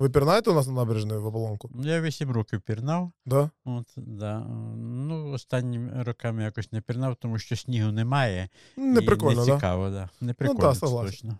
Ви 0.00 0.08
пірнаєте 0.10 0.50
у 0.50 0.54
нас 0.54 0.66
на 0.66 0.72
набережній 0.72 1.12
в 1.12 1.26
Оболонку? 1.26 1.70
Ну, 1.74 1.88
Я 1.88 2.00
8 2.00 2.30
років 2.30 2.60
пірнав. 2.60 3.12
Да? 3.26 3.50
От, 3.64 3.86
да. 3.96 4.38
Ну, 4.78 5.30
останніми 5.32 6.02
роками 6.02 6.42
якось 6.42 6.72
не 6.72 6.80
пірнав, 6.80 7.16
тому 7.16 7.38
що 7.38 7.56
снігу 7.56 7.92
немає. 7.92 8.48
Не 8.76 9.00
і 9.00 9.04
прикольно, 9.04 9.46
не 9.46 9.54
цікаво, 9.54 9.90
да. 9.90 10.08
Не 10.20 10.34
прикольно, 10.34 10.60
да, 10.60 10.74
це 10.74 10.80
точно. 10.80 11.38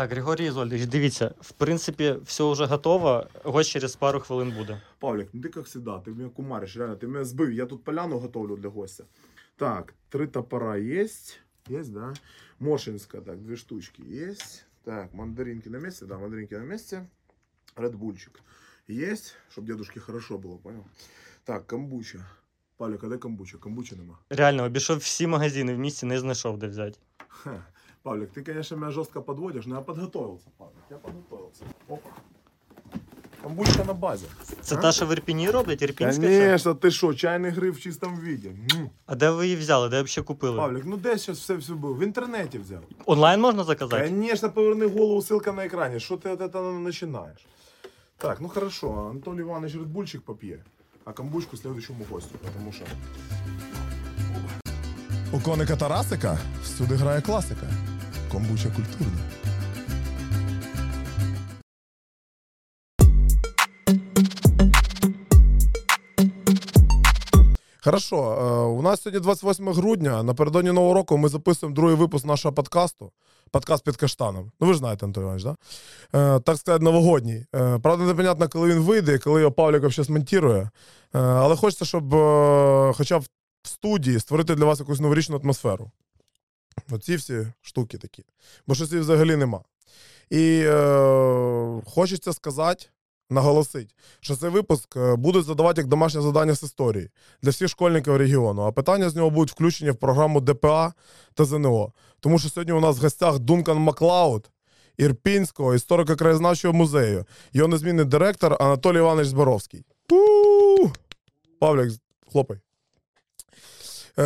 Так, 0.00 0.10
Григорій 0.10 0.46
Ізольдович, 0.46 0.86
дивіться, 0.86 1.34
в 1.40 1.52
принципі, 1.52 2.16
все 2.24 2.52
вже 2.52 2.66
готово. 2.66 3.26
Гость 3.44 3.70
через 3.70 3.96
пару 3.96 4.20
хвилин 4.20 4.52
буде. 4.58 4.82
Павлик, 4.98 5.28
ну 5.32 5.42
ты 5.42 5.48
как 5.48 5.64
всегда, 5.64 6.00
ты 6.00 6.14
меня 6.14 6.28
кумаришь, 6.28 6.76
реально, 6.76 6.96
ты 6.96 7.06
меня 7.06 7.24
сбыл. 7.24 7.50
Я 7.50 7.66
тут 7.66 7.84
поляну 7.84 8.18
готовлю 8.18 8.56
для 8.56 8.68
гостя. 8.68 9.04
Так, 9.56 9.94
три 10.08 10.26
топора 10.26 10.76
есть. 10.76 11.40
Есть, 11.70 11.92
да? 11.92 12.14
Моршинская, 12.58 13.22
так, 13.22 13.42
две 13.42 13.56
штучки 13.56 14.02
есть. 14.02 14.66
Так, 14.84 15.14
мандаринки 15.14 15.68
на 15.68 15.78
месте, 15.78 16.06
да, 16.06 16.18
мандаринки 16.18 16.54
на 16.54 16.64
месте. 16.64 17.06
Редбульчик 17.76 18.40
есть, 18.88 19.34
чтобы 19.50 19.66
дедушке 19.66 20.00
хорошо 20.00 20.38
было, 20.38 20.58
понял? 20.58 20.84
Так, 21.44 21.66
камбуча. 21.66 22.18
Павлик, 22.76 23.04
а 23.04 23.08
де 23.08 23.18
камбуча? 23.18 23.58
Камбуча 23.58 23.96
нема. 23.96 24.18
Реально, 24.30 24.64
обійшов 24.64 24.98
всі 24.98 25.26
магазини 25.26 25.74
в 25.74 25.78
місті, 25.78 26.06
не 26.06 26.20
знайшов 26.20 26.58
де 26.58 26.66
взяти. 26.66 26.98
Ха. 27.28 27.66
Павлик, 28.02 28.30
ты, 28.32 28.42
конечно, 28.44 28.76
меня 28.76 28.90
жестко 28.90 29.20
подводишь, 29.20 29.66
но 29.66 29.74
я 29.74 29.80
подготовился, 29.80 30.46
Павлик, 30.58 30.84
я 30.90 30.96
подготовился. 30.96 31.64
Опа. 31.88 32.10
Камбучка 33.42 33.84
на 33.84 33.92
базе. 33.94 34.26
Це 34.60 34.74
А? 34.74 34.78
та, 34.78 34.92
що 34.92 35.06
в 35.06 35.12
Ірпіні 35.12 35.50
роблять? 35.50 35.82
Ірпінська? 35.82 36.22
це? 36.22 36.40
Конечно, 36.40 36.72
ты 36.72 36.90
что, 36.90 37.06
чайный 37.14 37.50
гриб 37.50 37.74
в 37.74 37.80
чистом 37.80 38.16
виде. 38.16 38.48
М. 38.48 38.90
А 39.06 39.14
де 39.14 39.30
ви 39.30 39.44
її 39.44 39.56
взяли? 39.56 39.88
Де 39.88 40.02
взагалі 40.02 40.26
купили? 40.26 40.56
Павлик, 40.56 40.82
ну 40.86 40.96
де 40.96 41.16
зараз 41.16 41.38
все 41.38 41.54
все 41.56 41.72
було? 41.74 41.94
В 41.94 42.02
інтернеті 42.02 42.58
взяв. 42.58 42.82
Онлайн 43.06 43.40
можна 43.40 43.64
заказати? 43.64 44.08
Конечно, 44.08 44.50
поверни 44.50 44.86
голову, 44.86 45.20
ссылка 45.20 45.52
на 45.54 45.64
екрані. 45.64 46.00
Що 46.00 46.16
ти 46.16 46.30
от 46.30 46.40
этого 46.40 46.84
починаєш? 46.84 47.46
Так, 48.16 48.40
ну 48.40 48.48
хорошо, 48.48 49.08
Анатолій 49.10 49.40
Іванович 49.40 49.74
Редбульчик 49.74 50.22
поп'є, 50.22 50.58
а 51.04 51.12
камбучку 51.12 51.56
следующему 51.56 52.04
гостю, 52.10 52.34
тому 52.58 52.72
що. 52.72 52.84
У 55.32 55.40
коника 55.40 55.76
Тарасика 55.76 56.38
всюди 56.62 56.94
грає 56.94 57.20
класика. 57.20 57.66
Комбуча 58.31 58.69
культурна. 58.69 59.21
Хорошо, 67.83 68.15
е, 68.15 68.77
у 68.77 68.81
нас 68.81 69.01
сьогодні 69.01 69.19
28 69.19 69.73
грудня. 69.73 70.23
Напередодні 70.23 70.71
Нового 70.71 70.93
року 70.93 71.17
ми 71.17 71.29
записуємо 71.29 71.75
другий 71.75 71.95
випуск 71.95 72.25
нашого 72.25 72.53
подкасту. 72.53 73.11
Подкаст 73.51 73.83
під 73.83 73.95
каштаном. 73.95 74.51
Ну 74.59 74.67
ви 74.67 74.73
ж 74.73 74.79
знаєте, 74.79 75.05
Антон 75.05 75.23
Іванович, 75.23 75.43
да? 75.43 75.55
Е, 76.35 76.39
так 76.39 76.57
сказати, 76.57 76.83
новогодній. 76.83 77.45
Е, 77.55 77.79
правда, 77.79 78.05
непонятно, 78.05 78.49
коли 78.49 78.69
він 78.69 78.79
вийде, 78.79 79.19
коли 79.19 79.41
його 79.41 79.51
Павлік 79.51 79.83
взагалі 79.83 80.07
смонтірує. 80.07 80.61
Е, 80.61 80.69
але 81.19 81.55
хочеться, 81.55 81.85
щоб 81.85 82.15
е, 82.15 82.93
хоча 82.97 83.19
б 83.19 83.23
в 83.63 83.67
студії 83.67 84.19
створити 84.19 84.55
для 84.55 84.65
вас 84.65 84.79
якусь 84.79 84.99
новорічну 84.99 85.39
атмосферу. 85.43 85.91
Оці 86.91 87.15
всі 87.15 87.47
штуки 87.61 87.97
такі. 87.97 88.23
Бо 88.67 88.75
щось 88.75 88.91
взагалі 88.91 89.35
нема. 89.35 89.63
І 90.29 90.63
е, 90.65 91.81
хочеться 91.85 92.33
сказати, 92.33 92.85
наголосити, 93.29 93.95
що 94.19 94.35
цей 94.35 94.49
випуск 94.49 94.97
е, 94.97 95.15
будуть 95.15 95.45
задавати 95.45 95.81
як 95.81 95.87
домашнє 95.87 96.21
завдання 96.21 96.55
з 96.55 96.63
історії 96.63 97.09
для 97.41 97.51
всіх 97.51 97.67
школьників 97.67 98.15
регіону. 98.15 98.61
А 98.61 98.71
питання 98.71 99.09
з 99.09 99.15
нього 99.15 99.29
будуть 99.29 99.51
включені 99.51 99.91
в 99.91 99.95
програму 99.95 100.41
ДПА 100.41 100.93
та 101.33 101.45
ЗНО. 101.45 101.93
Тому 102.19 102.39
що 102.39 102.49
сьогодні 102.49 102.73
у 102.73 102.79
нас 102.79 102.99
в 102.99 103.01
гостях 103.01 103.39
Дункан 103.39 103.77
Маклауд, 103.77 104.49
Ірпінського 104.97 105.73
історико-краєзнавчого 105.73 106.73
музею. 106.73 107.25
Його 107.53 107.67
незмінний 107.67 108.05
директор 108.05 108.57
Анатолій 108.59 108.97
Іванович 108.97 109.27
Зборовський. 109.27 109.85
Павлік, 111.59 111.93
хлопай. 112.31 112.57
Е, 114.17 114.23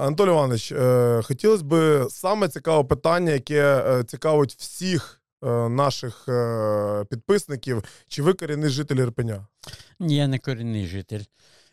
Анатолій 0.00 0.30
Іванович, 0.30 0.72
е, 0.72 1.20
хотілося 1.24 1.64
б 1.64 2.04
саме 2.10 2.48
цікаве 2.48 2.84
питання, 2.84 3.32
яке 3.32 3.84
е, 3.86 4.04
цікавить 4.04 4.54
всіх 4.54 5.22
е, 5.44 5.68
наших 5.68 6.28
е, 6.28 7.04
підписників. 7.10 7.84
Чи 8.08 8.22
ви 8.22 8.34
корінний 8.34 8.70
житель 8.70 8.96
Ірпеня? 8.96 9.46
Я 10.00 10.28
не 10.28 10.38
корінний 10.38 10.86
житель. 10.86 11.22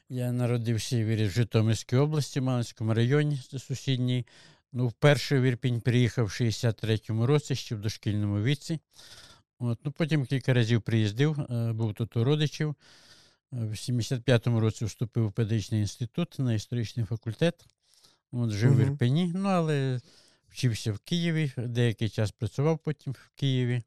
Я 0.09 0.31
народився 0.31 1.05
в 1.05 1.29
Житомирській 1.29 1.95
області, 1.95 2.41
Малинському 2.41 2.93
районі 2.93 3.41
сусідній. 3.67 4.25
Ну, 4.73 4.87
вперше 4.87 5.39
в 5.39 5.43
Ірпінь 5.43 5.81
приїхав 5.81 6.25
в 6.25 6.29
63-му 6.29 7.25
році, 7.25 7.55
ще 7.55 7.75
в 7.75 7.79
дошкільному 7.79 8.43
віці. 8.43 8.79
От, 9.59 9.79
ну, 9.83 9.91
потім 9.91 10.25
кілька 10.25 10.53
разів 10.53 10.81
приїздив, 10.81 11.39
е, 11.39 11.73
був 11.73 11.93
тут 11.93 12.17
у 12.17 12.23
родичів. 12.23 12.75
В 13.51 13.71
75-му 13.71 14.59
році 14.59 14.85
вступив 14.85 15.27
в 15.27 15.31
педагогічний 15.31 15.81
інститут 15.81 16.39
на 16.39 16.53
історичний 16.53 17.05
факультет. 17.05 17.65
От, 18.31 18.49
жив 18.49 18.75
в 18.75 18.79
Ірпені, 18.79 19.31
ну, 19.35 19.49
але 19.49 20.01
вчився 20.49 20.93
в 20.93 20.99
Києві, 20.99 21.51
деякий 21.57 22.09
час 22.09 22.31
працював 22.31 22.79
потім 22.79 23.13
в 23.13 23.31
Києві. 23.35 23.83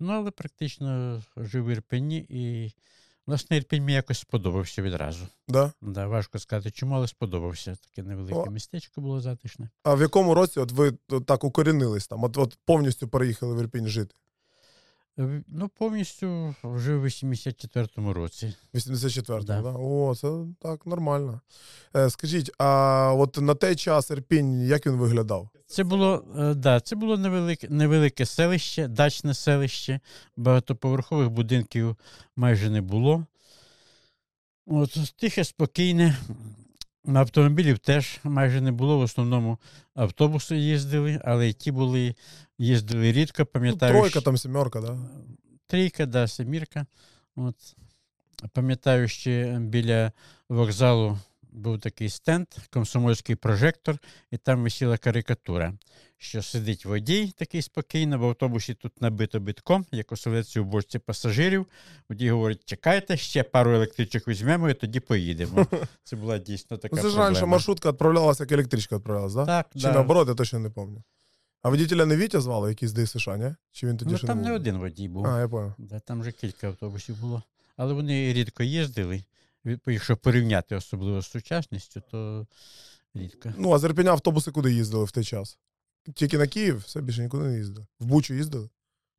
Ну, 0.00 0.12
але 0.12 0.30
практично 0.30 1.22
жив 1.36 1.64
в 1.64 1.68
Ірпені 1.68 2.26
і, 2.28 2.72
власне, 3.26 3.56
Ірпінь 3.56 3.82
мені 3.82 3.94
якось 3.94 4.18
сподобався 4.18 4.82
відразу. 4.82 5.26
Да? 5.48 5.72
Да, 5.82 6.06
важко 6.06 6.38
сказати, 6.38 6.70
чому, 6.70 6.94
але 6.94 7.08
сподобався. 7.08 7.76
Таке 7.76 8.08
невелике 8.08 8.38
О. 8.38 8.50
містечко 8.50 9.00
було 9.00 9.20
затишне. 9.20 9.70
А 9.82 9.94
в 9.94 10.00
якому 10.00 10.34
році 10.34 10.60
от 10.60 10.72
ви 10.72 10.98
от 11.08 11.26
так 11.26 11.44
укорінились 11.44 12.06
там? 12.06 12.24
От, 12.24 12.38
от 12.38 12.58
повністю 12.64 13.08
переїхали 13.08 13.54
в 13.54 13.60
Ірпінь 13.60 13.88
жити? 13.88 14.14
Е, 15.18 15.42
Ну, 15.48 15.68
повністю 15.68 16.54
жив 16.76 17.02
у 17.02 17.04
84-му 17.04 18.12
році. 18.12 18.54
84-го, 18.74 19.40
да. 19.40 19.62
Да. 19.62 19.74
О, 19.78 20.14
це 20.16 20.28
так 20.60 20.86
нормально. 20.86 21.40
Е, 21.96 22.10
скажіть, 22.10 22.50
а 22.58 23.12
от 23.16 23.36
на 23.40 23.54
той 23.54 23.76
час 23.76 24.10
Ірпінь, 24.10 24.60
як 24.60 24.86
він 24.86 24.94
виглядав? 24.94 25.48
Це 25.66 25.84
було, 25.84 26.24
е, 26.38 26.54
да, 26.54 26.80
це 26.80 26.96
було 26.96 27.16
невелике, 27.16 27.68
невелике 27.70 28.26
селище, 28.26 28.88
дачне 28.88 29.34
селище, 29.34 30.00
багатоповерхових 30.36 31.30
будинків 31.30 31.96
майже 32.36 32.70
не 32.70 32.80
було. 32.80 33.26
От, 34.66 35.14
тихе, 35.16 35.44
спокійне. 35.44 36.16
Автомобілів 37.14 37.78
теж 37.78 38.18
майже 38.24 38.60
не 38.60 38.72
було. 38.72 38.98
В 38.98 39.00
основному 39.00 39.58
автобуси 39.94 40.56
їздили, 40.56 41.20
але 41.24 41.52
ті 41.52 41.72
були, 41.72 42.14
їздили 42.58 43.12
рідко, 43.12 43.42
Ну, 43.42 43.46
пам'ятаю. 43.46 43.92
тройка, 43.92 44.20
там 44.20 44.38
сімерка, 44.38 44.80
да? 44.80 44.98
Трійка, 45.66 46.06
да, 46.06 46.28
семірка. 46.28 46.86
От. 47.36 47.54
Пам'ятаю, 48.52 49.08
ще 49.08 49.58
біля 49.60 50.12
вокзалу 50.48 51.18
був 51.52 51.80
такий 51.80 52.08
стенд, 52.08 52.46
комсомольський 52.70 53.36
прожектор, 53.36 53.98
і 54.30 54.36
там 54.36 54.62
висіла 54.62 54.98
карикатура, 54.98 55.74
що 56.18 56.42
сидить 56.42 56.84
водій 56.84 57.32
такий 57.36 57.62
спокійно, 57.62 58.18
в 58.18 58.24
автобусі 58.24 58.74
тут 58.74 59.00
набито 59.02 59.40
битком, 59.40 59.86
як 59.92 60.12
оселеці 60.12 60.60
у 60.60 60.64
бочці 60.64 60.98
пасажирів. 60.98 61.66
Водій 62.08 62.30
говорить: 62.30 62.62
чекайте, 62.64 63.16
ще 63.16 63.42
пару 63.42 63.74
електричок 63.74 64.28
візьмемо 64.28 64.70
і 64.70 64.74
тоді 64.74 65.00
поїдемо. 65.00 65.66
Це 66.04 66.16
була 66.16 66.38
дійсно 66.38 66.76
така. 66.76 66.96
Ну, 66.96 67.02
це 67.02 67.08
ж 67.10 67.18
раніше 67.18 67.46
маршрутка 67.46 67.90
відправлялася, 67.90 68.42
як 68.42 68.52
електричка 68.52 68.96
відправлялася, 68.96 69.36
да? 69.36 69.46
Так, 69.46 69.66
Чи 69.74 69.80
да. 69.80 69.92
наоборот, 69.92 70.28
я 70.28 70.34
точно 70.34 70.58
не 70.58 70.70
пам'ятаю. 70.70 71.02
А 71.62 71.68
водителя 71.68 72.06
не 72.06 72.16
Вітя 72.16 72.40
звали, 72.40 72.68
якийсь 72.68 72.92
з 72.92 73.06
США, 73.06 73.36
ні? 73.36 73.54
Чи 73.72 73.86
він 73.86 73.96
тоді 73.96 74.12
Ну, 74.12 74.18
ще 74.18 74.26
там 74.26 74.38
не 74.42 74.48
був? 74.48 74.56
один 74.56 74.78
водій 74.78 75.08
був. 75.08 75.26
А, 75.26 75.40
я 75.40 75.48
понял. 75.48 75.72
Да, 75.78 76.00
там 76.00 76.20
вже 76.20 76.32
кілька 76.32 76.66
автобусів 76.66 77.20
було. 77.20 77.42
Але 77.76 77.92
вони 77.94 78.32
рідко 78.32 78.62
їздили. 78.62 79.24
Якщо 79.86 80.16
порівняти 80.16 80.76
особливо 80.76 81.22
з 81.22 81.26
сучасністю, 81.30 82.02
то 82.10 82.46
рідко. 83.14 83.52
Ну, 83.58 83.72
а 83.72 83.78
з 83.78 83.84
Ірпеня 83.84 84.10
автобуси 84.10 84.50
куди 84.50 84.72
їздили 84.72 85.04
в 85.04 85.10
той 85.10 85.24
час? 85.24 85.58
Тільки 86.14 86.38
на 86.38 86.46
Київ, 86.46 86.76
все 86.78 87.00
більше 87.00 87.22
нікуди 87.22 87.44
не 87.44 87.56
їздили. 87.56 87.86
В 88.00 88.06
Бучу 88.06 88.34
їздили? 88.34 88.68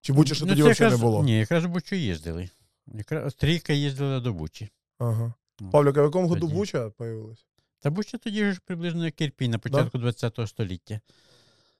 Чи 0.01 0.13
Буча 0.13 0.35
ще 0.35 0.45
Ну, 0.45 0.50
тоді 0.50 0.63
взагалі 0.63 0.95
не 0.95 1.01
було? 1.01 1.24
Ні, 1.24 1.39
якраз 1.39 1.65
в 1.65 1.68
Бучу 1.68 1.95
їздили. 1.95 2.50
Якраз 2.88 3.33
трійка 3.33 3.74
їздила 3.74 4.19
до 4.19 4.33
Бучі. 4.33 4.69
Ага. 5.00 5.33
Ну, 5.59 5.69
Павлік, 5.69 5.97
а 5.97 6.01
в 6.01 6.06
якому 6.06 6.27
году. 6.27 6.47
Буча 6.47 6.89
появилась? 6.89 7.45
Та 7.80 7.89
Буча 7.89 8.18
тоді 8.18 8.51
ж 8.51 8.59
приблизно 8.65 9.06
як 9.06 9.21
Ірпінь 9.21 9.51
на 9.51 9.57
початку 9.59 10.00
ХХ 10.00 10.47
століття. 10.47 11.00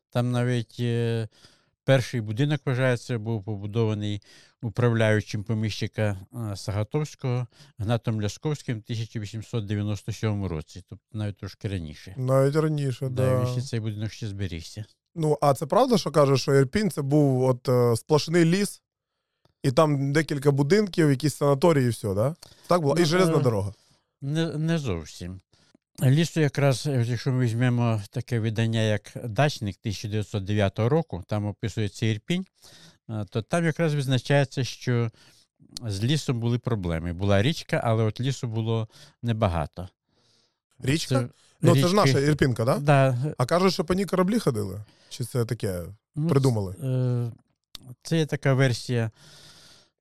Там 0.10 0.32
навіть 0.32 0.78
е, 0.80 1.28
перший 1.84 2.22
будинок, 2.22 2.62
вважається, 2.66 3.20
був 3.20 3.44
побудований 3.44 4.22
управляючим 4.62 5.44
поміщика 5.44 6.20
е, 6.52 6.56
Сагатовського 6.56 7.48
Гнатом 7.78 8.22
Лясковським 8.22 8.76
в 8.76 8.84
1897 8.84 10.46
році, 10.46 10.84
тобто 10.90 11.06
навіть 11.18 11.38
трошки 11.38 11.68
раніше. 11.68 12.14
Навіть 12.18 12.56
раніше, 12.56 13.10
Да, 13.10 13.46
ще 13.52 13.62
цей 13.62 13.80
будинок 13.80 14.12
ще 14.12 14.28
зберігся. 14.28 14.86
Ну, 15.16 15.38
а 15.42 15.54
це 15.54 15.66
правда, 15.66 15.98
що 15.98 16.12
каже, 16.12 16.38
що 16.38 16.56
Ірпінь 16.56 16.92
це 16.92 17.02
був 17.02 17.44
от 17.44 17.70
е, 17.70 17.96
сплошний 17.96 18.46
ліс, 18.46 18.82
І 19.64 19.72
там 19.72 20.14
декілька 20.14 20.52
будинків, 20.52 21.10
якісь 21.10 21.36
санаторії, 21.36 21.86
і 21.86 21.90
все, 21.90 22.14
да? 22.14 22.36
Так 22.68 22.82
було? 22.82 22.96
І 22.96 23.00
Ну, 23.00 23.06
железна 23.06 23.38
е, 23.38 23.42
дорога. 23.42 23.74
Не, 24.22 24.58
не 24.58 24.78
зовсім. 24.78 25.42
Лісу 26.04 26.40
якраз, 26.40 26.88
е, 26.88 27.06
якщо 27.07 27.31
ми 27.31 27.46
візьмемо 27.46 28.01
таке 28.10 28.40
видання, 28.40 28.81
як 28.81 29.12
Дачник 29.24 29.75
1909 29.81 30.80
року, 30.80 31.24
там 31.28 31.46
описується 31.46 32.06
Ірпінь, 32.06 32.46
е, 33.10 33.25
то 33.30 33.42
там 33.42 33.66
якраз 33.66 33.94
визначається, 33.94 34.63
що 34.63 35.12
з 35.88 36.04
лісом 36.04 36.40
були 36.40 36.60
проблеми. 36.60 37.13
Була 37.13 37.42
річка, 37.42 37.81
але 37.84 38.04
от 38.04 38.22
лісу 38.22 38.48
було 38.48 38.88
небагато. 39.24 39.90
Річка? 40.80 41.30
Ну, 41.62 41.75
це 41.75 41.88
ж 41.88 41.96
наша 41.96 42.19
Ірпінка, 42.19 42.66
да? 42.66 42.78
Да, 42.78 43.18
А 43.38 43.45
кажуть, 43.45 43.74
що 43.74 43.86
по 43.86 43.94
ній 43.94 44.06
кораблі 44.06 44.40
ходили? 44.40 44.81
Чи 45.10 45.24
це 45.24 45.45
таке 45.45 45.81
ну, 46.16 46.28
придумали? 46.28 46.75
Е, 46.84 47.31
Це 48.04 48.18
є 48.18 48.25
така 48.25 48.54
версія 48.54 49.12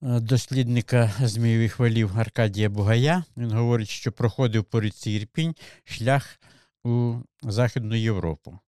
дослідника 0.01 1.13
змійових 1.21 1.79
валів 1.79 2.11
Аркадія 2.17 2.69
Бугая. 2.69 3.25
Він 3.37 3.53
говорить, 3.53 3.89
що 3.89 4.13
проходив 4.13 4.65
по 4.65 4.81
річці 4.81 5.11
Ірпінь 5.11 5.55
шлях 5.85 6.41
у 6.85 7.15
Західну 7.43 7.95
Європу. 7.95 8.59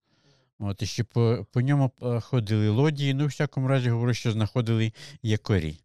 От, 0.59 0.83
і 0.83 0.87
що 0.87 1.05
по, 1.05 1.47
по 1.53 1.61
ньому 1.61 1.91
е, 2.03 2.21
ходили 2.21 2.69
лодії, 2.69 3.15
ну, 3.15 3.25
в 3.25 3.29
всякому 3.29 3.69
разі, 3.69 3.91
говорить, 3.91 4.17
що 4.17 4.33
знаходили 4.33 4.93
якорі. 5.23 5.79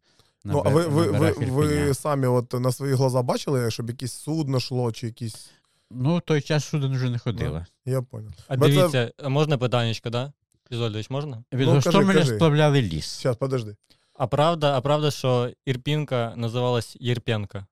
на 0.44 0.54
Ну, 0.54 0.64
а 0.66 0.70
ви, 0.70 0.88
ви, 0.88 1.12
ви, 1.12 1.32
ви 1.32 1.94
самі 1.94 2.28
от 2.28 2.54
на 2.54 2.72
свої 2.72 2.94
глаза 2.94 3.22
бачили, 3.22 3.72
щоб 3.72 3.90
якесь 3.90 4.14
судно 4.14 4.60
шло, 4.60 4.92
чи 4.92 5.06
якісь. 5.08 5.50
Ну, 5.92 6.18
в 6.18 6.22
той 6.22 6.42
час 6.42 6.66
суден 6.66 6.94
вже 6.96 7.10
не 7.10 7.20
ходила. 7.20 7.66
Я 7.86 8.02
понял. 8.02 8.32
А 8.48 8.58
Бо 8.58 8.66
це- 8.66 8.72
дивіться, 8.72 9.12
а 9.18 9.30
можна 9.30 9.58
питаннячко, 9.58 10.10
да? 10.10 10.34
Ізольдович, 10.70 11.10
можна? 11.10 11.44
Від 11.54 11.68
Ну, 11.68 11.74
Гостомеля 11.74 12.26
сплавляли 12.26 12.82
ліс. 12.82 13.22
Зараз, 13.24 13.38
подожди. 13.38 13.76
А 14.18 14.28
правда, 14.28 14.78
а 14.78 14.82
правда, 14.82 15.12
що 15.12 15.52
Ірпінка 15.66 16.34
називалась 16.36 16.98
Єрпенка? 17.00 17.66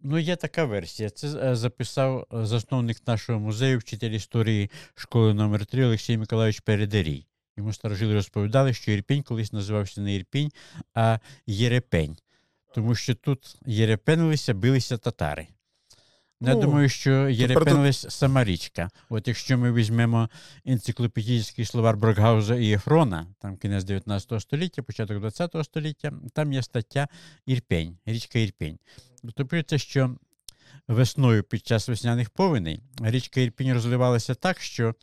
Ну, 0.00 0.18
є 0.18 0.36
така 0.36 0.64
версія. 0.64 1.10
Це 1.10 1.50
е, 1.50 1.56
записав 1.56 2.26
е, 2.34 2.46
засновник 2.46 3.06
нашого 3.06 3.40
музею, 3.40 3.78
вчитель 3.78 4.10
історії 4.10 4.70
школи 4.94 5.34
номер 5.34 5.66
3 5.66 5.84
Олексій 5.84 6.18
Миколайович 6.18 6.60
Передарій. 6.60 7.26
Йому 7.56 7.72
старожили 7.72 8.14
розповідали, 8.14 8.74
що 8.74 8.92
Ірпінь 8.92 9.22
колись 9.22 9.52
називався 9.52 10.00
не 10.00 10.14
Ірпінь, 10.14 10.52
а 10.94 11.18
Єрепень. 11.46 12.16
Тому 12.74 12.94
що 12.94 13.14
тут 13.14 13.56
єрепенилися, 13.66 14.54
билися 14.54 14.98
татари. 14.98 15.48
Я 16.40 16.54
Ну, 16.54 16.60
думаю, 16.60 16.88
що 16.88 17.28
тут- 17.92 18.10
сама 18.12 18.44
річка. 18.44 18.90
От 19.08 19.28
якщо 19.28 19.58
ми 19.58 19.72
візьмемо 19.72 20.28
енциклопедійський 20.66 21.64
словар 21.64 21.96
Брокгауза 21.96 22.56
і 22.56 22.72
Ефрона, 22.72 23.26
там 23.38 23.56
кінець 23.56 23.84
19 23.84 24.40
століття, 24.40 24.82
початок 24.82 25.18
20 25.20 25.64
століття, 25.64 26.12
там 26.34 26.52
є 26.52 26.62
стаття 26.62 27.08
Ірпень, 27.46 27.98
річка 28.06 28.38
Ірпень. 28.38 28.78
Тобто 29.22 29.46
пишеться, 29.46 29.78
що 29.78 30.16
весною 30.88 31.42
під 31.42 31.66
час 31.66 31.88
весняних 31.88 32.30
повеней 32.30 32.82
річка 33.00 33.40
Ірпінь 33.40 33.72
розливалася 33.72 34.34
так, 34.34 34.60
що 34.60 34.94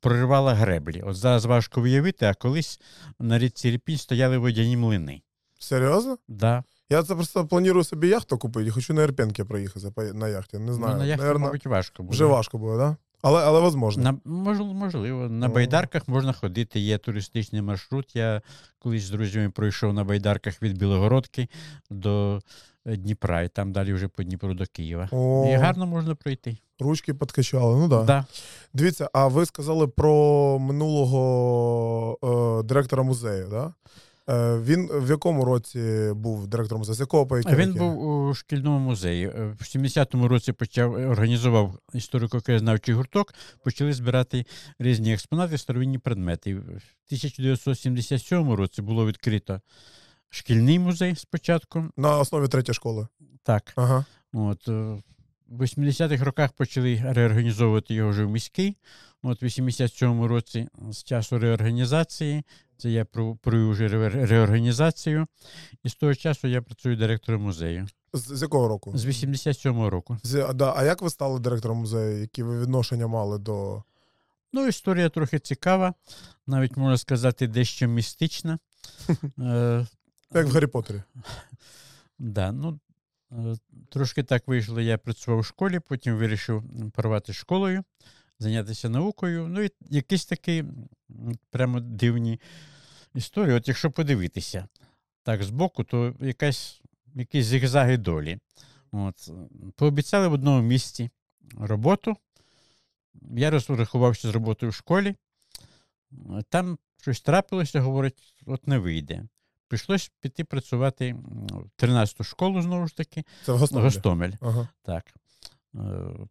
проривала 0.00 0.54
греблі. 0.54 1.02
От 1.02 1.16
зараз 1.16 1.44
важко 1.44 1.82
уявити, 1.82 2.26
а 2.26 2.34
колись 2.34 2.80
на 3.18 3.38
річці 3.38 3.68
Ірпінь 3.68 3.98
стояли 3.98 4.38
водяні 4.38 4.76
млини. 4.76 5.22
Серйозно? 5.58 6.18
Да. 6.28 6.64
Я 6.90 7.02
це 7.02 7.14
просто 7.14 7.46
планую 7.46 7.84
собі 7.84 8.08
яхту 8.08 8.38
купити, 8.38 8.70
хочу 8.70 8.94
на 8.94 9.02
Ірпенки 9.02 9.44
проїхати 9.44 10.12
на 10.14 10.28
яхті. 10.28 10.58
Не 10.58 10.72
знаю. 10.72 10.92
ну, 10.92 10.98
на 10.98 11.04
яхті, 11.06 11.22
Наверно, 11.22 11.46
мабуть, 11.46 11.66
важко 11.66 12.02
буде. 12.02 12.12
вже 12.14 12.24
важко 12.24 12.58
буде, 12.58 12.76
да? 12.76 12.96
Але, 13.22 13.42
але 13.44 13.60
возможно. 13.60 14.02
На, 14.02 14.18
мож, 14.32 14.58
можливо, 14.60 15.28
на 15.28 15.46
О. 15.46 15.50
байдарках 15.50 16.08
можна 16.08 16.32
ходити, 16.32 16.80
є 16.80 16.98
туристичний 16.98 17.62
маршрут. 17.62 18.16
Я 18.16 18.42
колись 18.78 19.02
з 19.02 19.10
друзями 19.10 19.50
пройшов 19.50 19.92
на 19.92 20.04
байдарках 20.04 20.62
від 20.62 20.78
Білогородки 20.78 21.48
до 21.90 22.40
е, 22.86 22.96
Дніпра, 22.96 23.42
і 23.42 23.48
там 23.48 23.72
далі 23.72 23.92
вже 23.92 24.08
по 24.08 24.22
Дніпру 24.22 24.54
до 24.54 24.66
Києва. 24.66 25.08
О, 25.12 25.46
І 25.50 25.54
гарно 25.54 25.86
можна 25.86 26.14
пройти. 26.14 26.56
ручки 26.80 27.14
підкачали. 27.14 27.78
Ну 27.80 27.88
да. 27.88 28.02
Да. 28.02 28.24
Дивіться, 28.74 29.10
а 29.12 29.26
ви 29.26 29.46
сказали 29.46 29.88
про 29.88 30.58
минулого 30.58 32.18
е, 32.60 32.62
директора 32.62 33.02
музею, 33.02 33.48
да? 33.50 33.74
Е, 34.28 34.58
він 34.58 34.88
в 34.92 35.10
якому 35.10 35.44
році 35.44 36.10
був 36.14 36.46
директором 36.46 36.80
музею? 36.80 36.94
З 36.94 37.00
якого 37.00 37.26
по 37.26 37.38
які 37.38 37.52
А 37.52 37.56
Він 37.56 37.74
був 37.74 38.08
у 38.08 38.34
шкільному 38.34 38.78
музеї. 38.78 39.26
Е, 39.26 39.56
В 39.60 39.62
70-му 39.62 40.28
році 40.28 40.52
почав 40.52 40.92
організував 40.92 41.78
історико-краєзнавчий 41.94 42.94
гурток, 42.94 43.34
почали 43.64 43.92
збирати 43.92 44.46
різні 44.78 45.12
експонати, 45.12 45.58
старовинні 45.58 45.98
предмети. 45.98 46.54
В 46.54 46.60
1977 46.60 48.52
році 48.52 48.82
було 48.82 49.06
відкрито 49.06 49.60
шкільний 50.30 50.78
музей 50.78 51.16
спочатку. 51.16 51.84
На 51.96 52.18
основі 52.18 52.48
третьої 52.48 52.74
школи. 52.74 53.06
Так. 53.42 53.72
Ага. 53.76 54.04
От, 54.32 54.68
е, 54.68 55.02
в 55.48 55.62
80-х 55.62 56.24
роках 56.24 56.52
почали 56.52 57.02
реорганізовувати 57.06 57.94
його 57.94 58.10
вже 58.10 58.24
в 58.24 58.30
міський. 58.30 58.76
От 59.22 59.42
в 59.42 59.44
87-му 59.44 60.28
році 60.28 60.68
з 60.90 61.04
часу 61.04 61.38
реорганізації, 61.38 62.42
це 62.76 62.90
я 62.90 63.04
про, 63.04 63.38
вже 63.44 63.88
реорганізацію, 64.26 65.26
і 65.84 65.88
з 65.88 65.94
того 65.94 66.14
часу 66.14 66.48
я 66.48 66.62
працюю 66.62 66.96
директором 66.96 67.42
музею. 67.42 67.86
З, 68.12 68.36
з 68.36 68.42
якого 68.42 68.68
року? 68.68 68.92
З 68.94 69.06
87-го 69.06 69.90
року. 69.90 70.16
З, 70.22 70.34
а, 70.34 70.52
да, 70.52 70.74
а 70.76 70.84
як 70.84 71.02
ви 71.02 71.10
стали 71.10 71.40
директором 71.40 71.78
музею? 71.78 72.20
Які 72.20 72.42
ви 72.42 72.60
відношення 72.60 73.06
мали 73.06 73.38
до. 73.38 73.82
Ну, 74.52 74.66
історія 74.66 75.08
трохи 75.08 75.38
цікава, 75.38 75.94
навіть 76.46 76.76
можна 76.76 76.98
сказати, 76.98 77.46
дещо 77.46 77.88
містична. 77.88 78.58
Е, 79.38 79.86
Як 80.34 80.46
в 80.46 80.50
Гаррі 80.50 80.66
Поттері? 80.66 81.02
Да, 82.18 82.52
ну, 82.52 82.80
е, 83.32 83.56
трошки 83.88 84.22
так 84.22 84.48
вийшло. 84.48 84.80
Я 84.80 84.98
працював 84.98 85.40
в 85.40 85.44
школі, 85.44 85.80
потім 85.80 86.16
вирішив 86.16 86.64
порвати 86.94 87.32
школою, 87.32 87.84
зайнятися 88.38 88.88
наукою. 88.88 89.48
Ну, 89.48 89.62
і 89.62 89.70
якісь 89.90 90.26
такі 90.26 90.64
прямо 91.50 91.80
дивні 91.80 92.40
історії. 93.14 93.56
От 93.56 93.68
якщо 93.68 93.90
подивитися 93.90 94.68
так 95.22 95.42
збоку, 95.42 95.84
то 95.84 96.14
якась, 96.20 96.80
якісь 97.14 97.46
зігзаги 97.46 97.96
долі. 97.96 98.38
От, 98.92 99.30
пообіцяли 99.76 100.28
в 100.28 100.32
одному 100.32 100.62
місці 100.62 101.10
роботу. 101.60 102.16
Я 103.36 103.50
розрахувався 103.50 104.28
з 104.28 104.30
роботою 104.30 104.70
в 104.70 104.74
школі. 104.74 105.14
Там 106.48 106.78
щось 107.00 107.20
трапилося, 107.20 107.80
говорить, 107.80 108.34
от 108.46 108.66
не 108.66 108.78
вийде. 108.78 109.24
Прийшлось 109.68 110.12
піти 110.20 110.44
працювати 110.44 111.16
в 111.50 111.70
13-ту 111.78 112.24
школу 112.24 112.62
знову 112.62 112.88
ж 112.88 112.96
таки, 112.96 113.24
Це 113.44 113.52
в 113.52 113.58
Гостомелі? 113.58 113.84
Гостомель. 113.84 114.32
Ага. 114.40 114.68
Так. 114.82 115.14
Е, 115.74 115.80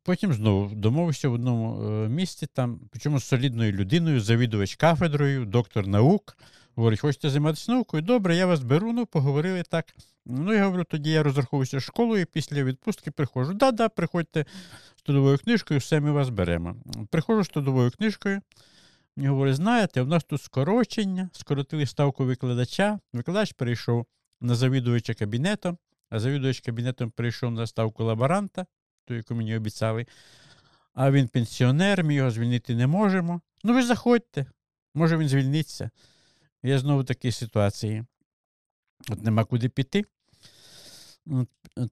Потім 0.03 0.33
знову 0.33 0.75
домовився 0.75 1.29
в 1.29 1.33
одному 1.33 1.89
е, 1.89 2.09
місці, 2.09 2.47
там, 2.53 2.79
причому 2.91 3.19
з 3.19 3.23
солідною 3.23 3.71
людиною, 3.71 4.21
завідувач 4.21 4.75
кафедрою, 4.75 5.45
доктор 5.45 5.87
наук. 5.87 6.37
Говорить, 6.75 6.99
хочете 6.99 7.29
займатися 7.29 7.71
наукою? 7.71 8.03
Добре, 8.03 8.35
я 8.35 8.45
вас 8.45 8.59
беру, 8.59 8.93
ну, 8.93 9.05
поговорили 9.05 9.63
так. 9.63 9.85
Ну, 10.25 10.53
я 10.53 10.65
говорю, 10.65 10.83
тоді 10.83 11.11
я 11.11 11.23
розраховуюся 11.23 11.79
школою, 11.79 12.25
після 12.25 12.63
відпустки 12.63 13.11
приходжу. 13.11 13.53
Да-да, 13.53 13.89
приходьте 13.89 14.45
з 14.95 15.01
трудовою 15.01 15.37
книжкою, 15.37 15.79
все 15.79 15.99
ми 15.99 16.11
вас 16.11 16.29
беремо. 16.29 16.75
Приходжу 17.09 17.43
з 17.43 17.49
трудовою 17.49 17.91
книжкою. 17.91 18.41
Мені 19.15 19.29
говорить, 19.29 19.55
знаєте, 19.55 20.01
у 20.01 20.05
нас 20.05 20.23
тут 20.23 20.41
скорочення, 20.41 21.29
скоротили 21.33 21.85
ставку 21.85 22.25
викладача. 22.25 22.99
Викладач 23.13 23.53
перейшов 23.53 24.05
на 24.41 24.55
завідувача 24.55 25.13
кабінетом, 25.13 25.77
а 26.09 26.19
завідувач 26.19 26.59
кабінетом 26.59 27.11
перейшов 27.11 27.51
на 27.51 27.67
ставку 27.67 28.03
лаборанта, 28.03 28.65
ту, 29.07 29.13
яку 29.13 29.35
мені 29.35 29.55
обіцяли. 29.55 30.05
А 30.93 31.11
він 31.11 31.27
пенсіонер, 31.27 32.03
ми 32.03 32.13
його 32.13 32.31
звільнити 32.31 32.75
не 32.75 32.87
можемо. 32.87 33.41
Ну, 33.63 33.73
ви 33.73 33.83
заходьте, 33.83 34.45
може 34.95 35.17
він 35.17 35.29
звільниться. 35.29 35.89
Я 36.63 36.79
знову 36.79 37.01
в 37.01 37.05
такій 37.05 37.31
ситуації. 37.31 38.03
От 39.09 39.23
нема 39.23 39.43
куди 39.43 39.69
піти. 39.69 40.05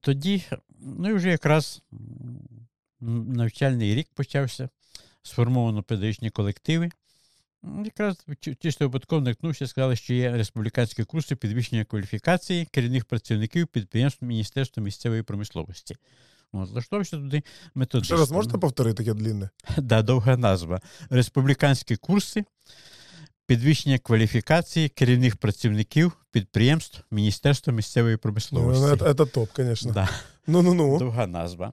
Тоді, 0.00 0.44
ну 0.80 1.10
і 1.10 1.12
вже 1.12 1.30
якраз 1.30 1.82
навчальний 3.00 3.94
рік 3.94 4.08
почався, 4.14 4.68
сформовано 5.22 5.82
педагогічні 5.82 6.30
колективи. 6.30 6.90
Якраз 7.84 8.26
чисто 8.58 8.84
випадково 8.84 9.22
наткнувся, 9.22 9.66
сказали, 9.66 9.96
що 9.96 10.14
є 10.14 10.32
республіканські 10.32 11.04
курси 11.04 11.36
підвищення 11.36 11.84
кваліфікації 11.84 12.64
керівних 12.64 13.04
працівників 13.04 13.66
підприємств 13.66 14.24
Міністерства 14.24 14.82
місцевої 14.82 15.22
промисловості. 15.22 15.96
От, 16.62 16.70
влаштовувався 16.70 17.16
туди 17.16 17.42
методистом. 17.74 18.16
Ще 18.16 18.20
раз 18.22 18.30
можете 18.30 18.58
повторити 18.58 18.96
таке 18.96 19.14
длінне? 19.14 19.50
Да, 19.78 20.02
довга 20.02 20.36
назва. 20.36 20.80
Республіканські 21.10 21.96
курси 21.96 22.44
підвищення 23.46 23.98
кваліфікації 23.98 24.88
керівних 24.88 25.36
працівників 25.36 26.12
підприємств 26.30 27.04
Міністерства 27.10 27.72
місцевої 27.72 28.14
Ну, 28.14 28.18
промисловості. 28.18 29.04
це, 29.04 29.14
це 29.14 29.26
топ, 29.26 29.48
звісно. 29.56 29.92
Да, 29.92 30.08
Ну, 30.46 30.62
ну, 30.62 30.74
ну. 30.74 30.98
довга 30.98 31.26
назва. 31.26 31.72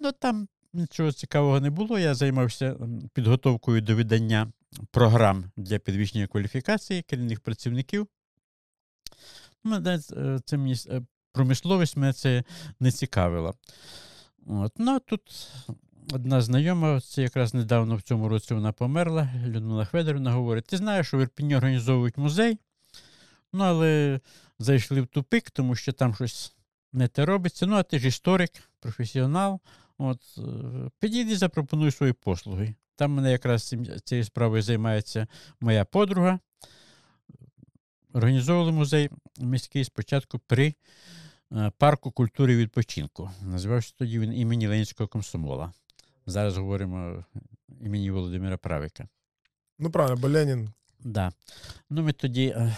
Ну 0.00 0.12
там 0.12 0.48
нічого 0.72 1.12
цікавого 1.12 1.60
не 1.60 1.70
було. 1.70 1.98
Я 1.98 2.14
займався 2.14 2.76
підготовкою 3.14 3.80
до 3.80 3.96
видання 3.96 4.52
програм 4.90 5.44
для 5.56 5.78
підвищення 5.78 6.26
кваліфікації 6.26 7.02
керівних 7.02 7.40
працівників. 7.40 8.06
Мене 9.64 10.00
е, 10.16 10.38
це 10.44 10.56
мені 10.56 10.74
е, 10.86 11.02
промисловість 11.32 11.96
мене 11.96 12.12
це 12.12 12.44
не 12.80 12.92
цікавила. 12.92 13.54
От. 14.46 14.72
Ну, 14.78 14.98
тут 15.00 15.48
одна 16.12 16.40
знайома, 16.40 17.00
це 17.00 17.22
якраз 17.22 17.54
недавно 17.54 17.96
в 17.96 18.02
цьому 18.02 18.28
році 18.28 18.54
вона 18.54 18.72
померла, 18.72 19.30
Людмила 19.46 19.84
Федорівна 19.84 20.32
говорить: 20.32 20.66
ти 20.66 20.76
знаєш, 20.76 21.06
що 21.06 21.18
в 21.18 21.20
Ірпіні 21.20 21.56
організовують 21.56 22.18
музей, 22.18 22.58
ну 23.52 23.64
але 23.64 24.20
зайшли 24.58 25.00
в 25.00 25.06
тупик, 25.06 25.50
тому 25.50 25.74
що 25.74 25.92
там 25.92 26.14
щось 26.14 26.54
не 26.92 27.08
те 27.08 27.24
робиться. 27.24 27.66
Ну, 27.66 27.76
а 27.76 27.82
ти 27.82 27.98
ж 27.98 28.08
історик, 28.08 28.50
професіонал. 28.80 29.60
От, 29.98 30.38
е, 30.38 30.42
підійди, 30.98 31.36
запропонуй 31.36 31.90
свої 31.90 32.12
послуги. 32.12 32.74
Там 32.96 33.12
мене 33.12 33.32
якраз 33.32 33.74
цією 34.04 34.24
справою 34.24 34.62
займається 34.62 35.26
моя 35.60 35.84
подруга. 35.84 36.38
Організовували 38.12 38.72
музей 38.72 39.10
міський 39.38 39.84
спочатку 39.84 40.38
при 40.38 40.74
парку 41.78 42.10
культури 42.10 42.52
і 42.52 42.56
відпочинку. 42.56 43.30
Називався 43.42 43.94
тоді 43.98 44.18
він 44.18 44.34
імені 44.34 44.68
Ленінського 44.68 45.08
комсомола. 45.08 45.72
Зараз 46.26 46.56
говоримо 46.56 47.24
імені 47.80 48.10
Володимира 48.10 48.56
Правика. 48.56 49.08
Ну 49.78 49.90
правильно, 49.90 50.16
бо 50.20 50.28
Ленін. 50.28 50.70
Да. 51.04 51.32
Ну, 51.90 52.02
ми 52.02 52.12
тоді, 52.12 52.46
е, 52.46 52.76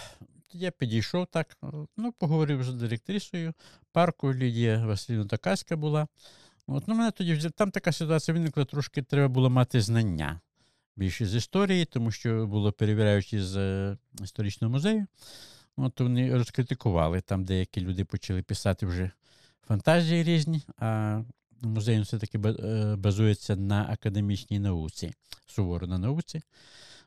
тоді 0.51 0.63
я 0.65 0.71
підійшов 0.71 1.27
так, 1.27 1.57
е, 1.63 1.67
ну, 1.97 2.11
поговорив 2.11 2.63
з 2.63 2.73
директрисою 2.73 3.53
парку, 3.91 4.33
Лідія 4.33 4.85
Васильівна 4.85 5.25
Такаська 5.25 5.75
була. 5.75 6.07
От, 6.67 6.87
ну, 6.87 6.95
мене 6.95 7.11
тоді. 7.11 7.49
Там 7.49 7.71
така 7.71 7.91
ситуація 7.91 8.33
виникла, 8.35 8.65
трошки 8.65 9.01
треба 9.01 9.27
було 9.27 9.49
мати 9.49 9.81
знання 9.81 10.41
більше 10.95 11.25
з 11.25 11.35
історії, 11.35 11.85
тому 11.85 12.11
що 12.11 12.47
було 12.47 12.71
перевіряючи 12.71 13.43
з 13.43 13.57
е, 13.57 13.97
історичного 14.23 14.71
музею. 14.71 15.05
От 15.77 15.99
вони 15.99 16.37
розкритикували. 16.37 17.21
Там 17.21 17.45
деякі 17.45 17.81
люди 17.81 18.05
почали 18.05 18.41
писати 18.41 18.85
вже 18.85 19.11
фантазії 19.67 20.23
різні, 20.23 20.61
а 20.77 21.21
музей 21.61 22.01
все-таки 22.01 22.39
е, 22.45 22.95
базується 22.95 23.55
на 23.55 23.87
академічній 23.89 24.59
науці, 24.59 25.13
суворо 25.47 25.87
на 25.87 25.97
науці. 25.97 26.41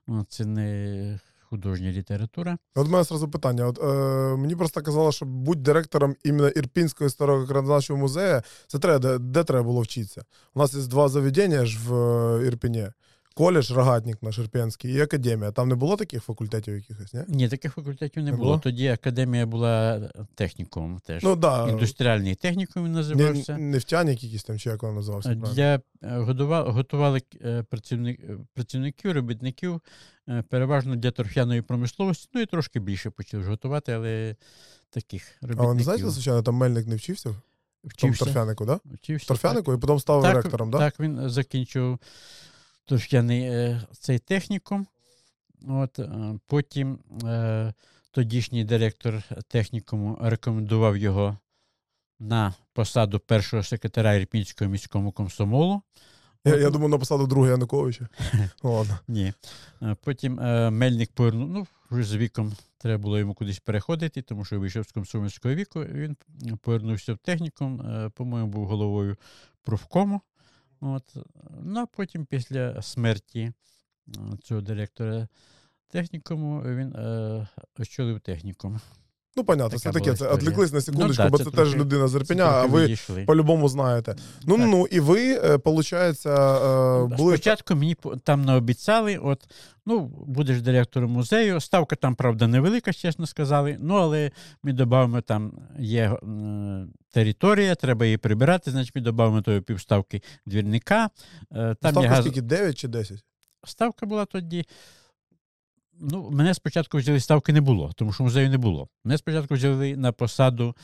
От, 0.07 0.27
Це 0.31 0.45
не 0.45 1.21
художня 1.41 1.93
література. 1.93 2.59
От 2.75 2.89
мене 2.89 3.05
зразу 3.05 3.29
питання. 3.29 3.67
От, 3.67 3.79
е, 3.79 4.37
мені 4.37 4.57
просто 4.57 4.83
казали, 4.83 5.13
що 5.13 5.27
будь 5.27 5.63
директором 5.63 6.17
іменно 6.25 6.49
Ірпінського 6.49 7.09
історико-краєзнавчого 7.09 7.97
музею, 7.97 8.43
це 8.67 8.79
треба, 8.79 8.99
де, 8.99 9.19
де 9.19 9.45
треба 9.45 9.65
було 9.65 9.81
вчитися. 9.81 10.25
У 10.55 10.59
нас 10.59 10.75
є 10.75 10.83
два 10.83 11.09
заведення 11.09 11.67
ж 11.67 11.79
в 11.89 11.95
е, 11.95 12.47
Ірпіні. 12.47 12.89
Коледж, 13.37 13.71
Рогатник 13.71 14.23
наш 14.23 14.39
Ірпінський 14.39 14.93
і 14.93 15.01
академія. 15.01 15.53
Там 15.53 15.69
не 15.69 15.75
було 15.75 15.97
таких 15.97 16.23
факультетів 16.23 16.75
якихось, 16.75 17.15
ні? 17.15 17.21
Ні, 17.29 17.49
таких 17.49 17.75
факультетів 17.75 18.23
не 18.23 18.31
Не 18.31 18.37
було. 18.37 18.49
було? 18.49 18.59
Тоді 18.59 18.89
академія 18.89 19.47
була 19.47 20.01
технікумом 20.35 20.99
теж. 21.07 21.23
Ну 21.23 21.37
да. 21.37 21.69
Індустріальний 21.69 22.35
технікум 22.35 22.85
він 22.85 22.93
Не, 22.93 22.97
називався. 22.99 23.59
нефтяник 23.59 24.23
якийсь 24.23 24.45
там, 24.45 24.59
чи 24.59 24.71
як 24.71 24.83
він 24.83 24.95
називався. 24.95 25.35
Для 25.35 25.75
е, 25.75 25.81
готували 26.67 27.23
е, 27.45 27.63
працівник, 27.63 28.21
е, 28.21 28.39
працівників, 28.55 29.13
робітників, 29.13 29.81
е, 30.29 30.45
переважно 30.49 30.97
для 30.97 31.11
торфяної 31.11 31.63
промисловості, 31.63 32.29
ну 32.35 32.41
і 32.41 32.47
трошки 32.47 32.81
більше 32.81 33.11
почали 33.11 33.45
готувати, 33.45 33.93
але 33.93 34.37
таких 34.91 35.23
А 35.43 35.47
ви 35.47 35.75
не 35.75 35.83
знаєте, 35.83 36.11
звичайно, 36.11 36.43
там 36.43 36.55
мельник 36.55 36.87
не 36.87 36.97
вчився? 36.97 37.31
В 37.85 37.97
тому 37.97 38.15
торфянику, 38.15 38.65
да? 38.65 38.81
вчився, 38.85 39.29
Торфянику 39.29 39.75
і 39.75 39.79
потім 39.79 40.01
став 40.01 40.23
так, 40.23 40.37
ректором, 40.37 40.71
да? 40.71 40.79
Так, 40.79 41.01
він 41.01 41.31
закінчив 41.31 41.99
торфяний 42.87 43.43
е, 43.43 43.81
цей 43.93 44.19
технікум. 44.19 44.87
От, 45.69 45.99
е, 45.99 46.39
потім 46.47 46.99
е, 47.25 47.75
тодішній 48.11 48.65
директор 48.65 49.23
технікуму 49.49 50.19
рекомендував 50.21 50.97
його 50.97 51.39
на 52.19 52.55
посаду 52.73 53.21
першого 53.21 53.63
секретаря 53.63 54.15
Ірпінського 54.15 54.71
міського 54.71 55.13
комсомолу. 55.13 55.83
Я, 56.47 56.57
я 56.57 56.71
думаю, 56.71 56.89
на 56.89 56.99
посаду 56.99 57.27
друга 57.27 57.51
Януковича. 57.51 58.09
Ну, 58.35 58.49
Ладно. 58.73 58.99
Ні. 59.09 59.33
Е, 59.83 59.97
Потім 60.05 60.41
е, 60.41 60.71
Мельник 60.71 61.13
повернув, 61.13 61.49
ну, 61.49 61.67
вже 61.91 62.09
з 62.09 62.17
віком 62.17 62.53
треба 62.79 63.03
було 63.03 63.19
йому 63.19 63.35
кудись 63.35 63.59
переходити, 63.59 64.23
тому 64.23 64.45
що 64.45 64.61
вийшов 64.61 64.89
з 64.89 64.93
комсомольського 64.93 65.55
віку. 65.55 65.81
Він 65.81 66.17
повернувся 66.63 67.15
в 67.15 67.19
технікум, 67.19 67.81
е, 67.81 68.11
по-моєму, 68.15 68.51
був 68.51 68.67
головою 68.67 69.17
профкому. 69.63 70.21
От. 70.81 71.17
Ну, 71.63 71.81
а 71.81 71.87
потім 71.87 72.27
після 72.27 72.83
смерті 72.83 73.41
е, 73.41 73.53
цього 74.43 74.61
директора 74.61 75.29
технікуму 75.89 76.63
він 76.63 76.97
е, 76.97 77.49
очолив 77.79 78.21
технікум. 78.21 78.81
Ну, 79.37 79.45
понятно, 79.45 79.79
це 79.79 79.93
таке. 79.93 80.15
Це 80.15 80.35
відвлеклись 80.35 80.73
на 80.73 80.81
секундочку, 80.81 81.23
да, 81.23 81.29
бо 81.29 81.39
це 81.39 81.45
це, 81.45 81.51
трохи- 81.51 81.71
теж 81.71 81.81
людина 81.81 82.09
з 82.09 82.15
Ірпеня, 82.15 82.45
а 82.45 82.67
ви 82.67 82.85
відійшли. 82.85 83.25
по-любому 83.25 83.69
знаєте. 83.69 84.17
Ну, 84.47 84.57
ну, 84.57 84.67
ну, 84.67 84.87
і 84.87 85.01
ви, 85.01 85.39
виходить, 85.65 86.23
були. 87.19 87.37
Спочатку 87.37 87.75
мені 87.75 87.97
там 88.25 88.45
наобіцяли, 88.45 89.17
от, 89.17 89.49
ну, 89.87 90.01
будеш 90.27 90.63
директором 90.63 91.11
музею. 91.11 91.61
Ставка 91.61 91.97
там, 91.97 92.15
правда, 92.15 92.47
невелика, 92.47 92.93
чесно 92.93 93.27
сказали. 93.27 93.77
Ну, 93.81 93.95
але 93.95 94.31
ми 94.63 94.73
додамо, 94.73 95.21
там 95.21 95.53
є 95.79 96.03
е, 96.03 96.19
територія, 97.13 97.75
треба 97.75 98.05
її 98.05 98.19
прибирати, 98.19 98.71
значить 98.71 98.95
ми 98.95 99.03
додамо 99.03 99.43
тої 99.43 99.61
півставки 99.61 100.23
двірника. 100.47 101.11
Е, 101.53 101.75
там 101.75 101.75
є 101.85 101.91
Ставка 101.91 102.09
газ... 102.09 102.25
скільки? 102.25 102.41
9 102.41 102.79
чи 102.79 102.89
10? 102.89 103.25
Ставка 103.65 104.07
була 104.07 104.25
тоді. 104.25 104.65
Ну, 106.01 106.31
мене 106.31 106.55
спочатку 106.55 106.99
взяли 106.99 107.21
ставки 107.21 107.53
не 107.53 107.61
було, 107.61 107.93
тому 107.97 108.13
що 108.13 108.25
музею 108.25 108.51
не 108.51 108.59
було. 108.59 108.89
Мене 109.05 109.19
спочатку 109.19 109.55
взяли 109.55 109.97
на 109.97 110.13
посаду 110.13 110.77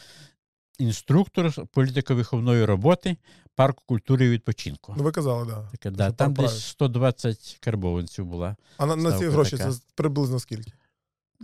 інструктор 0.79 1.47
політико-виховної 1.75 2.65
роботи 2.67 3.17
парку 3.55 3.83
культури 3.87 4.27
і 4.27 4.31
відпочинку. 4.31 4.95
Ну, 4.97 5.05
ви 5.05 5.13
казали. 5.13 5.47
Да. 5.47 5.69
Таке, 5.71 5.91
да, 5.91 6.11
там 6.13 6.35
десь 6.35 6.65
120 6.65 7.59
карбованців 7.61 8.27
була. 8.27 8.57
А 8.77 8.87
на, 8.87 8.97
на 8.97 9.19
ці 9.19 9.29
гроші 9.29 9.57
така. 9.57 9.73
це 9.73 9.81
приблизно 9.95 10.39
скільки? 10.39 10.73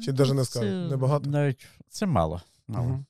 Чи 0.04 0.12
навіть 0.12 0.34
не 0.34 0.44
скажу? 0.44 0.66
Це 0.66 0.72
Небагато? 0.72 1.30
Навіть 1.30 1.66
це 1.88 2.06
мало. 2.06 2.42
мало. 2.68 3.00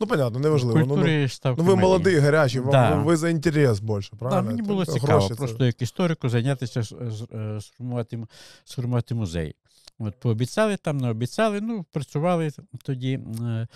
Ну, 0.00 0.06
понятно, 0.06 0.40
неважливо. 0.40 0.78
Ну, 0.78 0.96
ну, 0.96 1.28
ну 1.44 1.64
ви 1.64 1.76
молодий, 1.76 2.18
гарячий, 2.18 2.60
вам, 2.60 2.70
Да. 2.70 2.94
ви 2.94 3.16
за 3.16 3.28
інтерес 3.28 3.80
більше, 3.80 4.10
Да, 4.12 4.18
правильно? 4.18 4.42
мені 4.50 4.62
було 4.62 4.86
цікаво, 4.86 5.12
гроші 5.12 5.28
це- 5.28 5.34
просто 5.34 5.64
як 5.64 5.82
історику 5.82 6.28
зайнятися, 6.28 6.82
з- 6.82 6.94
з- 7.00 7.26
е, 7.34 7.60
сформувати, 7.60 8.26
сформувати 8.64 9.14
музей. 9.14 9.54
От 9.98 10.20
пообіцяли 10.20 10.76
там, 10.76 10.98
не 10.98 11.10
обіцяли, 11.10 11.60
ну, 11.60 11.84
працювали 11.92 12.50
тоді. 12.84 13.20
Е, 13.42 13.66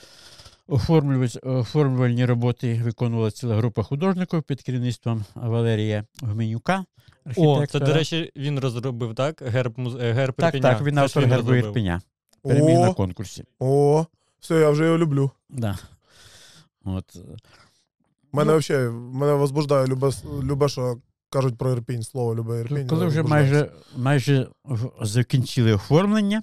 оформлювальні 1.43 2.25
роботи 2.25 2.81
виконувала 2.85 3.31
ціла 3.31 3.57
група 3.57 3.83
художників 3.83 4.43
під 4.43 4.63
керівництвом 4.63 5.25
Валерія 5.35 6.05
Гменюка. 6.23 6.85
О, 7.37 7.67
це, 7.67 7.81
до 7.81 7.93
речі, 7.93 8.33
він 8.37 8.59
розробив, 8.59 9.15
так? 9.15 9.43
Герб, 9.43 9.79
муз- 9.79 10.03
е, 10.03 10.13
герб 10.13 10.35
так, 10.35 10.55
Ірпеня. 10.55 10.75
так, 10.75 10.87
він 10.87 10.99
автор 10.99 11.23
гербу 11.23 11.37
розробив. 11.37 11.65
Ірпеня. 11.65 12.01
Переміг 12.43 12.79
на 12.79 12.95
конкурсі. 12.95 13.45
о, 13.59 14.07
все, 14.41 14.55
я 14.61 14.71
вже 14.71 14.85
його 14.85 14.99
люблю. 14.99 15.31
Да. 15.49 15.79
От. 16.85 17.17
Мене 18.33 18.53
Ну. 18.53 18.59
взагалі, 18.59 18.91
мене 18.93 19.33
возбуждає 19.33 19.87
любе, 19.87 20.11
любе, 20.43 20.69
що 20.69 20.97
кажуть 21.31 21.59
про 21.59 21.73
Ірпінь, 21.73 22.03
слово 22.03 22.35
любе 22.35 22.61
Ірпінь. 22.61 22.87
Коли 22.87 23.07
вже 23.07 23.23
майже, 23.23 23.71
майже 23.97 24.49
закінчили 25.01 25.73
оформлення, 25.73 26.43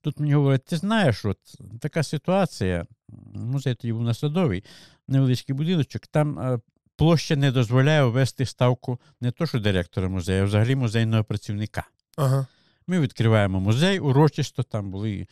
тут 0.00 0.20
мені 0.20 0.34
говорять, 0.34 0.64
ти 0.64 0.76
знаєш, 0.76 1.24
от 1.24 1.38
така 1.80 2.02
ситуація, 2.02 2.86
музей 3.34 3.74
тоді 3.74 3.92
був 3.92 4.02
на 4.02 4.14
Садовій, 4.14 4.64
невеличкий 5.08 5.54
будиночок, 5.54 6.06
там 6.06 6.38
е, 6.38 6.58
площа 6.96 7.36
не 7.36 7.52
дозволяє 7.52 8.04
ввести 8.04 8.46
ставку 8.46 9.00
не 9.20 9.30
то, 9.30 9.46
що 9.46 9.60
директора 9.60 10.08
музею, 10.08 10.42
а 10.42 10.46
взагалі 10.46 10.76
музейного 10.76 11.24
працівника. 11.24 11.84
Ага. 12.16 12.46
Ми 12.86 13.00
відкриваємо 13.00 13.60
музей 13.60 13.98
урочисто, 13.98 14.62
там 14.62 14.90
були 14.90 15.26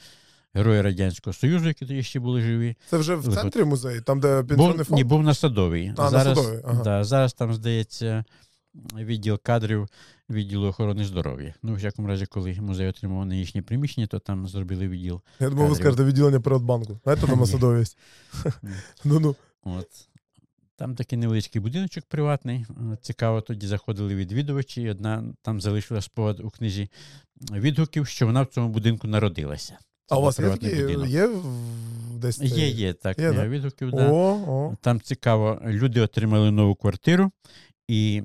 герої 0.54 0.82
Радянського 0.82 1.34
Союзу, 1.34 1.68
які 1.68 1.86
тоді 1.86 2.02
ще 2.02 2.20
були 2.20 2.40
живі. 2.40 2.76
Це 2.90 2.96
вже 2.96 3.14
в 3.14 3.34
центрі 3.34 3.64
музею, 3.64 4.02
там, 4.02 4.20
де 4.20 4.42
пенсіонний 4.42 4.84
фонд? 4.84 4.98
ні, 4.98 5.04
був 5.04 5.22
на 5.22 5.34
Садовій. 5.34 5.94
А, 5.96 6.10
на 6.10 6.24
Садовій, 6.24 6.60
ага. 6.64 6.82
да, 6.82 7.04
зараз 7.04 7.32
там, 7.32 7.54
здається, 7.54 8.24
відділ 8.94 9.38
кадрів 9.42 9.88
відділу 10.30 10.66
охорони 10.66 11.04
здоров'я. 11.04 11.54
Ну, 11.62 11.72
в 11.72 11.76
всякому 11.76 12.08
разі, 12.08 12.26
коли 12.26 12.52
музей 12.60 12.88
отримав 12.88 13.26
нинішнє 13.26 13.62
приміщення, 13.62 14.06
то 14.06 14.18
там 14.18 14.48
зробили 14.48 14.88
відділ. 14.88 15.20
Я 15.40 15.50
думав, 15.50 15.68
ви 15.68 15.74
скажете 15.74 16.04
відділення 16.04 16.40
Приватбанку. 16.40 17.00
Знаєте, 17.04 17.26
там 17.26 17.62
на 17.62 17.78
є. 17.78 17.84
Ну-ну. 19.04 19.36
От. 19.62 19.86
Там 20.76 20.94
такий 20.94 21.18
невеличкий 21.18 21.60
будиночок 21.60 22.04
приватний. 22.04 22.66
Е, 22.92 22.96
Цікаво, 23.02 23.40
тоді 23.40 23.66
заходили 23.66 24.14
відвідувачі. 24.14 24.82
і 24.82 24.90
Одна 24.90 25.24
там 25.42 25.60
залишила 25.60 26.00
спогад 26.00 26.40
у 26.40 26.50
книзі 26.50 26.88
відгуків, 27.52 28.06
що 28.06 28.26
вона 28.26 28.42
в 28.42 28.46
цьому 28.46 28.68
будинку 28.68 29.08
народилася. 29.08 29.78
А 30.08 30.18
у 30.18 30.22
вас 30.22 30.38
є 30.38 30.50
такі, 30.50 30.66
є 31.06 31.30
десь? 32.14 32.40
Є, 32.40 32.68
є, 32.68 32.92
так, 32.92 33.18
Є, 33.18 33.30
відгуків, 33.32 33.90
да. 33.90 34.10
О, 34.10 34.44
о. 34.48 34.76
Там 34.80 35.00
цікаво, 35.00 35.60
люди 35.66 36.00
отримали 36.00 36.50
нову 36.50 36.74
квартиру, 36.74 37.30
і 37.88 38.22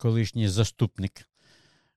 колишній 0.00 0.48
заступник 0.48 1.28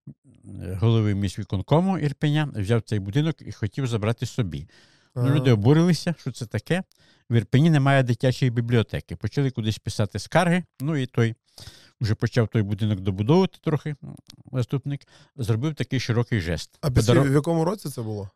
е, 0.06 0.78
голови 0.82 1.16
міськвиконкому 1.16 1.98
Ірпеня 1.98 2.52
взяв 2.56 2.82
цей 2.82 3.00
будинок 3.00 3.36
і 3.40 3.52
хотів 3.52 3.88
забрати 3.88 4.26
собі. 4.26 4.68
Ну, 5.16 5.36
люди 5.36 5.52
обурилися, 5.52 6.16
що 6.18 6.32
це 6.32 6.46
таке. 6.46 6.84
В 7.30 7.36
Ірпені 7.36 7.70
немає 7.70 8.04
дитячої 8.04 8.52
бібліотеки. 8.52 9.16
Почали 9.16 9.52
кудись 9.52 9.78
писати 9.78 10.20
скарги. 10.20 10.64
Ну 10.80 10.98
і 10.98 11.06
той 11.06 11.36
вже 12.02 12.16
почав 12.16 12.48
той 12.48 12.62
будинок 12.62 13.00
добудовувати 13.00 13.58
трохи. 13.62 13.96
Заступник 14.52 15.08
зробив 15.36 15.76
такий 15.76 16.00
широкий 16.00 16.40
жест. 16.40 16.78
А 16.82 16.92
після, 16.92 17.22
в 17.22 17.34
якому 17.34 17.66
році 17.66 17.90
це 17.90 18.02
було? 18.02 18.30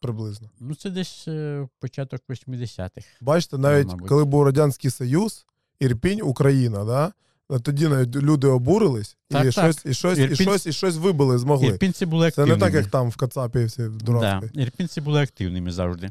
Приблизно. 0.00 0.50
Ну, 0.60 0.74
це 0.74 0.90
десь 0.90 1.28
е, 1.28 1.68
початок 1.80 2.22
80-х. 2.28 3.06
Бачите, 3.20 3.58
навіть 3.58 3.88
мабуть. 3.88 4.08
коли 4.08 4.24
був 4.24 4.42
Радянський 4.42 4.90
Союз, 4.90 5.46
Ірпінь, 5.80 6.20
Україна, 6.22 6.84
да? 6.84 7.12
Тоді 7.48 7.88
навіть 7.88 8.16
люди 8.16 8.46
обурились 8.46 9.16
і, 9.30 9.32
Так, 9.32 9.42
так. 9.42 9.52
щось, 9.52 9.86
і, 9.86 9.94
щось, 9.94 10.18
і, 10.18 10.36
щось, 10.36 10.66
і 10.66 10.72
щось 10.72 10.96
вибили, 10.96 11.38
змогли. 11.38 11.66
Ірпінці 11.66 12.06
були 12.06 12.30
Це 12.30 12.46
не 12.46 12.56
так, 12.56 12.74
як 12.74 12.86
там 12.86 13.08
в 13.08 13.16
Кацапі 13.16 13.64
всі 13.64 13.82
да, 14.04 14.42
ірпінці 14.54 15.00
були 15.00 15.22
активними 15.22 15.72
завжди. 15.72 16.10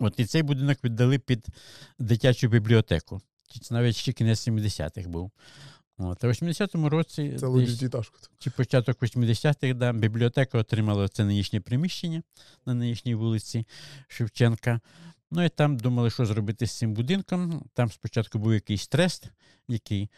От 0.00 0.14
і 0.16 0.24
цей 0.24 0.42
будинок 0.42 0.78
віддали 0.84 1.18
під 1.18 1.46
дитячу 1.98 2.48
бібліотеку. 2.48 3.20
Це 3.62 3.74
навіть 3.74 3.96
ще 3.96 4.12
кінець 4.12 4.48
70-х 4.48 5.08
був. 5.08 5.30
От, 5.98 6.24
а 6.24 6.26
в 6.26 6.30
80-му 6.30 6.88
році 6.88 7.36
Це 7.40 7.46
десь- 7.48 8.10
чи 8.38 8.50
початок 8.50 9.02
80-х, 9.02 9.74
да, 9.74 9.92
бібліотека 9.92 10.58
отримала 10.58 11.08
це 11.08 11.24
нинішнє 11.24 11.60
приміщення 11.60 12.22
на 12.66 12.74
нинішній 12.74 13.14
вулиці 13.14 13.66
Шевченка. 14.08 14.80
Ну 15.34 15.44
і 15.44 15.48
там 15.48 15.76
думали, 15.76 16.10
що 16.10 16.26
зробити 16.26 16.66
з 16.66 16.78
цим 16.78 16.94
будинком. 16.94 17.64
Там 17.74 17.90
спочатку 17.90 18.38
був 18.38 18.54
якийсь 18.54 18.88
трест, 18.88 19.30
який 19.68 20.02
е, 20.02 20.08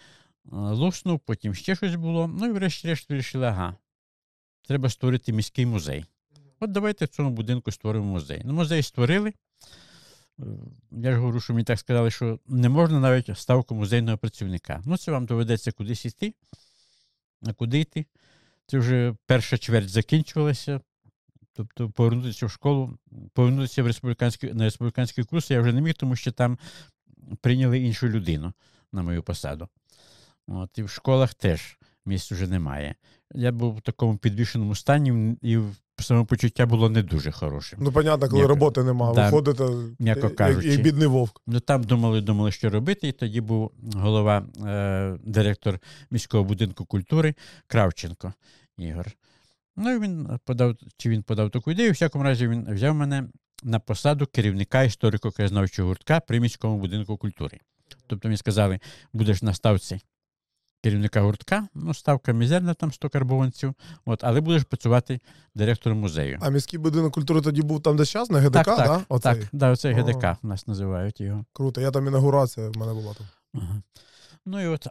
луснув, 0.53 1.21
потім 1.21 1.55
ще 1.55 1.77
щось 1.77 1.95
було. 1.95 2.29
Ну 2.29 2.47
і 2.47 2.53
врешті-решт 2.53 3.11
вирішили, 3.11 3.47
ага, 3.47 3.77
треба 4.63 4.91
створити 4.91 5.33
міський 5.33 5.67
музей. 5.67 6.05
От 6.61 6.73
давайте 6.73 7.05
в 7.05 7.09
цьому 7.09 7.31
будинку 7.31 7.73
створимо 7.73 8.07
музей. 8.07 8.43
Ну, 8.45 8.53
музей 8.53 8.83
створили. 8.83 9.33
Е, 10.41 10.45
Я 10.91 11.13
ж 11.13 11.19
говорю, 11.19 11.41
що 11.41 11.53
мені 11.53 11.65
так 11.65 11.79
сказали, 11.79 12.11
що 12.11 12.39
не 12.47 12.69
можна 12.69 13.01
навіть 13.01 13.39
ставку 13.39 13.75
музейного 13.75 14.19
працівника. 14.19 14.83
Ну, 14.87 14.97
це 14.97 15.13
вам 15.13 15.27
доведеться 15.27 15.73
кудись 15.73 16.05
йти. 16.05 16.35
А 17.43 17.53
куди 17.53 17.81
йти? 17.81 18.07
Це 18.67 18.79
вже 18.79 19.17
перша 19.27 19.59
чверть 19.59 19.89
закінчувалася. 19.89 20.81
Тобто 21.57 21.91
повернутися 21.91 22.47
в 22.47 22.51
школу, 22.51 22.99
повернутися 23.33 23.83
в 23.83 23.87
республіканський, 23.87 24.55
на 24.55 24.65
республіканський 24.65 25.25
курс 25.25 25.51
я 25.51 25.61
вже 25.61 25.73
не 25.73 25.81
міг, 25.81 25.95
тому 25.95 26.17
що 26.17 26.33
там 26.33 26.59
прийняли 27.41 27.79
іншу 27.79 28.09
людину 28.09 28.53
на 28.93 29.03
мою 29.03 29.23
посаду. 29.23 29.69
От, 30.47 30.79
і 30.79 30.83
в 30.83 30.91
школах 30.91 31.35
теж 31.35 31.79
місць 32.07 32.33
вже 32.33 32.47
немає. 32.47 32.95
Я 33.35 33.53
був 33.53 33.77
в 33.77 33.81
такому 33.81 34.17
підвішеному 34.17 34.75
стані, 34.75 35.37
і 35.43 35.59
самопочуття 35.99 36.67
було 36.67 36.91
не 36.91 37.03
дуже 37.03 37.33
хорошим. 37.33 37.79
Ну, 37.83 37.93
понятно, 37.93 38.29
коли 38.29 38.43
М'яко- 38.43 38.49
роботи 38.49 38.83
немає, 38.85 39.15
Да, 39.15 39.25
виходите, 39.25 39.65
м'яко 39.99 40.29
і- 40.29 40.33
і, 40.33 40.35
кажучи. 40.35 40.75
і 40.75 40.79
бідний 40.79 41.07
вовк. 41.09 41.41
Ну 41.47 41.61
там 41.61 41.85
думали, 41.85 42.21
думали, 42.21 42.53
що 42.53 42.71
робити. 42.71 43.09
І 43.09 43.13
тоді 43.13 43.41
був 43.41 43.71
голова, 43.95 44.47
е, 44.67 45.19
директор 45.25 45.79
міського 46.11 46.45
будинку 46.45 46.85
культури 46.85 47.35
Кравченко 47.67 48.33
Ігор. 48.79 49.07
Ну 49.77 49.91
і 49.95 49.99
він 49.99 50.39
подав, 50.45 50.75
чи 50.97 51.09
він 51.09 51.23
подав 51.23 51.51
таку 51.51 51.71
ідею. 51.71 51.91
В 51.91 51.93
всякому 51.93 52.25
разі, 52.25 52.49
він 52.49 52.75
взяв 52.75 52.95
мене 52.95 53.29
на 53.63 53.79
посаду 53.79 54.27
керівника 54.27 54.79
історико-краєзнавчого 54.79 55.87
гуртка 55.87 56.21
при 56.21 56.41
міському 56.41 56.79
будинку 56.79 57.17
культури. 57.17 57.61
Тобто 58.07 58.29
мені 58.29 58.37
сказали, 58.37 58.81
будеш 59.13 59.43
на 59.43 59.55
ставці 59.55 60.01
керівника 60.83 61.21
гуртка, 61.21 61.69
ну, 61.75 61.95
ставка 61.95 62.33
мізерна, 62.33 62.75
там 62.75 62.93
100 62.93 63.09
карбованців, 63.11 63.75
от, 64.05 64.25
але 64.25 64.41
будеш 64.41 64.65
працювати 64.65 65.21
директором 65.55 65.99
музею. 65.99 66.39
А 66.43 66.51
міський 66.51 66.79
будинок 66.79 67.15
культури 67.15 67.41
тоді 67.41 67.63
був 67.63 67.83
там, 67.83 67.97
де 67.97 68.05
зараз, 68.05 68.31
на 68.31 68.41
ГДК, 68.41 68.53
так, 68.53 68.65
да? 68.65 68.87
так, 68.87 69.03
Оцей? 69.09 69.35
так, 69.35 69.49
да, 69.53 69.71
оцей 69.71 69.95
Ага. 69.95 70.03
ГДК 70.03 70.45
нас 70.45 70.67
називають 70.67 71.21
його. 71.21 71.45
Круто. 71.53 71.81
Я 71.81 71.91
там 71.91 72.07
інаугурація 72.07 72.71
в 72.71 72.77
мене 72.77 72.93
була 72.95 73.15
там. 73.15 73.27
Ага. 73.55 73.83
Ну 74.47 74.63
і 74.63 74.67
от 74.67 74.87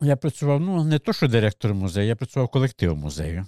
я 0.00 0.16
працював, 0.16 0.60
ну, 0.60 0.84
не 0.84 0.98
то, 0.98 1.12
що 1.12 1.28
директором 1.28 1.78
музею, 1.78 2.06
я 2.06 2.16
працював 2.16 2.48
колективом 2.48 2.98
музею. 2.98 3.46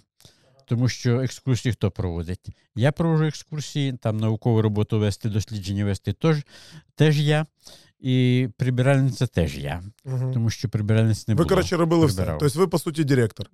Тому 0.66 0.88
що 0.88 1.20
екскурсії 1.20 1.72
хто 1.72 1.90
проводить? 1.90 2.48
Я 2.74 2.92
проводжу 2.92 3.24
екскурсії, 3.24 3.92
там 3.92 4.16
наукову 4.16 4.62
роботу 4.62 4.98
вести, 4.98 5.28
дослідження 5.28 5.84
вести 5.84 6.12
теж, 6.12 6.42
теж 6.94 7.20
я. 7.20 7.46
І 8.00 8.48
прибиральниця 8.56 9.26
теж 9.26 9.58
я. 9.58 9.82
Угу. 10.04 10.30
Тому 10.32 10.50
що 10.50 10.68
прибиральниць 10.68 11.28
не 11.28 11.34
Ви, 11.34 11.36
було. 11.36 11.48
коротше, 11.48 11.76
робили 11.76 12.06
все. 12.06 12.36
Тобто 12.40 12.58
ви, 12.58 12.66
по 12.66 12.78
суті, 12.78 13.04
директор. 13.04 13.50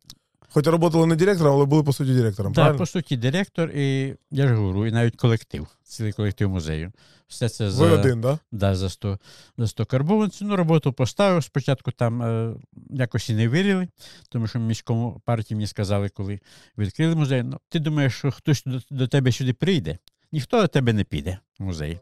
Хоч 0.57 0.65
працювали 0.65 1.07
не 1.07 1.17
директором, 1.17 1.55
але 1.55 1.65
були, 1.65 1.83
по 1.83 1.93
суті, 1.93 2.15
директором, 2.15 2.53
Так, 2.53 2.55
правильно? 2.55 2.79
по 2.79 2.87
суті, 2.87 3.17
директор, 3.17 3.71
і 3.71 4.15
я 4.31 4.49
ж 4.49 4.55
говорю, 4.55 4.87
і 4.87 4.93
навіть 4.93 5.17
колектив, 5.17 5.67
цілий 5.83 6.13
колектив 6.13 6.51
музею. 6.51 6.93
Все 7.29 7.49
це 7.49 7.69
Ви 7.69 7.91
один, 7.91 8.23
так? 8.23 8.39
Да, 8.53 8.75
за 8.75 8.91
100, 8.91 9.19
за 9.59 9.67
100 9.67 9.87
карбованців. 9.87 10.49
Ну, 10.49 10.57
роботу 10.57 10.93
поставив. 10.93 11.45
Спочатку 11.45 11.91
там 11.91 12.23
е, 12.23 12.55
якось 12.91 13.31
і 13.31 13.35
не 13.35 13.49
вірили, 13.49 13.89
тому 14.29 14.47
що 14.47 14.59
в 14.59 14.63
міському 14.63 15.23
партії 15.25 15.57
мені 15.57 15.67
сказали, 15.67 16.09
коли 16.09 16.41
відкрили 16.79 17.15
музей, 17.15 17.43
ну, 17.43 17.61
ти 17.69 17.79
думаєш, 17.79 18.15
що 18.15 18.31
хтось 18.31 18.63
до, 18.67 18.81
до 18.91 19.09
тебе 19.09 19.33
сюди 19.33 19.53
прийде? 19.53 19.99
Ніхто 20.33 20.61
до 20.61 20.69
тебе 20.69 20.93
не 20.93 21.05
піде 21.05 21.39
в 21.59 21.63
музей. 21.63 21.99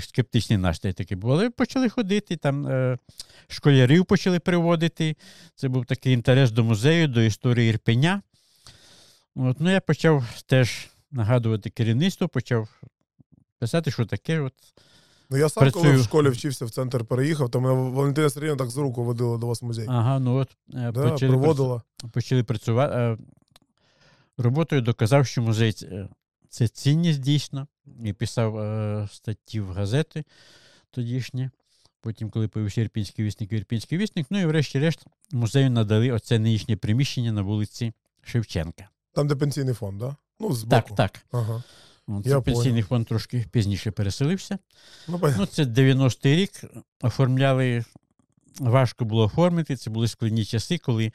Скептичний 0.00 0.58
настрій 0.58 0.92
такий 0.92 1.16
був. 1.16 1.32
Але 1.32 1.50
почали 1.50 1.88
ходити, 1.88 2.36
там 2.36 2.66
е, 2.66 2.98
школярів 3.48 4.06
почали 4.06 4.38
приводити. 4.38 5.16
Це 5.54 5.68
був 5.68 5.86
такий 5.86 6.12
інтерес 6.12 6.50
до 6.50 6.64
музею, 6.64 7.08
до 7.08 7.22
історії 7.22 7.70
Ірпеня. 7.70 8.22
От, 9.36 9.60
ну, 9.60 9.70
я 9.70 9.80
почав 9.80 10.42
теж 10.46 10.88
нагадувати 11.10 11.70
керівництво, 11.70 12.28
почав 12.28 12.68
писати, 13.58 13.90
що 13.90 14.06
таке. 14.06 14.40
От, 14.40 14.52
Ну 15.30 15.36
я 15.36 15.48
сам, 15.48 15.70
коли 15.70 15.96
в 15.96 16.04
школі 16.04 16.28
вчився 16.28 16.64
в 16.64 16.70
центр 16.70 17.04
переїхав, 17.04 17.50
то 17.50 17.60
мене 17.60 17.90
Валентина 17.90 18.30
Сергійовна 18.30 18.64
так 18.64 18.70
з 18.70 18.76
руку 18.76 19.04
водила 19.04 19.38
до 19.38 19.46
вас 19.46 19.62
в 19.62 19.64
музей. 19.64 19.86
Ага, 19.88 20.18
ну 20.18 20.36
от 20.36 20.48
е, 20.74 20.92
да, 20.92 21.10
почали, 21.10 21.32
проводила. 21.32 21.82
прац- 22.02 22.10
почали 22.10 22.44
працювати. 22.44 22.94
Е, 22.94 23.18
роботою 24.38 24.82
доказав, 24.82 25.26
що 25.26 25.42
музей 25.42 25.76
е, 25.82 26.08
це 26.48 26.68
цінність 26.68 27.20
дійсно. 27.20 27.66
І 28.04 28.12
писав 28.12 28.58
е, 28.58 29.08
статті 29.12 29.60
в 29.60 29.72
газети 29.72 30.24
тодішні. 30.90 31.50
Потім, 32.00 32.30
коли 32.30 32.48
появився 32.48 32.80
Ірпінський 32.80 33.24
вісник, 33.24 33.52
Ірпінський 33.52 33.98
вісник. 33.98 34.26
Ну 34.30 34.40
і 34.40 34.46
врешті-решт 34.46 35.04
музею 35.32 35.70
надали 35.70 36.10
оце 36.10 36.38
нинішнє 36.38 36.76
приміщення 36.76 37.32
на 37.32 37.42
вулиці 37.42 37.92
Шевченка. 38.22 38.88
Там, 39.12 39.28
де 39.28 39.34
пенсійний 39.34 39.74
фонд? 39.74 39.98
Да? 39.98 40.16
Ну, 40.40 40.52
збоку. 40.52 40.94
Так, 40.94 40.96
так. 40.96 41.26
Ага. 41.32 41.62
Я 42.24 42.40
пенсійний 42.40 42.82
фонд 42.82 43.06
трошки 43.06 43.46
пізніше 43.50 43.90
переселився. 43.90 44.58
Ну. 45.08 45.20
Ну, 45.38 45.46
це 45.46 45.64
90-й 45.64 46.36
рік. 46.36 46.50
Оформляли, 47.02 47.84
важко 48.60 49.04
було 49.04 49.24
оформити. 49.24 49.76
Це 49.76 49.90
були 49.90 50.08
складні 50.08 50.44
часи, 50.44 50.78
коли 50.78 51.12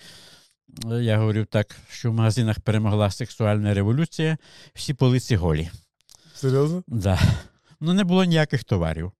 е, 0.91 1.03
я 1.03 1.17
говорив 1.17 1.45
так, 1.45 1.75
що 1.89 2.11
в 2.11 2.13
магазинах 2.13 2.59
перемогла 2.59 3.11
сексуальна 3.11 3.73
революція, 3.73 4.37
всі 4.73 4.93
полиці 4.93 5.35
голі. 5.35 5.69
Серйозно? 6.41 6.83
Да. 6.87 7.19
Ну, 7.79 7.93
не 7.93 8.03
було 8.03 8.23
ніяких 8.23 8.63
товарів. 8.63 9.11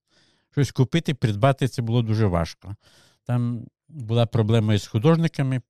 Щось 0.52 0.72
купити, 0.72 1.14
придбати 1.14 1.68
це 1.68 1.82
було 1.82 2.02
дуже 2.02 2.26
важко. 2.26 2.76
Там 3.24 3.68
була 3.90 4.26
проблема 4.26 4.74
із 4.74 4.88
художниками, 4.88 5.62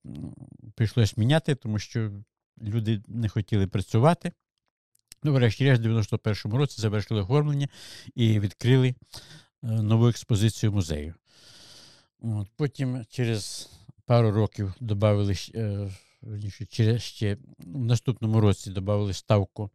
прийшлось 0.74 1.16
міняти, 1.16 1.54
тому 1.54 1.78
що 1.78 2.10
люди 2.62 3.02
не 3.08 3.28
хотіли 3.28 3.66
працювати. 3.66 4.32
Ну, 5.22 5.32
врешті-решт, 5.32 5.82
в 5.82 5.86
91-му 5.86 6.56
році 6.56 6.80
завершили 6.80 7.20
оформлення 7.22 7.68
і 8.14 8.40
відкрили 8.40 8.88
е, 8.88 8.94
нову 9.62 10.08
експозицію 10.08 10.72
музею. 10.72 11.14
От, 12.20 12.48
потім 12.56 13.04
через 13.10 13.70
пару 14.06 14.30
років 14.30 14.74
додали 14.80 15.34
через 16.68 17.02
ще 17.02 17.36
в 17.58 17.84
наступному 17.84 18.40
році 18.40 18.70
додали 18.70 19.12
ставку 19.12 19.70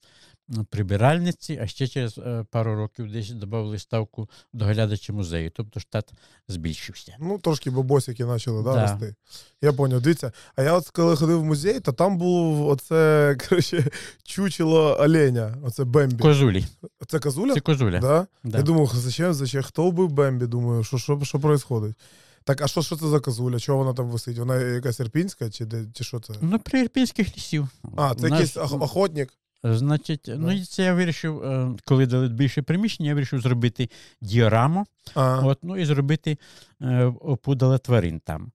прибиральниці, 0.69 1.59
а 1.63 1.67
ще 1.67 1.87
через 1.87 2.17
е, 2.17 2.45
пару 2.51 2.75
років 2.75 3.11
десь 3.11 3.29
додали 3.29 3.79
ставку 3.79 4.29
доглядача 4.53 5.13
музею. 5.13 5.51
Тобто 5.55 5.79
штат 5.79 6.11
збільшився. 6.47 7.15
Ну, 7.19 7.39
трошки 7.39 7.69
бабосики 7.69 8.25
почали 8.25 8.63
да, 8.63 8.73
Да. 8.73 8.81
рости. 8.81 9.15
Я 9.61 9.73
поняв. 9.73 10.01
Дивіться, 10.01 10.31
а 10.55 10.63
я 10.63 10.73
от 10.73 10.89
коли 10.89 11.15
ходив 11.15 11.39
в 11.39 11.45
музей, 11.45 11.79
то 11.79 11.91
там 11.91 12.17
був 12.17 12.67
оце, 12.67 13.37
коротше, 13.49 13.87
чучело 14.23 14.97
оленя, 14.99 15.57
оце 15.63 15.83
Бембі. 15.83 16.23
Козулі. 16.23 16.65
Це 17.07 17.19
козуля? 17.19 17.53
Це 17.53 17.59
козуля. 17.59 17.99
Да? 17.99 18.27
Да. 18.43 18.57
Я 18.57 18.63
думав, 18.63 18.91
зачем, 18.95 19.33
зачем, 19.33 19.63
хто 19.63 19.89
вбив 19.89 20.11
Бембі? 20.11 20.45
Думаю, 20.47 20.83
що, 20.83 20.97
що, 20.97 21.19
що 21.23 21.39
происходить? 21.39 21.95
Так, 22.43 22.61
а 22.61 22.67
що, 22.67 22.81
що 22.81 22.95
це 22.95 23.07
за 23.07 23.19
козуля? 23.19 23.59
Чого 23.59 23.77
вона 23.77 23.93
там 23.93 24.09
висить? 24.09 24.37
Вона 24.37 24.61
якась 24.61 24.99
ірпінська 24.99 25.49
чи, 25.49 25.65
де, 25.65 25.85
чи 25.93 26.03
що 26.03 26.19
це? 26.19 26.33
Ну, 26.41 26.59
при 26.59 26.79
Ірпінських 26.79 27.37
лісів. 27.37 27.67
А, 27.97 28.15
це 28.15 28.27
У 28.27 28.29
нас, 28.29 28.39
якийсь 28.39 28.57
охотник. 28.57 29.33
Значить, 29.63 30.31
ну 30.35 30.51
і 30.51 30.65
це 30.65 30.83
я 30.83 30.93
вирішив, 30.93 31.43
е, 31.43 31.75
коли 31.85 32.05
дали 32.05 32.29
більше 32.29 32.61
приміщення, 32.61 33.09
я 33.09 33.15
вирішив 33.15 33.41
зробити 33.41 33.89
діораму, 34.21 34.85
А, 35.15 35.39
от, 35.45 35.59
ну 35.63 35.77
і 35.77 35.85
зробити 35.85 36.37
е, 36.81 37.03
опудала 37.05 37.77
тварин 37.77 38.19
там. 38.19 38.51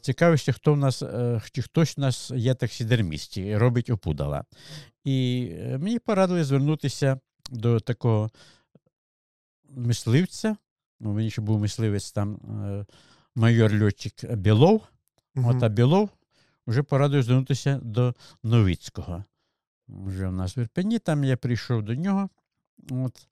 цікавився, 0.00 0.52
хто 0.52 0.72
в 0.74 0.76
нас, 0.76 1.02
е, 1.02 1.42
чи 1.52 1.62
хтось 1.62 1.98
у 1.98 2.00
нас 2.00 2.30
є 2.30 2.54
таксідерміст, 2.54 3.36
і 3.36 3.56
робить 3.56 3.90
опудала. 3.90 4.44
І 5.04 5.50
мені 5.78 5.98
порадили 5.98 6.44
звернутися 6.44 7.20
до 7.50 7.80
такого 7.80 8.30
мисливця. 9.68 10.56
Ну, 11.00 11.12
мені 11.12 11.30
ще 11.30 11.42
був 11.42 11.60
мисливець 11.60 12.12
там 12.12 12.38
майор 13.36 13.82
льотчик 13.82 14.34
Білов. 14.34 14.82
От 15.36 15.62
а 15.62 15.68
Білов 15.68 16.10
вже 16.66 16.82
порадив 16.82 17.22
звернутися 17.22 17.80
до 17.82 18.14
Новицького. 18.42 19.24
Вже 20.06 20.28
в 20.28 20.32
нас 20.32 20.56
в 20.56 20.58
Ірпені, 20.58 20.98
там 20.98 21.24
я 21.24 21.36
прийшов 21.36 21.82
до 21.82 21.94
нього. 21.94 22.28
От, 22.90 23.26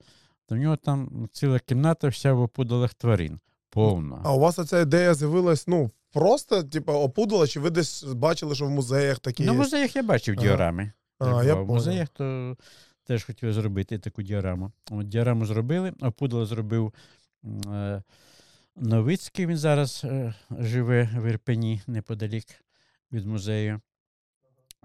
до 0.49 0.55
нього 0.55 0.75
там 0.75 1.29
ціла 1.31 1.59
кімната 1.59 2.07
вся 2.07 2.33
в 2.33 2.41
опудалих 2.41 2.93
тварин. 2.93 3.39
Повна. 3.69 4.21
А 4.23 4.33
у 4.33 4.39
вас 4.39 4.67
ця 4.67 4.79
ідея 4.81 5.13
з'явилась, 5.13 5.67
ну, 5.67 5.91
просто, 6.11 6.63
типу, 6.63 6.91
опудала, 6.91 7.47
чи 7.47 7.59
ви 7.59 7.69
десь 7.69 8.03
бачили, 8.03 8.55
що 8.55 8.65
в 8.65 8.69
музеях 8.69 9.19
такі 9.19 9.43
На 9.45 9.51
є? 9.51 9.57
музеях 9.57 9.95
я 9.95 10.03
бачив 10.03 10.35
Ага. 10.37 10.47
діорами. 10.47 10.91
А, 11.19 11.43
я 11.43 11.55
в 11.55 11.67
музеях 11.67 12.09
то 12.09 12.57
теж 13.03 13.23
хотіли 13.23 13.53
зробити 13.53 13.99
таку 13.99 14.21
діораму. 14.21 14.71
От 14.91 15.07
діораму 15.07 15.45
зробили, 15.45 15.93
опудало 16.01 16.45
зробив 16.45 16.93
е, 17.67 18.03
Новицький, 18.75 19.45
він 19.45 19.57
зараз 19.57 20.01
е, 20.05 20.33
живе 20.59 21.09
в 21.15 21.25
Ірпені 21.29 21.81
неподалік 21.87 22.45
від 23.11 23.25
музею. 23.25 23.81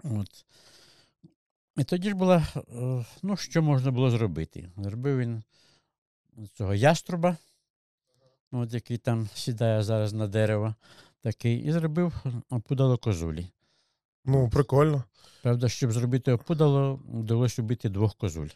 От. 0.04 0.44
І 1.76 1.84
тоді 1.84 2.08
ж 2.08 2.14
була, 2.14 2.46
е, 2.56 3.04
ну, 3.22 3.36
що 3.36 3.62
можна 3.62 3.90
було 3.90 4.10
зробити? 4.10 4.70
Зробив 4.76 5.18
він 5.18 5.42
цього 6.54 6.74
яструба, 6.74 7.36
от, 8.52 8.74
який 8.74 8.98
там 8.98 9.28
сідає 9.34 9.82
зараз 9.82 10.12
на 10.12 10.26
дерево, 10.26 10.74
такий, 11.20 11.58
і 11.58 11.72
зробив 11.72 12.24
опудало 12.50 12.98
козулі. 12.98 13.46
Ну, 14.24 14.48
прикольно. 14.48 15.04
Правда, 15.42 15.68
щоб 15.68 15.92
зробити 15.92 16.32
опудало, 16.32 17.00
вдалося 17.08 17.62
вбити 17.62 17.88
двох 17.88 18.14
козуль. 18.14 18.48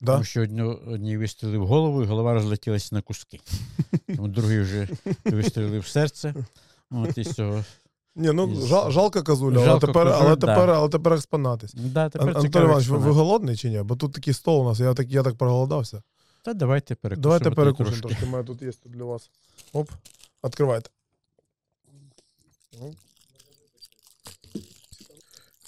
Да? 0.00 0.12
Тому 0.12 0.24
що 0.24 0.42
одну, 0.42 0.80
одній 0.86 1.16
вистрілили 1.16 1.58
в 1.58 1.66
голову, 1.66 2.02
і 2.02 2.06
голова 2.06 2.34
розлетілася 2.34 2.94
на 2.94 3.02
куски. 3.02 3.40
Тому 4.06 4.28
другий 4.28 4.60
вже 4.60 4.88
вистрілив 5.24 5.86
серце. 5.86 6.34
От 6.90 7.18
і 7.18 7.24
з 7.24 7.32
цього. 7.32 7.64
Ні, 8.16 8.32
ну 8.32 8.66
жал, 8.66 8.90
жалко 8.90 9.22
козуля, 9.22 9.56
але 9.56 9.64
Жалко 9.66 9.86
тепер, 9.86 10.08
але 10.08 10.18
козуль, 10.24 10.34
тепер, 10.36 10.70
але 10.70 10.88
тепер 10.88 11.12
експонатись. 11.12 11.74
Да, 11.74 12.08
тепер 12.08 12.28
Ан- 12.28 12.28
Антон 12.28 12.42
цікавий 12.42 12.66
Іванович, 12.66 12.88
ви, 12.88 12.98
ви 12.98 13.10
голодний 13.10 13.56
чи 13.56 13.70
ні? 13.70 13.82
Бо 13.82 13.96
тут 13.96 14.12
такий 14.12 14.34
стол 14.34 14.60
у 14.60 14.64
нас, 14.64 14.80
я 14.80 14.94
так, 14.94 15.10
я 15.10 15.22
так 15.22 15.34
проголодався. 15.34 16.02
Та 16.44 16.54
давайте 16.54 16.94
перекусимо. 16.94 17.22
Давайте 17.22 17.44
тут 17.44 17.56
перекусимо 17.56 17.88
трошки. 17.90 18.08
трошки. 18.08 18.26
У 18.26 18.28
мене 18.28 18.44
тут 18.44 18.62
є 18.62 18.72
для 18.84 19.04
вас. 19.04 19.30
Оп, 19.72 19.90
відкривайте. 20.44 20.90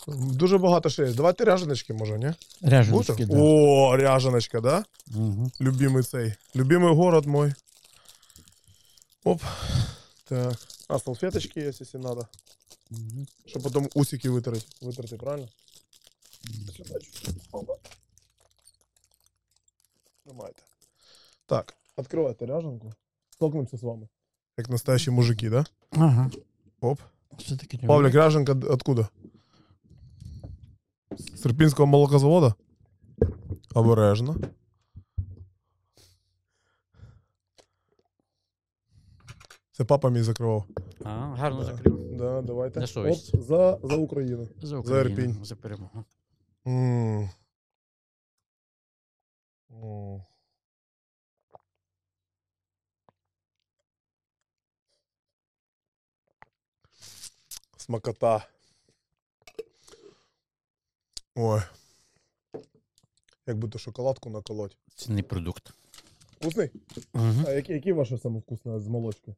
Дуже 0.09 0.59
багато 0.59 0.89
ще 0.91 1.03
є. 1.07 1.13
Давайте 1.13 1.45
ряженочки, 1.45 1.95
може, 1.95 2.19
ні? 2.19 2.33
Ряженочки, 2.63 3.27
да. 3.27 3.37
О, 3.39 3.97
ряженочка, 3.97 4.61
да? 4.61 4.85
Угу. 5.15 5.51
Любимый 5.61 6.03
цей. 6.03 6.35
Любимый 6.57 6.95
город 6.95 7.27
мой. 7.27 7.55
Оп. 9.25 9.43
Так. 10.29 10.55
А, 10.89 10.99
салфеточки 10.99 11.59
есть, 11.59 11.81
если 11.81 11.99
надо. 11.99 12.29
Угу. 12.91 13.27
Чтобы 13.47 13.65
потом 13.65 13.89
усики 13.95 14.29
вытереть. 14.29 14.67
Вытерти, 14.81 15.17
правильно? 15.17 15.49
Сюда 16.77 17.01
чуть-чуть. 17.01 17.37
Тримайте. 20.25 20.63
Так, 21.47 21.75
открывайте 21.97 22.47
ряженку. 22.47 22.95
Столкнемся 23.31 23.77
с 23.77 23.83
вами. 23.83 24.09
Как 24.57 24.69
настоящие 24.69 25.13
мужики, 25.13 25.49
да? 25.49 25.65
Ага. 25.91 26.31
Оп. 26.81 27.01
Все-таки 27.39 27.79
Павлик, 27.79 28.15
ряженка 28.15 28.53
откуда? 28.73 29.11
С 31.11 31.45
Ирпинского 31.47 31.87
молокозавода? 31.87 32.57
Обережно. 33.75 34.37
Це 39.77 39.85
папа 39.85 40.11
мій 40.11 40.23
закривав. 40.23 40.65
А, 41.05 41.11
гарно 41.11 41.59
Да. 41.61 41.65
закрив. 41.65 42.17
Да, 42.17 42.43
давайте. 42.43 42.81
На 42.81 42.87
совість. 42.87 43.35
Оп, 43.35 43.41
за, 43.43 43.79
за 43.83 43.97
Україну. 43.97 44.49
За 44.63 44.79
Україну, 44.79 45.11
Ірпінь. 45.11 45.45
за 45.45 45.57
перемогу. 45.57 46.05
М. 46.67 47.31
М. 49.71 50.23
Смакота. 57.77 58.49
Ой. 61.35 61.61
Як 63.47 63.59
будто 63.59 63.79
шоколадку 63.79 64.31
наколоть. 64.31 64.77
Цінний 64.95 65.23
продукт. 65.23 65.73
Вкусний? 66.41 66.71
Угу. 67.15 67.45
А 67.47 67.51
які, 67.51 67.73
які 67.73 67.93
ваше 67.93 68.19
саме 68.19 68.39
вкусне 68.39 68.81
з 68.81 68.89
молочки? 68.89 69.35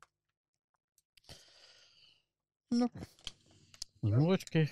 З 2.73 2.89
молочки. 4.03 4.69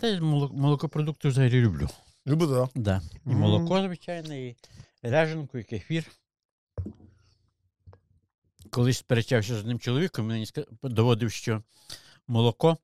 Та 0.00 0.06
й 0.06 0.20
моло- 0.20 0.52
молокопродукти 0.52 1.28
взагалі 1.28 1.60
люблю. 1.60 1.88
Любите, 2.26 2.52
так? 2.52 2.68
Да. 2.74 3.02
І 3.26 3.28
Мгм. 3.28 3.38
молоко, 3.38 3.82
звичайно, 3.82 4.34
і 4.34 4.56
ряженку, 5.02 5.58
і 5.58 5.64
кефір. 5.64 6.10
Колись 8.70 8.98
сперечався 8.98 9.54
з 9.56 9.58
одним 9.58 9.78
чоловіком, 9.78 10.26
мені 10.26 10.44
ска- 10.44 10.88
доводив, 10.88 11.30
що 11.32 11.62
молоко 12.28 12.78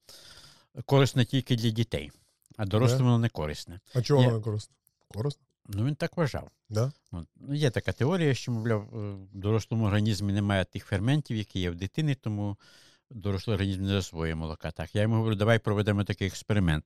корисне 0.85 1.24
тільки 1.24 1.57
для 1.57 1.70
дітей, 1.70 2.11
а 2.57 2.66
дорослим 2.66 3.03
воно 3.03 3.18
не 3.18 3.29
корисне. 3.29 3.81
А 3.94 4.03
чого 4.03 4.22
Я- 4.22 4.29
воно 4.29 4.42
корисно? 4.42 4.74
Корисно? 5.09 5.42
Ну 5.66 5.85
він 5.85 5.94
так 5.94 6.16
вважав. 6.16 6.50
Да? 6.68 6.92
От. 7.12 7.26
Ну, 7.37 7.55
є 7.55 7.70
така 7.70 7.92
теорія, 7.92 8.35
що, 8.35 8.53
мовляв, 8.53 8.83
е, 8.83 9.12
в 9.14 9.37
дорослому 9.38 9.87
організмі 9.87 10.33
немає 10.33 10.64
тих 10.64 10.85
ферментів, 10.85 11.37
які 11.37 11.61
є 11.61 11.70
в 11.70 11.74
дитини, 11.74 12.14
тому 12.14 12.57
дорослий 13.11 13.55
організм 13.55 13.83
не 13.83 13.88
засвоює 13.88 14.35
молока. 14.35 14.70
Так, 14.70 14.94
я 14.94 15.03
йому 15.03 15.14
говорю, 15.14 15.35
давай 15.35 15.59
проведемо 15.59 16.05
такий 16.05 16.29
експеримент. 16.29 16.85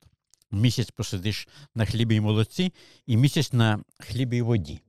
Місяць 0.50 0.90
посидиш 0.90 1.48
на 1.74 1.86
хлібі 1.86 2.14
і 2.14 2.20
молоці, 2.20 2.72
і 3.06 3.16
місяць 3.16 3.52
на 3.52 3.80
хлібі 3.98 4.36
і 4.36 4.42
воді. 4.42 4.80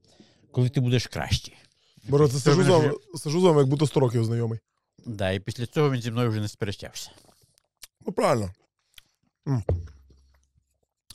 Коли 0.52 0.68
ти 0.68 0.80
будеш 0.80 1.06
кращий. 1.06 1.56
Бо 2.08 2.28
це 2.28 2.38
сижу 2.38 2.64
з 2.64 2.68
вами, 2.68 2.94
сижу 3.14 3.40
з 3.40 3.44
вами, 3.44 3.60
як 3.60 3.68
будто 3.68 3.86
100 3.86 4.00
років 4.00 4.24
знайомий. 4.24 4.58
Да, 5.06 5.30
і 5.30 5.40
після 5.40 5.66
цього 5.66 5.90
він 5.90 6.02
зі 6.02 6.10
мною 6.10 6.30
вже 6.30 6.40
не 6.40 6.48
сперечався. 6.48 7.10
Ну, 8.06 8.12
правильно. 8.12 8.52
М. 9.48 9.62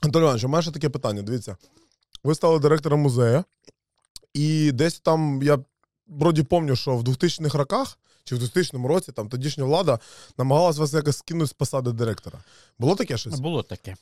Антон 0.02 0.22
Іванович, 0.22 0.44
у 0.44 0.48
мене 0.48 0.62
ще 0.62 0.72
таке 0.72 0.90
питання. 0.90 1.22
Дивіться. 1.22 1.58
Ви 2.24 2.36
стали 2.36 2.60
директором 2.60 3.00
музею, 3.00 3.44
і 4.34 4.72
десь 4.72 5.00
там, 5.00 5.44
я 5.44 5.60
вроді 6.08 6.44
пам'ятаю, 6.44 6.76
що 6.76 6.98
в 6.98 7.04
2000-х 7.04 7.58
роках 7.58 8.00
чи 8.24 8.36
в 8.36 8.40
2000 8.40 8.88
році 8.88 9.12
там 9.12 9.30
тодішня 9.30 9.64
влада 9.64 10.00
намагалась 10.38 10.78
вас 10.78 10.94
якось 10.94 11.18
скинути 11.18 11.48
з 11.48 11.54
посади 11.54 11.92
директора. 11.92 12.44
Було 12.80 12.96
таке 12.96 13.18
щось? 13.18 13.40
Було 13.40 13.64
таке. 13.64 13.96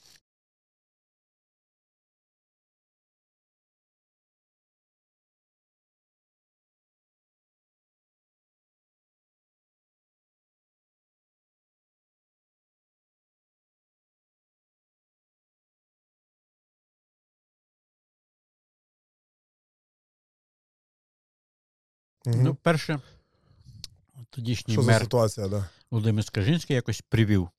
Ну, 22.25 22.55
перше, 22.55 22.99
тодішній 24.29 24.73
що 24.73 24.83
мер 24.83 25.01
ситуація, 25.01 25.47
да? 25.47 25.69
Володимир 25.91 26.25
Скажинський 26.25 26.75
якось 26.75 27.01
привів 27.01 27.49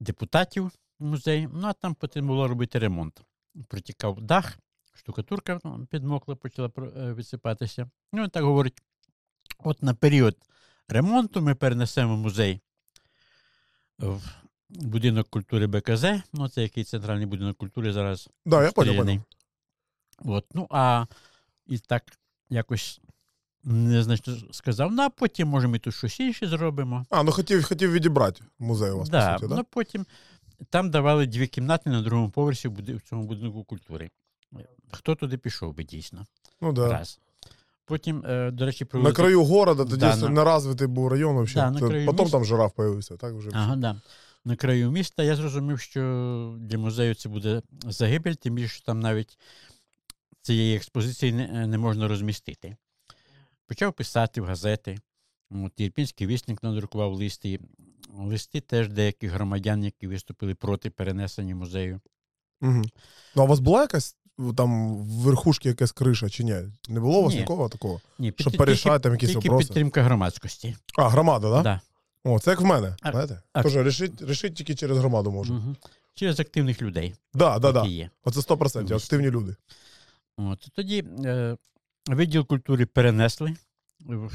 депутатів 0.00 0.70
в 0.98 1.04
музей, 1.04 1.48
ну 1.52 1.66
а 1.66 1.72
там 1.72 1.94
потрібно 1.94 2.28
було 2.28 2.48
робити 2.48 2.78
ремонт. 2.78 3.20
Протікав 3.68 4.20
дах, 4.20 4.58
штукатурка 4.92 5.60
ну, 5.64 5.86
підмокла, 5.90 6.36
почала 6.36 6.70
е, 6.78 7.14
відсипатися. 7.14 7.90
Ну, 8.12 8.22
він 8.22 8.30
так 8.30 8.44
говорить: 8.44 8.82
от 9.58 9.82
на 9.82 9.94
період 9.94 10.36
ремонту 10.88 11.40
ми 11.40 11.54
перенесемо 11.54 12.16
музей 12.16 12.60
в 13.98 14.22
будинок 14.68 15.28
культури 15.28 15.66
БКЗ, 15.66 16.04
ну 16.32 16.48
це 16.48 16.62
який 16.62 16.84
центральний 16.84 17.26
будинок 17.26 17.56
культури 17.56 17.92
зараз 17.92 18.28
Да, 18.46 18.62
я 18.62 18.72
понял, 18.72 18.96
понял. 18.96 19.20
От, 20.18 20.46
ну, 20.54 20.66
а 20.70 21.06
і 21.66 21.78
так 21.78 22.18
якось 22.50 23.00
незначно 23.64 24.36
сказав, 24.50 24.92
ну, 24.92 25.02
а 25.02 25.08
потім, 25.08 25.48
може, 25.48 25.68
ми 25.68 25.78
тут 25.78 25.94
щось 25.94 26.20
інше 26.20 26.46
зробимо. 26.46 27.06
А, 27.10 27.22
ну 27.22 27.32
хотів, 27.32 27.64
хотів 27.64 27.92
відібрати 27.92 28.44
музей 28.58 28.90
у 28.90 28.98
вас, 28.98 29.08
да, 29.08 29.32
по 29.32 29.38
суті, 29.38 29.48
да? 29.50 29.56
ну, 29.56 29.64
потім 29.70 30.06
там 30.70 30.90
давали 30.90 31.26
дві 31.26 31.46
кімнати 31.46 31.90
на 31.90 32.02
другому 32.02 32.30
поверсі 32.30 32.68
в 32.68 33.00
цьому 33.08 33.22
будинку 33.24 33.64
культури. 33.64 34.10
Хто 34.92 35.14
туди 35.14 35.38
пішов 35.38 35.74
би 35.74 35.84
дійсно? 35.84 36.26
Ну, 36.60 36.72
да. 36.72 36.88
Раз. 36.92 37.20
Потім, 37.86 38.24
е, 38.26 38.50
до 38.50 38.66
речі, 38.66 38.86
На 38.92 39.12
краю 39.12 39.44
города, 39.44 39.84
тоді 39.84 39.96
Да, 39.96 40.16
на- 40.16 40.28
неразвитий 40.28 40.86
був 40.86 41.08
район 41.08 41.34
вообще. 41.34 41.54
Да, 41.54 41.70
на 41.70 41.78
краю 41.78 42.06
Потім 42.06 42.24
міста. 42.24 42.38
там 42.38 42.44
жираф 42.44 42.72
появився, 42.72 43.16
так 43.16 43.34
вже. 43.34 43.50
Ага, 43.52 43.76
да. 43.76 44.00
На 44.44 44.56
краю 44.56 44.90
міста 44.90 45.22
я 45.22 45.36
зрозумів, 45.36 45.80
що 45.80 46.00
для 46.58 46.78
музею 46.78 47.14
це 47.14 47.28
буде 47.28 47.62
загибель, 47.84 48.32
тим 48.32 48.54
більше, 48.54 48.76
що 48.76 48.84
там 48.84 49.00
навіть 49.00 49.38
цієї 50.42 50.76
експозиції 50.76 51.32
не, 51.32 51.66
не 51.66 51.78
можна 51.78 52.08
розмістити. 52.08 52.76
Почав 53.66 53.92
писати 53.92 54.40
в 54.40 54.44
газети. 54.44 54.98
От, 55.50 55.72
вісник 56.20 56.62
надрукував 56.62 57.12
листи. 57.12 57.60
Листи 58.18 58.60
теж 58.60 58.88
деяких 58.88 59.30
громадян, 59.30 59.84
які 59.84 60.06
виступили 60.06 60.54
проти 60.54 60.90
перенесення 60.90 61.54
музею. 61.54 62.00
Угу. 62.62 62.82
Ну, 63.36 63.42
а 63.42 63.42
у 63.42 63.46
вас 63.46 63.60
була 63.60 63.80
якась 63.80 64.16
там 64.56 64.96
в 64.96 65.06
верхушці 65.06 65.68
якась 65.68 65.92
криша 65.92 66.28
чи 66.28 66.44
ні? 66.44 66.54
Не 66.88 67.00
було 67.00 67.18
у 67.18 67.22
вас 67.24 67.34
Ні. 67.34 67.40
нікого 67.40 67.68
такого? 67.68 68.00
Ні, 68.18 68.32
Щоб 68.38 68.52
під- 68.52 68.58
порішати 68.58 68.98
там 69.02 69.12
якісь 69.12 69.28
тільки, 69.30 69.48
вопроси? 69.48 69.66
підтримка 69.68 70.02
громадськості. 70.02 70.76
А, 70.98 71.08
громада, 71.08 71.50
так? 71.52 71.62
Да? 71.62 71.80
Да. 72.24 72.30
О, 72.30 72.38
це 72.38 72.50
як 72.50 72.60
в 72.60 72.64
мене. 72.64 72.96
А- 73.02 73.10
знаєте? 73.10 73.42
а- 73.52 73.62
Тож 73.62 73.76
рішить, 73.76 74.22
рішить 74.22 74.54
тільки 74.54 74.74
через 74.74 74.98
громаду 74.98 75.32
можна. 75.32 75.56
Мгм. 75.56 75.76
Через 76.14 76.40
активних 76.40 76.82
людей, 76.82 77.14
Да, 77.34 77.58
да, 77.58 77.72
да. 77.72 77.86
Є. 77.86 78.10
Оце 78.24 78.42
100%, 78.42 78.96
активні 78.96 79.30
люди. 79.30 79.56
От, 80.36 80.68
тоді 80.74 81.04
е, 81.24 81.56
відділ 82.08 82.46
культури 82.46 82.86
перенесли 82.86 83.56
в 84.00 84.30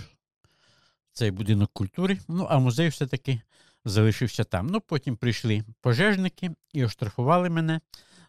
цей 1.13 1.31
будинок 1.31 1.69
культури, 1.73 2.19
ну 2.27 2.47
а 2.49 2.59
музей 2.59 2.89
все-таки 2.89 3.41
залишився 3.85 4.43
там. 4.43 4.67
Ну, 4.67 4.81
потім 4.81 5.15
прийшли 5.15 5.63
пожежники 5.81 6.51
і 6.73 6.85
оштрафували 6.85 7.49
мене 7.49 7.81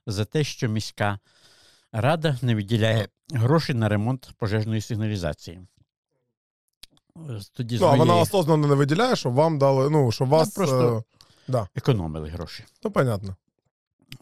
за 0.06 0.24
те, 0.24 0.44
що 0.44 0.68
міська 0.68 1.18
рада 1.92 2.38
не 2.42 2.54
виділяє 2.54 3.08
гроші 3.32 3.74
на 3.74 3.88
ремонт 3.88 4.30
пожежної 4.36 4.80
сигналізації. 4.80 5.60
Тоді 7.52 7.78
Ну, 7.80 7.86
а 7.86 7.94
вона 7.94 8.16
осознанно 8.16 8.66
не 8.66 8.74
виділяє, 8.74 9.16
щоб 9.16 9.32
вам 9.34 9.58
дали, 9.58 9.90
ну, 9.90 10.12
щоб 10.12 10.28
вас. 10.28 10.50
просто- 10.54 11.04
е, 11.54 11.66
економили 11.74 12.28
гроші. 12.28 12.64
ну, 12.84 12.90
понятно. 12.90 13.36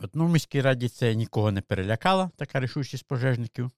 От, 0.03 0.11
ну, 0.15 0.27
в 0.27 0.31
міській 0.31 0.61
раді 0.61 0.89
це 0.89 1.15
нікого 1.15 1.53
не 1.53 1.61
перелякало, 1.61 2.31
така 2.37 2.61
рішучість 2.61 3.07
пожежників. 3.07 3.71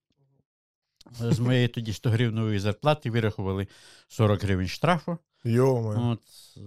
З 1.10 1.38
моєї 1.38 1.68
тоді 1.68 1.92
100 1.92 2.10
гривневої 2.10 2.58
зарплати 2.58 3.10
вирахували 3.10 3.66
40 4.08 4.42
гривень 4.42 4.68
штрафу. 4.68 5.18
От, 6.12 6.20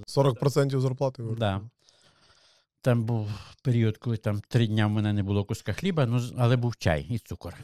40% 0.07 0.79
зарплати. 0.79 1.23
ви 1.23 1.35
да. 1.35 1.61
Там 2.81 3.03
був 3.03 3.29
період, 3.63 3.97
коли 3.97 4.17
там 4.17 4.41
три 4.47 4.67
дня 4.67 4.87
в 4.87 4.89
мене 4.89 5.13
не 5.13 5.23
було 5.23 5.45
куска 5.45 5.73
хліба, 5.73 6.05
ну, 6.05 6.21
але 6.37 6.55
був 6.55 6.75
чай 6.75 7.05
і 7.09 7.19
цукор. 7.19 7.55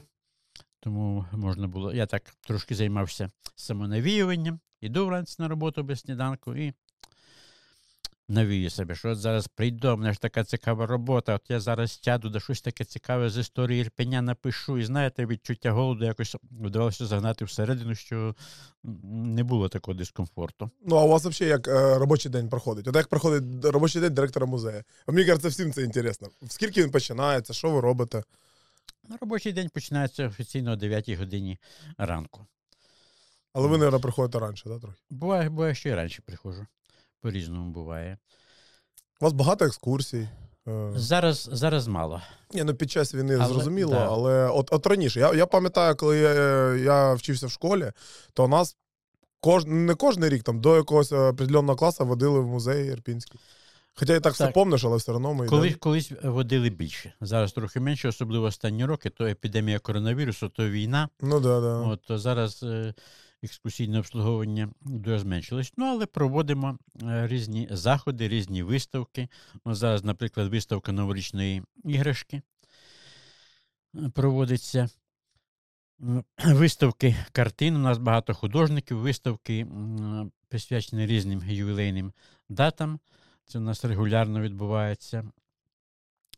Тому 0.79 1.25
можна 1.31 1.67
було. 1.67 1.93
Я 1.93 2.05
так 2.05 2.23
трошки 2.47 2.75
займався 2.75 3.31
самонавіюванням, 3.55 4.59
іду 4.81 5.05
вранці 5.05 5.35
на 5.39 5.47
роботу 5.47 5.83
без 5.83 5.99
сніданку 5.99 6.55
і 6.55 6.73
навію 8.29 8.69
себе, 8.69 8.95
що 8.95 9.09
от 9.09 9.19
зараз 9.19 9.47
прийду, 9.47 9.93
у 9.93 9.97
мене 9.97 10.13
ж 10.13 10.21
така 10.21 10.43
цікава 10.43 10.85
робота. 10.85 11.35
От 11.35 11.41
я 11.49 11.59
зараз 11.59 11.99
сяду, 12.03 12.29
да 12.29 12.39
щось 12.39 12.61
таке 12.61 12.83
цікаве 12.83 13.29
з 13.29 13.37
історії 13.37 13.81
Ірпеня 13.81 14.21
напишу. 14.21 14.77
І 14.77 14.83
знаєте, 14.83 15.25
відчуття 15.25 15.71
голоду 15.71 16.05
якось 16.05 16.35
вдавалося 16.51 17.05
загнати 17.05 17.45
всередину, 17.45 17.95
що 17.95 18.35
не 19.03 19.43
було 19.43 19.69
такого 19.69 19.97
дискомфорту. 19.97 20.69
Ну, 20.85 20.95
а 20.95 21.03
у 21.03 21.07
вас 21.07 21.25
взагалі 21.25 21.51
як 21.51 21.67
е, 21.67 21.97
робочий 21.97 22.31
день 22.31 22.49
проходить? 22.49 22.87
От 22.87 22.95
як 22.95 23.07
проходить 23.07 23.65
робочий 23.65 24.01
день 24.01 24.13
директора 24.13 24.45
музею? 24.45 24.83
А 25.05 25.11
мені 25.11 25.25
кажеться, 25.25 25.47
всім 25.47 25.73
це 25.73 25.83
інтересно. 25.83 26.29
Скільки 26.49 26.83
він 26.83 26.91
починається, 26.91 27.53
що 27.53 27.71
ви 27.71 27.81
робите? 27.81 28.23
Ну, 29.09 29.17
Робочий 29.21 29.53
день 29.53 29.69
починається 29.69 30.27
офіційно 30.27 30.71
о 30.71 30.75
9 30.75 31.09
годині 31.09 31.57
ранку. 31.97 32.45
Але 33.53 33.67
ви, 33.67 33.77
мабуть, 33.77 34.01
приходите 34.01 34.39
раніше, 34.39 34.69
так, 34.69 34.81
трохи? 34.81 34.97
Буває, 35.09 35.49
буває, 35.49 35.75
що 35.75 35.89
і 35.89 35.93
раніше 35.93 36.21
приходжу. 36.25 36.65
По-різному 37.21 37.71
буває. 37.71 38.17
У 39.21 39.25
вас 39.25 39.33
багато 39.33 39.65
екскурсій. 39.65 40.29
Е, 40.67 40.91
Зараз, 40.95 41.49
зараз 41.51 41.87
мало. 41.87 42.21
Ні, 42.53 42.63
ну 42.63 42.75
під 42.75 42.91
час 42.91 43.15
війни 43.15 43.35
Але- 43.35 43.47
зрозуміло, 43.53 43.91
да. 43.91 44.07
але 44.07 44.47
от, 44.49 44.73
от 44.73 44.87
раніше. 44.87 45.19
Я, 45.19 45.33
я 45.33 45.45
пам'ятаю, 45.45 45.95
коли 45.95 46.17
я, 46.17 46.33
я 46.75 47.13
вчився 47.13 47.47
в 47.47 47.51
школі, 47.51 47.91
то 48.33 48.47
нас 48.47 48.77
кож, 49.39 49.65
не 49.65 49.95
кожен 49.95 50.25
рік 50.25 50.43
там, 50.43 50.61
до 50.61 50.75
якогось 50.75 51.11
е, 51.11 51.17
определеного 51.17 51.75
класу 51.75 52.05
водили 52.05 52.39
в 52.39 52.47
музей 52.47 52.87
Ірпінський. 52.87 53.39
Хоча 53.93 54.15
і 54.15 54.19
так, 54.19 54.33
все 54.33 54.45
Так. 54.45 54.53
помниш, 54.53 54.83
але 54.83 54.97
все 54.97 55.11
одно 55.11 55.33
ми 55.33 55.47
Коли, 55.47 55.67
йдемо. 55.67 55.79
колись 55.79 56.11
водили 56.23 56.69
більше. 56.69 57.13
Зараз 57.21 57.53
трохи 57.53 57.79
менше, 57.79 58.07
особливо 58.07 58.45
останні 58.45 58.85
роки, 58.85 59.09
то 59.09 59.25
епідемія 59.27 59.79
коронавірусу, 59.79 60.49
то 60.49 60.69
війна. 60.69 61.09
Ну 61.21 61.39
да, 61.39 61.61
да. 61.61 61.77
От, 61.77 62.01
то 62.01 62.17
зараз 62.17 62.63
е, 62.63 62.93
екскурсійне 63.43 63.99
обслуговування 63.99 64.69
дуже 64.81 65.19
зменшилось. 65.19 65.73
Ну, 65.77 65.85
але 65.85 66.05
проводимо 66.05 66.77
е, 67.03 67.27
різні 67.27 67.67
заходи, 67.71 68.27
різні 68.27 68.63
виставки. 68.63 69.27
От 69.63 69.75
зараз, 69.75 70.03
наприклад, 70.03 70.47
виставка 70.47 70.91
новорічної 70.91 71.63
іграшки 71.83 72.41
е, 73.95 74.09
проводиться. 74.09 74.89
Виставки 76.45 77.15
картин. 77.31 77.75
У 77.75 77.79
нас 77.79 77.97
багато 77.97 78.33
художників, 78.33 78.97
виставки 78.97 79.67
присвячені 80.47 81.05
різним 81.05 81.43
ювілейним 81.47 82.13
датам. 82.49 82.99
Це 83.45 83.57
у 83.57 83.61
нас 83.61 83.85
регулярно 83.85 84.41
відбувається. 84.41 85.31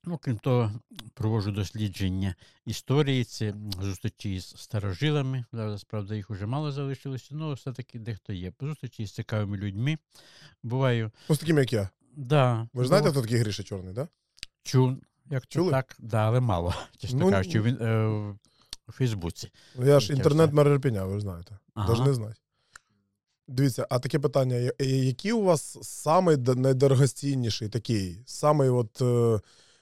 Ну, 0.04 0.18
крім 0.18 0.38
того, 0.38 0.72
проводжу 1.14 1.52
дослідження 1.52 2.36
історії, 2.66 3.24
це 3.24 3.54
зустрічі 3.82 4.40
з 4.40 4.46
старожилами. 4.58 5.46
Зараз, 5.54 5.84
правда, 5.84 6.16
їх 6.16 6.30
вже 6.30 6.46
мало 6.46 6.72
залишилося, 6.72 7.36
але 7.42 7.54
все-таки 7.54 8.00
дехто 8.00 8.34
є. 8.34 8.54
Зустрічі 8.62 9.06
з 9.06 9.12
цікавими 9.12 9.58
людьми. 9.58 9.98
Буваю. 10.64 11.12
Ну, 11.30 11.36
з 11.36 11.40
таким, 11.40 11.58
як 11.58 11.74
я. 11.74 11.90
Да, 12.16 12.68
Ви 12.74 12.84
ж 12.84 12.88
знаєте, 12.88 13.10
хто 13.12 13.22
такий 13.22 13.38
Гріша 13.38 13.64
Чорний, 13.64 13.94
так? 13.94 14.10
чу, 14.64 14.98
як 15.30 15.48
Чули? 15.48 15.72
так, 15.72 15.96
да, 16.00 16.18
але 16.18 16.40
мало, 16.40 16.74
чесно 16.98 17.20
Ну, 17.20 17.30
кажучи, 17.32 17.62
він, 17.62 17.76
е, 17.82 18.08
в 18.88 18.92
Фейсбуці. 18.92 19.52
Да? 19.76 19.86
Я 19.86 20.00
ж 20.00 20.14
інтернет 20.14 20.54
мер 20.54 20.80
ви 20.80 21.16
ж 21.16 21.20
знаєте. 21.22 21.58
Ага. 21.74 21.94
Должны 21.94 22.14
знати. 22.14 22.36
Дивіться, 23.48 23.88
а 23.90 24.00
таке 24.00 24.20
питання: 24.20 24.56
е, 24.82 24.86
який 24.86 25.32
у 25.32 25.44
вас 25.44 25.78
самий 25.82 26.38
д- 26.38 26.56
найдорогоцінніший 26.56 27.70
такий, 27.70 28.22
самий 28.26 28.70
от 28.70 29.02
е, 29.02 29.40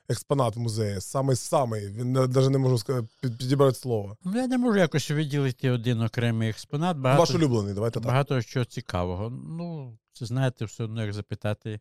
експонат 0.09 0.55
в 0.55 0.59
музеї, 0.59 1.01
самий 1.01 1.35
самий, 1.35 1.87
він 1.87 2.11
навіть 2.11 2.49
не 2.49 2.57
можу 2.57 2.77
сказати, 2.77 3.07
підібрати 3.21 3.75
слово. 3.75 4.17
Ну, 4.23 4.37
Я 4.37 4.47
не 4.47 4.57
можу 4.57 4.79
якось 4.79 5.11
виділити 5.11 5.69
один 5.69 6.01
окремий 6.01 6.49
експонат. 6.49 6.97
Багато, 6.97 7.21
Ваш 7.21 7.31
улюблений, 7.31 7.73
давайте 7.73 7.99
так. 7.99 8.07
багато 8.07 8.43
чого 8.43 8.65
цікавого. 8.65 9.29
Ну, 9.29 9.97
це 10.13 10.25
знаєте, 10.25 10.65
все 10.65 10.83
одно 10.83 11.03
як 11.03 11.13
запитати 11.13 11.79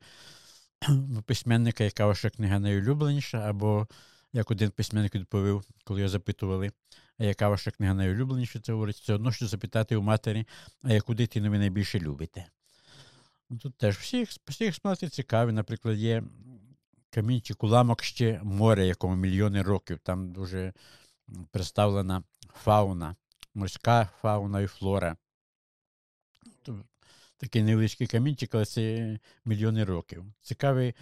у 1.19 1.23
письменника, 1.23 1.85
яка 1.85 2.07
ваша 2.07 2.31
книга 2.31 2.59
найулюбленіша, 2.59 3.39
або 3.39 3.87
як 4.33 4.51
один 4.51 4.71
письменник 4.71 5.15
відповів, 5.15 5.63
коли 5.85 6.01
його 6.01 6.09
запитували, 6.09 6.73
а 7.19 7.25
яка 7.25 7.49
ваша 7.49 7.71
книга 7.71 7.95
найулюбленіша, 7.95 8.61
це 8.61 8.73
говорить, 8.73 8.97
все 8.97 9.15
одно, 9.15 9.33
що 9.33 9.47
запитати 9.47 9.97
у 9.97 10.03
матері, 10.03 10.47
а 10.83 10.93
яку 10.93 11.15
дитину 11.15 11.51
ви 11.51 11.59
найбільше 11.59 11.99
любите. 11.99 12.47
Ну, 13.51 13.59
Тут 13.59 13.79
теж 13.79 13.97
всі, 13.97 14.27
всі 14.49 14.65
експонати 14.65 15.09
цікаві. 15.09 15.53
Наприклад, 15.53 15.99
є 15.99 16.23
камінчик 17.11 17.65
уламок 17.65 18.03
ще 18.03 18.41
море, 18.43 18.87
якому 18.87 19.17
мільйони 19.17 19.63
років. 19.63 19.99
Там 19.99 20.33
дуже 20.33 20.73
представлена 21.51 22.23
фауна, 22.55 23.17
морська 23.55 24.09
фауна 24.21 24.61
і 24.61 24.67
флора. 24.67 25.17
Такий 27.37 27.63
невеличкий 27.63 28.07
камінчик, 28.07 28.55
але 28.55 28.65
це 28.65 29.19
мільйони 29.45 29.85
років. 29.85 30.25
Цікавий 30.43 30.95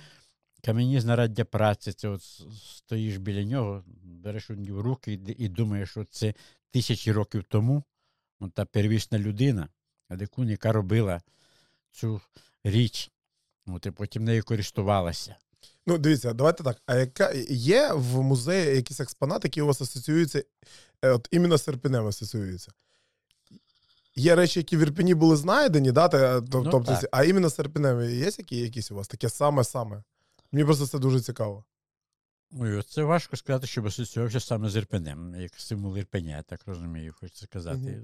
кам'яні 0.64 1.00
знаряддя 1.00 1.44
праці. 1.44 1.92
Це 1.92 2.08
от 2.08 2.22
стоїш 2.22 3.16
біля 3.16 3.44
нього, 3.44 3.84
береш 4.02 4.50
у 4.50 4.54
нього 4.54 4.82
руки 4.82 5.20
і, 5.38 5.48
думаєш, 5.48 5.90
що 5.90 6.04
це 6.04 6.34
тисячі 6.70 7.12
років 7.12 7.44
тому 7.44 7.82
от 8.40 8.54
та 8.54 8.64
первісна 8.64 9.18
людина, 9.18 9.68
Адекун, 10.08 10.48
яка 10.48 10.72
робила 10.72 11.22
цю 11.90 12.20
річ, 12.64 13.10
от, 13.66 13.86
і 13.86 13.90
потім 13.90 14.24
нею 14.24 14.44
користувалася. 14.44 15.36
Ну, 15.86 15.98
дивіться, 15.98 16.32
давайте 16.32 16.64
так. 16.64 16.82
А 16.86 16.94
яка 16.96 17.32
є 17.50 17.92
в 17.92 18.22
музеї 18.22 18.76
якісь 18.76 19.00
експонати, 19.00 19.48
які 19.48 19.62
у 19.62 19.66
вас 19.66 19.80
асоціюються, 19.80 20.44
е, 21.02 21.10
от 21.10 21.28
іменно 21.30 21.58
з 21.58 21.68
Ірпінем 21.68 22.06
асоціюються? 22.06 22.72
Є 24.16 24.34
речі, 24.34 24.60
які 24.60 24.76
в 24.76 24.80
Ірпіні 24.80 25.14
були 25.14 25.36
знайдені, 25.36 25.92
да? 25.92 26.08
то- 26.08 26.44
Ну, 26.52 26.70
тобто, 26.70 26.92
так. 26.92 27.08
а 27.12 27.24
іменно 27.24 27.50
з 27.50 27.58
Ірпінем 27.58 28.00
є 28.00 28.24
які, 28.38 28.56
якісь 28.56 28.90
у 28.90 28.94
вас? 28.94 29.08
Таке 29.08 29.28
саме-саме. 29.28 30.02
Мені 30.52 30.64
просто 30.64 30.86
це 30.86 30.98
дуже 30.98 31.20
цікаво. 31.20 31.64
Ой, 32.52 32.82
це 32.82 33.02
важко 33.02 33.36
сказати, 33.36 33.66
щоб 33.66 33.86
асоціювався 33.86 34.40
саме 34.40 34.68
з 34.70 34.76
Ірпенем, 34.76 35.34
як 35.34 35.52
символ 35.56 35.98
Ірпеня, 35.98 36.36
я 36.36 36.42
так 36.42 36.60
розумію, 36.66 37.14
хочеться 37.20 37.44
сказати. 37.44 38.02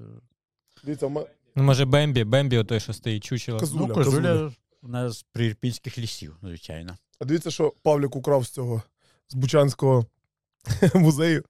Дивіться, 0.84 1.08
ми... 1.08 1.26
Ну, 1.54 1.62
може, 1.62 1.84
Бембі, 1.84 2.24
Бембі, 2.24 2.64
той, 2.64 2.80
що 2.80 2.92
стоїть 2.92 3.24
чучело. 3.24 3.58
Козуля, 3.60 3.86
ну, 3.86 3.94
козуля 3.94 4.32
козуля. 4.32 4.52
у 4.82 4.88
нас 4.88 5.24
при 5.32 5.46
ірпінських 5.46 5.98
лісів, 5.98 6.36
звичайно. 6.42 6.96
А 7.22 7.24
дивіться, 7.24 7.50
що 7.50 7.72
Павлік 7.82 8.16
украв 8.16 8.44
з 8.44 8.50
цього 8.50 8.82
з 9.28 9.34
Бучанського 9.34 10.06
музею. 10.94 11.44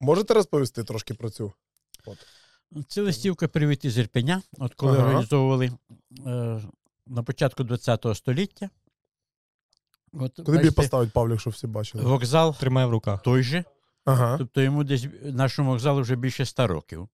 Можете 0.00 0.34
розповісти 0.34 0.84
трошки 0.84 1.14
про 1.14 1.30
цю? 1.30 1.52
Це 2.88 3.02
листівка 3.02 3.48
«Привіт 3.48 3.84
із 3.84 3.98
Ірпеня», 3.98 4.42
от 4.58 4.74
коли 4.74 4.98
Ага. 4.98 5.06
організовували 5.06 5.72
е, 6.26 6.62
на 7.06 7.22
початку 7.22 7.64
ХХ 7.64 8.14
століття. 8.14 8.70
От, 10.12 10.36
Куди 10.36 10.52
б 10.58 10.60
її 10.60 10.70
бачите, 10.70 11.06
Павлік, 11.06 11.40
щоб 11.40 11.52
всі 11.52 11.66
бачили? 11.66 12.04
вокзал 12.04 12.54
Тримає 12.56 12.86
в 12.86 12.90
руках. 12.90 13.22
той 13.22 13.42
же, 13.42 13.64
Ага. 14.04 14.38
тобто 14.38 14.60
йому 14.60 14.84
десь 14.84 15.06
нашому 15.22 15.70
вокзалу 15.70 16.00
вже 16.00 16.16
більше 16.16 16.46
100 16.46 16.66
років. 16.66 17.08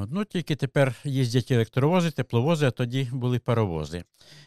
От, 0.00 0.08
ну, 0.12 0.24
тільки 0.24 0.56
тепер 0.56 0.94
їздять 1.04 1.50
електровози, 1.50 2.10
тепловози, 2.10 2.66
а 2.66 2.70
тоді 2.70 3.08
були 3.12 3.38
паровози. 3.38 3.98
І 3.98 4.02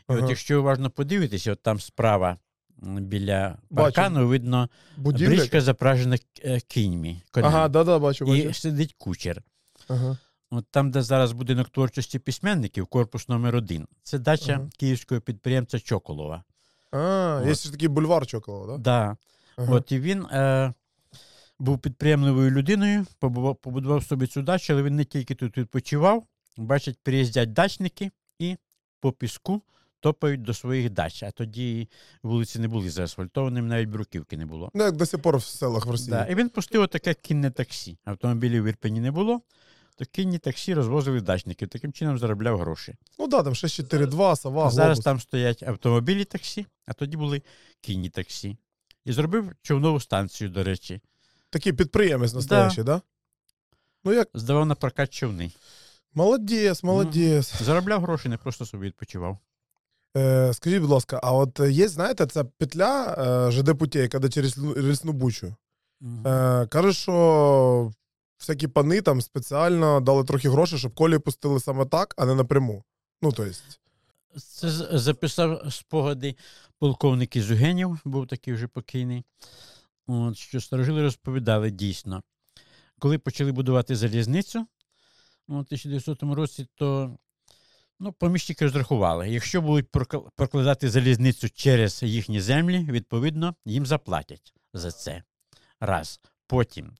Ага. 0.07 0.19
от 0.21 0.29
якщо 0.29 0.59
уважно 0.59 0.89
подивитися, 0.89 1.51
от 1.51 1.63
там 1.63 1.79
справа 1.79 2.37
біля 2.81 3.57
Бачу. 3.69 4.27
видно 4.27 4.69
Будівля? 4.97 5.35
бричка 5.35 5.61
запражена 5.61 6.17
е, 6.45 6.59
кіньми. 6.59 7.21
конями. 7.31 7.53
Ага, 7.55 7.67
да-да, 7.67 7.99
бачу, 7.99 8.25
бачу. 8.25 8.49
І 8.49 8.53
сидить 8.53 8.95
кучер. 8.97 9.41
Ага. 9.87 10.17
От 10.51 10.65
там, 10.71 10.91
де 10.91 11.01
зараз 11.01 11.31
будинок 11.31 11.69
творчості 11.69 12.19
письменників, 12.19 12.87
корпус 12.87 13.29
номер 13.29 13.55
один, 13.55 13.87
це 14.03 14.19
дача 14.19 14.53
Ага. 14.53 14.69
київського 14.77 15.21
підприємця 15.21 15.79
Чоколова. 15.79 16.43
А, 16.91 17.39
От. 17.41 17.47
є 17.47 17.55
ще 17.55 17.71
такий 17.71 17.87
бульвар 17.87 18.27
Чоколова, 18.27 18.77
да? 18.77 18.77
Да. 18.77 19.17
Ага. 19.57 19.73
От 19.75 19.91
і 19.91 19.99
він 19.99 20.25
е, 20.25 20.73
був 21.59 21.79
підприємливою 21.79 22.51
людиною, 22.51 23.05
побудував, 23.61 24.03
собі 24.03 24.27
цю 24.27 24.41
дачу, 24.41 24.73
але 24.73 24.83
він 24.83 24.95
не 24.95 25.05
тільки 25.05 25.35
тут 25.35 25.57
відпочивав. 25.57 26.23
Бачить, 26.57 26.99
приїздять 27.03 27.53
дачники 27.53 28.11
і 28.39 28.55
по 28.99 29.11
піску 29.11 29.61
топають 29.99 30.41
до 30.41 30.53
своїх 30.53 30.89
дач. 30.89 31.23
А 31.23 31.31
тоді 31.31 31.89
вулиці 32.23 32.59
не 32.59 32.67
були 32.67 32.89
заасфальтованими, 32.89 33.67
навіть 33.67 33.89
бруківки 33.89 34.37
не 34.37 34.45
було. 34.45 34.71
Ну, 34.73 34.83
як 34.83 34.95
до 34.95 35.05
сих 35.05 35.21
пор 35.21 35.37
в 35.37 35.43
селах 35.43 35.85
в 35.85 35.91
Росії. 35.91 36.09
Да. 36.09 36.25
І 36.25 36.35
він 36.35 36.49
пустив 36.49 36.87
таке 36.87 37.13
кінне 37.13 37.51
таксі. 37.51 37.97
Автомобілів 38.05 38.63
в 38.63 38.65
Ірпені 38.65 38.99
не 38.99 39.11
було, 39.11 39.41
то 39.95 40.05
кінні 40.05 40.37
таксі 40.37 40.73
розвозили 40.73 41.21
дачників. 41.21 41.67
Таким 41.67 41.93
чином 41.93 42.17
заробляв 42.17 42.59
гроші. 42.59 42.95
Ну 43.19 43.27
да, 43.27 43.43
там 43.43 43.55
642, 43.55 44.35
Сова, 44.35 44.69
Зараз 44.69 44.97
Глобус. 44.97 45.03
там 45.03 45.19
стоять 45.19 45.63
автомобілі 45.63 46.25
таксі, 46.25 46.65
а 46.85 46.93
тоді 46.93 47.17
були 47.17 47.41
кінні 47.81 48.09
таксі. 48.09 48.57
І 49.05 49.11
зробив 49.11 49.51
човнову 49.61 49.99
станцію, 49.99 50.49
до 50.49 50.63
речі. 50.63 51.01
Такий 51.55 51.73
підприємець 51.73 52.33
настоящий, 52.33 52.83
да? 52.83 53.01
Ну 54.03 54.13
як, 54.13 54.29
Здавав 54.33 54.65
на 54.65 54.75
прокат 54.75 55.13
човни. 55.13 55.51
молодець, 56.13 56.83
молодець. 56.83 57.61
Заробляв 57.61 58.01
гроші, 58.01 58.29
не 58.29 58.37
просто 58.37 58.65
собі 58.65 58.85
відпочивав. 58.85 59.37
Е, 60.17 60.53
скажіть, 60.53 60.81
будь 60.81 60.89
ласка, 60.89 61.19
а 61.23 61.33
от 61.33 61.59
є, 61.59 61.87
знаєте, 61.87 62.25
ця 62.27 62.43
петля 62.43 63.15
е, 63.47 63.51
ЖД 63.51 63.77
путей, 63.77 64.07
коли 64.07 64.29
через 64.29 64.57
Рісну 64.77 65.11
Бучу. 65.11 65.55
Е, 66.25 66.67
каже, 66.67 66.93
що 66.93 67.91
всякі 68.39 68.67
пани 68.67 69.01
там 69.01 69.21
спеціально 69.21 70.01
дали 70.01 70.23
трохи 70.23 70.49
грошей, 70.49 70.79
щоб 70.79 70.93
колії 70.93 71.19
пустили 71.19 71.59
саме 71.59 71.85
так, 71.85 72.13
а 72.17 72.25
не 72.25 72.35
напряму. 72.35 72.83
Ну, 73.21 73.31
то 73.31 73.43
есть, 73.43 73.79
Це 74.37 74.69
записав 74.97 75.73
спогади 75.73 76.35
полковник 76.79 77.35
із 77.35 77.51
Югенів, 77.51 77.99
був 78.05 78.27
такий 78.27 78.53
вже 78.53 78.67
покійний. 78.67 79.23
От, 80.07 80.37
що 80.37 80.61
старожили 80.61 81.01
розповідали 81.01 81.71
дійсно. 81.71 82.23
Коли 82.99 83.17
почали 83.17 83.51
будувати 83.51 83.95
залізницю 83.95 84.67
у 85.47 85.53
1900 85.53 86.23
році, 86.23 86.67
то 86.75 87.17
ну, 87.99 88.13
поміщики 88.13 88.65
розрахували. 88.65 89.29
Якщо 89.29 89.61
будуть 89.61 89.89
прокладати 90.35 90.89
залізницю 90.89 91.49
через 91.49 92.03
їхні 92.03 92.41
землі, 92.41 92.87
відповідно, 92.89 93.55
їм 93.65 93.85
заплатять 93.85 94.53
за 94.73 94.91
це. 94.91 95.23
Раз. 95.79 96.21
Потім. 96.47 96.91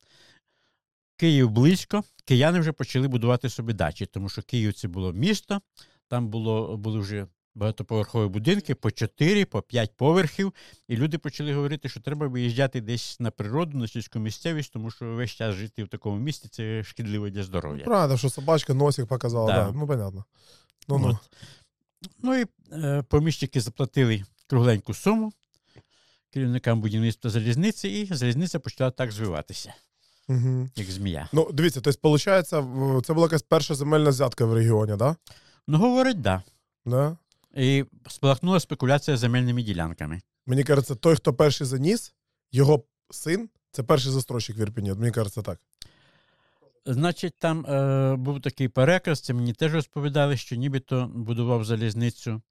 Київ 1.18 1.50
близько, 1.50 2.04
кияни 2.26 2.60
вже 2.60 2.72
почали 2.72 3.08
будувати 3.08 3.50
собі 3.50 3.74
дачі, 3.74 4.06
тому 4.06 4.30
що 4.30 4.42
Київ 4.42 4.74
це 4.74 4.88
було 4.88 5.14
місто, 5.14 5.62
там 6.08 6.28
було, 6.28 6.78
були 6.78 7.00
вже 7.00 7.28
багатоповерхові 7.56 8.30
будинки 8.30 8.76
по 8.76 8.92
4, 8.92 9.46
по 9.46 9.62
5 9.62 9.92
поверхів, 9.98 10.54
і 10.88 10.96
люди 10.98 11.18
почали 11.18 11.54
говорити, 11.54 11.90
що 11.90 12.00
треба 12.00 12.28
виїжджати 12.28 12.82
десь 12.82 13.20
на 13.20 13.32
природу, 13.32 13.78
на 13.78 13.88
сільську 13.88 14.20
місцевість, 14.20 14.74
тому 14.74 14.92
що 14.92 15.06
весь 15.06 15.32
час 15.32 15.56
жити 15.56 15.84
в 15.84 15.88
такому 15.88 16.18
місті 16.20 16.48
це 16.48 16.84
шкідливо 16.84 17.30
для 17.30 17.44
здоров'я. 17.44 17.86
правда, 17.86 18.18
що 18.18 18.30
собачка 18.30 18.74
носик 18.74 19.08
показала, 19.08 19.54
да. 19.54 19.66
Да. 19.66 19.72
ну 19.72 19.88
понятно. 19.88 20.26
Ну, 20.88 20.98
ну. 21.00 21.20
Ну 22.24 22.36
і 22.36 22.46
е, 22.72 23.04
поміщики 23.10 23.62
заплатили 23.62 24.24
кругленьку 24.48 24.94
суму 24.94 25.34
керівникам 26.34 26.82
будівництва 26.82 27.30
залізниці, 27.30 27.88
і 27.88 28.06
залізниця 28.16 28.60
почала 28.60 28.92
так 28.92 29.12
звиватися, 29.12 29.74
Угу. 30.28 30.70
як 30.76 30.92
змія. 30.92 31.30
Ну, 31.34 31.50
дивіться, 31.54 31.82
тобто, 31.82 32.12
виходить, 32.12 32.48
це 33.06 33.14
була 33.14 33.26
якась 33.26 33.42
перша 33.42 33.76
земельна 33.76 34.10
взятка 34.10 34.46
в 34.46 34.54
регіоні, 34.54 34.96
да? 34.96 35.16
Ну, 35.68 35.78
говорить, 35.78 36.22
да. 36.22 36.44
да? 36.86 37.18
І 37.56 37.86
спалахнула 38.08 38.60
спекуляція 38.60 39.18
земельними 39.18 39.64
ділянками. 39.64 40.22
Мені 40.46 40.64
кажеться, 40.64 40.96
той, 40.96 41.16
хто 41.16 41.34
перший 41.34 41.68
заніс, 41.68 42.14
його 42.52 42.84
син 43.12 43.50
це 43.72 43.84
перший 43.84 44.12
застройщик 44.12 44.58
в 44.58 44.60
Ірпіні. 44.60 44.92
От 44.92 45.00
Мені 45.00 45.12
кажеться 45.12 45.42
так. 45.42 45.60
Значить, 46.86 47.34
там 47.40 47.66
е, 47.66 48.16
був 48.16 48.42
такий 48.42 48.68
переказ, 48.68 49.22
це 49.22 49.34
мені 49.34 49.54
теж 49.54 49.74
розповідали, 49.74 50.38
що 50.38 50.56
нібито 50.56 51.12
будував 51.16 51.66
залізницю 51.66 52.42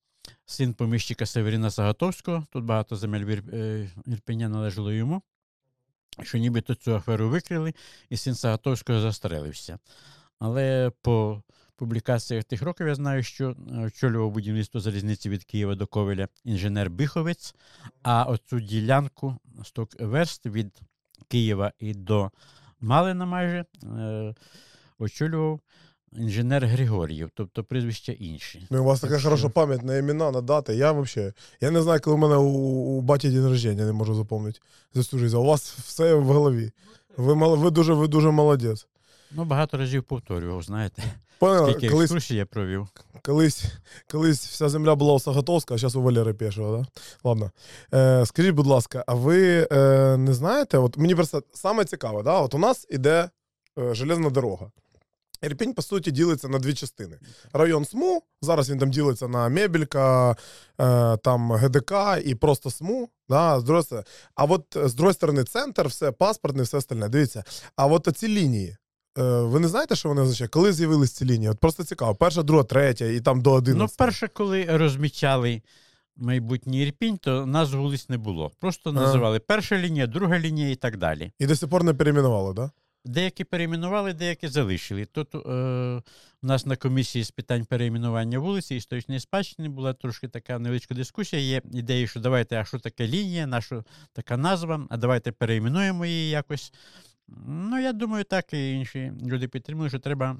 син 0.47 0.75
поміщика 0.75 1.27
Северіна 1.27 1.71
Сагатовського, 1.71 2.47
тут 2.51 2.65
багато 2.65 2.97
земель 2.97 3.37
е, 3.53 3.91
Ірпеня 4.07 4.49
належало 4.49 4.93
йому, 4.93 5.23
що 6.23 6.39
нібито 6.39 6.75
цю 6.75 6.95
аферу 6.95 7.29
викрили, 7.29 7.75
і 8.11 8.17
син 8.17 8.35
Сагатовського 8.35 9.01
застрелився. 9.01 9.79
Але 10.39 10.93
по 11.03 11.43
публікаціях 11.77 12.45
тих 12.45 12.63
років 12.63 12.87
я 12.87 12.95
знаю, 12.95 13.23
що 13.23 13.51
е, 13.51 13.79
очолював 13.79 14.31
будівництво 14.31 14.81
залізниці 14.81 15.29
від 15.31 15.45
Києва 15.45 15.75
до 15.75 15.87
Ковеля 15.87 16.29
інженер 16.45 16.91
Биховець, 16.91 17.55
а 18.03 18.25
оцю 18.25 18.61
ділянку 18.61 19.37
100 19.65 19.89
верст 20.01 20.47
від 20.47 20.81
Києва 21.29 21.73
і 21.79 21.95
до 21.95 22.31
Малина 22.81 23.27
майже 23.27 23.65
е, 23.85 24.35
очолював 24.99 25.61
інженер 26.13 26.67
Григор'єв, 26.67 27.31
тобто 27.35 27.65
прізвища 27.65 28.13
інші. 28.13 28.67
Ну, 28.71 28.83
у 28.83 28.85
вас 28.85 29.01
така 29.01 29.13
Так 29.13 29.21
що- 29.21 29.29
хороша 29.29 29.49
пам'ять 29.49 29.83
на 29.83 29.97
імена, 29.97 30.31
на 30.31 30.41
дати. 30.41 30.75
Я 30.75 30.93
взагалі. 30.93 31.33
Я 31.61 31.71
не 31.71 31.83
знаю, 31.83 32.01
коли 32.01 32.17
в 32.17 32.19
мене 32.19 32.37
у, 32.37 32.49
у 32.99 33.01
баті 33.01 33.31
день 33.31 33.47
рождення, 33.49 33.87
не 33.87 33.93
можу 33.93 34.15
запам'ятати. 34.15 34.61
За 34.95 35.01
всю 35.01 35.21
життя. 35.21 35.37
У 35.37 35.45
вас 35.45 35.73
все 35.79 36.15
в 36.15 36.25
голові. 36.25 36.73
Ви, 37.17 37.57
ви, 37.57 37.71
дуже, 37.71 37.95
ви 37.95 38.09
дуже 38.09 38.31
молодець. 38.31 38.87
Ну, 39.37 39.45
багато 39.45 39.77
разів 39.77 40.03
повторював, 40.03 40.63
знаєте. 40.63 41.03
Поняли, 41.39 41.71
Скільки 41.73 41.89
колись, 41.89 42.11
екскурсій 42.11 42.37
я 42.37 42.47
провів. 42.47 42.89
колись, 43.23 43.65
колись 44.11 44.47
вся 44.47 44.69
земля 44.69 44.95
була 44.95 45.15
у 45.15 45.21
Сагатовська, 45.21 45.75
а 45.75 45.79
зараз 45.79 45.97
у 45.97 46.03
Валери 46.03 46.35
Пешого, 46.35 46.77
да? 46.79 46.87
Ладно. 47.25 47.51
Е, 47.95 48.27
скажіть, 48.27 48.55
будь 48.55 48.67
ласка, 48.67 49.05
а 49.07 49.15
ви 49.15 49.69
е, 49.73 50.17
не 50.17 50.35
знаєте, 50.35 50.79
от 50.79 50.99
мені 50.99 51.15
просто 51.15 51.43
саме 51.53 51.85
цікаве, 51.85 52.23
да? 52.23 52.41
от 52.41 52.55
у 52.55 52.59
нас 52.59 52.87
іде 52.91 53.31
е, 53.79 53.95
железна 53.95 54.31
дорога. 54.31 54.71
Ірпінь, 55.43 55.75
по 55.75 55.83
суті, 55.83 56.11
ділиться 56.11 56.49
на 56.49 56.59
дві 56.59 56.75
частини. 56.75 57.19
Район 57.53 57.85
СМУ, 57.85 58.23
зараз 58.43 58.71
він 58.71 58.79
там 58.79 58.91
ділиться 58.91 59.29
на 59.29 59.49
Мебелька, 59.49 60.37
е, 60.81 61.17
там 61.17 61.53
ГДК 61.53 61.93
і 62.25 62.35
просто 62.35 62.71
СМУ. 62.71 63.09
Да, 63.29 63.61
з. 63.61 64.05
А 64.35 64.45
от 64.45 64.77
е, 64.77 64.89
з 64.89 64.95
другої 64.95 65.15
сторони 65.15 65.45
центр, 65.45 65.87
все, 65.87 66.13
паспортне, 66.13 66.63
все 66.63 66.77
остальне. 66.77 67.09
Дивіться. 67.09 67.45
А 67.77 67.87
от 67.87 68.09
ці 68.17 68.29
лінії, 68.29 68.77
ви 69.23 69.61
не 69.61 69.69
знаєте, 69.69 69.97
що 69.97 70.09
вони 70.09 70.23
означають? 70.23 70.51
Коли 70.51 70.73
з'явились 70.73 71.13
ці 71.13 71.25
лінії? 71.25 71.51
От 71.51 71.59
просто 71.59 71.85
цікаво. 71.85 72.15
Перша, 72.15 72.43
друга, 72.43 72.65
третя 72.65 73.05
і 73.05 73.21
там 73.21 73.41
до 73.41 73.53
11. 73.53 73.79
Ну, 73.79 74.07
перше, 74.07 74.29
коли 74.29 74.65
розмічали 74.65 75.63
майбутній 76.17 76.83
Ірпінь, 76.83 77.19
то 77.19 77.47
назв 77.47 77.79
вулиць 77.79 78.09
не 78.09 78.19
було. 78.19 78.51
Просто 78.61 78.93
називали 78.93 79.39
перша 79.39 79.79
лінія, 79.79 80.07
друга 80.07 80.39
лінія 80.39 80.71
і 80.71 80.75
так 80.75 80.97
далі. 80.97 81.33
І 81.39 81.47
до 81.47 81.57
сих 81.57 81.71
пор 81.71 81.85
не 81.85 81.95
перейменували, 81.95 82.55
да? 82.55 82.71
Деякі 83.07 83.45
перейменували, 83.45 84.13
деякі 84.13 84.49
залишили. 84.49 85.05
Тут 85.05 85.35
е, 85.35 85.39
у 86.43 86.47
нас 86.47 86.67
на 86.67 86.77
комісії 86.77 87.25
з 87.25 87.31
питань 87.31 87.65
перейменування 87.65 88.39
вулиці 88.39 88.75
історичної 88.75 89.21
спадщини 89.21 89.69
була 89.69 89.93
трошки 89.93 90.29
така 90.29 90.59
невеличка 90.59 90.95
дискусія. 90.95 91.43
Є 91.43 91.63
ідеї, 91.73 92.09
що 92.09 92.21
давайте, 92.21 92.61
а 92.61 92.65
що 92.65 92.79
таке 92.79 93.07
лінія, 93.09 93.47
на 93.47 93.61
що 93.61 93.85
така 94.13 94.37
назва, 94.37 94.87
а 94.91 94.97
давайте 94.97 95.33
перейменуємо 95.33 96.07
її 96.07 96.31
якось. 96.31 96.73
Ну, 97.47 97.79
я 97.81 97.93
думаю, 97.93 98.25
так 98.25 98.53
і 98.53 98.73
інші 98.73 99.13
люди 99.27 99.49
підтримують, 99.49 99.91
що 99.93 99.99
треба 99.99 100.37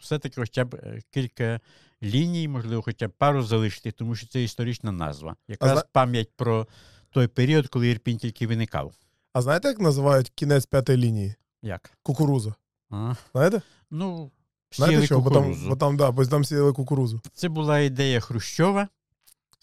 все-таки 0.00 0.40
хоча 0.40 0.64
б 0.64 0.74
е, 0.74 1.00
кілька 1.10 1.60
ліній, 2.02 2.48
можливо, 2.48 2.82
хоча 2.82 3.08
б 3.08 3.12
пару 3.18 3.42
залишити, 3.42 3.90
тому 3.90 4.14
що 4.14 4.26
це 4.26 4.42
історична 4.42 4.92
назва. 4.92 5.36
Якраз 5.48 5.72
зна- 5.72 5.84
пам'ять 5.92 6.30
про 6.36 6.66
той 7.10 7.26
період, 7.26 7.66
коли 7.68 7.88
Ірпінь 7.88 8.18
тільки 8.18 8.46
виникав. 8.46 8.94
А 9.32 9.42
знаєте, 9.42 9.68
як 9.68 9.78
називають 9.80 10.30
кінець 10.34 10.66
п'ятої 10.66 10.98
лінії? 10.98 11.34
Як? 11.62 11.90
Кукуруза. 12.02 12.54
А? 12.90 13.14
Знаєте? 13.32 13.62
Ну, 13.90 14.30
Знаєте 14.72 15.06
що? 15.06 15.20
Бо 15.20 15.30
там, 15.30 15.68
бо 15.68 15.76
там, 15.76 15.96
да, 15.96 16.10
бо 16.10 16.26
там 16.26 16.44
сіяли 16.44 16.72
кукурузу. 16.72 17.20
Це 17.32 17.48
була 17.48 17.78
ідея 17.80 18.20
Хрущова. 18.20 18.88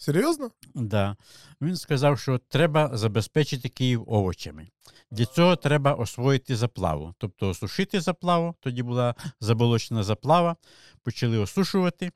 Серйозно? 0.04 0.50
Да. 0.74 1.16
Він 1.60 1.76
сказав, 1.76 2.18
що 2.18 2.40
треба 2.48 2.96
забезпечити 2.96 3.68
Київ 3.68 4.04
овочами. 4.06 4.68
Для 5.10 5.26
цього 5.26 5.56
треба 5.56 5.94
освоїти 5.94 6.56
заплаву. 6.56 7.14
Тобто 7.18 7.48
осушити 7.48 8.00
заплаву, 8.00 8.54
тоді 8.60 8.82
була 8.82 9.14
заболочена 9.40 10.02
заплава, 10.02 10.56
почали 11.02 11.38
осушувати. 11.38 12.10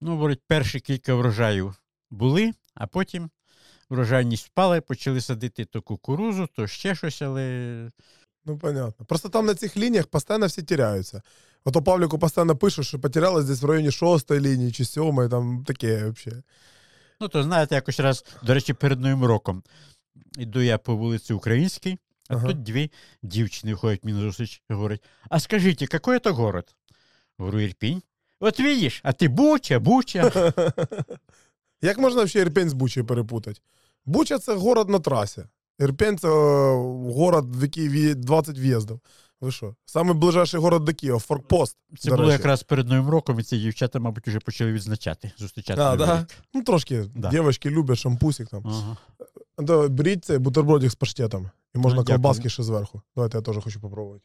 Ну, 0.00 0.10
говорить, 0.10 0.40
перші 0.46 0.80
кілька 0.80 1.14
врожаїв 1.14 1.74
були, 2.10 2.52
а 2.74 2.86
потім 2.86 3.30
врожайність 3.90 4.46
впала 4.46 4.76
і 4.76 4.80
почали 4.80 5.20
садити 5.20 5.64
то 5.64 5.82
кукурузу, 5.82 6.48
то 6.56 6.66
ще 6.66 6.94
щось, 6.94 7.22
але 7.22 7.90
Ну, 8.46 8.58
понятно. 8.58 9.06
Просто 9.06 9.28
там 9.28 9.46
на 9.46 9.54
цих 9.54 9.76
лініях 9.76 10.06
постійно 10.06 10.46
всі 10.46 10.62
теряються. 10.62 11.22
Ото 11.64 11.82
Павліку 11.82 12.18
постійно 12.18 12.56
пишуть, 12.56 12.86
що 12.86 12.98
потерялось 12.98 13.44
десь 13.44 13.62
в 13.62 13.66
районі 13.66 13.90
шостої 13.90 14.40
лінії 14.40 14.72
чи 14.72 14.84
сьомої, 14.84 15.28
там 15.28 15.64
таке 15.66 15.96
взагалі. 16.10 16.42
Ну, 17.20 17.28
то 17.28 17.42
знаєте, 17.42 17.74
якось 17.74 18.00
раз, 18.00 18.24
до 18.42 18.54
речі, 18.54 18.72
перед 18.72 19.00
Новим 19.00 19.24
роком 19.24 19.62
іду 20.38 20.62
я 20.62 20.78
по 20.78 20.96
вулиці 20.96 21.32
Українській, 21.32 21.98
а 22.28 22.34
Ага. 22.34 22.46
тут 22.46 22.62
дві 22.62 22.90
дівчини 23.22 23.74
ходять 23.74 24.04
мені 24.04 24.18
назустріч 24.18 24.62
і 24.70 24.72
говорять: 24.74 25.04
А 25.28 25.40
скажіть, 25.40 25.82
який 25.82 26.18
це 26.18 26.30
город? 26.30 26.74
Говорю, 27.38 27.60
Ірпінь. 27.60 28.02
От 28.40 28.60
видиш, 28.60 29.00
а 29.04 29.12
ти 29.12 29.28
Буча, 29.28 29.78
Буча. 29.78 30.52
Як 31.82 31.98
можна 31.98 32.22
взагалі 32.22 32.46
Ірпень 32.46 32.70
з 32.70 32.72
Бучею 32.72 33.06
перепутати? 33.06 33.60
Буча 34.04 34.38
це 34.38 34.54
город 34.54 34.88
на 34.88 34.98
трасі. 34.98 35.44
Ірпень 35.78 36.18
це 36.18 36.28
е, 36.28 36.30
город, 37.12 37.56
в 37.56 37.62
який 37.62 38.14
20 38.14 38.58
в'їздів. 38.58 39.00
Ви 39.40 39.52
що? 39.52 39.74
Саме 39.84 40.12
ближайший 40.12 40.60
город 40.60 40.84
до 40.84 40.94
Києва, 40.94 41.18
Форкпост. 41.18 41.76
Це 41.98 42.10
до 42.10 42.16
було 42.16 42.28
речі. 42.28 42.38
якраз 42.38 42.62
перед 42.62 42.88
Новим 42.88 43.08
роком, 43.08 43.40
і 43.40 43.42
ці 43.42 43.58
дівчата, 43.58 43.98
мабуть, 43.98 44.28
вже 44.28 44.40
почали 44.40 44.72
відзначати, 44.72 45.32
зустрічати. 45.38 45.80
А, 45.80 45.90
Новий 45.96 46.06
да? 46.06 46.20
рік. 46.20 46.28
Ну, 46.54 46.62
трошки 46.62 47.04
Да. 47.14 47.30
дівчатки 47.30 47.70
люблять 47.70 47.98
шампусик 47.98 48.48
там. 48.48 48.62
Ага. 48.66 48.96
Да, 49.58 49.88
беріть 49.88 50.24
цей 50.24 50.38
бутербродик 50.38 50.90
з 50.90 50.94
паштетом. 50.94 51.50
І 51.74 51.78
можна 51.78 51.96
Ну, 51.98 52.02
дякую. 52.04 52.18
колбаски 52.22 52.48
ще 52.48 52.62
зверху. 52.62 53.02
Давайте 53.16 53.38
я 53.38 53.42
теж 53.42 53.64
хочу 53.64 53.80
попробувати. 53.80 54.24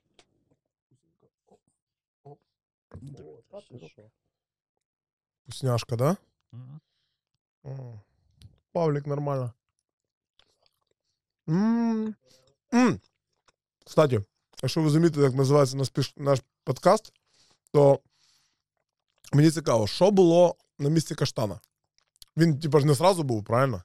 Вкусняшка, 5.43 5.95
да? 5.95 6.17
Мгм. 6.51 6.79
М. 7.65 7.99
Павлік 8.71 9.07
нормально. 9.07 9.53
М. 11.49 12.15
М. 12.73 12.99
Кстати, 13.85 14.23
якщо 14.61 14.81
ви 14.81 14.89
замітите, 14.89 15.21
як 15.21 15.33
називається 15.33 15.77
наш, 15.77 15.91
наш 16.17 16.39
подкаст, 16.63 17.13
то 17.71 17.99
мені 19.33 19.51
цікаво, 19.51 19.87
що 19.87 20.11
було 20.11 20.55
на 20.79 20.89
місці 20.89 21.15
каштана? 21.15 21.59
Він, 22.37 22.59
типа, 22.59 22.79
ж 22.79 22.85
не 22.85 22.95
сразу 22.95 23.23
був, 23.23 23.43
правильно? 23.43 23.83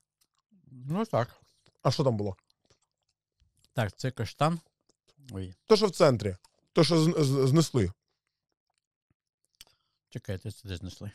Ну 0.73 1.05
так. 1.07 1.41
А 1.83 1.91
що 1.91 2.05
там 2.05 2.17
було? 2.17 2.37
Так, 3.73 3.97
це 3.97 4.11
каштан. 4.11 4.61
Ой, 5.33 5.55
То, 5.67 5.77
що 5.77 5.87
в 5.87 5.91
центрі, 5.91 6.37
то, 6.73 6.85
що 6.85 7.03
знесли. 7.47 7.93
чекайте, 10.11 10.51
це 10.51 10.69
де 10.69 10.77
знесли. 10.77 11.11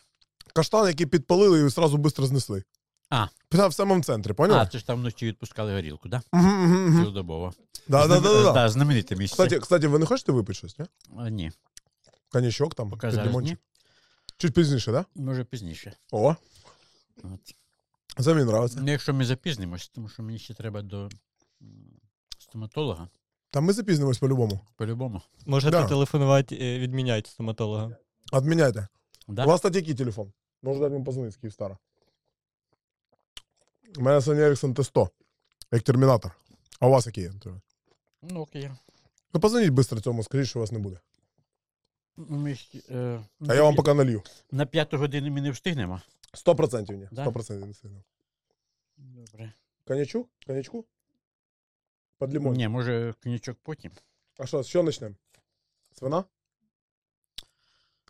Каштан, 0.54 0.88
який 0.88 1.06
підпалили 1.06 1.60
і 1.60 1.64
одразу 1.64 1.98
швидко 1.98 2.26
знесли. 2.26 2.64
А. 3.12 3.28
В 3.68 3.74
самому 3.74 4.04
центрі, 4.04 4.34
А, 4.40 4.66
це 4.66 4.78
ж 4.78 4.88
там 4.88 5.00
вночі 5.00 5.26
відпускали 5.26 5.74
горілку, 5.74 6.10
да? 6.10 6.22
Цілодобово. 6.92 7.54
Да, 7.88 8.08
да, 8.08 8.20
да, 8.20 8.34
да, 8.34 8.44
да. 8.44 8.52
Да, 8.52 8.70
знамените 8.70 9.16
місце. 9.16 9.34
Кстати, 9.34 9.60
кстати, 9.60 9.88
ви 9.88 10.00
не 10.00 10.06
хочете 10.06 10.32
випити 10.32 10.54
щось, 10.54 10.80
ні? 10.80 10.86
А, 11.18 11.30
ні, 11.30 11.52
Коньячок 12.30 12.76
там, 12.76 12.90
поки 12.90 13.12
зараз 13.12 13.28
лимончик. 13.28 13.60
Чуть 14.38 14.54
пізніше, 14.54 14.92
да? 14.92 15.06
Може 15.16 15.44
пізніше. 15.44 15.94
О, 16.12 16.36
От. 17.24 17.56
це 18.24 18.34
мені 18.34 18.50
нравиться. 18.50 18.80
Ну, 18.82 18.92
якщо 18.92 19.14
ми 19.14 19.26
запізнимось, 19.26 19.90
тому 19.90 20.10
що 20.10 20.24
мені 20.24 20.40
ще 20.40 20.54
треба 20.54 20.82
до 20.82 21.10
стоматолога, 22.40 23.08
Та 23.50 23.62
ми 23.62 23.74
запізнимось 23.74 24.18
по-любому. 24.18 24.60
по-любому. 24.76 25.22
Можете 25.46 25.72
Да. 25.72 25.88
телефонувати, 25.88 26.58
е, 26.62 26.80
відміняти 26.80 27.30
стоматолога. 27.30 27.96
Отміняйте. 28.32 28.88
Да? 29.28 29.44
У 29.46 29.48
вас, 29.48 29.56
кстати, 29.60 29.80
який 29.80 29.94
телефон? 29.96 30.34
Можна 30.64 30.82
дати 30.82 30.94
мені 30.94 31.06
позвонити 31.06 31.34
з 31.34 31.38
Київстара. 31.38 31.78
У 33.98 34.02
мене 34.02 34.18
Sony 34.20 34.36
Ericsson 34.40 34.74
T100, 34.74 35.10
як 35.72 35.82
термінатор. 35.84 36.32
А 36.80 36.88
у 36.88 36.90
вас 36.92 37.06
який? 37.06 37.28
Анатолій? 37.28 37.62
Ну, 38.22 38.40
окей. 38.42 38.72
Ну, 39.34 39.40
позвоніть 39.40 39.74
швидко 39.74 40.00
цьому, 40.02 40.24
скажіть, 40.24 40.48
що 40.50 40.60
у 40.60 40.62
вас 40.62 40.72
не 40.72 40.80
буде. 40.80 41.00
Ми, 42.18 42.56
ж, 42.56 42.70
е, 42.90 43.24
А 43.48 43.56
я 43.56 43.64
вам 43.64 43.76
поки 43.76 43.94
налью. 43.94 44.24
На 44.52 44.66
п'яту 44.66 44.98
годину 44.98 45.32
ми 45.32 45.42
не 45.42 45.52
встигнемо. 45.52 46.02
100% 46.34 46.96
ні. 46.96 47.08
Да? 47.12 47.26
100% 47.26 47.66
не 47.66 47.74
сильно. 47.74 48.04
Добре. 48.98 49.54
Коньячу? 49.88 50.28
Коньячку? 50.48 50.86
Под 52.18 52.34
лимон. 52.34 52.54
Ні, 52.56 52.68
може, 52.68 53.14
коньячок 53.24 53.58
потім. 53.64 53.92
А 54.38 54.46
що, 54.46 54.64
з 54.64 54.68
чого 54.70 54.86
почнемо? 54.86 55.16
З 55.98 56.02
вина? 56.02 56.24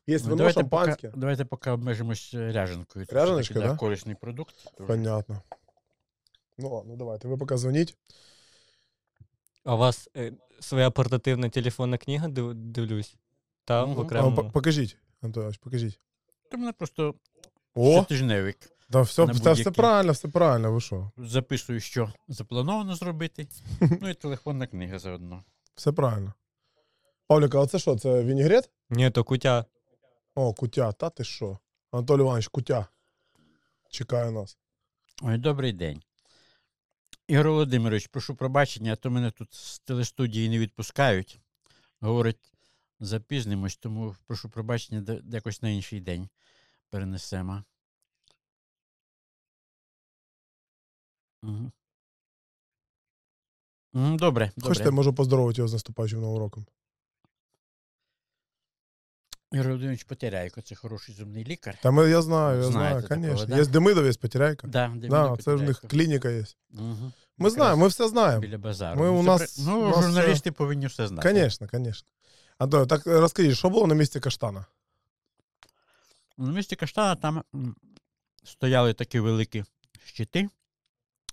Є 0.08 0.18
Ну, 0.18 0.24
вино, 0.24 0.36
давайте, 0.36 0.60
шампанське. 0.60 1.08
поки, 1.08 1.20
давайте 1.20 1.46
поки 1.46 1.70
обмежимось 1.70 2.34
е, 2.34 2.52
ряженкою. 2.52 3.06
Це 3.06 3.16
Ряженочка, 3.16 3.54
все-таки, 3.54 3.74
да? 3.74 3.78
Корисний 3.80 4.16
продукт. 4.16 4.56
Тож- 4.78 4.88
Понятно. 4.88 5.42
Ну 6.62 6.70
ладно, 6.70 6.96
давайте. 6.96 7.28
Ви 7.28 7.38
поки 7.38 7.56
дзвоніть. 7.58 7.96
А 9.64 9.76
у 9.76 9.78
вас 9.78 10.10
е, 10.18 10.34
своя 10.60 10.92
портативна 10.92 11.50
телефонна 11.50 11.98
книга, 11.98 12.28
див- 12.28 12.54
дивлюсь. 12.54 13.16
Там 13.66 13.90
Мгм. 13.90 14.00
А, 14.00 14.02
окремо. 14.04 14.36
по- 14.36 14.50
покажіть, 14.50 14.98
Антонович, 15.22 15.58
покажіть. 15.58 16.00
То 16.52 16.58
мене 16.58 16.72
просто 16.72 17.16
О, 17.76 17.92
щотижневик. 17.92 18.58
да, 18.90 19.02
все, 19.02 19.22
на 19.22 19.28
та, 19.28 19.34
все 19.34 19.50
будь-які. 19.50 19.72
правильно, 19.72 20.12
все 20.12 20.28
правильно, 20.28 20.72
ви 20.74 20.82
що? 20.82 21.12
Записую, 21.18 21.80
що 21.80 22.14
заплановано 22.28 22.96
зробити. 22.96 23.48
ну 24.02 24.10
і 24.10 24.14
телефонна 24.14 24.68
книга 24.68 25.00
заодно. 25.00 25.44
Все 25.76 25.92
правильно. 25.92 26.34
Павліка, 27.28 27.62
а 27.62 27.68
це 27.68 27.80
що? 27.80 27.96
Це 27.96 28.24
вінігрет? 28.24 28.70
Ні, 28.90 29.10
то 29.10 29.24
кутя. 29.24 29.66
О, 30.36 30.54
кутя, 30.54 30.92
та 30.92 31.10
ти 31.10 31.24
що? 31.24 31.58
Анатолій 31.92 32.22
Іванович, 32.22 32.48
кутя. 32.48 32.88
Чекає 33.90 34.32
нас. 34.32 34.58
Ой, 35.22 35.38
добрий 35.38 35.74
день. 35.74 36.02
Ігор 37.32 37.50
Володимирович, 37.50 38.08
прошу 38.08 38.36
пробачення, 38.36 38.94
а 38.94 38.96
то 38.96 39.12
мене 39.12 39.32
тут 39.32 39.54
з 39.54 39.80
телестудії 39.80 40.50
не 40.50 40.60
відпускають. 40.60 41.40
Говорить, 42.00 42.54
запізнимось, 43.00 43.78
тому 43.78 44.16
прошу 44.28 44.50
пробачення, 44.50 45.22
якось 45.32 45.62
на 45.62 45.70
інший 45.70 46.02
день 46.02 46.30
перенесемо. 46.90 47.64
Угу. 51.44 51.72
Добре, 53.94 54.18
добре. 54.18 54.52
Хочете, 54.62 54.92
можу 54.92 55.14
поздоровити 55.14 55.58
його 55.58 55.68
з 55.68 55.74
наступаючим 55.74 56.22
новим 56.22 56.40
роком. 56.40 56.66
Ігор 59.52 59.68
Володимирович 59.68 60.04
Потеряйко, 60.04 60.62
це 60.62 60.76
хороший 60.76 61.16
зумний 61.16 61.44
лікар. 61.44 61.78
Та 61.84 61.92
ми, 61.92 62.10
я 62.10 62.22
знаю, 62.22 62.58
я 62.62 62.64
Знаєте 62.64 63.08
знаю, 63.08 63.22
такого, 63.22 63.38
звісно. 63.38 63.56
да? 63.56 63.62
Є 63.62 63.66
Демидов, 63.66 64.06
є 64.06 64.14
Потеряйка. 64.14 64.68
Да, 64.68 64.88
де 64.96 65.08
Да, 65.08 65.28
біля 65.30 65.38
це 65.38 65.52
ж 65.52 65.58
в 65.58 65.62
них 65.64 65.82
Потеряйко. 65.82 65.88
клініка 65.88 66.30
є. 66.30 66.46
Мгм. 66.72 67.14
Ми 67.38 67.50
знаємо, 67.50 67.82
ми 67.82 67.88
все 67.88 68.08
знаємо. 68.10 68.42
Біля 68.42 68.58
базару. 68.58 69.00
Ми 69.00 69.06
Ну, 69.06 69.20
у 69.20 69.24
це 69.24 69.28
нас- 69.28 69.56
при- 69.58 69.66
Ну, 69.66 69.80
у 69.82 69.88
нас 69.90 70.06
журналісти 70.06 70.52
повинні 70.52 70.88
все 70.88 71.08
знати. 71.08 71.30
Звісно, 71.34 71.68
звісно. 71.74 72.08
Антон, 72.58 72.88
так 72.88 73.06
розкажіть, 73.08 73.58
що 73.58 73.70
було 73.70 73.88
на 73.88 73.96
місці 73.96 74.20
каштана? 74.20 74.66
На 76.38 76.52
місці 76.52 76.76
Каштана 76.76 77.16
там 77.16 77.44
м, 77.56 77.76
стояли 78.44 78.94
такі 78.94 79.20
великі 79.20 79.64
щити. 80.06 80.50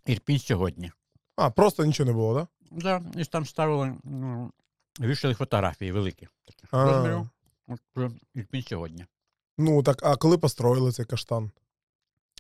Ірпінь 0.07 0.39
сьогодні. 0.39 0.93
А, 1.37 1.51
просто 1.51 1.85
нічого 1.85 2.07
не 2.07 2.12
було, 2.12 2.35
так? 2.41 2.49
Да, 2.71 3.03
і 3.21 3.25
там 3.25 3.47
ставили, 3.47 3.95
ну, 4.05 4.53
вішали 5.01 5.35
фотографії 5.35 5.93
великі. 5.93 6.29
Таких 6.45 6.69
А. 6.75 6.85
розмірів. 6.85 7.29
Про 7.93 8.12
Ірпінь 8.35 8.62
сьогодні. 8.62 9.07
Ну 9.59 9.83
так, 9.83 10.03
а 10.03 10.16
коли 10.16 10.39
построїли 10.39 10.93
цей 10.93 11.07
каштан? 11.07 11.51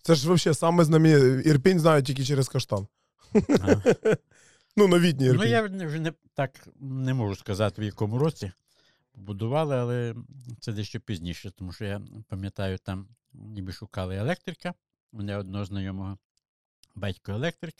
Це 0.02 0.14
ж 0.14 0.32
взагалі 0.32 0.54
саме 0.54 0.84
знамі... 0.84 1.10
Ірпінь 1.44 1.80
знають 1.80 2.06
тільки 2.06 2.24
через 2.24 2.48
каштан. 2.48 2.86
Ну, 4.76 4.88
новітній 4.88 5.26
Ірпінь. 5.26 5.40
Ну, 5.40 5.46
я 5.46 5.62
вже 5.62 5.74
не- 5.74 5.86
вже 5.86 5.98
не 6.00 6.12
так 6.34 6.68
не 6.80 7.14
можу 7.14 7.36
сказати, 7.36 7.82
в 7.82 7.84
якому 7.84 8.18
році 8.18 8.52
побудували, 9.12 9.76
але 9.76 10.14
це 10.60 10.72
дещо 10.72 11.00
пізніше, 11.00 11.50
тому 11.50 11.72
що 11.72 11.84
я 11.84 12.02
пам'ятаю, 12.28 12.78
там 12.78 13.08
ніби 13.32 13.72
шукали 13.72 14.16
електрика. 14.16 14.74
У 15.12 15.16
мене 15.16 15.36
одного 15.36 15.64
знайомого 15.64 16.18
батько 16.94 17.32
електрик. 17.32 17.74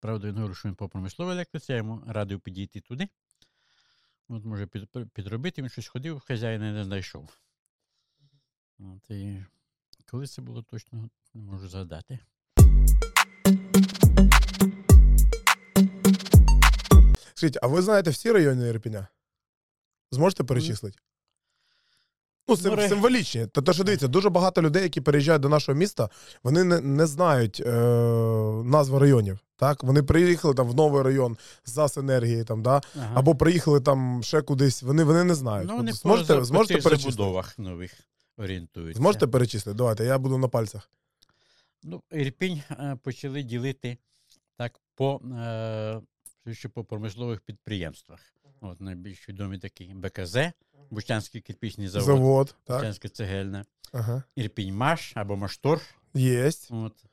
Правда, 0.00 0.28
він 0.28 0.34
говорив, 0.36 0.56
що 0.56 0.68
він 0.68 0.74
по 0.74 0.88
промисловій 0.88 1.30
електриці, 1.32 1.72
я 1.72 1.78
йому 1.78 2.02
радив 2.06 2.40
підійти 2.40 2.80
туди. 2.80 3.08
От, 4.28 4.44
може, 4.44 4.66
під, 4.66 4.88
підробити, 5.12 5.62
він 5.62 5.68
щось 5.68 5.88
ходив, 5.88 6.20
хазяїна 6.20 6.72
не 6.72 6.84
знайшов. 6.84 7.38
От, 8.78 9.10
і 9.10 9.44
коли 10.10 10.26
це 10.26 10.42
було 10.42 10.62
точно, 10.62 11.10
не 11.34 11.42
можу 11.42 11.68
згадати. 11.68 12.18
Скажіть, 17.34 17.58
а 17.62 17.66
ви 17.66 17.82
знаєте 17.82 18.10
всі 18.10 18.32
райони 18.32 18.68
Ірпіня? 18.68 19.08
Зможете 20.10 20.44
перечислити? 20.44 20.98
Ну, 22.48 22.56
сим, 22.56 22.88
символічні. 22.88 23.46
Тобто, 23.52 23.72
що 23.72 23.84
дивіться, 23.84 24.08
дуже 24.08 24.30
багато 24.30 24.62
людей, 24.62 24.82
які 24.82 25.00
переїжджають 25.00 25.42
до 25.42 25.48
нашого 25.48 25.78
міста, 25.78 26.08
вони 26.42 26.64
не, 26.64 26.80
не 26.80 27.06
знають 27.06 27.60
е, 27.66 27.72
назви 28.64 28.98
районів. 28.98 29.38
Так? 29.56 29.84
Вони 29.84 30.02
приїхали 30.02 30.54
там 30.54 30.68
в 30.68 30.74
новий 30.74 31.02
район 31.02 31.36
за 31.64 31.88
синергії, 31.88 32.44
там, 32.44 32.62
да? 32.62 32.80
Ага. 32.96 33.12
або 33.14 33.34
приїхали 33.34 33.80
там 33.80 34.22
ще 34.22 34.42
кудись. 34.42 34.82
Вони, 34.82 35.04
вони 35.04 35.24
не 35.24 35.34
знають. 35.34 35.68
ну, 35.68 35.76
вони 35.76 35.92
зможете, 35.92 36.34
по, 36.34 36.44
зможете 36.44 36.74
перечислити? 36.74 37.16
забудовах 37.16 37.58
нових 37.58 37.92
орієнтуються. 38.36 38.98
Зможете 38.98 39.26
перечислити? 39.26 39.76
Давайте, 39.76 40.04
я 40.04 40.18
буду 40.18 40.38
на 40.38 40.48
пальцях. 40.48 40.90
Ну, 41.82 42.02
Ірпінь 42.12 42.62
е, 42.70 42.96
почали 43.02 43.42
ділити 43.42 43.98
так 44.56 44.80
по, 44.94 45.20
е, 45.38 46.00
по 46.74 46.84
промислових 46.84 47.40
підприємствах. 47.40 48.33
От 48.60 48.80
найбільш 48.80 49.28
відомі 49.28 49.58
такі 49.58 49.84
БКЗ, 49.84 50.36
Бучанський 50.90 51.40
кирпічний 51.40 51.88
завод, 51.88 52.06
Завод, 52.06 52.54
так. 52.64 52.76
Бучанське 52.76 53.08
цегельне, 53.08 53.64
Ага. 53.92 54.22
Ірпінь 54.36 54.74
Маш 54.74 55.12
або 55.16 55.36
Маштор, 55.36 55.80
Єсть. 56.14 56.68
от, 56.70 57.04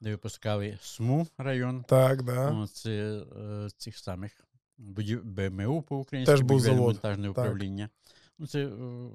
де 0.00 0.10
випускали 0.10 0.78
СМУ 0.82 1.26
район. 1.38 1.84
Так, 1.88 2.22
да. 2.22 2.50
От, 2.50 2.70
це 2.70 3.22
е, 3.36 3.68
цих 3.76 3.98
самих. 3.98 4.42
БМУ 4.78 5.82
по 5.82 5.96
Теж 5.96 6.00
українськи 6.02 6.42
будівельно-монтажне 6.42 7.22
Так. 7.22 7.30
управління. 7.30 7.90
Ну, 8.38 8.46
це 8.46 8.66
е, 8.66 8.68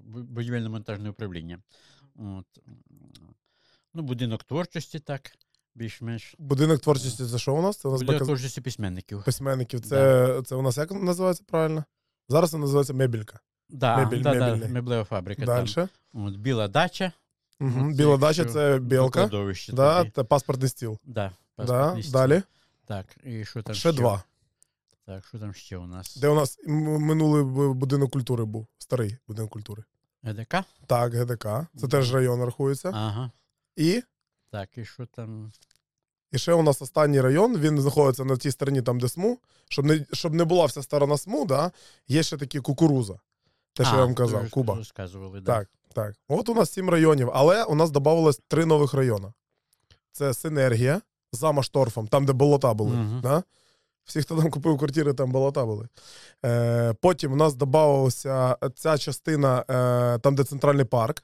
будівельно-монтажне 0.05 1.09
управління. 1.09 1.59
От. 2.15 2.45
Ну, 3.93 4.01
будинок 4.03 4.43
творчості, 4.43 4.99
так, 4.99 5.31
більш-менш. 5.75 6.35
Будинок 6.39 6.81
творчості 6.81 7.25
це 7.25 7.37
що 7.37 7.55
у 7.55 7.61
нас? 7.61 7.77
Це 7.77 7.87
у 7.87 7.91
нас 7.91 8.01
Будинок 8.01 8.21
БКЗ 8.21 8.27
творчості 8.27 8.61
письменників. 8.61 9.23
письменників. 9.23 9.81
Це, 9.81 10.41
це 10.45 10.55
у 10.55 10.61
нас 10.61 10.77
як 10.77 10.91
називається 10.91 11.43
правильно? 11.47 11.83
Зараз 12.29 12.51
це 12.51 12.57
називається 12.57 12.93
мебілька. 12.93 13.39
Да, 13.69 13.97
Мебель- 13.97 14.21
да, 14.21 14.55
да, 14.55 14.67
меблева 14.67 15.03
фабрика. 15.03 15.45
Далі. 15.45 15.73
Там. 15.73 15.89
От, 16.13 16.35
біла 16.35 16.67
дача. 16.67 17.11
Угу. 17.59 17.87
От, 17.89 17.95
Біла 17.95 18.17
дача 18.17 18.45
це 18.45 18.79
білка. 18.79 19.29
Да, 19.73 20.05
це 20.15 20.23
паспортний 20.23 20.69
стіл. 20.69 20.99
Да, 21.03 21.31
Да, 21.57 21.97
стіл. 22.01 22.11
далі. 22.11 22.41
Так, 22.85 23.05
і 23.23 23.45
що 23.45 23.61
там 23.63 23.75
Ще 23.75 23.91
два. 23.91 24.23
Так, 25.05 25.25
що 25.25 25.39
там 25.39 25.53
ще 25.53 25.77
у 25.77 25.87
нас? 25.87 26.17
Де 26.17 26.27
у 26.27 26.35
нас 26.35 26.59
минулий 26.67 27.43
будинок 27.73 28.11
культури 28.11 28.45
був. 28.45 28.67
Старий 28.77 29.17
будинок 29.27 29.51
культури. 29.51 29.83
ГДК? 30.23 30.55
Так, 30.87 31.13
ГДК. 31.13 31.47
Це 31.77 31.87
теж 31.87 32.13
район 32.13 32.43
рахується. 32.43 32.91
Ага. 32.93 33.31
І, 33.75 34.03
Так, 34.51 34.77
і 34.77 34.85
що 34.85 35.05
там? 35.05 35.51
і 36.31 36.37
ще 36.37 36.53
у 36.53 36.63
нас 36.63 36.81
останній 36.81 37.21
район, 37.21 37.57
він 37.57 37.81
знаходиться 37.81 38.25
на 38.25 38.37
тій 38.37 38.51
стороні, 38.51 38.81
там, 38.81 38.99
де 38.99 39.09
СМУ. 39.09 39.39
Щоб 39.69 39.85
не, 39.85 40.05
щоб 40.13 40.33
не 40.33 40.43
була 40.43 40.65
вся 40.65 40.83
сторона 40.83 41.17
СМУ, 41.17 41.45
да, 41.45 41.71
є 42.07 42.23
ще 42.23 42.37
такі 42.37 42.59
кукуруза. 42.59 43.19
Те, 43.73 43.83
що 43.83 43.93
А, 43.93 43.97
я 43.97 44.05
вам 44.05 44.15
казав, 44.15 44.45
ж 44.45 44.51
Куба. 44.51 44.75
Розказували, 44.75 45.41
да. 45.41 45.59
Так, 45.59 45.69
так. 45.93 46.15
От 46.27 46.49
у 46.49 46.53
нас 46.53 46.71
сім 46.71 46.89
районів, 46.89 47.29
але 47.33 47.63
у 47.63 47.75
нас 47.75 47.91
додавалось 47.91 48.41
три 48.47 48.65
нових 48.65 48.93
райони. 48.93 49.33
Це 50.11 50.33
Синергія 50.33 51.01
за 51.31 51.51
Машторфом, 51.51 52.07
там, 52.07 52.25
де 52.25 52.33
болота 52.33 52.73
були. 52.73 52.95
Мгм. 52.95 53.21
Да? 53.21 53.43
Всі, 54.03 54.21
хто 54.21 54.37
там 54.37 54.51
купив 54.51 54.77
квартири, 54.77 55.13
там 55.13 55.31
болота 55.31 55.65
були. 55.65 55.87
Е, 56.45 56.93
потім 56.93 57.33
у 57.33 57.35
нас 57.35 57.53
додавалася 57.53 58.57
ця 58.75 58.97
частина, 58.97 59.65
е, 59.69 60.19
там, 60.19 60.35
де 60.35 60.43
центральний 60.43 60.85
парк. 60.85 61.23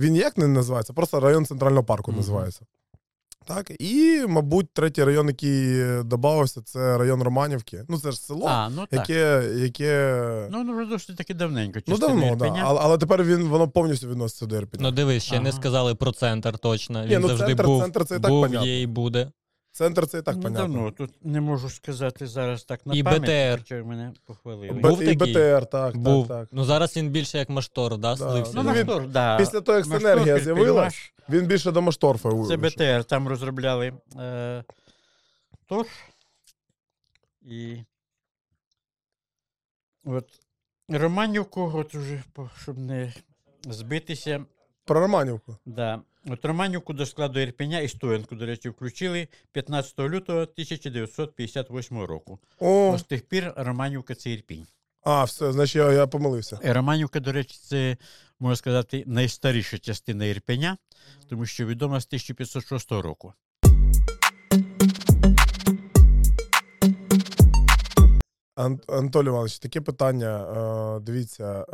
Він 0.00 0.12
ніяк 0.12 0.38
не 0.38 0.46
називається, 0.46 0.92
просто 0.92 1.20
район 1.20 1.46
центрального 1.46 1.84
парку 1.84 2.10
Мгм. 2.10 2.20
називається. 2.20 2.60
Так, 3.46 3.72
і, 3.78 4.24
мабуть, 4.28 4.72
третій 4.72 5.04
район, 5.04 5.26
який 5.26 5.82
додавався, 6.02 6.62
це 6.62 6.98
район 6.98 7.22
Романівки. 7.22 7.84
Ну, 7.88 7.98
це 7.98 8.12
ж 8.12 8.20
село, 8.20 8.46
А, 8.48 8.68
ну 8.68 8.86
так. 8.86 9.08
яке. 9.08 9.50
яке... 9.56 10.48
Ну, 10.50 10.64
ну, 10.64 10.86
досить 10.86 11.16
таки 11.16 11.34
давненько. 11.34 11.80
Ну, 11.86 11.98
давно, 11.98 12.36
да. 12.36 12.56
Але, 12.64 12.80
але 12.82 12.98
тепер 12.98 13.24
він, 13.24 13.42
воно 13.42 13.68
повністю 13.68 14.08
відноситься 14.08 14.46
до 14.46 14.56
Ірпеня. 14.56 14.82
Ну 14.82 14.90
дивись, 14.90 15.22
ще 15.22 15.40
не 15.40 15.52
сказали 15.52 15.94
про 15.94 16.12
центр 16.12 16.58
точно. 16.58 17.04
Ні, 17.04 17.08
Він 17.08 17.20
ну, 17.20 17.28
завжди 17.28 17.54
центр- 17.54 17.64
був, 17.66 17.82
центр 17.82 18.04
це 18.04 18.16
і 18.16 18.20
так 18.20 18.30
був 18.30 18.54
є 18.54 18.82
і 18.82 18.86
буде. 18.86 19.30
Центр 19.76 20.06
це 20.06 20.18
і 20.18 20.22
так 20.22 20.36
ну, 20.36 20.42
понятно. 20.42 20.74
давно. 20.74 20.90
Тут 20.90 21.24
не 21.24 21.40
можу 21.40 21.70
сказати 21.70 22.26
зараз 22.26 22.64
так 22.64 22.86
на 22.86 22.94
І 22.94 23.02
пам'ять, 23.02 23.60
БТР. 23.62 23.84
мене 23.84 24.12
похвалили. 24.24 24.72
Б- 24.72 24.80
Був 24.88 25.02
і 25.02 25.16
такий? 25.16 25.32
БТР, 25.34 25.66
так, 25.66 25.96
був. 25.96 26.28
так, 26.28 26.38
так. 26.40 26.48
Ну 26.52 26.64
зараз 26.64 26.96
він 26.96 27.10
більше 27.10 27.38
як 27.38 27.48
маштор, 27.48 27.98
да, 27.98 28.14
Да. 28.14 28.16
слився. 28.16 28.52
Ну, 28.54 28.62
Ну, 28.62 28.72
він- 28.72 28.86
Маштор, 28.86 29.08
да. 29.08 29.36
Після 29.38 29.60
того, 29.60 29.78
як 29.78 29.86
Маштор, 29.86 30.10
синергія 30.10 30.38
з'явилась, 30.38 31.12
він 31.28 31.46
більше 31.46 31.72
до 31.72 31.82
Машторфа. 31.82 32.30
Це 32.30 32.34
вийшов. 32.36 32.58
БТР, 32.60 33.04
там 33.04 33.28
розробляли 33.28 33.92
е, 34.20 34.64
Тор. 35.66 35.86
І 37.42 37.76
от 40.04 40.24
Романівку, 40.88 41.72
от 41.74 41.94
уже, 41.94 42.22
щоб 42.62 42.78
не 42.78 43.12
збитися, 43.64 44.44
Про 44.84 45.00
Романівку. 45.00 45.56
Да. 45.66 46.00
От 46.30 46.44
Романівку 46.44 46.92
до 46.92 47.06
складу 47.06 47.40
Ірпеня 47.40 47.80
і 47.80 47.88
Стоянку, 47.88 48.34
до 48.34 48.46
речі, 48.46 48.68
включили 48.68 49.28
15 49.52 49.98
лютого 49.98 50.38
1958 50.40 51.98
року. 52.02 52.38
О, 52.58 52.98
З 52.98 53.02
тих 53.02 53.22
пір 53.28 53.52
Романівка 53.56 54.14
це 54.14 54.30
Ірпінь. 54.30 54.66
а, 55.02 55.24
все, 55.24 55.52
значить 55.52 55.76
я, 55.76 55.92
я 55.92 56.06
помилився. 56.06 56.58
І 56.64 56.72
Романівка, 56.72 57.20
до 57.20 57.32
речі, 57.32 57.58
це, 57.62 57.96
можна 58.40 58.56
сказати, 58.56 59.04
найстаріша 59.06 59.78
частина 59.78 60.24
Ірпеня, 60.24 60.76
тому 61.28 61.46
що 61.46 61.66
відома 61.66 62.00
з 62.00 62.06
1506 62.06 62.92
року. 62.92 63.32
Ан- 68.56 68.80
Анатолій 68.88 69.26
Іванович, 69.26 69.58
таке 69.58 69.80
питання. 69.80 70.38
Е, 70.96 71.00
дивіться, 71.00 71.66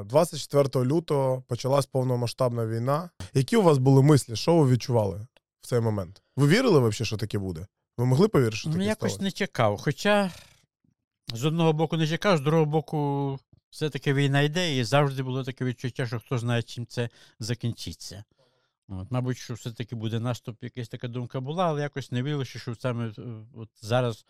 е, 0.00 0.04
24 0.04 0.84
лютого 0.84 1.42
почалась 1.48 1.86
повномасштабна 1.86 2.66
війна. 2.66 3.10
Які 3.34 3.56
у 3.56 3.62
вас 3.62 3.78
були 3.78 4.02
мислі? 4.02 4.36
Що 4.36 4.56
ви 4.56 4.70
відчували 4.72 5.26
в 5.60 5.66
цей 5.66 5.80
момент? 5.80 6.22
Ви 6.36 6.46
вірили 6.48 6.78
взагалі, 6.78 7.04
що 7.06 7.16
таке 7.16 7.38
буде? 7.38 7.66
Ви 7.98 8.06
могли 8.06 8.28
повірити, 8.28 8.56
що 8.56 8.70
Ну, 8.70 8.82
якось 8.82 8.96
сталося? 9.12 9.22
не 9.22 9.30
чекав. 9.30 9.78
Хоча 9.80 10.30
з 11.34 11.44
одного 11.44 11.72
боку 11.72 11.96
не 11.96 12.06
чекав, 12.06 12.38
з 12.38 12.40
другого 12.40 12.66
боку, 12.66 13.38
все-таки 13.70 14.14
війна 14.14 14.40
йде, 14.42 14.76
і 14.76 14.84
завжди 14.84 15.22
було 15.22 15.44
таке 15.44 15.64
відчуття, 15.64 16.06
що 16.06 16.20
хто 16.20 16.38
знає, 16.38 16.62
чим 16.62 16.86
це 16.86 17.08
закінчиться. 17.40 18.24
От, 18.88 19.10
мабуть, 19.10 19.38
що 19.38 19.54
все-таки 19.54 19.96
буде 19.96 20.20
наступ, 20.20 20.56
якась 20.62 20.88
така 20.88 21.08
думка 21.08 21.40
була, 21.40 21.66
але 21.66 21.82
якось 21.82 22.12
не 22.12 22.22
вірилося, 22.22 22.58
що 22.58 22.74
саме 22.74 23.06
е, 23.08 23.12
от 23.54 23.68
зараз 23.82 24.24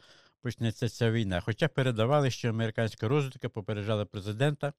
почнеться 0.47 0.88
ця 0.88 1.11
війна. 1.11 1.40
Хоча 1.40 1.68
передавали, 1.68 2.30
що 2.30 2.49
американська 2.49 3.09
розвідка 3.09 3.49
попереджала 3.49 4.05
президента, 4.05 4.72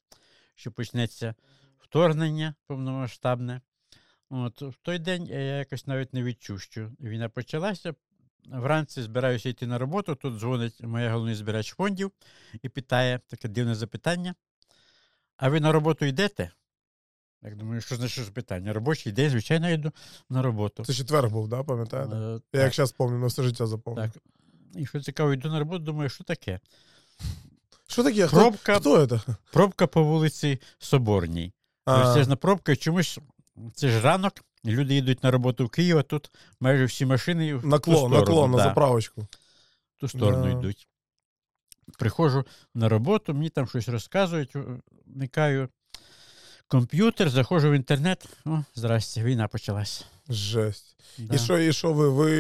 що 0.56 0.72
почнеться 0.72 1.36
вторгнення 1.78 2.56
повномасштабне. 2.68 3.62
От, 4.30 4.62
в 4.62 4.74
той 4.82 5.00
день 5.00 5.26
я 5.26 5.40
якось 5.40 5.88
навіть 5.88 6.14
не 6.14 6.24
відчув, 6.24 6.62
що 6.62 6.92
війна 7.00 7.30
почалася. 7.30 7.94
Вранці 8.46 9.02
збираюся 9.02 9.50
йти 9.50 9.68
на 9.68 9.78
роботу. 9.78 10.16
Тут 10.16 10.40
дзвонить 10.40 10.84
моя 10.84 11.12
головний 11.12 11.36
збирач 11.36 11.74
фондів 11.74 12.12
і 12.62 12.70
питає 12.70 13.20
таке 13.28 13.48
дивне 13.48 13.76
запитання. 13.76 14.36
А 15.38 15.50
ви 15.50 15.60
на 15.60 15.72
роботу 15.72 16.06
йдете? 16.06 16.52
Я 17.42 17.56
думаю, 17.56 17.82
що 17.82 17.96
значить 17.96 18.24
що 18.24 18.34
питання? 18.34 18.74
Робочий 18.74 19.12
день, 19.12 19.30
звичайно, 19.30 19.70
йду 19.70 19.92
на 20.30 20.42
роботу. 20.42 20.86
Це 20.86 20.94
четвер 20.94 21.30
був, 21.30 21.48
да, 21.48 21.64
пам'ятаєте? 21.64 22.16
Я 22.54 22.62
як 22.62 22.74
зараз 22.74 22.92
пам'ятаю, 22.92 23.22
на 23.22 23.28
все 23.28 23.44
життя 23.44 23.68
запам'ятав. 23.68 24.14
так. 24.14 24.24
І 24.76 24.86
що 24.86 25.00
цікаво, 25.02 25.34
йду 25.34 25.50
на 25.50 25.60
роботу, 25.60 25.80
думаю, 25.80 26.10
що 26.10 26.24
таке? 26.24 26.60
Що 27.88 28.04
таке? 28.04 28.28
Пробка, 28.28 28.80
хто 28.80 29.08
це? 29.08 29.20
пробка 29.52 29.88
по 29.88 30.04
вулиці 30.04 30.60
Соборній. 30.80 31.54
Величезна 31.86 32.36
пробка, 32.36 32.76
чомусь 32.76 33.20
це 33.74 33.90
ж 33.90 34.02
ранок, 34.02 34.34
люди 34.66 34.94
їдуть 34.94 35.24
на 35.24 35.32
роботу 35.32 35.66
в 35.66 35.70
Київ, 35.70 35.98
а 35.98 36.04
тут 36.04 36.32
майже 36.60 36.86
всі 36.86 37.06
машини 37.06 37.56
в 37.56 37.62
ту 37.62 37.68
наклон, 37.68 37.98
сторону, 37.98 38.18
наклон 38.20 38.52
на 38.52 38.58
заправочку. 38.58 39.22
в 39.98 40.00
ту 40.00 40.08
сторону 40.08 40.44
Да. 40.44 40.50
йдуть. 40.60 40.88
Приходжу 42.00 42.46
на 42.74 42.90
роботу, 42.90 43.34
мені 43.34 43.50
там 43.50 43.68
щось 43.68 43.88
розказують, 43.88 44.54
вмикаю 45.06 45.70
комп'ютер, 46.68 47.30
заходжу 47.30 47.70
в 47.70 47.74
інтернет. 47.74 48.26
О, 48.46 48.64
здрасте, 48.76 49.24
війна 49.24 49.48
почалась. 49.48 50.06
Жесть. 50.30 50.98
Да. 51.18 51.36
І 51.36 51.40
що, 51.40 51.60
і 51.60 51.74
що 51.74 51.94
ви? 51.94 52.10
ви? 52.10 52.32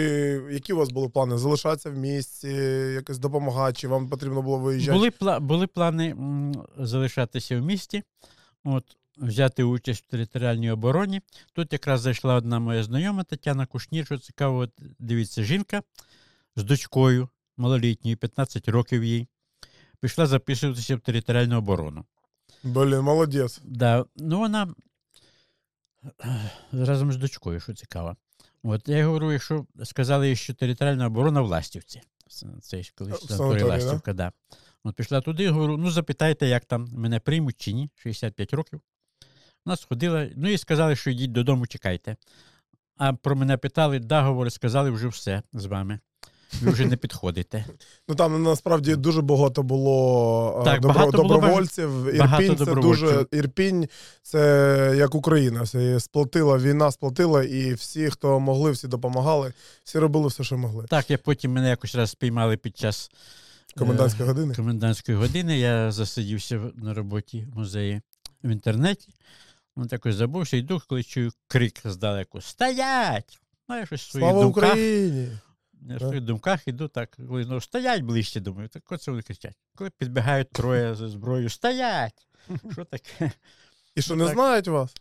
Які 0.54 0.74
у 0.74 0.78
вас 0.78 0.90
були 0.90 1.10
плани? 1.10 1.38
Залишатися 1.38 1.90
в 1.90 1.98
місті, 1.98 2.48
якось 2.94 3.18
допомагати, 3.18 3.78
чи 3.78 3.88
вам 3.88 4.10
потрібно 4.10 4.42
було 4.42 4.58
виїжджати? 4.58 4.98
Були, 4.98 5.10
пла- 5.10 5.40
були 5.40 5.68
плани 5.68 6.10
м, 6.12 6.66
залишатися 6.78 7.60
в 7.60 7.62
місті, 7.62 8.04
от, 8.64 8.84
взяти 9.18 9.64
участь 9.64 10.04
в 10.04 10.08
територіальній 10.12 10.72
обороні. 10.72 11.22
Тут 11.54 11.74
якраз 11.74 12.02
зайшла 12.02 12.36
одна 12.36 12.60
моя 12.60 12.84
знайома 12.84 13.24
Тетяна 13.24 13.66
Кушнір, 13.66 14.06
що 14.06 14.18
цікаво, 14.18 14.58
от, 14.58 14.72
дивіться, 15.00 15.44
жінка 15.44 15.82
з 16.56 16.64
дочкою 16.64 17.30
малолітньою, 17.58 18.18
15 18.18 18.68
років 18.70 19.04
їй, 19.04 19.28
пішла 20.02 20.26
записуватися 20.26 20.96
в 20.96 21.00
територіальну 21.00 21.58
оборону. 21.58 22.06
Блін, 22.64 23.02
молодець. 23.02 23.62
Да, 23.64 24.06
ну 24.16 24.40
вона 24.40 24.74
разом 26.72 27.12
з 27.12 27.18
дочкою, 27.18 27.60
що 27.60 27.74
цікаво. 27.74 28.16
От 28.64 28.88
я 28.88 29.06
говорю, 29.06 29.32
якщо 29.32 29.66
сказали, 29.84 30.36
що 30.36 30.54
територіальна 30.54 31.08
оборона 31.08 31.42
в 31.42 31.48
Ластівці. 31.48 32.02
Це- 32.62 32.84
ж 32.84 32.94
колись 32.96 33.28
санаторій? 33.28 33.64
Ластівка, 33.64 34.14
да? 34.14 34.32
От 34.84 34.96
пішла 34.96 35.22
туди, 35.22 35.50
говорю, 35.50 35.78
ну 35.78 35.92
запитайте, 35.92 36.48
як 36.48 36.66
там 36.66 36.90
мене 36.92 37.20
приймуть 37.20 37.56
чи 37.58 37.74
ні, 37.74 37.90
65 37.96 38.54
років. 38.54 38.82
Нас 39.66 39.84
ходила, 39.86 40.30
ну 40.36 40.50
і 40.50 40.58
сказали, 40.58 40.96
що 40.96 41.10
йдіть 41.10 41.32
додому, 41.32 41.68
чекайте. 41.68 42.16
А 42.98 43.14
про 43.14 43.36
мене 43.36 43.58
питали, 43.58 44.00
да, 44.00 44.22
говорить, 44.22 44.54
сказали 44.54 44.92
вже 44.92 45.08
все 45.08 45.44
з 45.54 45.66
вами. 45.66 46.00
Ви 46.62 46.72
вже 46.72 46.86
не 46.86 46.98
підходите. 46.98 47.66
Ну 48.08 48.16
там 48.16 48.44
насправді 48.44 48.96
дуже 48.96 49.22
багато 49.22 49.64
було 49.64 50.58
е, 50.62 50.66
Так, 50.66 50.82
добро, 50.82 50.94
багато 51.00 51.18
було 51.24 51.34
добровольців. 51.36 52.18
багато 52.18 52.44
Ірпінь 52.44 52.58
це 52.58 52.66
добровольців. 52.66 53.08
дуже 53.08 53.26
Ірпінь, 53.32 53.88
це 54.24 54.94
як 54.98 55.16
Україна. 55.16 55.62
Все 55.62 56.00
сплотила, 56.00 56.58
війна 56.58 56.92
сплотила, 56.92 57.44
і 57.44 57.74
всі, 57.74 58.10
хто 58.10 58.40
могли, 58.40 58.72
всі 58.72 58.88
допомагали, 58.88 59.54
всі 59.84 60.00
робили 60.00 60.28
все, 60.28 60.44
що 60.44 60.58
могли. 60.58 60.86
Так, 60.90 61.10
я 61.12 61.18
потім 61.18 61.52
мене 61.52 61.70
якось 61.70 61.96
раз 61.96 62.12
спіймали 62.12 62.58
під 62.58 62.78
час 62.78 63.12
е, 63.76 63.80
Комендантської 63.80 64.30
години. 64.30 64.56
комендантської 64.56 65.18
години. 65.18 65.60
Я 65.60 65.92
засидівся 65.92 66.62
на 66.76 66.94
роботі 66.94 67.48
в 67.54 67.58
музеї 67.58 68.02
в 68.44 68.50
інтернеті. 68.50 69.10
Ну, 69.76 69.86
такось 69.88 70.16
забувся, 70.16 70.58
йду, 70.58 70.82
коли 70.88 71.04
чую 71.04 71.32
крик 71.48 71.82
здалеку: 71.86 72.42
Стоять! 72.42 73.40
Ну, 73.70 73.76
я 73.78 73.86
щось 73.86 74.02
в 74.02 74.12
своїх 74.12 74.30
Слава 74.30 74.44
думках. 74.44 74.64
Україні! 74.64 75.28
Я 75.82 75.98
в 75.98 76.00
своїх 76.00 76.22
думках 76.22 76.68
іду 76.68 76.88
так, 76.88 77.18
коли 77.28 77.46
ну, 77.46 77.62
стоять 77.62 78.02
ближче, 78.02 78.40
думаю, 78.40 78.68
так 78.70 78.92
оце 78.92 79.12
вони 79.12 79.24
кричать. 79.24 79.58
Коли 79.76 79.90
підбігають 79.90 80.50
троє 80.50 80.96
зі 80.96 81.08
зброєю, 81.08 81.50
стоять! 81.50 82.28
Що 82.72 82.86
таке? 82.86 83.32
І 83.96 84.02
що 84.02 84.16
Ну, 84.16 84.20
не 84.20 84.26
так. 84.26 84.34
знають 84.34 84.68
вас? 84.68 84.94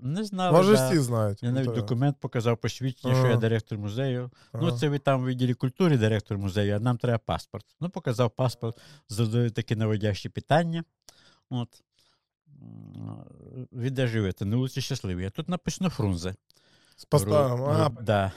Не 0.00 0.24
знали. 0.24 0.58
Вас 0.58 0.66
же 0.66 0.72
да. 0.72 0.88
всі 0.88 0.98
знають. 0.98 1.42
Я 1.42 1.52
навіть 1.52 1.72
документ 1.72 2.16
показав 2.20 2.58
посвідчення, 2.58 3.14
що 3.14 3.26
я 3.26 3.36
директор 3.36 3.78
музею. 3.78 4.30
Ну, 4.54 4.72
це 4.72 4.88
ви 4.88 4.98
там 4.98 5.22
в 5.22 5.26
відділі 5.26 5.54
культури 5.54 5.98
директор 5.98 6.38
музею, 6.38 6.76
а 6.76 6.80
нам 6.80 6.98
треба 6.98 7.18
паспорт. 7.18 7.66
Ну, 7.80 7.88
показав 7.90 8.30
паспорт, 8.30 8.80
задали 9.08 9.50
такі 9.50 9.76
наводящі 9.76 10.28
питання. 10.28 10.84
От. 11.50 11.82
Ви 13.70 13.90
де 13.90 14.06
живете? 14.06 14.44
На 14.44 14.56
вулиці 14.56 14.80
Щасливі. 14.80 15.26
А 15.26 15.30
тут 15.30 15.48
написано 15.48 15.90
Фрунзе. 15.90 16.34
З 16.96 17.04
поставом. 17.04 17.62
Ага, 17.64 17.90
ну, 17.96 18.02
да. 18.02 18.32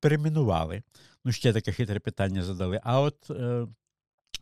Перейменували. 0.00 0.82
Ну, 1.24 1.32
ще 1.32 1.52
таке 1.52 1.72
хитре 1.72 2.00
питання 2.00 2.42
задали. 2.42 2.80
А 2.84 3.00
от 3.00 3.30
е, 3.30 3.66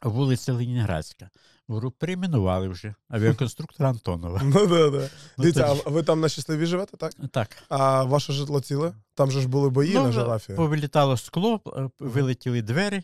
вулиця 0.03 0.53
Ленінградська. 0.53 1.31
Говорю, 1.69 1.91
перейменували 1.91 2.69
вже. 2.69 2.95
Авіаконструктора 3.09 3.89
Антонова. 3.91 4.41
Ну 4.45 4.67
да, 4.67 4.91
да. 4.91 5.01
Ну, 5.01 5.09
Дивіться, 5.45 5.69
тоді- 5.69 5.83
а 5.87 5.91
ви 5.91 6.03
там 6.03 6.21
на 6.21 6.29
щасливі 6.29 6.67
живете, 6.67 6.97
так? 6.97 7.13
Так. 7.31 7.49
А 7.69 8.03
ваше 8.05 8.33
житло 8.33 8.61
ціле? 8.61 8.95
Там 9.15 9.31
же 9.31 9.41
ж 9.41 9.49
були 9.49 9.71
бої 9.71 9.95
Ну, 9.95 10.03
на 10.03 10.13
жирафі. 10.13 10.55
Повилітало 10.55 11.17
скло, 11.17 11.61
е, 11.77 11.91
вилетіли 11.99 12.63
двері. 12.63 13.03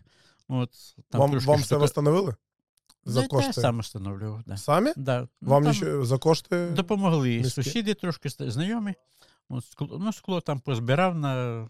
От, 0.49 0.71
там 1.11 1.21
Вам, 1.21 1.31
трошки 1.31 1.49
вам 1.51 1.61
все 1.61 1.75
штука- 1.75 1.85
встановили? 1.85 2.35
За 3.05 3.23
Ну, 3.23 3.29
та 3.29 3.37
я 3.37 3.43
кошти? 3.47 3.61
сам 3.61 3.81
встановлював. 3.81 4.43
Да. 4.47 4.57
Самі? 4.57 4.93
Да. 4.97 5.29
Ну, 5.41 5.51
Вам 5.51 5.63
там 5.65 5.73
нічого 5.73 6.05
за 6.05 6.19
кошти? 6.19 6.67
допомогли 6.71 7.37
низькі? 7.37 7.51
сусіди, 7.63 7.95
трошки 7.95 8.29
ста- 8.29 8.51
знайомі. 8.51 8.95
От, 9.49 9.65
скло, 9.65 9.99
ну, 10.01 10.13
скло 10.13 10.41
там 10.41 10.61
позбирав 10.61 11.15
на 11.15 11.69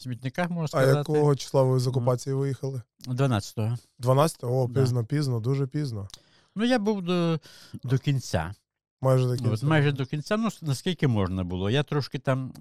смітниках, 0.00 0.50
можна 0.50 0.64
А 0.80 0.82
сказати. 0.82 0.98
якого 1.12 1.36
числа 1.36 1.62
ви 1.62 1.78
з 1.80 1.86
окупації 1.86 2.34
виїхали? 2.34 2.82
12-го. 3.06 3.76
12-го? 4.00 4.62
О, 4.62 4.68
Да. 4.68 4.80
пізно, 4.80 5.04
пізно, 5.04 5.40
дуже 5.40 5.66
пізно. 5.66 6.08
Ну, 6.56 6.64
я 6.64 6.78
був 6.78 7.02
до, 7.02 7.40
до 7.84 7.98
кінця. 7.98 8.54
Майже 9.02 9.24
до 9.26 9.36
кінця. 9.36 9.50
От, 9.52 9.62
майже 9.62 9.92
до 9.92 10.06
кінця, 10.06 10.36
ну, 10.36 10.48
наскільки 10.62 11.08
можна 11.08 11.44
було. 11.44 11.70
Я 11.70 11.82
трошки 11.82 12.18
там, 12.18 12.52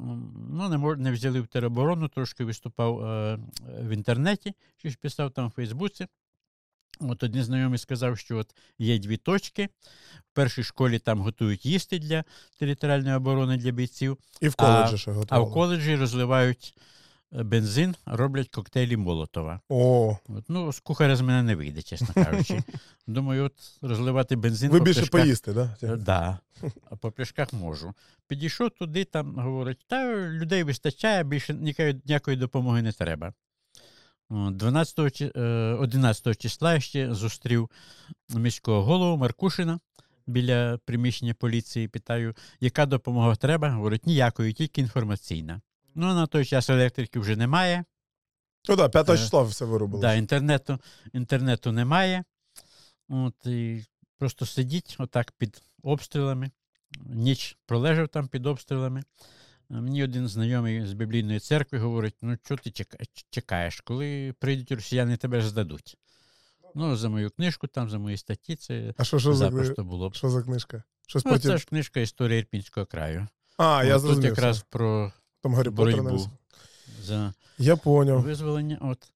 ну, 0.52 0.70
не, 0.70 0.78
мож, 0.78 0.98
не 0.98 1.12
взяли 1.12 1.42
в 1.42 1.48
тероборону, 1.48 2.08
трошки 2.08 2.44
виступав 2.46 3.06
е, 3.06 3.40
в 3.82 3.90
інтернеті, 3.90 4.54
щось 4.78 4.96
писав 4.96 5.32
там 5.32 5.48
в 5.48 5.52
Фейсбуці. 5.52 6.08
От 7.02 7.24
один 7.24 7.44
знайомий 7.44 7.78
сказав, 7.80 8.18
що 8.18 8.38
от 8.38 8.56
є 8.80 9.00
дві 9.00 9.18
точки. 9.18 9.70
В 10.20 10.34
першій 10.34 10.64
школі 10.64 11.00
там 11.00 11.20
готують 11.22 11.66
їсти 11.66 12.00
для 12.00 12.24
територіальної 12.60 13.16
оборони 13.16 13.58
для 13.58 13.72
бійців, 13.72 14.18
І 14.42 14.50
в 14.50 14.56
коледжі 14.56 14.98
ще 14.98 15.12
готували. 15.12 15.46
а 15.46 15.50
в 15.50 15.54
коледжі 15.54 15.96
розливають 15.96 16.78
бензин, 17.32 17.96
роблять 18.06 18.50
коктейлі 18.50 18.98
Молотова. 18.98 19.60
О, 19.70 20.18
От, 20.28 20.46
ну, 20.50 20.74
з 20.74 20.80
кухаря 20.80 21.16
з 21.16 21.22
мене 21.22 21.44
не 21.44 21.56
вийде, 21.56 21.82
чесно 21.82 22.08
кажучи. 22.14 22.64
Думаю, 23.08 23.44
от 23.46 23.54
розливати 23.82 24.36
бензин 24.36 24.72
ви 24.72 24.80
по 24.80 24.86
більше 24.86 25.02
пляшках- 25.02 25.12
поїсти, 25.12 25.54
да? 25.54 25.76
Е, 25.84 25.96
Да. 25.96 26.40
А 26.90 26.96
по 26.96 27.12
пляшках 27.12 27.54
можу. 27.54 27.94
Підійшов 28.28 28.70
туди, 28.70 29.06
там 29.06 29.36
говорять, 29.40 29.78
та 29.88 30.16
людей 30.16 30.64
вистачає, 30.64 31.24
більше 31.24 31.54
ніякої, 31.54 32.38
допомоги 32.38 32.82
не 32.82 32.92
треба. 32.92 33.34
12 34.30 35.22
е, 35.36 35.40
11 35.80 36.38
числа 36.38 36.74
я 36.74 36.80
ще 36.80 37.14
зустрів 37.14 37.70
міського 38.30 38.84
голову 38.84 39.18
Маркушина 39.18 39.80
біля 40.28 40.78
приміщення 40.86 41.34
поліції. 41.34 41.88
Питаю, 41.88 42.36
яка 42.60 42.86
допомога 42.86 43.36
треба? 43.36 43.70
Говорить, 43.70 44.06
ніякої, 44.06 44.54
тільки 44.54 44.82
інформаційна. 44.82 45.62
Ну, 45.96 46.14
на 46.14 46.28
той 46.28 46.46
час 46.46 46.70
електрики 46.70 47.20
вже 47.20 47.36
немає. 47.36 47.84
Ну 48.70 48.76
так, 48.78 48.92
5 48.92 49.10
Е, 49.10 49.18
числа 49.18 49.42
все 49.42 49.66
виробили. 49.66 50.02
Да, 50.02 50.14
інтернету, 50.14 50.80
інтернету 51.14 51.72
немає. 51.72 52.24
От, 53.10 53.46
і 53.46 53.86
просто 54.18 54.46
сидіть 54.46 54.96
отак 55.00 55.32
під 55.32 55.62
обстрілами. 55.84 56.52
Ніч 57.06 57.58
пролежав 57.66 58.08
там 58.08 58.28
під 58.28 58.46
обстрілами. 58.46 59.04
Мені 59.70 60.04
один 60.04 60.28
знайомий 60.28 60.86
з 60.86 60.94
біблійної 60.94 61.40
церкви 61.40 61.80
говорить: 61.80 62.16
ну, 62.22 62.38
що 62.46 62.58
ти 62.58 62.72
чекаєш, 63.30 63.82
коли 63.82 64.34
прийдуть 64.40 64.72
росіяни, 64.72 65.18
тебе 65.18 65.42
здадуть. 65.42 65.98
Ну, 66.76 66.96
за 66.96 67.10
мою 67.10 67.32
книжку, 67.32 67.68
там, 67.68 67.90
за 67.90 68.00
мої 68.00 68.18
статті, 68.18 68.56
це 68.56 68.94
А 68.98 69.04
що, 69.04 69.20
що, 69.20 69.34
за, 69.34 69.50
було 69.78 70.10
б. 70.10 70.16
що 70.16 70.30
за 70.30 70.44
книжка? 70.44 70.84
Щось 71.08 71.26
Ну, 71.26 71.32
потім. 71.32 71.52
це 71.52 71.58
ж 71.58 71.66
книжка 71.66 72.00
Історія 72.00 72.40
Ірпінського 72.40 72.86
краю. 72.86 73.28
А, 73.58 73.84
я 73.84 73.96
От 73.96 74.02
зрозумів. 74.02 74.30
Тут 74.30 74.38
якраз 74.38 74.62
про 74.70 75.12
Там 75.42 75.54
Гаррі 75.56 75.70
Поттер 75.70 76.04
боротьбу 76.04 76.30
за 77.02 77.34
Я 77.58 77.76
поняв. 77.76 78.22
визволення. 78.22 78.78
От. 78.82 79.12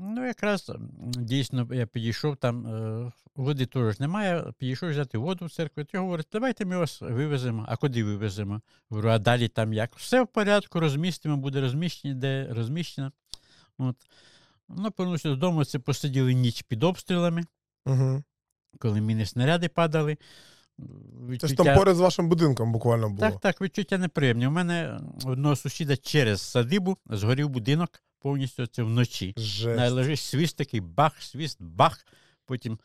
Ну, 0.00 0.26
якраз 0.26 0.72
дійсно 1.16 1.68
я 1.72 1.86
підійшов, 1.86 2.36
там 2.36 2.66
е, 2.66 3.12
води 3.36 3.66
теж 3.66 4.00
немає. 4.00 4.52
Підійшов 4.58 4.90
взяти 4.90 5.18
воду 5.18 5.46
в 5.46 5.50
церкву. 5.52 5.84
Ти 5.84 5.98
говорить, 5.98 6.26
давайте 6.32 6.64
ми 6.64 6.76
вас 6.76 7.00
вивеземо. 7.00 7.64
А 7.68 7.76
куди 7.76 8.04
вивеземо? 8.04 8.60
Говорю, 8.90 9.08
а 9.08 9.18
далі 9.18 9.48
там 9.48 9.72
як? 9.72 9.96
Все 9.96 10.22
в 10.22 10.26
порядку, 10.26 10.80
розмістимо, 10.80 11.36
буде 11.36 11.60
розміщення, 11.60 12.14
де 12.14 12.48
розміщено. 12.50 13.12
От. 13.78 13.96
Ну, 14.68 14.90
повернувся 14.90 15.28
додому, 15.28 15.64
це 15.64 15.78
посиділи 15.78 16.34
ніч 16.34 16.62
під 16.62 16.82
обстрілами, 16.82 17.42
Угу. 17.86 18.22
коли 18.78 19.00
міни 19.00 19.26
снаряди 19.26 19.68
падали. 19.68 20.16
Це 21.40 21.48
ж 21.48 21.54
там 21.54 21.76
поряд 21.76 21.96
з 21.96 22.00
вашим 22.00 22.28
будинком 22.28 22.72
буквально 22.72 23.08
було. 23.10 23.20
Так, 23.20 23.40
так, 23.40 23.60
відчуття 23.60 23.98
неприємні. 23.98 24.46
У 24.46 24.50
мене 24.50 25.00
одного 25.24 25.56
сусіда 25.56 25.96
через 25.96 26.42
садибу 26.42 26.96
згорів 27.10 27.48
будинок 27.48 28.02
повністю 28.18 28.66
це 28.66 28.82
вночі. 28.82 29.34
Жесть. 29.36 29.92
Лежить 29.92 30.20
свіст 30.20 30.56
такий 30.56 30.80
бах, 30.80 31.22
свіст, 31.22 31.62
бах. 31.62 32.06
Потім 32.46 32.78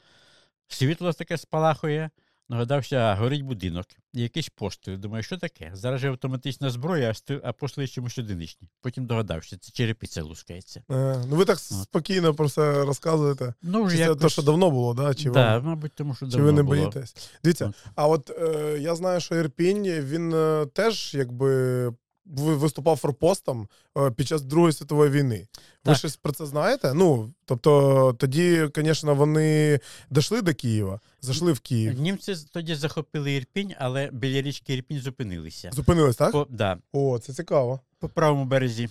світло 0.67 1.13
таке 1.13 1.37
спалахує. 1.37 2.09
Нагадався, 2.49 3.15
горить 3.15 3.41
будинок. 3.41 3.85
І 4.13 4.21
якийсь 4.21 4.49
постріл. 4.49 4.97
Думаю, 4.97 5.23
що 5.23 5.37
таке? 5.37 5.71
Зараз 5.73 6.01
же 6.01 6.09
автоматична 6.09 6.69
зброя, 6.69 7.13
а 7.43 7.53
постріли 7.53 7.87
чомусь 7.87 8.17
одиничні. 8.17 8.67
Потім 8.81 9.05
догадався, 9.05 9.57
це 9.57 9.71
черепиця 9.71 10.23
лускається. 10.23 10.83
Е, 10.91 11.23
ну 11.29 11.35
ви 11.35 11.45
так 11.45 11.59
спокійно 11.59 12.33
про 12.33 12.49
це 12.49 12.85
розказуєте. 12.85 13.53
Ну, 13.61 13.91
Чи 13.91 13.97
якось... 13.97 14.17
це 14.17 14.23
те, 14.23 14.29
що 14.29 14.41
давно 14.41 14.71
було, 14.71 14.93
да? 14.93 15.13
Чи, 15.13 15.29
да, 15.29 15.57
ви... 15.57 15.67
мабуть, 15.67 15.91
тому 15.95 16.15
що 16.15 16.25
чи 16.25 16.31
давно 16.31 16.45
ви 16.45 16.51
не 16.51 16.63
було. 16.63 16.75
боїтесь? 16.75 17.15
Дивіться, 17.43 17.65
От. 17.65 17.75
а 17.95 18.07
от 18.07 18.29
е, 18.29 18.77
я 18.79 18.95
знаю, 18.95 19.19
що 19.19 19.35
Ірпінь, 19.35 19.83
він 19.83 20.33
е, 20.33 20.65
теж 20.73 21.13
якби 21.13 21.93
виступав 22.35 22.97
форпостом 22.97 23.67
е, 23.97 24.11
під 24.11 24.27
час 24.27 24.41
Другої 24.41 24.73
світової 24.73 25.11
війни. 25.11 25.37
Ви 25.37 25.47
Так. 25.83 25.97
щось 25.97 26.15
про 26.15 26.31
це 26.33 26.45
знаєте? 26.45 26.93
Ну, 26.93 27.33
тобто, 27.45 28.13
тоді, 28.19 28.69
звісно, 28.75 29.15
вони 29.15 29.79
дійшли 30.09 30.41
до 30.41 30.53
Києва, 30.53 30.99
зайшли 31.21 31.51
в 31.53 31.59
Київ. 31.59 31.99
Німці 31.99 32.35
тоді 32.53 32.75
захопили 32.75 33.33
Ірпінь, 33.33 33.73
але 33.79 34.09
біля 34.13 34.41
річки 34.41 34.73
Ірпінь 34.73 34.99
зупинилися. 34.99 35.69
Зупинились, 35.73 36.15
так? 36.15 36.31
По, 36.31 36.47
да, 36.49 36.77
О, 36.91 37.19
це 37.19 37.33
цікаво. 37.33 37.79
по 37.99 38.09
правому 38.09 38.45
березі 38.45 38.89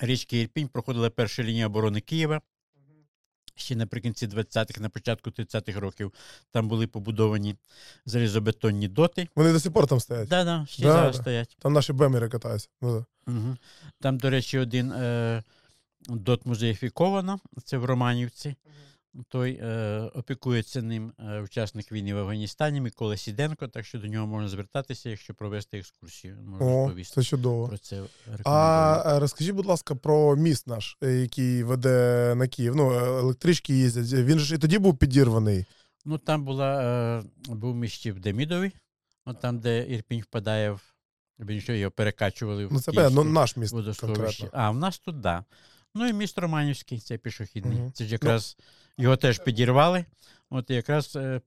річки 0.00 0.40
Ірпінь 0.40 0.68
проходила 0.68 1.10
перша 1.10 1.42
лінія 1.42 1.66
оборони 1.66 2.00
Києва. 2.00 2.40
Ще 3.60 3.76
наприкінці 3.76 4.26
20-х, 4.28 4.80
на 4.80 4.88
початку 4.88 5.30
30-х 5.30 5.80
років 5.80 6.12
там 6.50 6.68
були 6.68 6.86
побудовані 6.86 7.56
залізобетонні 8.06 8.88
доти. 8.88 9.28
Вони 9.36 9.52
до 9.52 9.60
сих 9.60 9.72
пор 9.72 9.86
там 9.86 10.00
стоять. 10.00 10.28
Да, 10.28 10.44
да, 10.44 10.66
ще 10.68 10.82
Да, 10.82 10.92
зараз 10.92 11.16
да. 11.16 11.22
стоять. 11.22 11.56
Там 11.60 11.72
наші 11.72 11.92
бемери 11.92 12.28
катаються. 12.28 12.68
Ну, 12.82 12.92
да. 13.26 13.32
Угу. 13.32 13.56
Там, 14.00 14.18
до 14.18 14.30
речі, 14.30 14.58
один 14.58 14.92
е, 14.92 15.42
дот 16.08 16.46
музеїфіковано, 16.46 17.40
це 17.64 17.78
в 17.78 17.84
Романівці. 17.84 18.54
Той 19.28 19.52
е, 19.62 20.00
опікується 20.14 20.82
ним 20.82 21.12
е, 21.18 21.40
учасник 21.40 21.92
війни 21.92 22.14
в 22.14 22.18
Афганістані 22.18 22.80
Микола 22.80 23.16
Сіденко, 23.16 23.68
так 23.68 23.86
що 23.86 23.98
до 23.98 24.06
нього 24.06 24.26
можна 24.26 24.48
звертатися, 24.48 25.10
якщо 25.10 25.34
провести 25.34 25.78
екскурсію. 25.78 26.36
Можу 26.46 26.64
О, 26.64 27.04
це 27.04 27.22
чудово. 27.22 27.68
про 27.68 27.78
це. 27.78 28.02
А 28.44 29.02
е, 29.06 29.18
розкажіть, 29.18 29.54
будь 29.54 29.66
ласка, 29.66 29.94
про 29.94 30.36
міст 30.36 30.66
наш, 30.66 30.96
е, 31.02 31.12
який 31.12 31.62
веде 31.62 32.34
на 32.36 32.48
Київ. 32.48 32.76
Ну, 32.76 32.92
електрички 32.92 33.74
їздять. 33.74 34.12
Він 34.12 34.38
ж 34.38 34.54
і 34.54 34.58
тоді 34.58 34.78
був 34.78 34.96
підірваний. 34.96 35.64
Ну, 36.04 36.18
там 36.18 36.44
була, 36.44 36.82
е, 36.82 37.22
був 37.48 37.76
міщів 37.76 38.20
Демідовий, 38.20 38.72
от 39.24 39.40
там, 39.40 39.58
де 39.58 39.86
Ірпінь 39.88 40.20
впадає 40.20 40.70
в. 40.70 40.80
Він 41.38 41.60
що 41.60 41.72
його 41.72 41.90
перекачували 41.90 42.66
в 42.66 42.72
Ну, 42.72 42.80
це 42.80 42.92
понятно, 42.92 43.24
ну, 43.24 43.30
наш 43.30 43.56
міст 43.56 43.74
конкретно. 44.00 44.48
А, 44.52 44.70
в 44.70 44.76
нас 44.76 44.98
тут, 44.98 45.20
да. 45.20 45.44
Ну 45.94 46.08
і 46.08 46.12
міст 46.12 46.38
Романівський, 46.38 46.98
це 46.98 47.18
пішохідний. 47.18 47.78
Мгм. 47.78 47.92
Це 47.92 48.04
ж 48.04 48.12
якраз 48.12 48.56
його 49.00 49.16
теж 49.16 49.38
підірвали. 49.38 50.04
От 50.50 50.70
якраз 50.70 51.16
е, 51.16 51.40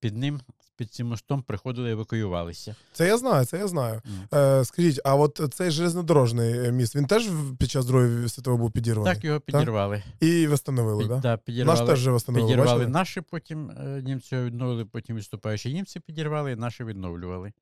під 0.00 0.16
ним, 0.16 0.40
під 0.76 0.92
цим 0.92 1.06
мостом 1.06 1.42
приходили 1.42 1.88
і 1.88 1.92
евакуювалися. 1.92 2.76
Це 2.92 3.06
я 3.06 3.18
знаю, 3.18 3.44
це 3.44 3.58
я 3.58 3.68
знаю. 3.68 4.02
М. 4.06 4.38
Е, 4.40 4.64
скажіть, 4.64 5.00
а 5.04 5.14
от 5.14 5.40
цей 5.54 5.70
железнодорожний 5.70 6.58
е, 6.68 6.72
міст, 6.72 6.96
він 6.96 7.06
теж 7.06 7.28
під 7.58 7.70
час 7.70 7.86
Другої 7.86 8.28
світової 8.28 8.60
був 8.60 8.72
підірваний? 8.72 9.14
Так 9.14 9.24
його 9.24 9.40
підірвали. 9.40 10.02
І 10.20 10.46
встановили, 10.46 11.02
Під, 11.02 11.10
так? 11.10 11.20
да, 11.20 11.28
Да? 11.30 11.36
підірвали. 11.36 11.78
Наш 11.80 11.88
теж 11.88 11.98
вже 12.00 12.12
встановили, 12.12 12.48
Підірвали 12.48 12.78
бачили? 12.78 12.92
наші, 12.92 13.20
потім 13.20 13.70
е, 13.70 14.02
німці 14.04 14.36
відновили, 14.36 14.84
потім 14.84 15.16
відступаючі 15.16 15.72
німці 15.74 16.00
підірвали, 16.00 16.52
і 16.52 16.56
наші 16.56 16.84
відновлювали. 16.84 17.52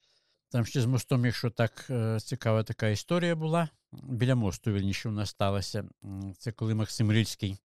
Там 0.50 0.66
ще 0.66 0.80
з 0.80 0.86
мостом, 0.86 1.24
якщо 1.26 1.50
так 1.50 1.90
цікава 2.18 2.62
така 2.62 2.88
історія 2.88 3.36
була. 3.36 3.68
Біля 3.92 4.34
мосту, 4.34 4.72
вірніше, 4.72 5.08
у 5.08 5.12
нас 5.12 5.30
сталося. 5.30 5.84
Це 6.38 6.52
коли 6.52 6.74
Максим 6.74 7.10
Рильський 7.10 7.58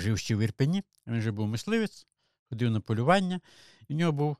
жив 0.00 0.18
ще 0.18 0.36
в 0.36 0.40
Ірпені. 0.40 0.82
Він 1.06 1.20
же 1.20 1.32
був 1.32 1.48
мисливець, 1.48 2.06
ходив 2.48 2.70
на 2.70 2.80
полювання. 2.80 3.40
І 3.88 3.94
в 3.94 3.96
нього 3.96 4.12
був 4.12 4.36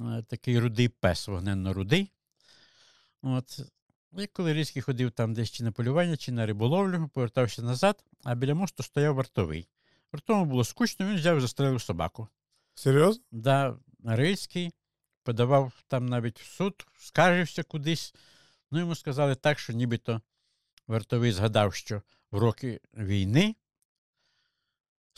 е, 0.00 0.22
такий 0.28 0.58
рудий 0.58 0.88
пес, 0.88 1.28
вогненно-рудий. 1.28 2.10
От. 3.22 3.60
І 4.18 4.26
коли 4.26 4.52
Рильський 4.52 4.82
ходив 4.82 5.10
там 5.10 5.34
десь 5.34 5.50
чи 5.50 5.64
на 5.64 5.72
полювання, 5.72 6.16
чи 6.16 6.32
на 6.32 6.46
риболовлю, 6.46 7.10
повертався 7.14 7.62
назад, 7.62 8.04
а 8.24 8.34
біля 8.34 8.54
мосту 8.54 8.82
стояв 8.82 9.14
вартовий. 9.14 9.68
Вартовому 10.12 10.46
було 10.46 10.64
скучно, 10.64 11.06
він 11.06 11.16
взяв 11.16 11.38
і 11.38 11.40
застрелив 11.40 11.82
собаку. 11.82 12.28
Серйозно? 12.74 13.24
Да, 13.30 13.78
Рильський 14.04 14.72
подавав 15.22 15.72
там 15.88 16.06
навіть 16.06 16.40
в 16.40 16.44
суд, 16.44 16.86
скаржився 16.98 17.62
кудись. 17.62 18.14
Ну, 18.70 18.78
йому 18.78 18.94
сказали 18.94 19.34
так, 19.34 19.58
що 19.58 19.72
нібито 19.72 20.20
вартовий 20.86 21.32
згадав, 21.32 21.74
що 21.74 22.02
в 22.30 22.38
роки 22.38 22.80
війни 22.94 23.56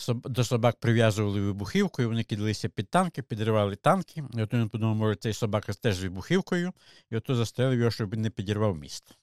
до 0.08 0.44
собак 0.44 0.76
прив'язували 0.80 1.40
вибухівкою, 1.40 2.08
вони 2.08 2.22
кидалися 2.22 2.68
під 2.68 2.88
танки, 2.88 3.22
підривали 3.22 3.76
танки. 3.76 4.24
І 4.34 4.42
от 4.42 4.54
він 4.54 4.68
подумав, 4.68 4.96
може, 4.96 5.16
цей 5.16 5.32
собака 5.32 5.72
теж 5.72 5.96
з 5.96 6.02
вибухівкою, 6.02 6.72
і 7.10 7.16
ото 7.16 7.34
застрелив 7.34 7.78
його, 7.78 7.90
щоб 7.90 8.10
він 8.10 8.22
не 8.22 8.30
підірвав 8.30 8.76
міст. 8.76 9.16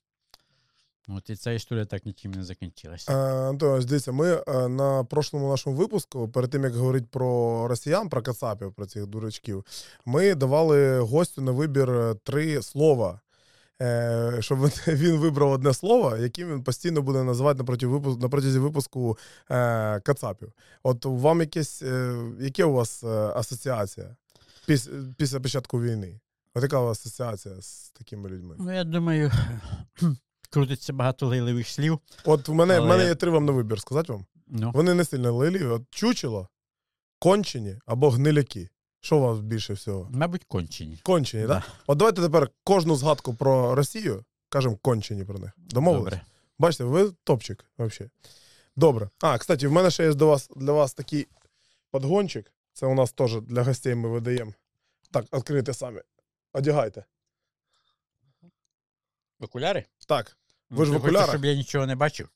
От 1.10 1.30
і 1.30 1.36
ця 1.36 1.52
історія 1.52 1.86
так 1.86 2.06
нічим 2.06 2.32
не 2.32 2.44
закінчилася. 2.44 3.14
Е, 3.14 3.50
Антон, 3.50 3.82
дивіться, 3.82 4.12
ми 4.12 4.44
е, 4.48 4.68
на 4.68 5.04
прошлому 5.04 5.50
нашому 5.50 5.76
випуску, 5.76 6.30
перед 6.30 6.50
тим 6.50 6.64
як 6.64 6.74
говорити 6.74 7.08
про 7.12 7.68
росіян, 7.68 8.10
про 8.10 8.22
кацапів, 8.22 8.74
про 8.74 8.86
цих 8.86 9.08
дурачків, 9.08 9.66
ми 10.06 10.36
давали 10.36 11.00
гостю 11.00 11.42
на 11.42 11.52
вибір 11.52 12.16
три 12.24 12.62
слова. 12.62 13.20
Е, 13.82 14.38
Щоб 14.40 14.60
він- 14.88 15.18
вибрав 15.18 15.52
одне 15.52 15.74
слово, 15.74 16.18
яким 16.18 16.50
він 16.50 16.64
постійно 16.64 17.02
буде 17.02 17.24
називати 17.24 17.64
на 18.20 18.30
протязі 18.30 18.60
випуску 18.60 19.18
е, 19.52 20.00
кацапів. 20.00 20.52
От 20.84 21.06
вам 21.06 21.40
якесь, 21.40 21.82
е, 21.82 22.16
яке 22.40 22.66
у 22.66 22.74
вас 22.74 23.04
асоціація 23.04 24.16
після, 25.18 25.40
початку 25.40 25.82
війни? 25.82 26.20
От 26.54 26.64
яка 26.64 26.80
у 26.80 26.86
вас 26.86 27.00
асоціація 27.06 27.62
з 27.62 27.90
такими 27.90 28.30
людьми? 28.30 28.56
Ну, 28.60 28.74
я 28.76 28.84
думаю, 28.84 29.32
крутиться 30.50 30.94
багато 30.94 31.28
лейливих 31.28 31.68
слів. 31.68 32.00
От 32.26 32.48
в 32.48 32.54
мене, 32.54 32.80
в 32.80 32.86
мене 32.86 33.06
є 33.06 33.16
три 33.16 33.32
вам 33.32 33.46
на 33.46 33.52
вибір, 33.52 33.80
сказати 33.82 34.14
вам? 34.14 34.26
Ну, 34.48 34.72
Вони 34.74 34.94
не 34.94 35.06
сильно 35.06 35.34
лилі, 35.34 35.64
от 35.66 35.84
чучело, 35.90 36.50
кончені 37.20 37.80
або 37.86 38.10
гниляки. 38.10 38.70
Що 39.08 39.18
у 39.18 39.22
вас 39.22 39.40
більше 39.40 39.74
всього? 39.74 40.10
мабуть, 40.12 40.44
кончені. 40.44 41.00
Кончені, 41.04 41.48
так? 41.48 41.50
Да. 41.50 41.60
Да? 41.60 41.66
От 41.88 41.98
давайте 41.98 42.22
тепер 42.22 42.50
кожну 42.64 42.96
згадку 42.96 43.36
про 43.36 43.76
Росію 43.76 44.26
кажемо 44.50 44.78
кончені 44.78 45.24
про 45.26 45.40
них. 45.40 45.52
Домовились? 45.58 46.04
Добре. 46.04 46.26
Бачите, 46.60 46.84
ви 46.84 47.12
топчик 47.24 47.66
взагалі. 47.78 48.12
Добре. 48.76 49.10
А, 49.22 49.38
кстати, 49.38 49.68
в 49.68 49.72
мене 49.72 49.92
ще 49.92 50.04
є 50.04 50.14
до 50.14 50.28
вас, 50.28 50.50
для 50.56 50.72
вас 50.72 50.94
такий 50.94 51.28
подгончик. 51.92 52.52
Це 52.74 52.86
у 52.86 52.94
нас 52.94 53.12
теж 53.12 53.42
для 53.42 53.64
гостей 53.64 53.96
ми 53.96 54.10
видаємо. 54.10 54.54
Так, 55.12 55.26
відкрийте 55.34 55.74
самі. 55.74 56.02
Одягайте. 56.54 57.06
Окуляри? 59.40 59.86
Так. 60.08 60.38
Ви 60.70 60.86
ж 60.86 60.92
в 60.92 60.94
Ти 60.94 61.00
хочеш, 61.00 61.10
окулярах? 61.10 61.30
щоб 61.30 61.46
я 61.46 61.56
нічого 61.56 61.86
не 61.86 61.96
бачив? 61.96 62.30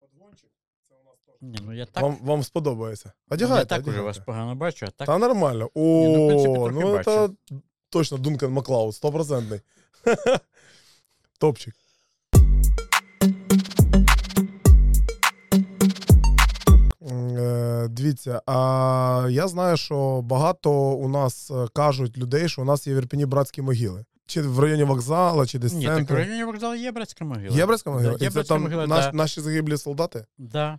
Подгончик. 0.00 0.50
Це 0.88 0.94
у 0.94 1.04
нас 1.04 1.18
теж. 1.26 1.29
Ні, 1.40 1.58
ну 1.66 1.72
я 1.72 1.86
так, 1.86 2.02
Вам, 2.02 2.16
вам 2.22 2.42
сподобається. 2.42 3.12
я 3.30 3.34
Одягайте. 3.34 3.66
так 3.66 3.86
уже 3.86 4.00
вас 4.00 4.18
погано 4.18 4.54
бачу, 4.54 4.86
а 4.86 4.90
так. 4.90 5.06
Та 5.06 5.18
нормально. 5.18 5.70
О, 5.74 5.80
Ні, 5.80 6.16
ну, 6.16 6.24
в 6.24 6.28
принципі, 6.28 6.54
ну, 6.72 6.80
трохи 6.80 7.04
це 7.04 7.28
точно 7.90 8.18
Дункан 8.18 8.52
Маклауд, 8.52 8.94
стопроцентний. 8.94 9.60
Топчик. 11.38 11.74
Е, 17.10 17.88
Дивіться, 17.90 18.42
а 18.46 19.26
я 19.30 19.48
знаю, 19.48 19.76
що 19.76 20.22
багато 20.22 20.72
у 20.72 21.08
нас 21.08 21.50
е, 21.50 21.66
кажуть 21.72 22.18
людей, 22.18 22.48
що 22.48 22.62
у 22.62 22.64
нас 22.64 22.86
є 22.86 22.94
в 22.94 22.96
Ірпені 22.96 23.26
братські 23.26 23.62
могили. 23.62 24.04
Чи 24.26 24.42
в 24.42 24.60
районі 24.60 24.84
вокзалу, 24.84 25.46
чи 25.46 25.58
десь 25.58 25.72
Ні, 25.72 25.86
так 25.86 26.10
в 26.10 26.14
районі 26.14 26.44
вокзалу 26.44 26.74
є 26.74 26.92
братська 26.92 27.24
могила. 27.24 27.56
Є 27.56 27.66
братська 27.66 27.90
могила? 27.90 28.12
Да, 28.12 28.24
є 28.24 28.26
І 28.26 28.30
це 28.30 28.34
братська 28.34 28.54
там 28.54 28.62
могила, 28.62 28.86
наш- 28.86 29.04
да. 29.04 29.12
наші 29.12 29.40
загиблі 29.40 29.76
солдати? 29.76 30.24
Да. 30.38 30.78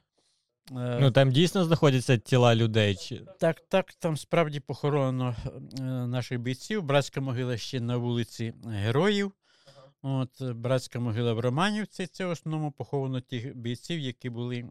Е, 0.71 0.97
Ну 1.01 1.11
там 1.11 1.31
дійсно 1.31 1.65
знаходяться 1.65 2.17
тіла 2.17 2.55
людей. 2.55 2.95
Чи... 2.95 3.21
Так, 3.39 3.61
так, 3.69 3.93
там 3.93 4.17
справді 4.17 4.59
похоронено 4.59 5.35
е, 5.79 5.81
наших 5.83 6.39
бійців. 6.39 6.83
Братська 6.83 7.21
могила 7.21 7.57
ще 7.57 7.79
на 7.79 7.97
вулиці 7.97 8.53
Героїв. 8.65 9.31
От, 10.01 10.41
е, 10.41 10.53
братська 10.53 10.99
могила 10.99 11.33
в 11.33 11.39
Романівці. 11.39 12.07
Це 12.07 12.25
в 12.25 12.29
основному 12.29 12.71
поховано 12.71 13.21
тих 13.21 13.55
бійців, 13.55 13.99
які 13.99 14.29
були 14.29 14.65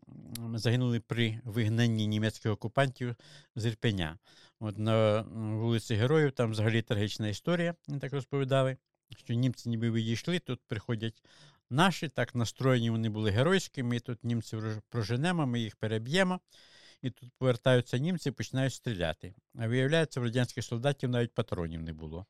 загинули 0.54 1.00
при 1.00 1.40
вигнанні 1.44 2.06
німецьких 2.06 2.52
окупантів 2.52 3.16
з 3.56 3.66
Ірпеня. 3.66 4.18
От 4.60 4.78
на 4.78 5.20
вулиці 5.32 5.94
Героїв 5.94 6.32
там 6.32 6.50
взагалі 6.50 6.82
трагічна 6.82 7.28
історія, 7.28 7.74
так 8.00 8.12
розповідали, 8.12 8.76
що 9.24 9.34
німці 9.34 9.68
ніби 9.68 9.90
відійшли, 9.90 10.38
тут 10.38 10.60
приходять 10.68 11.22
наші, 11.70 12.08
так 12.08 12.34
настроєні 12.34 12.90
вони 12.90 13.08
були 13.08 13.30
геройські, 13.30 13.82
ми 13.82 14.00
тут 14.00 14.24
німців 14.24 14.82
проженемо, 14.88 15.46
ми 15.46 15.60
їх 15.60 15.76
переб'ємо. 15.76 16.40
І 17.02 17.10
тут 17.10 17.30
повертаються 17.38 17.98
німці 17.98 18.28
і 18.28 18.32
починають 18.32 18.74
стріляти. 18.74 19.34
А 19.58 19.68
виявляється, 19.68 20.20
в 20.20 20.24
радянських 20.24 20.64
солдатів 20.64 21.10
навіть 21.10 21.34
патронів 21.34 21.82
не 21.82 21.92
було. 21.92 22.26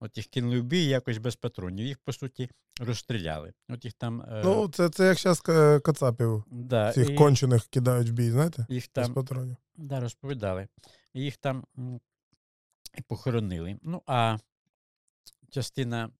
От 0.00 0.16
їх 0.16 0.26
кинули 0.26 0.60
в 0.60 0.64
бій 0.64 0.84
якось 0.84 1.18
без 1.18 1.36
патронів. 1.36 1.86
Їх, 1.86 1.98
по 1.98 2.12
суті, 2.12 2.50
розстріляли. 2.80 3.52
От 3.68 3.84
їх 3.84 3.94
там. 3.94 4.20
е, 4.22 4.42
Ну, 4.44 4.68
це, 4.68 4.88
це 4.88 5.06
як 5.06 5.18
зараз 5.18 5.40
кацапів 5.80 6.44
да, 6.50 6.92
цих 6.92 7.10
і 7.10 7.14
кончених 7.14 7.66
кидають 7.66 8.08
в 8.08 8.12
бій, 8.12 8.30
знаєте? 8.30 8.66
їх 8.68 8.88
там, 8.88 9.04
Без 9.04 9.14
патронів. 9.14 9.56
да, 9.76 10.00
розповідали. 10.00 10.68
Їх 11.14 11.36
там 11.36 11.64
похоронили. 13.08 13.78
Ну, 13.82 14.02
а 14.06 14.36
частина 15.56 16.10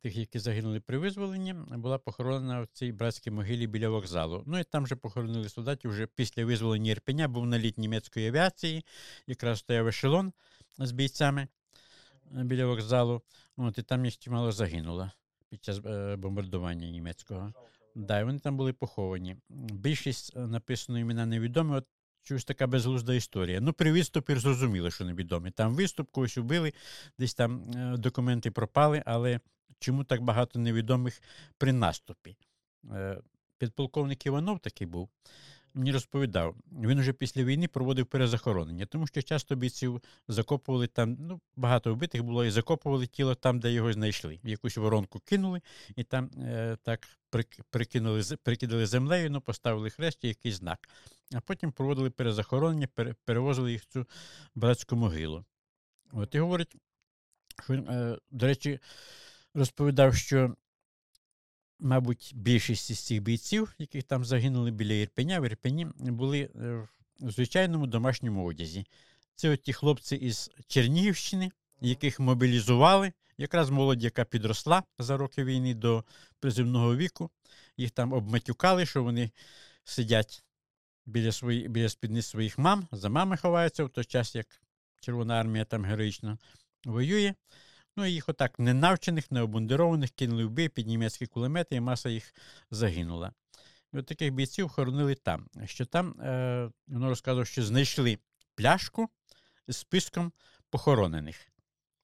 тих, 0.00 0.16
які 0.16 0.38
загинули 0.38 0.80
при 0.80 0.98
визволенні, 0.98 1.54
була 1.70 1.98
похоронена 1.98 2.60
в 2.60 2.66
цій 2.66 2.92
братській 2.92 3.30
могилі 3.30 3.66
біля 3.66 3.88
вокзалу. 3.88 4.42
Ну 4.46 4.58
і 4.58 4.64
там 4.64 4.86
же 4.86 4.96
похоронили 4.96 5.48
солдатів 5.48 5.90
вже 5.90 6.06
після 6.06 6.44
визволення 6.44 6.90
Ірпеня, 6.90 7.28
був 7.28 7.46
наліт 7.46 7.78
німецької 7.78 8.28
авіації, 8.28 8.84
якраз 9.26 9.58
стояв 9.58 9.88
ешелон 9.88 10.32
з 10.78 10.92
бійцями 10.92 11.42
е, 12.36 12.44
біля 12.44 12.66
вокзалу. 12.66 13.22
От, 13.56 13.78
і 13.78 13.82
там 13.82 14.04
їх 14.04 14.18
чимало 14.18 14.52
загинуло 14.52 15.10
під 15.48 15.64
час 15.64 15.80
е, 15.86 16.16
бомбардування 16.16 16.90
німецького. 16.90 17.52
Да, 17.94 18.24
вони 18.24 18.38
там 18.38 18.56
були 18.56 18.72
поховані. 18.72 19.36
Більшість 19.72 20.36
е, 20.36 20.40
написано 20.40 20.98
імена 20.98 21.26
невідомі. 21.26 21.72
От 21.72 21.86
чогось 22.30 22.44
така 22.44 22.66
безглузда 22.66 23.14
історія. 23.14 23.60
Ну, 23.60 23.72
при 23.72 23.92
відступі 23.92 24.34
зрозуміло, 24.34 24.90
що 24.90 25.04
невідомі. 25.04 25.50
Там 25.50 25.74
виступ, 25.74 26.10
когось 26.10 26.38
убили, 26.38 26.72
десь 27.18 27.34
там 27.34 27.70
е, 27.76 27.96
документи 27.96 28.50
пропали, 28.50 29.02
але 29.06 29.40
чому 29.78 30.04
так 30.04 30.22
багато 30.22 30.58
невідомих 30.58 31.22
при 31.58 31.72
наступі? 31.72 32.36
Е, 32.90 33.20
підполковник 33.58 34.26
Іванов 34.26 34.58
такий 34.58 34.86
був. 34.86 35.08
Мені 35.74 35.92
розповідав, 35.92 36.56
він 36.72 36.98
уже 36.98 37.12
після 37.12 37.44
війни 37.44 37.68
проводив 37.68 38.06
перезахоронення, 38.06 38.86
тому 38.86 39.06
що 39.06 39.22
часто 39.22 39.54
бійців 39.54 40.02
закопували 40.28 40.86
там, 40.86 41.16
ну, 41.20 41.40
багато 41.56 41.94
вбитих 41.94 42.22
було, 42.22 42.44
і 42.44 42.50
закопували 42.50 43.06
тіло 43.06 43.34
там, 43.34 43.60
де 43.60 43.72
його 43.72 43.92
знайшли. 43.92 44.40
В 44.44 44.48
якусь 44.48 44.76
воронку 44.76 45.20
кинули, 45.20 45.60
і 45.96 46.04
там 46.04 46.30
е, 46.38 46.76
так 46.82 47.08
прикинули, 47.70 48.22
прикидали 48.42 48.86
землею, 48.86 49.30
ну, 49.30 49.40
поставили 49.40 49.90
хрест 49.90 50.24
і 50.24 50.28
якийсь 50.28 50.54
знак. 50.54 50.88
А 51.34 51.40
потім 51.40 51.72
проводили 51.72 52.10
перезахоронення, 52.10 52.88
перевозили 53.24 53.72
їх 53.72 53.82
в 53.82 53.86
цю 53.86 54.06
братську 54.54 54.96
могилу. 54.96 55.44
От 56.12 56.34
і 56.34 56.38
говорить, 56.38 56.76
що, 57.64 57.74
е, 57.74 58.18
до 58.30 58.46
речі, 58.46 58.78
розповідав, 59.54 60.14
що, 60.14 60.56
мабуть, 61.80 62.32
більшість 62.34 62.90
із 62.90 62.98
цих 62.98 63.22
бійців, 63.22 63.74
яких 63.78 64.04
там 64.04 64.24
загинули 64.24 64.70
біля 64.70 64.92
Ірпеня, 64.92 65.40
в 65.40 65.44
Ірпені, 65.44 65.86
були 65.98 66.40
е, 66.40 66.88
в 67.20 67.30
звичайному 67.30 67.86
домашньому 67.86 68.44
одязі. 68.46 68.86
Це 69.34 69.50
от 69.50 69.62
ті 69.62 69.72
хлопці 69.72 70.16
із 70.16 70.50
Чернігівщини, 70.66 71.50
яких 71.80 72.20
мобілізували, 72.20 73.12
якраз 73.38 73.70
молодь, 73.70 74.04
яка 74.04 74.24
підросла 74.24 74.82
за 74.98 75.16
роки 75.16 75.44
війни 75.44 75.74
до 75.74 76.04
приземного 76.40 76.96
віку. 76.96 77.30
Їх 77.76 77.90
там 77.90 78.12
обматюкали, 78.12 78.86
що 78.86 79.02
вони 79.02 79.30
сидять 79.84 80.44
біля, 81.06 81.32
свої, 81.32 81.68
біля 81.68 81.88
спідниць 81.88 82.26
своїх 82.26 82.58
мам, 82.58 82.88
за 82.92 83.08
мами 83.08 83.36
ховаються 83.36 83.84
в 83.84 83.90
той 83.90 84.04
час, 84.04 84.34
як 84.34 84.46
Червона 85.00 85.40
армія 85.40 85.64
там 85.64 85.84
героїчно 85.84 86.38
воює. 86.84 87.34
Ну, 87.96 88.06
і 88.06 88.12
їх 88.12 88.28
отак 88.28 88.58
ненавчених, 88.58 89.30
необмундированих 89.30 90.10
кинули 90.10 90.44
в 90.44 90.50
бій 90.50 90.68
під 90.68 90.86
німецькі 90.86 91.26
кулемети, 91.26 91.76
і 91.76 91.80
маса 91.80 92.10
їх 92.10 92.34
загинула. 92.70 93.32
І 93.92 93.98
от 93.98 94.06
таких 94.06 94.32
бійців 94.32 94.68
хоронили 94.68 95.14
там. 95.14 95.46
Що 95.64 95.86
там, 95.86 96.20
е, 96.20 96.70
воно 96.88 97.08
розказував, 97.08 97.46
що 97.46 97.62
знайшли 97.62 98.18
пляшку 98.54 99.08
з 99.68 99.76
списком 99.76 100.32
похоронених. 100.70 101.36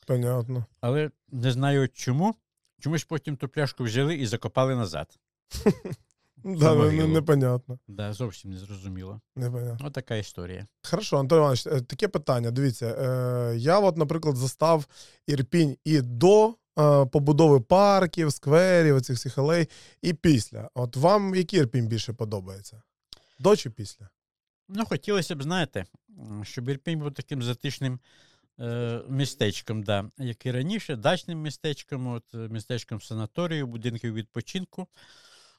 Понятно. 0.07 0.67
Але 0.81 1.11
не 1.29 1.53
знаю 1.53 1.89
чому. 1.89 2.35
Чомусь 2.81 3.05
потім 3.05 3.37
ту 3.37 3.49
пляшку 3.49 3.85
взяли 3.85 4.15
і 4.15 4.27
закопали 4.27 4.75
назад. 4.75 5.19
Да, 6.55 6.75
не, 6.75 6.85
могилу. 6.85 7.09
непонятно. 7.09 7.79
Да, 7.89 8.13
зовсім 8.13 8.51
не 8.51 8.59
зрозуміло. 8.59 9.21
непонятно. 9.37 9.87
Отака 9.87 10.17
історія. 10.17 10.67
Хорошо, 10.91 11.19
Антон 11.19 11.39
Іванович, 11.39 11.67
е, 11.67 11.81
таке 11.81 12.09
питання. 12.09 12.51
Дивіться, 12.51 12.87
е, 12.87 13.57
я, 13.57 13.79
от, 13.81 13.97
наприклад, 13.97 14.37
застав 14.37 14.87
Ірпінь 15.27 15.77
і 15.85 16.01
до 16.01 16.55
е, 16.79 17.07
побудови 17.07 17.61
парків, 17.61 18.33
скверів, 18.33 18.97
оцих 18.97 19.17
всіх 19.17 19.39
алей, 19.39 19.69
і 20.03 20.13
після. 20.15 20.71
От 20.75 20.97
вам 20.97 21.35
який 21.35 21.61
Ірпінь 21.61 21.87
більше 21.87 22.13
подобається? 22.13 22.83
До 23.39 23.57
чи 23.57 23.71
після? 23.71 24.09
Ну, 24.69 24.85
хотілося 24.87 25.35
б, 25.35 25.43
знаєте, 25.43 25.85
м, 26.19 26.45
щоб 26.45 26.69
Ірпінь 26.69 26.99
був 26.99 27.15
таким 27.15 27.43
затишним 27.43 28.01
е, 28.61 29.01
містечком, 29.09 29.83
да, 29.83 30.11
як 30.19 30.47
і 30.47 30.51
раніше, 30.51 30.97
дачним 30.97 31.43
містечком, 31.43 32.07
от, 32.07 32.25
е, 32.35 32.37
містечком 32.39 33.01
санаторію, 33.01 33.67
будинків 33.67 34.15
відпочинку. 34.15 34.87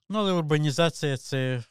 Ну, 0.09 0.19
але 0.19 0.31
урбанізація 0.31 1.17
це, 1.17 1.63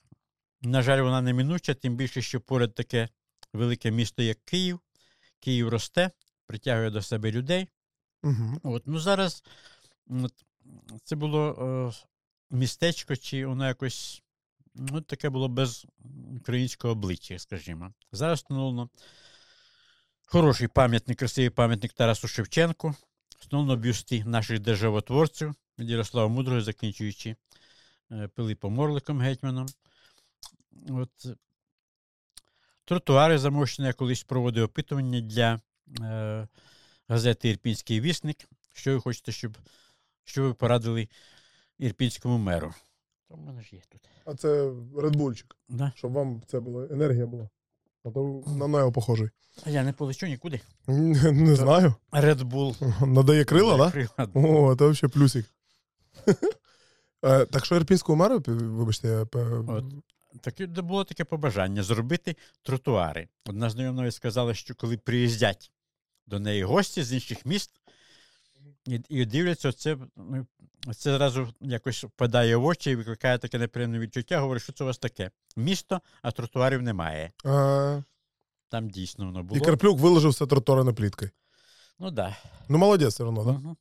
на 0.63 0.83
жаль, 0.83 1.01
вона 1.01 1.21
неминуча, 1.21 1.75
тим 1.75 1.97
більше, 1.97 2.23
що 2.23 2.41
поряд 2.41 2.75
таке 2.75 3.09
велике 3.53 3.91
місто, 3.91 4.23
як 4.23 4.45
Київ. 4.45 4.81
Київ 5.41 5.69
росте, 5.69 6.11
притягує 6.47 6.91
до 6.91 7.03
себе 7.03 7.33
людей. 7.33 7.69
Угу. 8.23 8.61
От, 8.63 8.87
ну 8.87 8.99
зараз 8.99 9.45
от, 10.11 10.33
це 11.05 11.17
було 11.17 11.51
е, 11.51 12.57
містечко, 12.57 13.17
чи 13.17 13.47
воно 13.47 13.67
якось 13.67 14.23
ну, 14.75 15.01
таке 15.01 15.29
було 15.29 15.49
без 15.49 15.87
українського 16.37 16.93
обличчя, 16.93 17.39
скажімо. 17.39 17.93
Зараз 18.13 18.39
встановлено 18.39 18.89
хороший 20.27 20.69
пам'ятник, 20.69 21.19
красивий 21.19 21.51
пам'ятник 21.51 21.93
Тарасу 21.93 22.29
Шевченку, 22.29 22.95
встановлено 23.39 23.77
бюсти 23.77 24.25
наших 24.25 24.61
державотворців 24.61 25.55
від 25.79 25.91
Ярослава 25.91 26.29
Мудрого, 26.29 26.61
закінчуючи 26.61 27.37
Пилипом 28.35 28.79
Орликом 28.79 29.21
гетьманом. 29.21 29.67
От, 30.89 31.27
е, 31.27 31.37
тротуари 32.85 33.39
замощені, 33.39 33.89
я 33.89 33.93
колись 33.95 34.23
проводив 34.25 34.65
опитування 34.65 35.21
для. 35.21 35.61
Е, 36.01 36.49
газети 37.09 37.49
Ірпінський 37.49 38.01
вісник. 38.01 38.49
Що 38.73 38.93
ви 38.95 39.01
хочете, 39.01 39.33
щоб 39.33 39.59
що 40.25 40.43
ви 40.43 40.55
порадили 40.55 41.09
ірпінському 41.79 42.39
меру? 42.39 42.75
Там 43.29 43.39
в 43.41 43.47
мене 43.47 43.63
ж 43.63 43.69
є 43.77 43.83
тут. 43.89 44.01
А 44.25 44.35
це 44.35 44.71
редбульчик, 44.99 45.57
Да? 45.69 45.93
щоб 45.97 46.13
вам 46.13 46.43
це 46.47 46.61
була 46.61 46.87
енергія 46.91 47.27
була. 47.27 47.49
А 48.05 48.11
то 48.11 48.43
на 48.47 48.69
нього 48.69 48.93
похожий. 48.93 49.31
А 49.65 49.71
я 49.71 49.85
не 49.85 49.93
полечу 49.93 50.27
нікуди. 50.27 50.61
Не, 50.87 51.33
не 51.33 51.57
знаю. 51.57 51.95
Red 52.13 52.41
Bull. 52.41 53.07
Надає 53.07 53.45
крила, 53.45 53.79
так? 53.79 53.93
Крила. 53.93 54.11
Да? 54.19 54.41
О, 54.41 54.77
це 54.77 54.87
взагалі 54.89 55.13
плюсик. 55.13 55.47
Е, 57.27 57.47
Так 57.47 57.65
що 57.65 57.77
ірпінського 57.77 58.17
меру, 58.17 58.43
вибачте, 58.47 59.09
я 59.09 59.41
От. 59.69 59.85
Таке 60.41 60.67
де 60.67 60.83
було 60.83 61.05
таке 61.05 61.25
побажання 61.25 61.83
зробити 61.83 62.37
тротуари. 62.63 63.29
Одна 63.47 63.71
знайома 63.71 64.11
сказала, 64.11 64.55
що 64.55 64.75
коли 64.75 64.97
приїздять 64.97 65.73
до 66.27 66.39
неї 66.39 66.65
гості 66.65 67.03
з 67.03 67.13
інших 67.13 67.47
міст 67.47 67.71
і, 68.87 69.01
і 69.09 69.25
дивляться, 69.25 69.73
це, 69.73 69.97
ну, 70.17 70.47
це 70.97 71.17
зразу 71.17 71.55
якось 71.61 72.05
впадає 72.05 72.57
в 72.57 72.65
очі 72.65 72.91
і 72.91 72.97
викликає 72.97 73.39
таке 73.39 73.59
неприємне 73.59 73.99
відчуття. 73.99 74.41
Говорить, 74.41 74.63
що 74.63 74.73
це 74.73 74.85
у 74.85 74.87
вас 74.87 74.99
таке? 74.99 75.31
Місто, 75.57 76.01
а 76.23 76.31
тротуарів 76.31 76.83
немає. 76.83 77.33
А, 77.45 78.03
Там 78.69 78.91
дійсно 78.91 79.27
воно 79.27 79.43
було. 79.43 79.61
І. 79.61 79.65
Карплюк 79.65 79.99
виложив 79.99 80.31
все 80.31 80.47
тротуарною 80.47 80.97
пліткою. 80.97 81.31
Ну 81.99 82.11
да. 82.11 82.37
Ну, 82.69 82.79
молодець 82.79 83.15
все 83.15 83.25
одно, 83.25 83.45
так? 83.45 83.55
Да? 83.55 83.59
Мгм. 83.59 83.77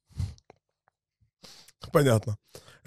Понятно. 1.92 2.38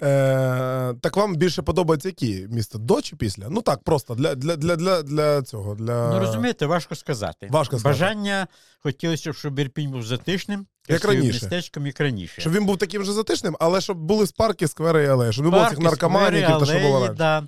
Е, 0.01 0.93
так 1.01 1.17
вам 1.17 1.35
більше 1.35 1.61
подобається 1.61 2.07
які 2.09 2.47
місто? 2.51 2.77
До 2.77 3.01
чи 3.01 3.15
після? 3.15 3.49
Ну 3.49 3.61
так, 3.61 3.83
просто 3.83 4.15
для, 4.15 4.35
для, 4.35 4.55
для, 4.55 4.75
для, 4.75 5.01
для 5.03 5.41
цього. 5.41 5.75
Для... 5.75 6.09
Ну 6.09 6.19
розумієте, 6.19 6.65
важко 6.65 6.95
сказати. 6.95 7.47
Важко 7.51 7.79
сказати. 7.79 7.99
Бажання 8.03 8.47
хотілося, 8.79 9.31
б, 9.31 9.35
щоб 9.35 9.59
Ірпінь 9.59 9.91
був 9.91 10.03
затишним, 10.03 10.65
Як 10.87 11.05
раніше. 11.05 11.27
містечком, 11.27 11.87
як 11.87 11.99
раніше. 11.99 12.41
Щоб 12.41 12.53
він 12.53 12.65
був 12.65 12.77
таким 12.77 13.03
же 13.03 13.13
затишним, 13.13 13.57
але 13.59 13.81
щоб 13.81 13.97
були 13.97 14.25
парки, 14.37 14.67
сквери 14.67 15.03
і 15.03 15.07
алеї, 15.07 15.33
щоб 15.33 15.45
не 15.45 15.51
було 15.51 15.69
цих 15.69 15.79
наркоманів, 15.79 16.47
та 16.47 16.65
що 16.65 16.79
було 16.79 16.99
раніше. 16.99 17.13
да. 17.13 17.47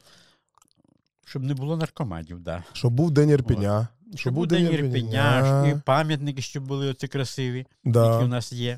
Щоб 1.26 1.44
не 1.44 1.54
було 1.54 1.78
наркоманів, 1.78 2.40
да. 2.40 2.64
Щоб 2.74 2.94
був 2.94 3.12
день 3.12 3.30
Ірпеня. 3.30 3.88
Щоб 4.16 4.34
був 4.34 4.48
день 4.48 4.74
Ірпеня, 4.74 5.68
і 5.68 5.82
пам'ятники, 5.86 6.42
щоб 6.42 6.64
були 6.64 6.90
оці 6.90 7.08
красиві, 7.08 7.66
які 7.86 8.24
у 8.24 8.28
нас 8.28 8.54
є. 8.54 8.78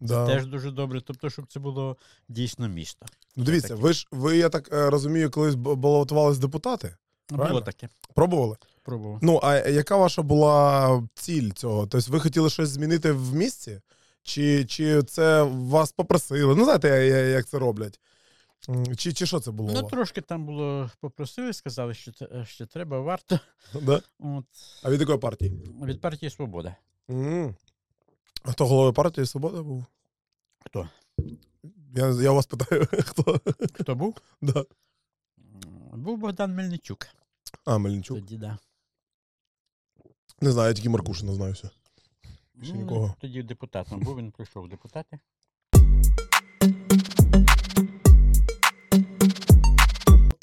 Да. 0.00 0.26
Теж 0.26 0.46
дуже 0.46 0.70
добре. 0.70 1.00
Тобто, 1.00 1.30
щоб 1.30 1.46
це 1.46 1.60
було 1.60 1.96
дійсно 2.28 2.68
місто. 2.68 3.06
Ну, 3.36 3.44
дивіться, 3.44 3.74
ви 3.74 3.92
ж 3.92 4.06
ви, 4.10 4.36
я 4.36 4.48
так 4.48 4.72
е, 4.72 4.90
розумію, 4.90 5.30
колись 5.30 5.54
балотувались 5.54 6.38
депутати. 6.38 6.96
Правильно? 7.26 7.48
Було 7.48 7.60
таке. 7.60 7.88
Пробували? 8.14 8.56
Пробував. 8.82 9.18
Ну, 9.22 9.40
а 9.42 9.56
яка 9.56 9.96
ваша 9.96 10.22
була 10.22 11.02
ціль 11.14 11.50
цього? 11.50 11.86
Тобто 11.86 12.12
ви 12.12 12.20
хотіли 12.20 12.50
щось 12.50 12.68
змінити 12.68 13.12
в 13.12 13.34
місті? 13.34 13.80
Чи, 14.22 14.64
чи 14.64 15.02
це 15.02 15.42
вас 15.42 15.92
попросили? 15.92 16.54
Ну, 16.56 16.64
знаєте, 16.64 16.88
як 17.36 17.46
це 17.46 17.58
роблять? 17.58 18.00
Чи, 18.96 19.12
чи 19.12 19.26
що 19.26 19.40
це 19.40 19.50
було? 19.50 19.72
Ну, 19.72 19.82
трошки 19.82 20.20
там 20.20 20.46
було 20.46 20.90
попросили, 21.00 21.52
сказали, 21.52 21.94
що, 21.94 22.12
це, 22.12 22.44
що 22.44 22.66
треба, 22.66 23.00
варто. 23.00 23.40
Да? 23.82 24.00
От, 24.18 24.44
А 24.82 24.90
від 24.90 25.00
якої 25.00 25.18
партії? 25.18 25.52
від 25.82 26.00
партії 26.00 26.30
Свобода. 26.30 26.76
М. 27.10 27.54
А 28.42 28.52
хто 28.52 28.66
головою 28.66 28.92
партії 28.92 29.26
Свобода 29.26 29.62
був? 29.62 29.84
Хто? 30.66 30.88
Я, 31.94 32.06
я 32.08 32.32
вас 32.32 32.46
питаю, 32.46 32.86
хто? 32.92 33.40
Хто 33.72 33.94
був? 33.94 34.16
Да. 34.40 34.64
Був 35.92 36.18
Богдан 36.18 36.54
Мельничук. 36.54 37.06
А, 37.64 37.78
Мельничук. 37.78 38.18
Тоді, 38.18 38.36
да. 38.36 38.58
Не 40.40 40.52
знаю, 40.52 40.68
я 40.68 40.74
тільки 40.74 40.88
Маркушина 40.88 41.34
знаюся. 41.34 41.70
Ще 42.62 42.72
Ну, 42.72 42.80
нікого. 42.80 43.14
Тоді 43.20 43.42
депутатом 43.42 44.00
був, 44.00 44.16
він 44.16 44.30
прийшов 44.30 44.68
депутати. 44.68 45.18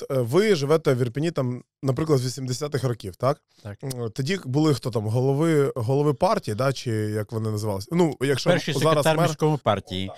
От, 0.02 0.12
е, 0.12 0.22
ви 0.22 0.56
живете 0.56 0.94
в 0.94 1.02
Ірпені, 1.02 1.32
там, 1.32 1.64
наприклад, 1.84 2.20
з 2.20 2.40
80-х 2.40 2.88
років, 2.88 3.16
так? 3.16 3.42
Так. 3.64 3.80
Тоді 4.14 4.40
були 4.46 4.74
хто 4.74 4.92
там, 4.92 5.08
голови, 5.08 5.72
голови 5.76 6.14
партії, 6.14 6.56
да, 6.56 6.74
чи 6.74 6.92
як 6.92 7.32
вони 7.32 7.52
називалися? 7.52 7.88
Ну, 7.92 8.18
якщо 8.22 8.50
Перший 8.50 8.74
зараз 8.74 8.90
секретар 8.90 9.18
мер... 9.18 9.28
міської 9.28 9.58
партії. 9.64 10.12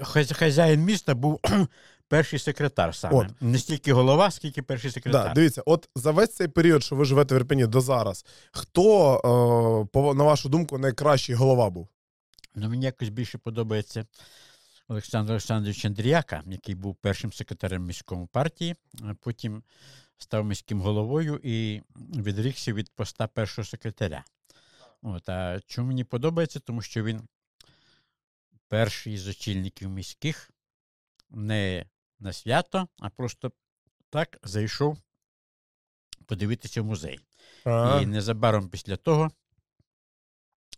Хаз- 0.00 0.34
Хазяїн 0.34 0.80
міста 0.80 1.14
був 1.14 1.40
перший 2.08 2.38
секретар 2.38 2.94
саме. 2.94 3.16
От. 3.16 3.26
Не 3.40 3.58
стільки 3.58 3.92
голова, 3.92 4.30
скільки 4.30 4.62
перший 4.62 4.90
секретар. 4.90 5.28
Да, 5.28 5.34
дивіться, 5.34 5.62
от 5.66 5.88
за 5.96 6.10
весь 6.10 6.34
цей 6.34 6.48
період, 6.48 6.82
що 6.84 6.96
ви 6.96 7.04
живете 7.04 7.34
в 7.34 7.38
Ірпені 7.38 7.66
до 7.66 7.80
зараз, 7.80 8.24
хто, 8.52 9.88
е, 9.94 10.14
на 10.14 10.24
вашу 10.24 10.48
думку, 10.48 10.78
найкращий 10.78 11.34
голова 11.34 11.70
був? 11.70 11.88
Ну, 12.54 12.68
мені 12.68 12.84
якось 12.84 13.08
більше 13.08 13.38
подобається 13.38 14.06
Олександр 14.90 15.30
Олександрович 15.30 15.84
Андріяка, 15.84 16.42
який 16.46 16.74
був 16.74 16.96
першим 16.96 17.32
секретарем 17.32 17.84
міської 17.84 18.26
партії, 18.26 18.76
а 19.02 19.14
потім 19.14 19.62
став 20.18 20.44
міським 20.44 20.80
головою 20.80 21.40
і 21.42 21.82
відрікся 21.96 22.72
від 22.72 22.90
поста 22.90 23.26
першого 23.26 23.66
секретаря. 23.66 24.24
От, 25.02 25.28
а 25.28 25.60
чому 25.66 25.88
мені 25.88 26.04
подобається? 26.04 26.60
Тому 26.60 26.82
що 26.82 27.04
він 27.04 27.28
перший 28.68 29.18
з 29.18 29.28
очільників 29.28 29.90
міських 29.90 30.50
не 31.30 31.86
на 32.18 32.32
свято, 32.32 32.88
а 32.98 33.10
просто 33.10 33.52
так 34.08 34.38
зайшов 34.42 34.98
подивитися 36.26 36.82
в 36.82 36.84
музей. 36.84 37.20
А, 37.64 38.00
І 38.02 38.06
незабаром 38.06 38.68
після 38.68 38.96
того 38.96 39.30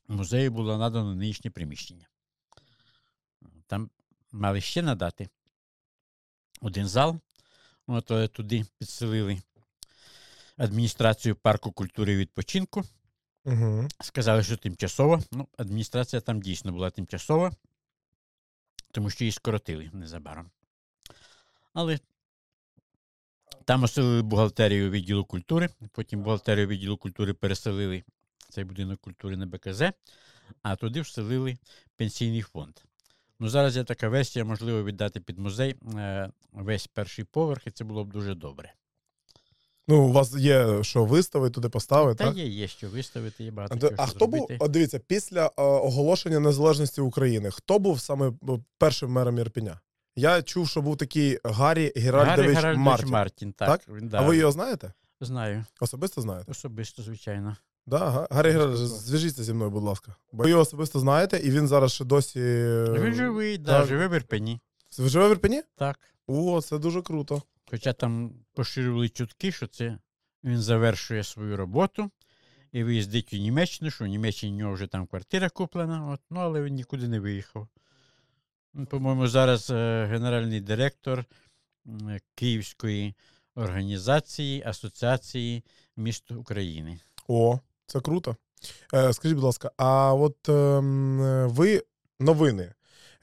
музею 0.09 0.51
було 0.51 0.79
надано 0.79 1.15
нинішнє 1.15 1.51
приміщення. 1.51 2.07
Там 3.67 3.91
мали 4.33 4.61
ще 4.61 4.83
надати 4.83 5.28
один 6.61 6.89
зал. 6.89 7.20
От 7.87 8.33
туди 8.33 8.64
підселили 8.78 9.43
адміністрацію 10.57 11.37
парку 11.37 11.72
культури 11.72 12.12
і 12.12 12.16
відпочинку. 12.16 12.85
Угу. 13.45 13.89
Сказали, 14.01 14.43
що 14.43 14.57
тимчасово. 14.57 15.22
Ну, 15.33 15.49
адміністрація 15.57 16.20
там 16.20 16.43
дійсно 16.43 16.72
була 16.72 16.91
тимчасова, 16.91 17.53
тому 18.91 19.11
що 19.11 19.24
її 19.24 19.33
скоротили 19.33 19.91
незабаром. 19.93 20.51
Але 21.72 21.99
там 23.64 23.83
оселили 23.83 24.22
бухгалтерію 24.22 24.91
відділу 24.91 25.24
культури, 25.24 25.68
потім 25.93 26.22
бухгалтерію 26.22 26.66
відділу 26.66 26.97
культури 26.97 27.35
переселили 27.35 28.05
цей 28.49 28.64
будинок 28.64 29.01
культури 29.01 29.37
на 29.37 29.47
БКЗ, 29.47 29.83
а 30.62 30.76
туди 30.76 31.01
вселили 31.01 31.57
пенсійний 31.97 32.43
фонд. 32.43 32.80
Ну, 33.43 33.49
зараз 33.49 33.76
є 33.76 33.84
така 33.84 34.09
версія, 34.09 34.45
можливо, 34.45 34.84
віддати 34.84 35.20
під 35.20 35.38
музей 35.38 35.76
е, 35.97 36.30
весь 36.53 36.86
перший 36.86 37.24
поверх, 37.24 37.66
і 37.66 37.70
це 37.70 37.84
було 37.84 38.05
б 38.05 38.12
дуже 38.12 38.34
добре. 38.34 38.72
Ну, 39.88 40.03
у 40.05 40.12
вас 40.12 40.36
є 40.36 40.82
що 40.82 41.05
виставити, 41.05 41.55
туди 41.55 41.68
поставити, 41.68 42.18
Та 42.18 42.24
так? 42.24 42.36
є, 42.36 42.47
є 42.47 42.68
що 42.68 42.88
виставити, 42.88 43.45
є 43.45 43.51
багато 43.51 43.74
А, 43.76 43.78
чого, 43.80 43.93
а 43.99 44.07
що 44.07 44.16
хто 44.16 44.26
був, 44.26 44.38
зробити. 44.38 44.64
от 44.64 44.70
дивіться, 44.70 44.99
після 44.99 45.47
е, 45.47 45.51
оголошення 45.57 46.40
незалежності 46.40 47.01
України, 47.01 47.51
хто 47.51 47.78
був 47.78 48.01
саме 48.01 48.28
е, 48.28 48.32
першим 48.78 49.11
мером 49.11 49.38
Ірпіня? 49.38 49.80
Я 50.16 50.43
чув, 50.43 50.68
що 50.68 50.82
був 50.82 50.97
такий 50.97 51.38
Гаррі 51.45 51.93
Геральдович 51.97 52.57
Гаррі 52.59 52.76
Мартін. 52.76 53.09
Мартін, 53.09 53.53
так. 53.53 53.84
Так? 53.84 54.03
Да. 54.03 54.18
А 54.18 54.22
ви 54.22 54.36
його 54.36 54.53
знаєте? 54.53 54.93
Знаю, 55.20 55.64
Особисто 55.80 56.20
знаєте? 56.20 56.51
особисто, 56.51 57.03
звичайно. 57.03 57.57
Да, 57.87 57.99
Га- 58.11 58.28
Гаррі 58.30 58.51
Геральдович, 58.51 58.78
зв'яжіться 58.80 59.45
зі 59.45 59.53
мною, 59.55 59.70
будь 59.70 59.83
ласка. 59.83 60.14
Бо 60.33 60.43
ви 60.45 60.51
його 60.51 60.62
особисто 60.62 61.01
знаєте, 61.01 61.37
і 61.39 61.51
він 61.51 61.68
зараз 61.68 61.93
ще 61.93 62.05
досі. 62.05 62.41
е, 62.41 62.87
Він 63.01 63.14
живий, 63.14 63.59
да, 63.59 63.78
так. 63.80 63.89
живе 63.89 64.09
в 64.09 64.12
Ірпені. 64.14 64.61
Ви 64.99 65.09
живе 65.09 65.28
в 65.28 65.30
Ірпені? 65.30 65.62
Так. 65.76 66.01
О, 66.26 66.61
це 66.62 66.78
дуже 66.78 67.03
круто. 67.03 67.43
Хоча 67.70 67.93
там 67.93 68.33
поширювали 68.55 69.09
чутки, 69.09 69.53
що 69.53 69.66
це 69.66 69.99
він 70.45 70.59
завершує 70.61 71.24
свою 71.24 71.57
роботу 71.57 72.11
і 72.72 72.85
виїздить 72.85 73.33
у 73.33 73.37
Німеччину, 73.37 73.91
що 73.91 74.05
в 74.05 74.09
Німеччині 74.09 74.53
в 74.53 74.57
нього 74.57 74.72
вже 74.74 74.87
там 74.87 75.07
квартира 75.07 75.49
куплена, 75.49 76.09
от, 76.11 76.20
ну, 76.30 76.41
але 76.41 76.62
він 76.62 76.74
нікуди 76.74 77.09
не 77.09 77.20
виїхав. 77.20 77.68
По-моєму, 78.89 79.26
зараз 79.28 79.70
е, 79.70 80.07
генеральний 80.11 80.61
директор 80.61 81.24
е, 81.87 82.20
Київської 82.35 83.14
організації 83.55 84.62
Асоціації 84.66 85.64
міст 85.97 86.30
України. 86.30 87.01
О, 87.28 87.61
це 87.93 88.01
круто. 88.01 88.36
Е, 88.95 89.12
скажіть, 89.12 89.34
будь 89.34 89.45
ласка, 89.45 89.70
а 89.76 90.14
от 90.14 90.49
ем, 90.49 91.49
ви 91.49 91.82
новини 92.20 92.72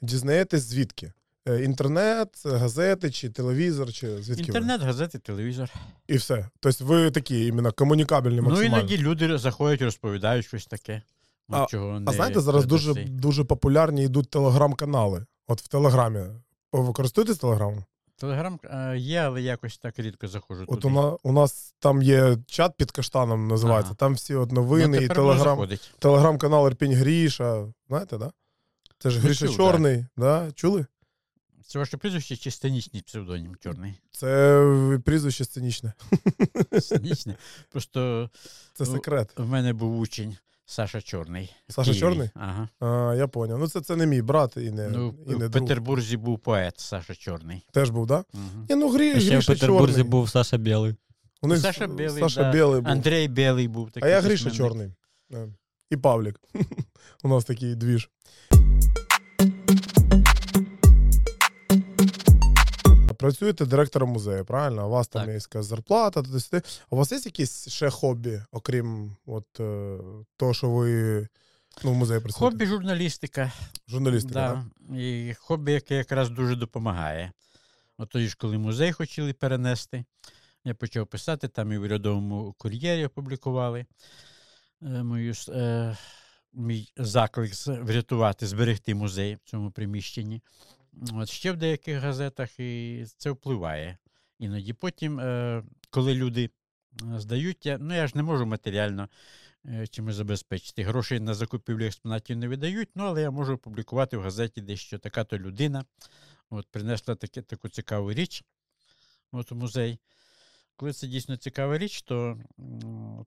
дізнаєтесь 0.02 0.62
звідки? 0.62 1.12
Е, 1.48 1.64
Інтернет, 1.64 2.28
газети 2.44 3.10
чи 3.10 3.30
телевізор, 3.30 3.92
чи 3.92 4.22
звідки? 4.22 4.42
Інтернет, 4.42 4.80
газети, 4.82 5.18
телевізор. 5.18 5.70
І 6.08 6.16
все. 6.16 6.48
Тобто 6.60 6.84
ви 6.84 7.10
такі 7.10 7.46
іменно 7.46 7.72
комунікабельні 7.72 8.40
Ну, 8.40 8.62
іноді 8.62 8.98
люди 8.98 9.38
заходять, 9.38 9.82
розповідають 9.82 10.46
щось 10.46 10.66
таке. 10.66 11.02
ну, 11.48 11.56
А- 11.56 11.66
чого 11.66 12.02
А 12.06 12.12
знаєте, 12.12 12.40
зараз 12.40 12.66
дуже, 12.66 12.94
дуже 12.94 13.44
популярні 13.44 14.04
йдуть 14.04 14.30
телеграм-канали. 14.30 15.26
От 15.46 15.62
в 15.62 15.68
Телеграмі. 15.68 16.20
Ви 16.72 16.92
користуєтесь 16.92 17.38
Телеграмом? 17.38 17.84
Телеграм 18.20 18.60
є, 18.96 19.18
але 19.18 19.42
якось 19.42 19.78
так 19.78 19.98
рідко 19.98 20.28
заходжу 20.28 20.64
От 20.68 20.80
туди. 20.80 20.88
у, 20.88 20.90
на, 20.90 21.16
у 21.22 21.32
нас 21.32 21.74
там 21.78 22.02
є 22.02 22.36
чат 22.46 22.76
під 22.76 22.90
каштаном, 22.90 23.48
називається. 23.48 23.88
Ага. 23.90 23.96
Там 23.96 24.14
всі 24.14 24.34
от 24.34 24.52
Ну, 24.52 24.78
і 24.78 25.08
телеграм, 25.08 25.68
телеграм-канал 25.98 26.66
Ірпінь 26.66 26.94
Гріша. 26.94 27.66
Знаєте, 27.88 28.18
да? 28.18 28.32
Це 28.98 29.10
ж 29.10 29.20
Гріша 29.20 29.46
чув, 29.46 29.56
Чорний, 29.56 30.06
да. 30.16 30.52
Чули? 30.54 30.86
Це 31.66 31.78
ваше 31.78 31.96
прізвище 31.96 32.36
чи 32.36 32.50
сценічний 32.50 33.02
псевдонім 33.02 33.56
чорний? 33.60 33.94
Це 34.10 34.98
прізвище 35.04 35.44
сценічне. 35.44 35.92
Сценічний. 36.80 37.36
Просто 37.70 38.30
Це 38.74 38.86
секрет. 38.86 39.32
в 39.36 39.48
мене 39.48 39.72
був 39.72 39.98
учень 39.98 40.36
Саша 40.70 41.00
Чорний. 41.00 41.54
Саша 41.68 41.90
Києві. 41.90 42.00
Чорний? 42.00 42.30
Ага. 42.34 42.68
А, 42.80 43.14
я 43.14 43.28
поняв. 43.28 43.58
Ну, 43.58 43.68
це, 43.68 43.80
це 43.80 43.96
не 43.96 44.06
мій 44.06 44.22
брат 44.22 44.56
і 44.56 44.70
не, 44.70 44.88
Ну, 44.88 45.14
і 45.26 45.30
не 45.30 45.34
в 45.34 45.38
друг. 45.38 45.50
Петербурзі 45.50 46.16
був 46.16 46.38
поет 46.38 46.80
Саша 46.80 47.14
Чорний. 47.14 47.64
Теж 47.72 47.90
був, 47.90 48.08
так? 48.08 48.26
Да? 48.32 48.38
Угу. 48.38 48.66
Ні, 48.68 48.76
ну 48.76 48.88
Грі, 48.88 49.20
ще 49.20 49.38
в 49.38 49.46
Петербурзі 49.46 49.92
Чорний. 49.92 50.10
був 50.10 50.30
Саша 50.30 50.56
Білий. 50.56 50.94
У 51.42 51.48
них 51.48 51.58
Саша 51.58 51.86
Білий, 51.86 52.22
Саша 52.22 52.42
да. 52.42 52.52
Білий 52.52 52.80
був. 52.80 52.92
Андрій 52.92 53.28
Білий 53.28 53.68
був 53.68 53.90
а 54.00 54.08
я 54.08 54.20
Гріша 54.20 54.44
письменник. 54.44 54.92
Чорний. 55.30 55.54
І 55.90 55.96
Павлік. 55.96 56.40
У 57.24 57.28
нас 57.28 57.44
такий 57.44 57.74
двіж. 57.74 58.10
Працюєте 63.20 63.66
директором 63.66 64.10
музею, 64.10 64.44
правильно? 64.44 64.86
У 64.86 64.90
вас 64.90 65.08
там 65.08 65.22
Так. 65.22 65.28
є 65.28 65.34
якась 65.34 65.66
зарплата. 65.66 66.22
А 66.52 66.60
у 66.90 66.96
вас 66.96 67.12
є 67.12 67.18
якісь 67.24 67.68
ще 67.68 67.90
хобі, 67.90 68.42
окрім 68.52 69.16
от, 69.26 69.60
е, 69.60 69.98
того, 70.36 70.54
що 70.54 70.70
ви 70.70 71.28
ну, 71.84 71.92
в 71.92 71.94
музеї 71.94 72.20
працюєте? 72.20 72.56
Хобі 72.56 72.66
журналістика. 72.66 73.52
Журналістика, 73.88 74.34
так? 74.34 74.96
І 74.98 75.34
хобі, 75.38 75.72
яке 75.72 75.94
якраз 75.94 76.30
дуже 76.30 76.56
допомагає. 76.56 77.32
От 77.98 78.08
тоді 78.08 78.28
ж, 78.28 78.36
коли 78.38 78.58
музей 78.58 78.92
хотіли 78.92 79.32
перенести, 79.32 80.04
я 80.64 80.74
почав 80.74 81.06
писати, 81.06 81.48
там 81.48 81.72
і 81.72 81.78
в 81.78 81.82
урядовому 81.82 82.54
кур'єрі 82.58 83.06
опублікували 83.06 83.86
е, 84.82 85.02
мою, 85.02 85.34
е, 85.48 85.96
мій 86.52 86.92
заклик 86.96 87.52
врятувати, 87.66 88.46
зберегти 88.46 88.94
музей 88.94 89.34
в 89.34 89.50
цьому 89.50 89.70
приміщенні. 89.70 90.42
От 91.12 91.28
ще 91.28 91.52
в 91.52 91.56
деяких 91.56 91.98
газетах 91.98 92.60
і 92.60 93.04
це 93.16 93.30
впливає. 93.30 93.98
Іноді 94.38 94.72
потім, 94.72 95.20
е, 95.20 95.62
коли 95.90 96.14
люди 96.14 96.50
е, 97.14 97.20
здають, 97.20 97.66
я, 97.66 97.78
ну 97.78 97.94
я 97.94 98.06
ж 98.06 98.12
не 98.16 98.22
можу 98.22 98.46
матеріально 98.46 99.08
е, 99.66 99.86
чимось 99.86 100.14
забезпечити. 100.14 100.82
Грошей 100.82 101.20
на 101.20 101.34
закупівлю 101.34 101.84
експонатів 101.84 102.36
не 102.36 102.48
видають, 102.48 102.88
ну 102.94 103.04
але 103.04 103.22
я 103.22 103.30
можу 103.30 103.52
опублікувати 103.54 104.16
в 104.16 104.22
газеті 104.22 104.60
дещо 104.60 104.98
така-то 104.98 105.38
людина. 105.38 105.84
От, 106.50 106.66
принесла 106.70 107.14
таке, 107.14 107.42
таку 107.42 107.68
цікаву 107.68 108.12
річ 108.12 108.44
от, 109.32 109.52
у 109.52 109.54
музей. 109.54 109.98
Коли 110.76 110.92
це 110.92 111.06
дійсно 111.06 111.36
цікава 111.36 111.78
річ, 111.78 112.02
то 112.02 112.38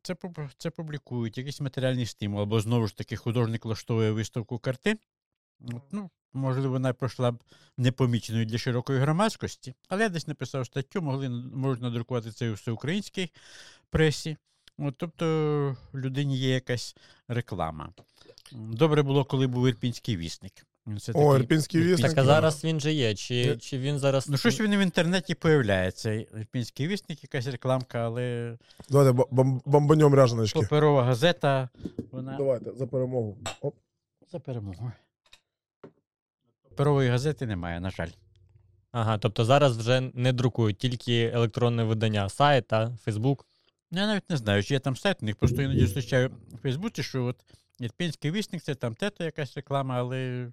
це, 0.01 0.15
це 0.57 0.69
публікують, 0.69 1.37
якийсь 1.37 1.61
матеріальний 1.61 2.05
стимул, 2.05 2.41
або 2.41 2.59
знову 2.59 2.87
ж 2.87 2.97
таки 2.97 3.15
художник 3.15 3.65
влаштовує 3.65 4.11
виставку 4.11 4.59
картин. 4.59 4.99
От, 5.63 5.81
ну, 5.91 6.09
можливо, 6.33 6.69
вона 6.69 6.93
пройшла 6.93 7.31
б 7.31 7.43
непоміченою 7.77 8.45
для 8.45 8.57
широкої 8.57 8.99
громадськості, 8.99 9.73
але 9.87 10.03
я 10.03 10.09
десь 10.09 10.27
написав 10.27 10.65
статтю, 10.65 11.01
могли, 11.01 11.29
можуть 11.29 11.81
надрукувати 11.81 12.31
це 12.31 12.49
у 12.49 12.53
всеукраїнській 12.53 13.31
пресі. 13.89 14.37
От, 14.77 14.95
тобто 14.97 15.77
людині 15.95 16.37
є 16.37 16.49
якась 16.49 16.95
реклама. 17.27 17.89
Добре 18.51 19.03
було, 19.03 19.25
коли 19.25 19.47
був 19.47 19.67
ірпінський 19.67 20.17
вісник. 20.17 20.53
Він 20.87 20.95
все 20.95 21.11
О, 21.15 21.37
Ірпінський 21.37 21.81
вісник. 21.81 22.09
Так 22.09 22.17
а 22.17 22.23
зараз 22.23 22.63
він 22.63 22.79
же 22.79 22.93
є. 22.93 23.15
Чи, 23.15 23.57
чи 23.57 23.77
він 23.77 23.99
зараз. 23.99 24.29
Ну, 24.29 24.37
щось 24.37 24.59
він 24.59 24.77
в 24.77 24.79
інтернеті 24.79 25.35
появляється. 25.35 26.11
Ірпінський 26.13 26.87
вісник, 26.87 27.23
якась 27.23 27.47
рекламка, 27.47 27.99
але 27.99 28.57
Давайте 28.89 29.11
бом- 29.11 29.27
бом- 29.31 29.61
бомбанем 29.65 30.13
ряженочки. 30.15 30.59
паперова 30.59 31.03
газета, 31.03 31.69
вона 32.11 32.37
Давайте 32.37 32.71
за 32.71 32.87
перемогу. 32.87 33.37
Оп. 33.61 33.75
за 34.31 34.39
перемогу. 34.39 34.91
Паперової 36.73 37.09
газети 37.09 37.45
немає, 37.45 37.79
на 37.79 37.89
жаль. 37.89 38.09
Ага, 38.91 39.17
тобто 39.17 39.45
зараз 39.45 39.77
вже 39.77 40.01
не 40.13 40.33
друкують, 40.33 40.77
тільки 40.77 41.31
електронне 41.33 41.83
видання, 41.83 42.29
сайт 42.29 42.67
та 42.67 42.97
Фейсбук. 43.03 43.45
Ну, 43.91 43.99
Я 43.99 44.07
навіть 44.07 44.29
не 44.29 44.37
знаю, 44.37 44.63
чи 44.63 44.73
є 44.73 44.79
там 44.79 44.95
сайт, 44.95 45.17
у 45.21 45.25
них 45.25 45.35
просто 45.35 45.61
іноді 45.61 45.79
зустрічаю 45.79 46.29
в 46.53 46.57
Фейсбуці, 46.57 47.03
що 47.03 47.25
от 47.25 47.35
Ірпінський 47.79 48.31
вісник, 48.31 48.63
це 48.63 48.75
там 48.75 48.95
тето 48.95 49.23
якась 49.23 49.55
реклама, 49.55 49.95
але 49.97 50.47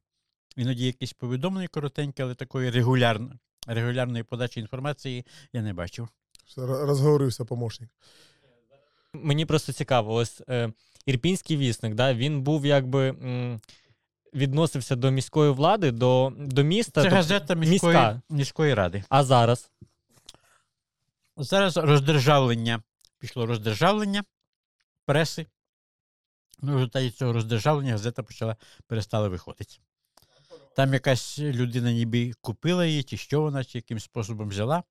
іноді 0.57 0.87
якісь 0.87 1.12
повідомлення 1.12 1.68
коротенькі, 1.68 2.23
але 2.23 2.35
такої 2.35 2.71
регулярно, 2.71 3.33
регулярної 3.66 4.25
подачі 4.25 4.61
інформації 4.61 5.27
я 5.53 5.62
не 5.62 5.73
бачив. 5.73 6.09
Розговорився 6.57 7.45
помощник. 7.45 7.91
Мені 9.14 9.47
просто 9.47 9.73
цікаво, 9.73 10.14
ось 10.14 10.43
е, 10.49 10.73
Ірпінський 11.07 11.57
вісник, 11.57 11.95
да, 11.95 12.14
він 12.14 12.43
був 12.43 12.66
якби. 12.66 13.09
М, 13.09 13.61
відносився 14.35 14.97
до 14.97 15.11
міської 15.11 15.51
влади, 15.51 15.91
до, 15.91 16.33
до 16.37 16.62
міста. 16.62 17.01
Це 17.01 17.03
тобто- 17.03 17.16
газета 17.16 17.55
міської, 17.55 17.97
міська. 17.97 18.22
міської 18.31 18.74
ради. 18.74 19.05
А 19.09 19.24
зараз. 19.24 19.70
Зараз 21.37 21.76
роздержавлення. 21.76 22.83
Пішло 23.18 23.47
роздержавлення 23.47 24.24
преси. 25.07 25.47
Ну, 26.62 26.72
в 26.72 26.74
результаті 26.74 27.11
цього 27.11 27.33
роздержавлення 27.33 27.93
газета 27.93 28.22
почала 28.22 28.57
перестала 28.87 29.28
виходити. 29.28 29.76
Там 30.76 30.95
якась 30.95 31.39
людина 31.39 31.93
ніби 31.93 32.33
купила 32.41 32.87
її, 32.87 33.03
чи 33.03 33.16
що 33.16 33.41
вона, 33.41 33.64
чи 33.64 33.78
яким 33.78 34.01
способом 34.01 34.49
взяла, 34.49 34.83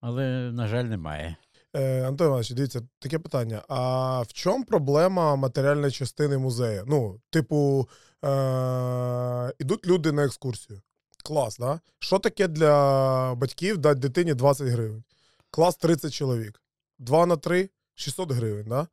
але, 0.00 0.52
на 0.52 0.68
жаль, 0.68 0.84
немає. 0.84 1.36
Е, 1.74 2.06
Антон 2.06 2.26
Іванович, 2.26 2.50
дивіться, 2.50 2.82
таке 2.98 3.18
питання. 3.18 3.62
А 3.68 4.22
в 4.22 4.32
чому 4.32 4.64
проблема 4.64 5.36
матеріальної 5.36 5.92
частини 5.92 6.38
музею? 6.38 6.84
Ну, 6.86 7.20
типу, 7.30 7.88
е- 8.24 9.52
ідуть 9.58 9.86
люди 9.86 10.12
на 10.12 10.24
екскурсію. 10.24 10.82
Клас, 11.24 11.58
да? 11.58 11.80
Що 11.98 12.18
таке 12.18 12.48
для 12.48 13.34
батьків 13.34 13.78
дати 13.78 14.00
дитині 14.00 14.34
20 14.34 14.68
гривень? 14.68 15.04
Клас 15.50 15.76
30 15.76 16.12
чоловік. 16.12 16.60
2 16.98 17.26
на 17.26 17.36
3 17.36 17.70
600 17.94 18.32
гривень, 18.32 18.66
да? 18.68 18.86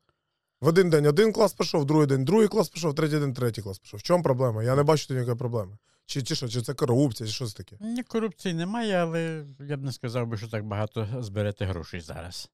В 0.61 0.67
один 0.67 0.89
день 0.89 1.05
один 1.05 1.33
клас 1.33 1.53
пішов, 1.53 1.81
в 1.81 1.85
другий 1.85 2.07
день 2.07 2.25
другий 2.25 2.47
клас 2.47 2.69
пішов, 2.69 2.91
в 2.91 2.95
третій 2.95 3.19
день 3.19 3.33
третій 3.33 3.61
клас 3.61 3.79
пішов. 3.79 3.99
В 3.99 4.03
чому 4.03 4.23
проблема? 4.23 4.63
Я 4.63 4.75
не 4.75 4.83
бачу 4.83 5.07
тут 5.07 5.15
ніякої 5.15 5.37
проблеми. 5.37 5.77
Чи, 6.05 6.23
чи 6.23 6.35
що, 6.35 6.49
чи 6.49 6.61
це 6.61 6.73
корупція, 6.73 7.27
чи 7.27 7.33
що 7.35 7.45
це 7.45 7.57
таке? 7.57 7.77
Ні, 7.79 8.03
корупції 8.03 8.53
немає, 8.53 8.95
але 8.95 9.45
я 9.59 9.77
б 9.77 9.83
не 9.83 9.91
сказав 9.91 10.27
би, 10.27 10.37
що 10.37 10.47
так 10.47 10.65
багато 10.65 11.07
зберете 11.19 11.65
грошей 11.65 12.01
зараз. 12.01 12.49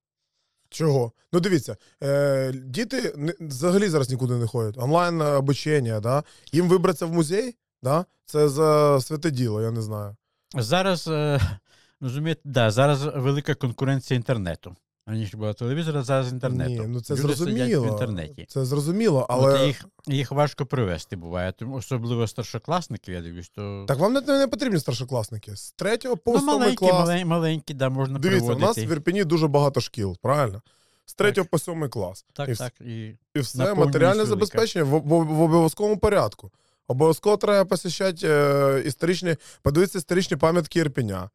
Чого? 0.69 1.11
Ну 1.33 1.39
дивіться, 1.39 1.77
е, 2.03 2.51
діти 2.51 3.13
взагалі 3.39 3.89
зараз 3.89 4.09
нікуди 4.09 4.33
не 4.33 4.47
ходять. 4.47 4.77
Онлайн 4.77 5.21
е, 5.21 5.25
обучення, 5.25 5.99
да? 5.99 6.23
їм 6.51 6.67
вибратися 6.69 7.05
в 7.05 7.13
музей, 7.13 7.55
да? 7.83 8.05
це 8.25 8.49
за 8.49 9.01
святе 9.01 9.31
діло, 9.31 9.61
я 9.61 9.71
не 9.71 9.81
знаю. 9.81 10.15
Зараз, 10.55 11.07
е, 11.07 11.39
розумієте, 12.01 12.41
да, 12.43 12.71
зараз 12.71 13.03
велика 13.03 13.55
конкуренція 13.55 14.17
інтернету. 14.17 14.75
Раніше 15.07 15.37
була 15.37 15.53
телевізора, 15.53 16.03
зараз 16.03 16.31
інтернету. 16.31 16.71
Ні, 16.71 16.87
ну 16.87 17.01
це 17.01 17.13
Люди 17.13 17.21
зрозуміло. 17.21 17.83
в 17.83 17.87
інтернеті. 17.87 18.45
Це 18.49 18.65
зрозуміло, 18.65 19.25
Але... 19.29 19.57
але 19.57 19.67
їх, 19.67 19.85
їх 20.07 20.31
важко 20.31 20.65
привести 20.65 21.15
буває. 21.15 21.51
Тому 21.51 21.75
особливо 21.75 22.27
старшокласників, 22.27 23.13
я 23.13 23.21
дивлюсь, 23.21 23.49
то 23.49 23.85
так 23.87 23.99
вам 23.99 24.13
не, 24.13 24.21
не 24.21 24.47
потрібні 24.47 24.79
старшокласники. 24.79 25.55
З 25.55 25.71
третього 25.71 26.17
по 26.17 26.31
ну, 26.31 26.39
сьомий 26.39 26.59
маленькі, 26.59 26.75
клас. 26.75 26.93
малень, 26.93 27.27
маленькі, 27.27 27.73
да, 27.73 27.89
можна 27.89 28.19
Дивіться, 28.19 28.53
у 28.53 28.59
нас 28.59 28.77
в 28.77 28.91
Ірпені 28.91 29.23
дуже 29.23 29.47
багато 29.47 29.81
шкіл, 29.81 30.17
правильно? 30.21 30.61
З 31.05 31.13
третього 31.13 31.47
по 31.51 31.59
сьомий 31.59 31.89
клас. 31.89 32.25
Так, 32.33 32.49
і, 32.49 32.55
так. 32.55 32.73
І... 32.81 33.15
і 33.35 33.39
все 33.39 33.73
матеріальне 33.73 34.25
забезпечення 34.25 34.85
в, 34.85 34.89
в, 34.89 35.25
в 35.25 35.41
обов'язковому 35.41 35.97
порядку. 35.97 36.51
Обов'язково 36.87 37.37
треба 37.37 37.65
посіщати 37.65 38.27
е, 38.27 38.83
історичні, 38.85 39.35
подивитися 39.61 39.97
історичні 39.97 40.37
пам'ятки 40.37 40.79
Ірпеня. 40.79 41.29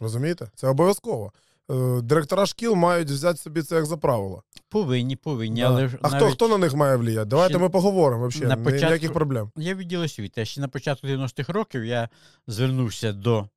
Розумієте? 0.00 0.50
Це 0.54 0.68
обов'язково. 0.68 1.32
Е, 1.72 2.00
директора 2.02 2.46
шкіл 2.46 2.74
мають 2.74 3.10
взяти 3.10 3.38
собі 3.38 3.62
це 3.62 3.74
як 3.76 3.86
за 3.86 3.96
правило. 3.96 4.42
Повинні, 4.68 5.16
повинні. 5.16 5.60
Да. 5.60 5.66
Але 5.66 5.84
а 6.02 6.08
хто, 6.08 6.18
навіть 6.18 6.34
хто 6.34 6.48
на 6.48 6.58
них 6.58 6.74
має 6.74 6.96
вліяти? 6.96 7.24
Давайте 7.24 7.54
ще 7.54 7.62
ми 7.62 7.68
поговоримо 7.68 8.28
взагалі. 8.28 8.48
на 8.48 8.56
початку- 8.64 8.86
Ніяких 8.86 9.12
проблем. 9.12 9.50
Я 9.56 9.74
відділ 9.74 10.02
освіти. 10.02 10.44
Ще 10.44 10.60
на 10.60 10.68
початку 10.68 11.06
90-х 11.06 11.52
років 11.52 11.84
я 11.84 12.08
звернувся 12.46 13.12
до 13.12 13.48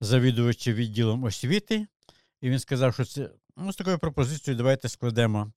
завідувача 0.00 0.72
відділом 0.72 1.24
освіти, 1.24 1.86
і 2.40 2.50
він 2.50 2.58
сказав, 2.58 2.94
що 2.94 3.04
це 3.04 3.30
ну, 3.56 3.72
з 3.72 3.76
такою 3.76 3.98
пропозицією 3.98 4.58
давайте 4.58 4.88
складемо 4.88 5.52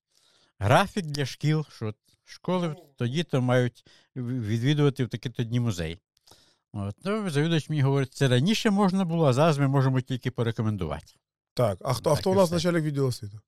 графік 0.60 1.06
для 1.06 1.26
шкіл, 1.26 1.66
що 1.76 1.93
школи 2.24 2.76
тоді 2.96 3.24
то 3.24 3.41
мають 3.41 3.86
відвідувати 4.16 5.06
в 5.06 5.10
такі-то 5.10 5.43
дні 5.43 5.60
музей. 5.60 6.00
От, 6.74 6.96
ну, 7.04 7.30
завідувач 7.30 7.70
мені 7.70 7.82
говорить, 7.82 8.14
це 8.14 8.28
раніше 8.28 8.70
можна 8.70 9.06
було, 9.06 9.26
а 9.26 9.34
зараз 9.34 9.58
ми 9.58 9.68
можемо 9.68 10.02
тільки 10.02 10.32
порекомендувати. 10.32 11.14
Так, 11.56 11.78
а 11.82 11.93
хто, 11.93 12.12
а 12.12 12.16
хто 12.16 12.32
у 12.32 12.36
нас 12.36 12.45
все. 12.45 12.56
начальник 12.56 12.84
відділу 12.84 13.08
освіти? 13.08 13.39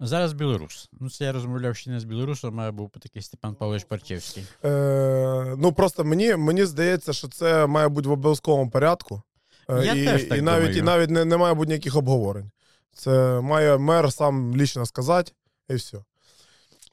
Зараз 0.00 0.32
білорус. 0.32 0.88
Ну, 1.00 1.10
це 1.10 1.24
я 1.24 1.32
розмовляв 1.32 1.76
ще 1.76 1.90
не 1.90 2.00
з 2.00 2.04
білорусом, 2.04 2.60
а 2.60 2.72
був 2.72 2.90
такий 2.90 3.22
Степан 3.22 3.54
Павлович 3.54 3.84
Парчевський. 3.84 4.46
Е, 4.64 5.54
ну 5.58 5.72
просто 5.72 6.04
мені, 6.04 6.36
мені 6.36 6.64
здається, 6.64 7.12
що 7.12 7.28
це 7.28 7.66
має 7.66 7.88
бути 7.88 8.08
в 8.08 8.12
обов'язковому 8.12 8.70
порядку. 8.70 9.22
Е, 9.70 9.84
Я 9.84 9.94
і, 9.94 10.04
теж 10.04 10.24
так 10.24 10.38
і 10.38 10.42
навіть, 10.42 10.62
думаю. 10.64 10.78
і 10.78 10.82
навіть 10.82 11.10
не, 11.10 11.24
не 11.24 11.36
має 11.36 11.54
бути 11.54 11.68
ніяких 11.68 11.96
обговорень. 11.96 12.50
Це 12.92 13.40
має 13.40 13.78
мер 13.78 14.12
сам 14.12 14.56
лічно 14.56 14.86
сказати, 14.86 15.32
і 15.68 15.74
все. 15.74 16.04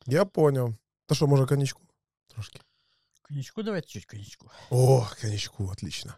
Я 0.08 0.26
поняв. 0.26 0.76
Та 1.06 1.16
що, 1.16 1.28
може, 1.28 1.46
коньячку? 1.46 1.82
Трошки. 2.28 2.60
Конячку, 3.22 3.64
давайте 3.64 3.88
чуть 3.88 4.06
конячку. 4.06 4.52
О, 4.70 5.08
коньячку, 5.22 5.70
отлично. 5.72 6.14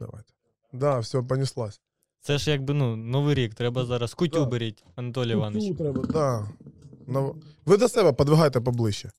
Давайте. 0.00 0.32
Да, 0.72 0.98
все, 0.98 1.22
понеслась. 1.22 1.80
Це 2.20 2.38
ж 2.38 2.50
якби 2.50 2.74
ну, 2.74 2.96
новий 2.96 3.34
рік, 3.34 3.54
треба 3.54 3.84
зараз 3.84 4.14
кутю 4.14 4.38
Да. 4.38 4.46
беріть, 4.46 4.84
Анатолій 4.96 5.32
Іванович. 5.32 5.76
треба, 5.78 6.02
да. 6.06 6.48
Ну, 7.06 7.42
ви 7.66 7.76
до 7.76 7.88
себе 7.88 8.12
подвигайте 8.12 8.60
поближче. 8.60 9.10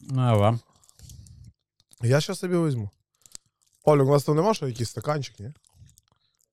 Ну, 0.00 0.20
а 0.20 0.36
вам? 0.36 0.60
Я 2.02 2.20
щас 2.20 2.38
собі 2.38 2.56
візьму. 2.56 2.90
Олю, 3.84 4.06
у 4.06 4.10
нас 4.10 4.24
там 4.24 4.36
нема 4.36 4.54
що 4.54 4.68
якийсь 4.68 4.90
стаканчик, 4.90 5.40
ні? 5.40 5.52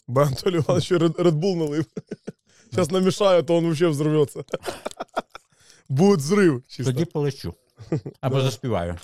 Бо 0.07 0.21
Анатолій 0.21 0.55
Іванович 0.55 0.85
ще 0.85 0.97
Red 0.97 1.31
Bull 1.31 1.55
налив. 1.55 1.85
Зараз 2.71 2.91
намішаю, 2.91 3.43
то 3.43 3.61
він 3.61 3.69
взагалі 3.71 3.91
взорветься. 3.93 4.43
Буде 5.89 6.21
зрив. 6.23 6.63
Чисто. 6.67 6.91
Тоді 6.93 7.05
полечу. 7.05 7.53
Або 8.21 8.41
заспіваю. 8.41 8.97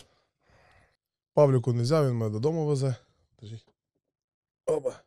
Павліку 1.33 1.73
не 1.73 1.83
взяв, 1.83 2.07
він 2.07 2.15
мене 2.15 2.31
додому 2.31 2.65
везе. 2.65 2.95
Держіть. 3.41 3.67
Оба. 4.65 4.99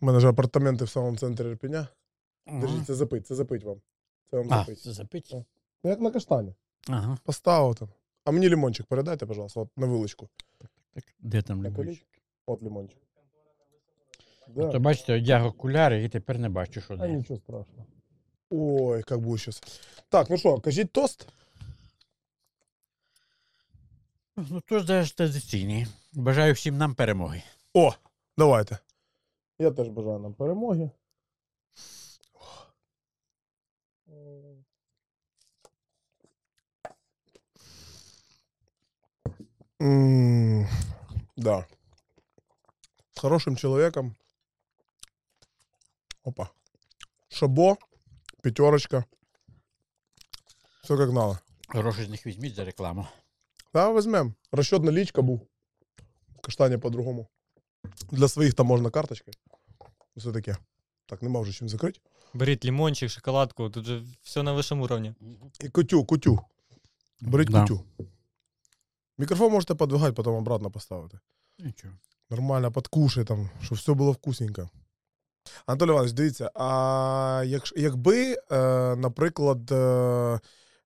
У 0.00 0.06
мене 0.06 0.20
ж 0.20 0.28
апартаменти 0.28 0.84
в 0.84 0.88
самому 0.88 1.16
центрі 1.16 1.44
Ірпеня. 1.48 1.88
Держіть, 2.46 2.86
це 2.86 2.94
запить, 2.94 3.26
це 3.26 3.34
запить 3.34 3.64
вам. 3.64 3.80
Це 4.30 4.36
вам 4.36 4.46
А, 4.50 4.58
запить. 4.58 4.80
це 4.80 4.92
запить? 4.92 5.30
Ну, 5.84 5.90
як 5.90 6.00
на 6.00 6.10
каштані. 6.10 6.54
Ага. 6.88 7.18
Поставив 7.24 7.74
там. 7.76 7.88
А 8.24 8.30
мені 8.30 8.48
лимончик 8.48 8.86
передайте, 8.86 9.26
пожалуйста, 9.26 9.60
от 9.60 9.68
на 9.76 9.86
вилочку. 9.86 10.28
Так, 10.94 11.04
де 11.18 11.42
там 11.42 11.62
На. 11.62 11.96
От 12.46 12.62
лимончик. 12.62 12.98
То 14.54 14.80
бачите, 14.80 15.14
одяг 15.16 15.46
окуляри 15.46 16.04
і 16.04 16.08
тепер 16.08 16.38
не 16.38 16.48
бачу, 16.48 16.80
що 16.80 16.94
А 16.94 16.96
де. 16.96 17.08
нічого 17.08 17.40
страшного. 17.40 17.86
Ой, 18.50 19.04
як 19.10 19.18
буде 19.20 19.38
зараз. 19.38 19.62
Так, 20.08 20.30
ну 20.30 20.36
що, 20.38 20.60
кажіть 20.60 20.92
тост? 20.92 21.28
Ну, 24.36 24.60
то 24.66 24.78
ж 24.78 24.86
теж 24.86 25.12
традиційний. 25.12 25.86
Бажаю 26.12 26.54
всім 26.54 26.76
нам 26.78 26.94
перемоги. 26.94 27.42
О, 27.74 27.92
давайте. 28.38 28.78
Я 29.58 29.70
теж 29.70 29.88
бажаю 29.88 30.18
нам 30.18 30.34
перемоги. 30.34 30.90
М, 39.80 40.66
Да. 41.36 41.66
С 43.14 43.20
хорошим 43.20 43.56
человеком. 43.56 44.16
Опа. 46.24 46.50
Шабо, 47.28 47.76
пятерочка. 48.42 49.04
Все 50.82 50.96
как 50.96 51.10
надо. 51.12 51.38
Гроші 51.68 52.04
з 52.04 52.08
них 52.08 52.26
візьміть 52.26 52.54
за 52.54 52.64
рекламу. 52.64 53.06
Да, 53.74 53.88
возьмем. 53.88 54.34
Расчет 54.52 54.82
наличка 54.82 55.22
був. 55.22 55.40
Каштані 56.42 56.78
по-другому. 56.78 57.26
Для 58.10 58.28
своїх 58.28 58.54
там 58.54 58.66
можна 58.66 58.90
карточкою. 58.90 59.34
Все 60.16 60.32
таке. 60.32 60.56
Так, 61.06 61.22
нема 61.22 61.40
вже 61.40 61.52
чим 61.52 61.68
закрити. 61.68 62.00
Беріть 62.34 62.64
лимончик, 62.64 63.10
шоколадку, 63.10 63.70
тут 63.70 63.84
же 63.84 64.02
все 64.22 64.42
на 64.42 64.52
вищому 64.52 64.86
рівні. 64.86 65.14
І 65.60 65.68
кутю, 65.68 66.04
кутю. 66.04 66.38
Беріть 67.20 67.50
Да. 67.50 67.60
кутю. 67.60 67.84
Мікрофон 69.18 69.52
можете 69.52 69.74
подвигати, 69.74 70.12
потім 70.12 70.32
обратно 70.32 70.70
поставити. 70.70 71.18
Нічого. 71.58 71.94
Нормально, 72.30 72.72
подкушай 72.72 73.24
там, 73.24 73.50
щоб 73.62 73.78
все 73.78 73.94
було 73.94 74.12
вкусненько. 74.12 74.68
Анатолій 75.66 75.90
Іванович, 75.90 76.12
дивіться, 76.12 76.50
а 76.54 77.42
якш- 77.46 77.72
якби, 77.76 78.36
е, 78.52 78.96
наприклад, 78.96 79.72
е, 79.72 80.40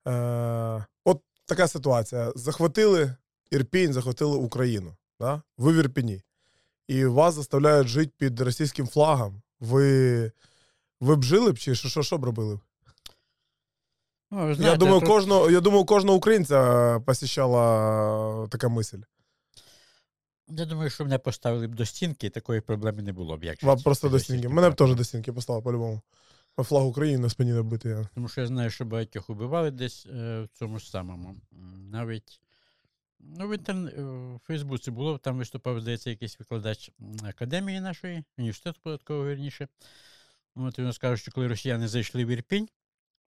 е, 0.08 0.84
от 1.04 1.22
така 1.46 1.68
ситуація: 1.68 2.32
захватили 2.36 3.16
Ірпінь, 3.50 3.92
захватили 3.92 4.36
Україну, 4.36 4.96
да? 5.20 5.42
ви 5.58 5.72
в 5.72 5.76
Ірпіні, 5.76 6.22
і 6.90 7.06
вас 7.06 7.34
заставляють 7.34 7.88
жити 7.88 8.12
під 8.18 8.40
російським 8.40 8.86
флагом. 8.86 9.42
Ви, 9.60 10.32
ви 11.00 11.16
б 11.16 11.22
жили 11.22 11.52
б 11.52 11.58
чи 11.58 11.74
що, 11.74 11.88
що, 11.88 12.02
що 12.02 12.18
б 12.18 12.24
робили? 12.24 12.56
б? 12.56 12.60
Ну, 14.30 14.46
ви 14.46 14.64
я, 14.64 14.76
думаю, 14.76 15.00
тут- 15.00 15.08
кожного, 15.08 15.50
я 15.50 15.60
думаю, 15.60 15.84
кожного 15.84 16.18
українця 16.18 17.00
посіщала 17.06 18.48
така 18.48 18.68
мисль. 18.68 18.98
Я 20.48 20.64
думаю, 20.64 20.90
що 20.90 21.04
мене 21.04 21.18
поставили 21.18 21.66
б 21.66 21.74
до 21.74 21.86
стінки, 21.86 22.26
і 22.26 22.30
такої 22.30 22.60
проблеми 22.60 23.02
не 23.02 23.12
було 23.12 23.36
б. 23.36 23.44
Як 23.44 23.62
Вам 23.62 23.82
просто 23.82 24.08
до 24.08 24.18
стінки. 24.18 24.48
Мене 24.48 24.70
б 24.70 24.74
теж 24.74 24.94
до 24.94 25.04
стінки 25.04 25.32
послали 25.32 25.62
по-любому. 25.62 26.00
Флаг 26.58 26.86
України 26.86 27.18
на 27.18 27.28
спині 27.28 27.52
набити. 27.52 27.88
Я. 27.88 28.08
Тому 28.14 28.28
що 28.28 28.40
я 28.40 28.46
знаю, 28.46 28.70
що 28.70 28.84
багатьох 28.84 29.30
убивали 29.30 29.70
десь 29.70 30.06
е, 30.06 30.40
в 30.40 30.58
цьому 30.58 30.78
ж 30.78 30.90
самому. 30.90 31.36
Навіть 31.90 32.40
ну, 33.20 33.48
в, 33.48 33.54
інтерн... 33.54 33.86
е, 33.88 34.02
в 34.36 34.40
Фейсбуці 34.46 34.90
було, 34.90 35.18
там 35.18 35.38
виступав, 35.38 35.80
здається, 35.80 36.10
якийсь 36.10 36.38
викладач 36.38 36.90
академії 37.22 37.80
нашої, 37.80 38.24
університету 38.38 38.80
податкового 38.82 39.28
вірніше. 39.28 39.68
От 40.54 40.78
він 40.78 40.92
сказав, 40.92 41.18
що 41.18 41.32
коли 41.32 41.48
росіяни 41.48 41.88
зайшли 41.88 42.24
в 42.24 42.28
Ірпінь, 42.28 42.68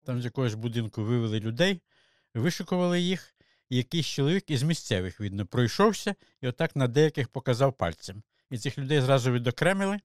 там 0.04 0.22
з 0.22 0.24
якогось 0.24 0.54
будинку 0.54 1.04
вивели 1.04 1.40
людей, 1.40 1.80
вишикували 2.34 3.00
їх, 3.00 3.34
і 3.70 3.76
якийсь 3.76 4.06
чоловік 4.06 4.50
із 4.50 4.62
місцевих, 4.62 5.20
видно, 5.20 5.46
пройшовся 5.46 6.14
і 6.40 6.48
отак 6.48 6.76
на 6.76 6.88
деяких 6.88 7.28
показав 7.28 7.72
пальцем. 7.72 8.22
І 8.50 8.58
цих 8.58 8.78
людей 8.78 9.00
зразу 9.00 9.32
відокремили, 9.32 10.00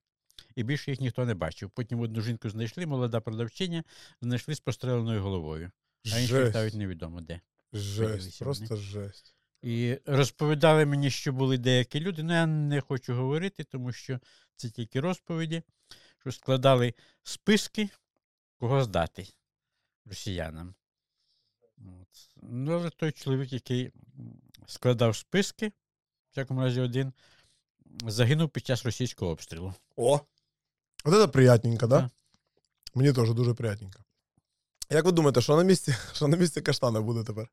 і 0.56 0.64
більше 0.64 0.92
їх 0.92 1.00
ніхто 1.02 1.26
не 1.26 1.34
бачив. 1.34 1.70
Потім 1.70 2.00
одну 2.00 2.22
жінку 2.22 2.50
знайшли, 2.50 2.86
молода 2.86 3.22
продавчиня, 3.22 3.84
знайшли 4.22 4.56
з 4.56 4.60
простреленою 4.60 5.22
головою. 5.22 5.72
А 6.14 6.20
інших 6.20 6.54
навіть 6.54 6.74
невідомо 6.74 7.22
де. 7.22 7.42
Жесть, 7.74 8.12
Поділися 8.12 8.44
просто 8.44 8.76
жесть. 8.76 9.37
І 9.62 10.00
розповідали 10.06 10.86
мені, 10.86 11.12
що 11.12 11.34
були 11.34 11.58
деякі 11.58 12.00
люди, 12.00 12.24
ну 12.24 12.34
я 12.34 12.46
не 12.46 12.82
хочу 12.82 13.16
говорити, 13.16 13.64
тому 13.64 13.92
що 13.92 14.20
це 14.56 14.70
тільки 14.70 15.00
розповіді, 15.00 15.64
що 16.20 16.32
складали 16.32 16.94
списки, 17.24 17.90
кого 18.58 18.84
здати 18.84 19.28
росіянам. 20.06 20.76
От. 21.78 22.30
Ну, 22.42 22.74
але 22.74 22.90
той 22.90 23.12
чоловік, 23.12 23.54
який 23.54 23.92
складав 24.68 25.16
списки, 25.16 25.68
в 25.68 25.74
всякому 26.32 26.62
разі 26.62 26.82
один, 26.82 27.14
загинув 28.08 28.50
під 28.50 28.66
час 28.66 28.86
російського 28.86 29.32
обстрілу. 29.32 29.74
О! 29.96 30.20
От 31.04 31.14
це 31.14 31.28
приятненько, 31.28 31.88
да? 31.88 32.02
Да. 32.02 32.10
Мені 32.94 33.14
теж 33.14 33.34
дуже 33.34 33.54
приятненько. 33.54 34.00
Як 34.90 35.06
ви 35.06 35.12
думаєте, 35.12 35.42
що 35.42 35.56
на 35.56 35.64
місці, 35.64 35.96
що 36.14 36.28
на 36.28 36.38
місці 36.38 36.62
каштана 36.62 37.02
буде 37.02 37.24
тепер? 37.24 37.50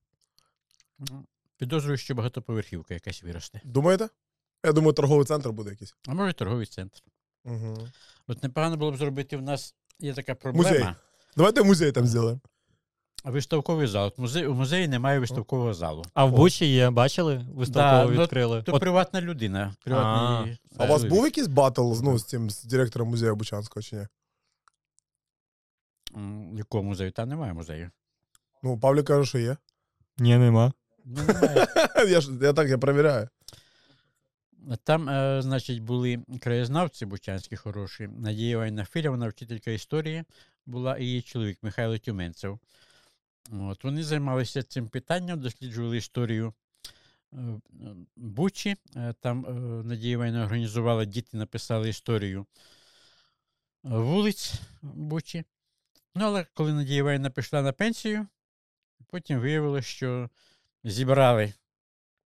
Підозрюю, 1.56 1.96
що 1.96 2.14
багатоповерхівка 2.14 2.94
якась 2.94 3.22
виросте. 3.22 3.60
Думаєте? 3.64 4.08
Я 4.64 4.72
думаю, 4.72 4.92
торговий 4.92 5.24
центр 5.24 5.50
буде 5.50 5.70
якийсь. 5.70 5.94
А 6.08 6.14
може, 6.14 6.32
торговий 6.32 6.66
центр. 6.66 7.00
Угу. 7.44 7.88
От 8.26 8.42
непогано 8.42 8.76
було 8.76 8.92
б 8.92 8.96
зробити 8.96 9.36
в 9.36 9.42
нас 9.42 9.74
є 10.00 10.14
така 10.14 10.34
проблема. 10.34 10.68
Музей. 10.68 10.86
Давайте 11.36 11.62
музей 11.62 11.92
там 11.92 12.06
зробимо. 12.06 12.40
Виставковий 13.24 13.86
зал. 13.86 14.12
Музей, 14.16 14.46
у 14.46 14.54
музеї 14.54 14.88
немає 14.88 15.18
виставкового 15.18 15.74
залу. 15.74 16.04
А 16.14 16.24
в 16.24 16.32
Бучі 16.32 16.66
є, 16.66 16.90
бачили? 16.90 17.46
Виставково 17.54 18.14
ну, 18.14 18.22
відкрили. 18.22 18.62
То 18.62 18.74
От 18.74 18.80
приватна 18.80 19.20
людина. 19.20 19.74
Приватний 19.84 20.58
А 20.78 20.84
у 20.84 20.88
вас 20.88 21.04
був 21.04 21.24
якийсь 21.24 21.46
батл 21.46 21.92
ну, 22.02 22.18
з 22.18 22.24
цим 22.24 22.50
з 22.50 22.64
директором 22.64 23.08
музею 23.08 23.36
Бучанського 23.36 23.82
чи 23.82 23.96
ні? 23.96 24.06
Якого 26.58 26.84
музею? 26.84 27.12
Та 27.12 27.26
немає 27.26 27.52
музею. 27.52 27.90
Ну, 28.62 28.78
Павлік 28.78 29.06
каже, 29.06 29.28
що 29.28 29.38
є. 29.38 29.56
Ні, 30.18 30.36
нема. 30.36 30.72
Ну, 31.04 31.22
я, 32.08 32.20
ж, 32.20 32.32
я 32.42 32.52
так 32.52 32.68
я 32.68 32.78
перевіряю. 32.78 33.28
Там, 34.84 35.08
е, 35.08 35.42
значить, 35.42 35.82
були 35.82 36.24
краєзнавці 36.40 37.06
бучанські 37.06 37.56
хороші. 37.56 38.08
Надія 38.18 38.50
Іванівна 38.50 38.84
Філівна, 38.84 39.28
вчителька 39.28 39.70
історії, 39.70 40.24
була 40.66 40.96
і 40.96 41.04
її 41.04 41.22
чоловік 41.22 41.58
Михайло 41.62 41.98
Тюменцев. 41.98 42.58
От, 43.52 43.84
вони 43.84 44.02
займалися 44.02 44.62
цим 44.62 44.88
питанням, 44.88 45.40
досліджували 45.40 45.96
історію 45.96 46.54
е, 47.32 47.36
Бучі. 48.16 48.76
Е, 48.96 49.14
Там 49.20 49.46
Надія 49.86 50.12
Іванівна 50.12 50.44
організувала, 50.44 51.04
діти 51.04 51.36
написали 51.36 51.88
історію 51.88 52.46
вулиць 53.82 54.54
Бучі. 54.82 55.44
Ну, 56.14 56.24
але 56.24 56.46
коли 56.54 56.72
Надія 56.72 56.98
Іванівна 56.98 57.30
пішла 57.30 57.62
на 57.62 57.72
пенсію, 57.72 58.26
потім 59.06 59.38
виявилося, 59.38 59.88
що 59.88 60.30
зібрали 60.84 61.52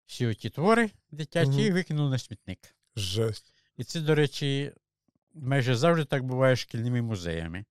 всі 0.07 0.27
оті 0.27 0.51
твори 0.51 0.91
дитячі 1.11 1.51
Мгм. 1.51 1.61
і 1.61 1.71
викинули 1.71 2.11
на 2.11 2.19
смітник. 2.19 2.59
Жесть. 2.97 3.55
І 3.77 3.85
це, 3.85 4.01
до 4.01 4.15
речі, 4.15 4.73
майже 5.35 5.77
завжди 5.77 6.05
так 6.05 6.25
буває 6.25 6.57
з 6.57 6.59
шкільними 6.59 7.03
музеями. 7.03 7.65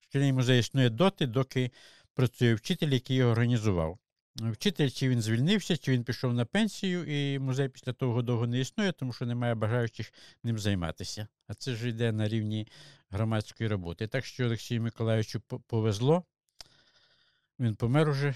Шкільний 0.00 0.32
музей 0.32 0.60
існує 0.60 0.90
доти, 0.90 1.26
доки 1.26 1.70
працює 2.14 2.54
вчитель, 2.54 2.88
який 2.88 3.16
його 3.16 3.30
організував. 3.30 3.98
Вчитель, 4.36 4.88
чи 4.88 5.08
він 5.08 5.22
звільнився, 5.22 5.76
чи 5.76 5.92
він 5.92 6.04
пішов 6.04 6.34
на 6.34 6.44
пенсію, 6.44 7.04
і 7.04 7.38
музей 7.38 7.68
після 7.68 7.92
того 7.92 8.22
довго 8.22 8.46
не 8.46 8.60
існує, 8.60 8.92
тому 8.92 9.12
що 9.12 9.26
немає 9.26 9.54
бажаючих 9.54 10.12
ним 10.44 10.58
займатися. 10.58 11.28
А 11.46 11.54
це 11.54 11.74
ж 11.74 11.88
йде 11.88 12.12
на 12.12 12.28
рівні 12.28 12.68
громадської 13.10 13.68
роботи. 13.68 14.06
Так 14.06 14.24
що 14.24 14.44
Олексію 14.44 14.82
Миколаївичу 14.82 15.40
повезло. 15.40 16.24
Він 17.58 17.76
помер 17.76 18.08
уже 18.08 18.34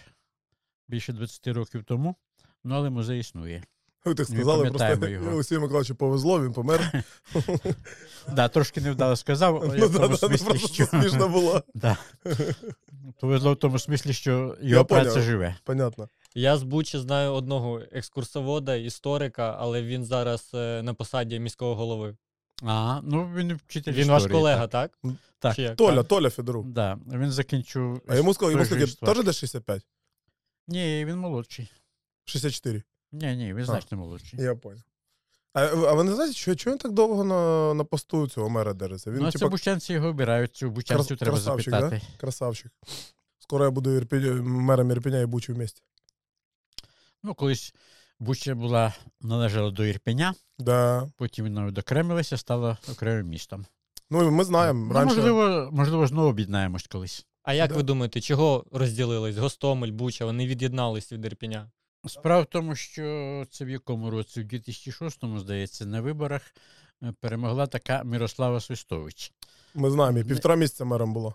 більше 0.89 1.12
20 1.12 1.47
років 1.47 1.85
тому, 1.85 2.16
ну 2.65 2.74
але 2.74 2.90
музей 2.90 3.20
існує. 3.20 3.62
Ви 4.05 4.15
так 4.15 4.27
сказали, 4.27 4.70
просто. 4.70 5.31
Олексію 5.32 5.61
Миколаївичу 5.61 5.94
повезло, 5.94 6.44
він 6.44 6.52
помер. 6.52 7.05
Да, 8.32 8.48
трошки 8.48 8.81
невдало 8.81 9.16
сказав, 9.16 9.61
але 9.62 9.77
Ну, 9.77 9.89
в 9.89 9.94
тому 9.98 10.09
ну, 10.23 10.39
смислі, 10.39 10.59
що... 10.59 10.86
смішно 10.86 11.28
було. 11.28 11.62
Повезло 13.20 13.52
в 13.52 13.56
тому 13.56 13.78
смислі, 13.78 14.12
що 14.12 14.56
його 14.62 14.85
праця 14.85 15.20
живе. 15.20 15.56
Понятно. 15.65 16.09
Я 16.35 16.56
з 16.56 16.62
Бучі 16.62 16.98
знаю 16.98 17.32
одного 17.32 17.81
екскурсовода, 17.93 18.74
історика, 18.74 19.56
але 19.61 19.82
він 19.82 20.05
зараз 20.05 20.51
е, 20.55 20.82
на 20.82 20.94
посаді 20.94 21.40
міського 21.40 21.74
голови. 21.74 22.16
А, 22.62 23.01
ну 23.02 23.31
він 23.36 23.61
вчитель 23.66 23.93
Він 23.93 24.09
ваш 24.09 24.27
колега, 24.27 24.66
так? 24.66 24.98
Так. 25.39 25.56
Толя, 25.77 25.97
Так. 25.97 26.06
Толя 26.06 26.31
Федорук. 26.31 26.66
Да, 26.66 26.98
він 27.12 27.31
закінчив. 27.31 28.02
А 28.09 28.16
йому 28.16 28.35
сказали, 28.35 28.52
йому 28.52 28.65
сказали, 28.65 28.86
стажиство. 28.86 29.15
теж 29.15 29.24
десь 29.24 29.39
65? 29.39 29.82
Ні, 30.69 31.05
він 31.05 31.16
молодший. 31.16 31.73
64. 32.24 32.82
Ні, 33.12 33.36
ні, 33.36 33.55
він 33.55 33.65
значно 33.65 33.99
молодший. 33.99 34.43
Я 34.43 34.55
понял. 34.55 34.82
А, 35.53 35.61
а 35.65 35.93
ви 35.93 36.05
не 36.05 36.15
знаєте, 36.15 36.36
що, 36.36 36.55
чого 36.55 36.74
він 36.74 36.78
так 36.78 36.93
довго 36.93 37.24
на, 37.24 37.74
на 37.74 37.85
посту 37.85 38.28
цього 38.28 38.49
мера 38.49 38.74
держиться? 38.74 39.11
Він, 39.11 39.20
ну, 39.20 39.27
а 39.27 39.32
це 39.32 39.39
типа, 39.39 39.49
бучанці 39.49 39.93
його 39.93 40.09
обирають, 40.09 40.57
цю 40.57 40.70
бучанців 40.70 41.16
крас- 41.16 41.19
треба 41.19 41.36
красавчик, 41.36 41.70
запитати. 41.70 42.03
красавчик. 42.16 42.73
Скоро 43.39 43.65
я 43.65 43.70
буду 43.70 43.91
Ірпінь, 43.91 44.43
мером 44.43 44.91
Ірпіня 44.91 45.20
і 45.20 45.27
Бучі 45.27 45.53
в 45.53 45.59
місті. 45.59 45.82
Ну, 47.23 47.35
колись 47.35 47.74
Буча 48.19 48.55
була, 48.55 48.95
належала 49.20 49.70
до 49.70 49.85
Ірпеня, 49.85 50.35
Да. 50.59 51.11
потім 51.16 51.45
вона 51.45 51.66
відокремилася, 51.66 52.36
стала 52.36 52.78
окремим 52.93 53.27
містом. 53.27 53.66
Ну, 54.11 54.31
ми 54.31 54.45
знаємо. 54.45 54.86
Ну, 54.86 54.95
раніше... 54.95 55.16
можливо, 55.16 55.69
можливо, 55.73 56.07
знову 56.07 56.28
об'єднаємось 56.28 56.86
колись. 56.86 57.27
А 57.45 57.55
як 57.55 57.71
Да. 57.71 57.77
ви 57.77 57.83
думаєте, 57.83 58.21
чого 58.21 58.65
розділились? 58.73 59.37
Гостомель, 59.37 59.91
Буча, 59.93 60.25
вони 60.25 60.47
від'єднались 60.47 61.12
від 61.12 61.25
Ірпіня. 61.25 61.71
Справа 62.07 62.43
в 62.43 62.47
тому, 62.47 62.75
що 62.77 63.45
це 63.51 63.65
в 63.65 63.71
якому 63.71 64.11
році, 64.11 64.41
в 64.43 64.45
2006-му, 64.45 65.41
здається, 65.41 65.87
на 65.87 66.01
виборах 66.01 66.55
е, 67.03 67.12
перемогла 67.21 67.66
така 67.66 68.05
Мирослава 68.05 68.61
Свистович. 68.61 69.33
Ми 69.75 69.91
знаємо, 69.91 70.19
і 70.19 70.25
півтора 70.25 70.57
місяця 70.57 70.85
мером 70.85 71.12
було. 71.12 71.35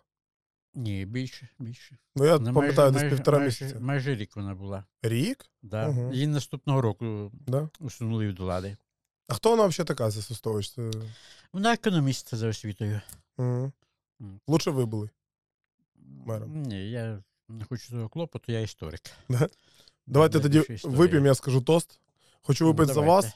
Ні, 0.73 1.06
більше, 1.06 1.48
більше. 1.60 1.98
Ну, 2.15 2.26
я 2.26 2.40
Ну, 2.40 2.53
пам'ятаю, 2.53 2.91
десь 2.91 3.03
півтора 3.03 3.40
майже, 3.40 3.65
місяця. 3.65 3.84
майже 3.84 4.15
рік 4.15 4.36
вона 4.36 4.56
була. 4.56 4.84
Рік? 5.02 5.45
Да. 5.61 5.88
Мгм. 5.88 6.14
Її 6.14 6.27
наступного 6.27 6.81
року 6.81 7.31
Да. 7.48 7.69
усунули 7.80 8.27
від 8.27 8.40
влади. 8.40 8.77
А 9.27 9.34
хто 9.34 9.49
вона 9.49 9.65
взагалі 9.65 9.88
така, 9.88 10.11
ця 10.11 10.22
Сустович? 10.22 10.76
Вона 11.53 11.73
економіст 11.73 12.36
за 12.36 12.48
освітою. 12.48 13.02
Мгм. 13.38 13.72
Лучше 14.48 14.72
ви 14.72 14.86
були. 14.86 15.10
Мером. 16.25 16.61
Ні, 16.63 16.89
я 16.89 17.23
не 17.49 17.65
хочу 17.65 17.89
того 17.91 18.09
клопоту, 18.09 18.51
я 18.51 18.59
історик. 18.59 19.01
Давайте 20.07 20.39
тоді 20.39 20.63
вип'ємо, 20.83 21.25
я 21.27 21.35
скажу 21.35 21.61
тост. 21.61 21.99
Хочу 22.41 22.63
Ну, 22.65 22.71
випити 22.71 22.93
за 22.93 23.01
вас. 23.01 23.27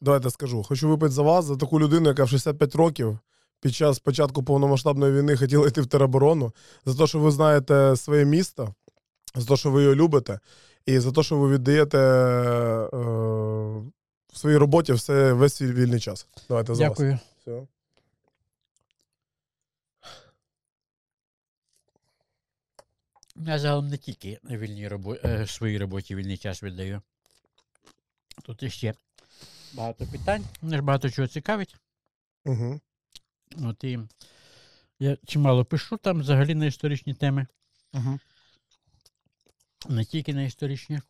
Давайте 0.00 0.30
скажу. 0.30 0.62
Хочу 0.62 0.88
випити 0.88 1.12
за 1.12 1.22
вас, 1.22 1.44
за 1.44 1.56
таку 1.56 1.80
людину, 1.80 2.08
яка 2.08 2.24
в 2.24 2.28
65 2.28 2.74
років 2.74 3.18
під 3.60 3.74
час 3.74 3.98
початку 3.98 4.42
повномасштабної 4.42 5.12
війни 5.12 5.36
хотіла 5.36 5.66
йти 5.66 5.80
в 5.80 5.86
тероборону, 5.86 6.52
за 6.84 6.94
те, 7.02 7.06
що 7.06 7.18
ви 7.18 7.30
знаєте 7.30 7.96
своє 7.96 8.24
місто, 8.24 8.74
за 9.34 9.46
те, 9.46 9.56
що 9.56 9.70
ви 9.70 9.82
його 9.82 9.94
любите, 9.94 10.40
і 10.86 10.98
за 10.98 11.12
те, 11.12 11.22
що 11.22 11.38
ви 11.38 11.48
віддаєте 11.52 11.98
е, 11.98 12.88
в 14.32 14.38
своїй 14.38 14.56
роботі 14.56 14.92
все, 14.92 15.32
весь 15.32 15.54
свій 15.54 15.72
вільний 15.72 16.00
час. 16.00 16.26
Давайте 16.48 16.74
за 16.74 16.88
вас. 16.88 16.98
Дякую. 16.98 17.18
Все. 17.40 17.66
Я 23.36 23.58
загалом 23.58 23.88
не 23.88 23.96
тільки 23.96 24.40
вільній 24.44 24.88
робо... 24.88 25.16
е, 25.24 25.46
своїй 25.46 25.78
роботі 25.78 26.14
вільний 26.14 26.38
час 26.38 26.62
віддаю. 26.62 27.02
Тут 28.42 28.62
іще 28.62 28.94
багато 29.74 30.06
питань. 30.06 30.44
Мене 30.62 30.76
ж 30.76 30.82
багато 30.82 31.10
чого 31.10 31.28
цікавить. 31.28 31.76
Угу. 32.44 32.80
От 33.62 33.84
і 33.84 33.98
я 34.98 35.16
чимало 35.26 35.64
пишу 35.64 35.96
там 35.96 36.20
взагалі 36.20 36.54
на 36.54 36.66
історичні 36.66 37.14
теми. 37.14 37.46
Угу. 37.92 38.18
Не 39.88 40.04
тільки 40.04 40.34
на 40.34 40.42
історичні. 40.42 41.00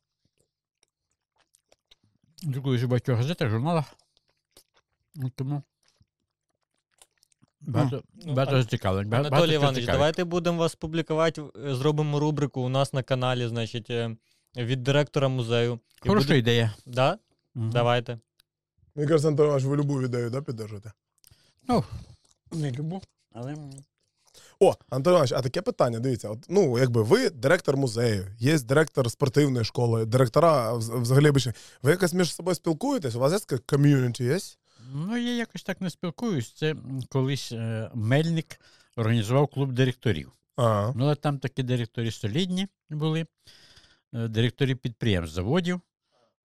Друкуюсь 2.43 2.83
у 2.83 2.89
багатьох 2.89 3.17
газетах, 3.17 3.51
журналах. 3.51 3.95
Тому 5.35 5.63
багато, 7.67 8.03
Ну, 8.27 8.35
багато 8.35 8.57
Ан- 8.57 8.63
зацікавлень. 8.63 9.05
ба- 9.09 9.11
багато 9.17 9.35
Анатолій 9.35 9.55
Іванович, 9.55 9.81
цікавить. 9.81 9.99
давайте 9.99 10.25
будемо 10.25 10.59
вас 10.59 10.75
публікувати, 10.75 11.43
е, 11.67 11.75
зробимо 11.75 12.21
рубрику 12.21 12.61
у 12.61 12.69
нас 12.69 12.93
на 12.93 13.03
каналі, 13.03 13.49
значить, 13.49 13.91
е, 13.91 14.17
від 14.57 14.83
директора 14.83 15.29
музею. 15.29 15.81
Хороша 16.01 16.27
буде- 16.27 16.39
ідея. 16.39 16.75
Да? 16.87 17.19
Мгм. 17.55 17.71
Давайте. 17.71 18.19
Мені 18.95 19.09
кажется, 19.09 19.29
Антон 19.29 19.45
Іванович, 19.47 19.67
ви 19.69 19.77
любу 19.77 20.03
ідею, 20.03 20.31
да, 20.31 20.43
піддержите? 20.43 20.93
Ну, 21.69 21.85
не 22.53 22.71
любу, 22.73 23.03
але 23.33 23.57
О, 24.61 24.75
Антон 24.91 25.11
Іванович, 25.13 25.33
а 25.33 25.43
таке 25.43 25.63
питання, 25.63 25.99
дивіться, 25.99 26.29
от, 26.31 26.39
ну, 26.49 26.79
якби 26.79 27.03
ви 27.03 27.31
директор 27.31 27.77
музею, 27.77 28.27
є 28.39 28.59
директор 28.59 29.11
спортивної 29.11 29.65
школи, 29.65 30.05
директора 30.07 30.73
взагалі. 30.75 31.31
Ви 31.83 31.91
якось 31.91 32.15
між 32.15 32.35
собою 32.35 32.55
спілкуєтесь? 32.55 33.15
У 33.15 33.19
вас 33.19 33.47
є 33.53 33.59
ком'юніті 33.67 34.25
є? 34.25 34.39
Ну, 34.95 35.17
я 35.17 35.35
якось 35.35 35.63
так 35.63 35.81
не 35.81 35.91
спілкуюсь. 35.91 36.53
Це 36.53 36.77
колись 37.09 37.53
е, 37.53 37.91
Мельник 37.95 38.61
організував 38.97 39.49
клуб 39.49 39.73
директорів. 39.73 40.33
А, 40.57 40.93
Ну, 40.95 41.05
але 41.05 41.15
там 41.15 41.39
такі 41.39 41.63
директори 41.63 42.11
солідні 42.11 42.69
були, 42.91 43.27
е, 44.15 44.29
директори 44.29 44.75
підприємств, 44.75 45.35
заводів, 45.35 45.81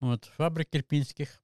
от, 0.01 0.23
фабрик 0.23 0.75
ірпінських. 0.75 1.43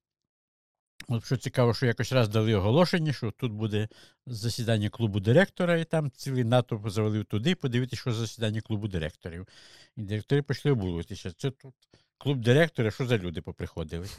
От 1.08 1.24
що 1.24 1.36
цікаво, 1.36 1.74
що 1.74 1.86
якось 1.86 2.12
раз 2.12 2.28
дали 2.28 2.54
оголошення, 2.54 3.12
що 3.12 3.30
тут 3.30 3.52
буде 3.52 3.88
засідання 4.26 4.88
клубу 4.88 5.20
директора, 5.20 5.76
і 5.76 5.84
там 5.84 6.10
цілий 6.10 6.44
натовп 6.44 6.88
завалив 6.88 7.24
туди, 7.24 7.54
подивитися, 7.54 8.00
що 8.00 8.12
засідання 8.12 8.60
клубу 8.60 8.88
директорів. 8.88 9.48
І 9.96 10.02
директори 10.02 10.42
почали 10.42 10.72
обурюватися. 10.72 11.30
Це 11.30 11.50
тут 11.50 11.74
клуб 12.18 12.38
директора, 12.40 12.90
що 12.90 13.06
за 13.06 13.18
люди 13.18 13.40
поприходили? 13.42 14.06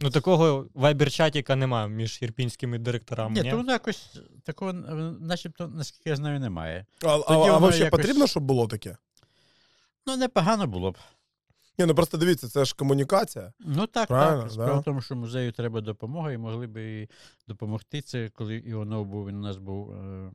Ну 0.00 0.10
такого 0.10 0.66
вайбер-чатіка 0.74 1.54
немає 1.56 1.88
між 1.88 2.22
ірпінськими 2.22 2.78
директорами. 2.78 3.34
Ні, 3.34 3.42
Ні, 3.42 3.50
то 3.50 3.56
воно 3.56 3.72
якось 3.72 4.20
такого, 4.44 4.70
е, 4.70 4.74
начебто, 5.20 5.68
наскільки 5.68 6.10
я 6.10 6.16
знаю, 6.16 6.40
немає. 6.40 6.86
А, 7.04 7.06
а, 7.08 7.20
а 7.26 7.36
воно 7.36 7.58
взагалі 7.58 7.78
якось- 7.84 8.00
потрібно, 8.00 8.26
щоб 8.26 8.42
було 8.42 8.66
таке? 8.68 8.96
Ну, 10.06 10.16
непогано 10.16 10.66
було 10.66 10.90
б. 10.90 10.98
Ні, 11.78 11.86
ну 11.86 11.94
просто 11.94 12.18
дивіться, 12.18 12.48
це 12.48 12.64
ж 12.64 12.74
комунікація. 12.76 13.52
Ну 13.60 13.86
так, 13.86 14.08
Правильно, 14.08 14.42
так. 14.42 14.52
Справа 14.52 14.72
да. 14.74 14.78
в 14.78 14.84
тому, 14.84 15.00
що 15.00 15.16
музею 15.16 15.52
треба 15.52 15.80
допомога, 15.80 16.32
і 16.32 16.38
могли 16.38 16.66
б 16.66 16.76
і 17.02 17.08
допомогти. 17.48 18.00
Це 18.02 18.28
коли 18.28 18.56
Іванов 18.56 19.06
був, 19.06 19.28
він 19.28 19.36
у 19.36 19.40
нас 19.42 19.56
був 19.56 19.92
е, 19.92 20.30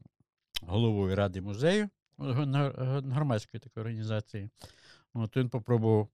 головою 0.62 1.16
ради 1.16 1.42
музею 1.42 1.90
г- 2.20 3.02
громадської 3.12 3.62
такої 3.62 3.82
організації. 3.82 4.50
От 5.14 5.38
він 5.38 5.50
попробував 5.50 6.08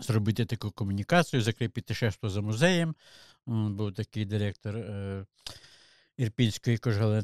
зробити 0.00 0.44
таку 0.44 0.70
комунікацію, 0.70 1.42
закріпити 1.42 1.94
шефство 1.94 2.30
за 2.30 2.40
музеєм. 2.40 2.94
Був 3.46 3.94
такий 3.94 4.24
директор 4.24 4.76
е, 4.76 5.26
Ірпінської 6.16 6.78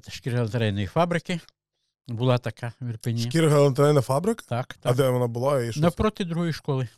шкіргалантерейної 0.09 0.87
фабрики. 0.87 1.41
Була 2.09 2.39
така 2.39 2.73
в 2.81 2.89
Ірпені. 2.89 3.23
Шкіра 3.23 3.51
галантерейна 3.51 4.01
фабрика? 4.01 4.45
Так, 4.49 4.77
А 4.83 4.95
де 4.95 5.09
вона 5.09 5.27
була? 5.27 5.63
І 5.63 5.73
що? 5.73 5.81
Навпроти 5.81 6.25
другої 6.25 6.53
школи. 6.53 6.89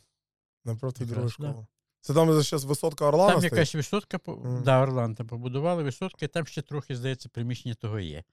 Напроти 0.65 1.03
Якраз, 1.03 1.07
другої 1.09 1.27
да. 1.39 1.49
школи. 1.53 1.65
Це 2.01 2.13
там 2.13 2.41
зараз 2.41 2.63
висотка 2.63 3.05
Орлана 3.05 3.31
Там 3.31 3.39
стоїть? 3.39 3.53
якась 3.53 3.75
висотка, 3.75 4.19
Мгм. 4.27 4.63
да, 4.63 4.81
Орлан 4.81 5.15
там 5.15 5.27
побудували 5.27 5.83
висотки, 5.83 6.27
там 6.27 6.45
ще 6.45 6.61
трохи, 6.61 6.95
здається, 6.95 7.29
приміщення 7.29 7.75
того 7.75 7.99
є. 7.99 8.23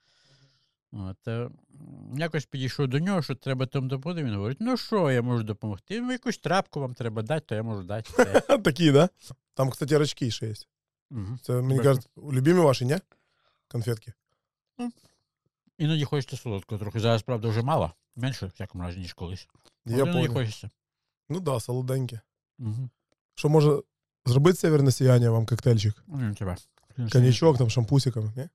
От, 0.92 1.50
якось 2.16 2.46
підійшов 2.46 2.88
до 2.88 2.98
нього, 2.98 3.22
що 3.22 3.34
треба 3.34 3.66
там 3.66 3.88
допомогти. 3.88 4.24
Він 4.24 4.34
говорить: 4.34 4.58
ну 4.60 4.76
що, 4.76 5.10
я 5.10 5.22
можу 5.22 5.44
допомогти? 5.44 6.00
Ну, 6.00 6.12
якусь 6.12 6.38
трапку 6.38 6.80
вам 6.80 6.94
треба 6.94 7.22
дати, 7.22 7.46
то 7.46 7.54
я 7.54 7.62
можу 7.62 7.82
дати. 7.82 8.40
Такі, 8.64 8.92
да? 8.92 9.08
Там, 9.54 9.70
кстати, 9.70 9.98
рачки 9.98 10.30
ще 10.30 10.46
є. 10.46 10.54
Це, 11.42 11.52
мені 11.52 11.80
кажуть, 11.80 12.08
любимі 12.16 12.60
ваші, 12.60 12.84
ні? 12.84 12.98
Конфетки. 13.68 14.12
Іноді 15.78 16.04
хочеться 16.04 16.36
солодкого 16.36 16.78
трохи. 16.78 17.00
Зараз, 17.00 17.22
правда, 17.22 17.48
вже 17.48 17.62
мало. 17.62 17.92
Менше, 18.16 18.46
в 18.46 18.48
всякому 18.48 18.84
разі, 18.84 18.98
ніж 18.98 19.12
колись. 19.12 19.48
Я 19.86 19.96
іноді 19.96 20.28
хочеться. 20.28 20.70
Ну 21.28 21.40
да, 21.40 21.60
солоденькі. 21.60 22.20
Угу. 22.58 22.90
Що 23.34 23.48
може 23.48 23.82
зробити 24.26 24.58
северне 24.58 24.92
сіяння 24.92 25.30
вам 25.30 25.46
коктейльчик? 25.46 26.02
Ну, 26.06 26.16
не 26.16 26.34
треба. 26.34 26.56
Коньячок, 27.12 27.58
там, 27.58 27.70
шампусиком, 27.70 28.32
ні? 28.36 28.48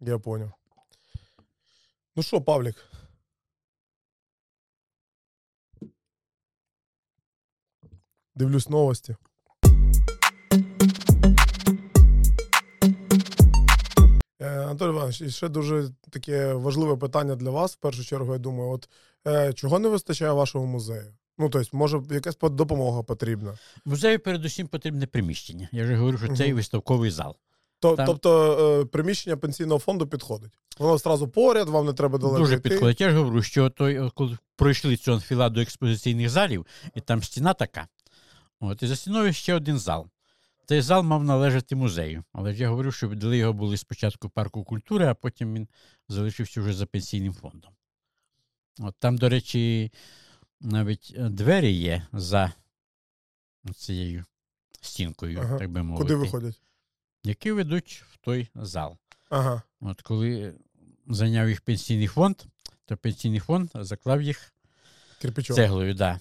Я 0.00 0.18
понял. 0.18 0.50
Ну 2.16 2.22
що, 2.22 2.40
Павлік? 2.40 2.76
Дивлюсь 8.34 8.68
новості. 8.68 9.16
Е, 14.40 14.46
Анатолій 14.48 14.90
Іванович, 14.90 15.20
і 15.20 15.30
ще 15.30 15.48
дуже 15.48 15.90
таке 16.10 16.52
важливе 16.54 16.96
питання 16.96 17.36
для 17.36 17.50
вас, 17.50 17.72
в 17.74 17.76
першу 17.76 18.04
чергу, 18.04 18.32
я 18.32 18.38
думаю, 18.38 18.70
от 18.70 18.88
е, 19.26 19.52
чого 19.52 19.78
не 19.78 19.88
вистачає 19.88 20.32
вашому 20.32 20.66
музею? 20.66 21.14
Ну, 21.38 21.48
тобто, 21.50 21.76
може, 21.76 22.00
якась 22.10 22.34
по- 22.36 22.48
допомога 22.48 23.02
потрібна. 23.02 23.58
Музею 23.84 24.18
передусім 24.20 24.68
потрібне 24.68 25.06
приміщення. 25.06 25.68
Я 25.72 25.84
вже 25.84 25.96
говорю, 25.96 26.18
що 26.18 26.36
цей 26.36 26.46
Мгм. 26.48 26.56
виставковий 26.56 27.10
зал. 27.10 27.36
То, 27.80 27.96
Там- 27.96 28.06
Тобто 28.06 28.80
е, 28.80 28.84
приміщення 28.84 29.36
пенсійного 29.36 29.78
фонду 29.80 30.06
підходить. 30.06 30.58
Воно 30.78 30.92
одразу 30.92 31.28
поряд, 31.28 31.68
вам 31.68 31.86
не 31.86 31.92
треба 31.92 32.18
далеко 32.18 32.38
Дуже 32.38 32.54
йти. 32.54 32.68
підходить. 32.68 33.00
Я 33.00 33.10
ж 33.10 33.16
говорю, 33.16 33.42
що 33.42 33.70
той, 33.70 34.10
коли 34.14 34.38
пройшли 34.56 34.96
цю 34.96 35.12
анфіладу 35.12 35.60
експозиційних 35.60 36.30
залів, 36.30 36.66
і 36.94 37.00
там 37.00 37.22
стіна 37.22 37.54
така. 37.54 37.88
От, 38.60 38.82
і 38.82 38.86
за 38.86 38.96
стіною 38.96 39.32
ще 39.32 39.54
один 39.54 39.78
зал. 39.78 40.06
Цей 40.66 40.80
зал 40.80 41.02
мав 41.02 41.24
належати 41.24 41.76
музею. 41.76 42.24
Але 42.32 42.52
ж 42.52 42.58
я 42.62 42.68
говорю, 42.68 42.92
що 42.92 43.08
віддали 43.08 43.38
його 43.38 43.52
були 43.52 43.76
спочатку 43.76 44.28
парку 44.28 44.64
культури, 44.64 45.06
а 45.06 45.14
потім 45.14 45.54
він 45.54 45.68
залишився 46.08 46.60
вже 46.60 46.72
за 46.72 46.86
пенсійним 46.86 47.34
фондом. 47.34 47.72
От 48.80 48.94
там, 48.98 49.18
до 49.18 49.28
речі, 49.28 49.92
навіть 50.60 51.14
е, 51.16 51.28
двері 51.28 51.72
є 51.72 52.06
за 52.12 52.52
цією 53.74 54.24
стінкою, 54.80 55.38
Ага. 55.40 55.58
так 55.58 55.70
би 55.70 55.82
мовити, 55.82 56.02
Куди 56.02 56.14
виходять? 56.14 56.60
Які 57.28 57.52
ведуть 57.52 58.04
в 58.12 58.16
той 58.16 58.48
зал. 58.54 58.96
Ага. 59.30 59.62
От 59.80 60.02
коли 60.02 60.54
зайняв 61.08 61.48
їх 61.48 61.60
пенсійний 61.60 62.06
фонд, 62.06 62.36
то 62.84 62.96
пенсійний 62.96 63.40
фонд 63.40 63.70
заклав 63.74 64.22
їх 64.22 64.52
Кирпичок. 65.22 65.56
цеглою, 65.56 65.94
да. 65.94 66.20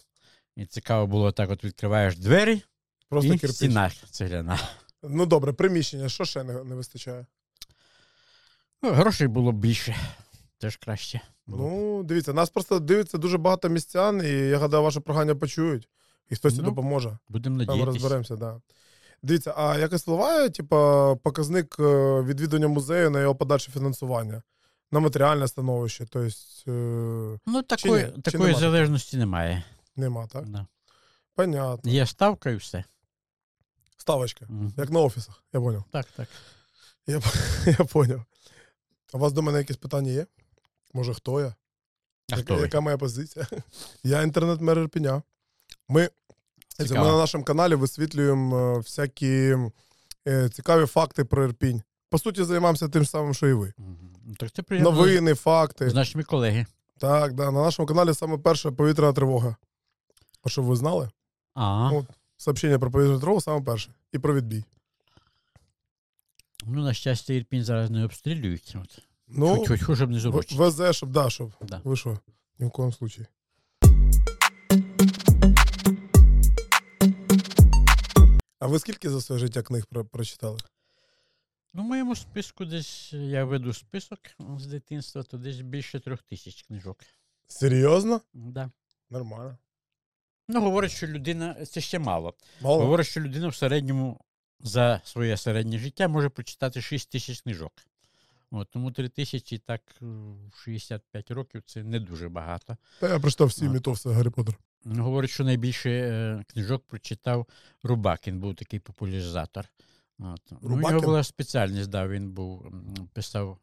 І 0.56 0.66
цікаво 0.66 1.08
було 1.08 1.32
так: 1.32 1.50
от 1.52 1.64
відкриваєш 1.64 2.18
двері 2.18 2.62
Просто 3.10 3.34
і 3.34 3.38
кирпич. 3.38 3.56
стіна 3.56 3.92
цегляна. 4.12 4.60
Ну 5.04 5.26
добре, 5.26 5.54
приміщення. 5.54 6.10
Що 6.10 6.26
ще 6.26 6.44
не, 6.44 6.64
не 6.64 6.76
вистачає? 6.76 7.26
Ну, 8.82 8.92
грошей 8.92 9.28
було 9.28 9.52
б 9.52 9.56
більше. 9.56 9.96
Теж 10.58 10.78
краще. 10.78 11.22
було. 11.48 11.64
Ну, 11.70 12.04
дивіться, 12.04 12.34
нас 12.34 12.50
просто 12.50 12.80
дивиться 12.80 13.18
дуже 13.18 13.38
багато 13.38 13.70
містян, 13.70 14.22
і 14.26 14.30
я 14.30 14.58
гадаю, 14.58 14.84
ваше 14.84 15.00
прохання 15.00 15.36
почують, 15.36 15.90
і 16.30 16.36
хтось 16.36 16.56
Ну, 16.58 16.64
допоможе. 16.64 17.18
Будемо 17.30 17.58
надіятися. 17.58 17.86
розберемося, 17.86 18.36
да. 18.36 18.62
Дивіться, 19.24 19.54
а 19.58 19.78
якось 19.78 20.02
впливає, 20.02 20.50
типа, 20.50 21.16
показник 21.16 21.76
е, 21.80 21.84
відвідування 22.22 22.68
музею 22.68 23.10
на 23.10 23.22
його 23.22 23.36
подальше 23.36 23.72
фінансування, 23.72 24.42
на 24.92 25.00
матеріальне 25.00 25.48
становище. 25.48 26.06
Тобто 26.10 26.30
е, 26.72 27.40
Ну, 27.46 27.62
такої, 27.64 28.04
ні? 28.06 28.12
Чи 28.16 28.22
такої 28.22 28.48
нема 28.48 28.60
залежності 28.60 29.18
немає. 29.18 29.64
нема, 29.96 30.28
так? 30.28 30.46
Да. 30.50 30.68
Понятно. 31.36 31.92
Є 31.92 32.06
ставка 32.06 32.50
і 32.50 32.56
все. 32.56 32.84
Ставочка, 33.98 34.46
Мгм. 34.50 34.74
як 34.78 34.90
на 34.90 35.00
офісах, 35.00 35.44
я 35.54 35.60
поняв. 35.60 35.84
Так, 35.92 36.06
так. 36.16 36.28
Я, 37.08 37.22
я 37.66 37.86
поняв. 37.86 38.22
А 39.14 39.18
у 39.18 39.20
вас 39.20 39.34
до 39.34 39.42
мене 39.42 39.58
якісь 39.58 39.78
питання 39.78 40.12
є? 40.12 40.28
Може, 40.94 41.14
хто 41.14 41.42
я? 41.42 41.48
А 42.32 42.36
Яка- 42.38 42.56
хто 42.56 42.68
ви? 42.78 42.82
Моя 42.82 42.98
позиція? 42.98 43.48
Я 44.04 44.22
інтернет-мер 44.22 44.80
Ірпеня. 44.80 45.22
Ми, 45.90 46.10
це 46.78 46.94
ми 46.94 47.06
на 47.06 47.18
нашому 47.18 47.44
каналі 47.44 47.76
висвітлюємо 47.76 48.58
е, 48.58 48.78
всякі 48.78 49.58
е, 50.28 50.50
цікаві 50.50 50.86
факти 50.86 51.26
про 51.26 51.46
Ірпінь. 51.46 51.82
По 52.10 52.20
суті, 52.20 52.44
займаємося 52.44 52.88
тим 52.90 53.06
самим, 53.06 53.34
що 53.34 53.48
і 53.48 53.54
ви. 53.54 53.74
Так 54.38 54.52
це 54.52 54.62
приємно. 54.64 54.92
Новини, 54.92 55.36
факти. 55.36 55.90
З 55.90 55.94
нашими 55.94 56.24
колеги. 56.24 56.66
Так, 56.98 57.34
да, 57.34 57.52
на 57.52 57.62
нашому 57.62 57.86
каналі 57.86 58.14
саме 58.14 58.38
перша 58.38 58.72
повітряна 58.72 59.14
тривога. 59.14 59.56
А 60.44 60.50
щоб 60.50 60.66
ви 60.66 60.76
знали? 60.76 61.10
А, 61.56 61.92
Сообщення 62.38 62.80
про 62.80 62.92
повітряну 62.92 63.20
тривогу 63.20 63.42
саме 63.42 63.62
перше. 63.62 63.94
І 64.12 64.20
про 64.20 64.34
відбій. 64.34 64.64
ну, 66.66 66.84
на 66.84 66.94
щастя, 66.94 67.34
Ірпінь 67.34 67.64
зараз 67.64 67.90
не 67.90 68.06
обстрілюють. 68.06 68.76
От. 68.82 69.00
Ну, 69.28 69.48
хоч, 69.58 69.68
хоч, 69.68 69.84
хоч, 69.84 69.98
щоб 69.98 70.10
не 70.12 70.18
в- 70.18 70.20
зурочить. 70.20 70.58
везе, 70.58 70.94
щоб, 70.94 71.10
да, 71.12 71.30
щоб. 71.30 71.52
Да. 71.62 71.82
Ви 71.84 71.96
що? 71.96 72.20
Ні 72.60 72.66
в 72.66 72.72
коєму 72.72 72.94
случаї. 72.94 73.28
А 78.60 78.68
ви 78.68 78.80
скільки 78.80 79.10
за 79.10 79.22
своє 79.22 79.40
життя 79.40 79.62
книг 79.62 79.86
про- 79.86 80.06
прочитали? 80.06 80.58
Ну, 81.74 81.84
в 81.84 81.86
моєму 81.86 82.16
списку 82.16 82.66
десь 82.66 83.14
я 83.14 83.46
веду 83.46 83.74
список 83.74 84.20
з 84.58 84.66
дитинства, 84.66 85.24
то 85.24 85.38
десь 85.38 85.62
більше 85.62 86.00
трьох 86.00 86.22
тисяч 86.24 86.64
книжок. 86.64 87.00
Серйозно? 87.48 88.22
Да. 88.34 88.72
Нормально. 89.10 89.58
Ну, 90.48 90.62
говорять, 90.62 90.92
що 90.92 91.08
людина 91.08 91.66
це 91.66 91.82
ще 91.82 92.00
мало. 92.00 92.34
Мало. 92.62 92.84
Говорять, 92.84 93.08
що 93.08 93.22
людина 93.22 93.48
в 93.48 93.56
середньому 93.56 94.22
за 94.60 95.02
своє 95.04 95.38
середнє 95.38 95.78
життя 95.80 96.08
може 96.08 96.30
прочитати 96.30 96.82
6 96.82 97.10
тисяч 97.12 97.42
книжок. 97.42 97.72
От, 98.52 98.70
тому 98.72 98.92
3 98.92 99.10
тисячі 99.10 99.58
так 99.58 99.82
е, 100.02 100.06
в 100.52 100.62
65 100.64 101.32
років 101.32 101.64
це 101.66 101.84
не 101.84 102.00
дуже 102.00 102.30
багато. 102.30 102.78
Та 103.00 103.10
я 103.10 103.20
прочитав 103.20 103.48
всі 103.48 103.70
мітов, 103.70 104.02
Гаррі 104.06 104.30
Поттер. 104.30 104.56
Говорять, 104.86 105.30
що 105.30 105.44
найбільше 105.44 105.90
е, 105.90 106.44
книжок 106.48 106.84
прочитав 106.88 107.48
Рубакін, 107.84 108.40
був 108.40 108.56
такий 108.56 108.80
популяризатор. 108.80 109.66
От. 110.20 110.42
Ну, 110.52 110.60
у 110.62 110.80
нього 110.80 111.00
була 111.02 111.24
спеціальність, 111.24 111.90
да, 111.90 112.08
він 112.08 112.32
був, 112.32 112.72
писав 113.14 113.60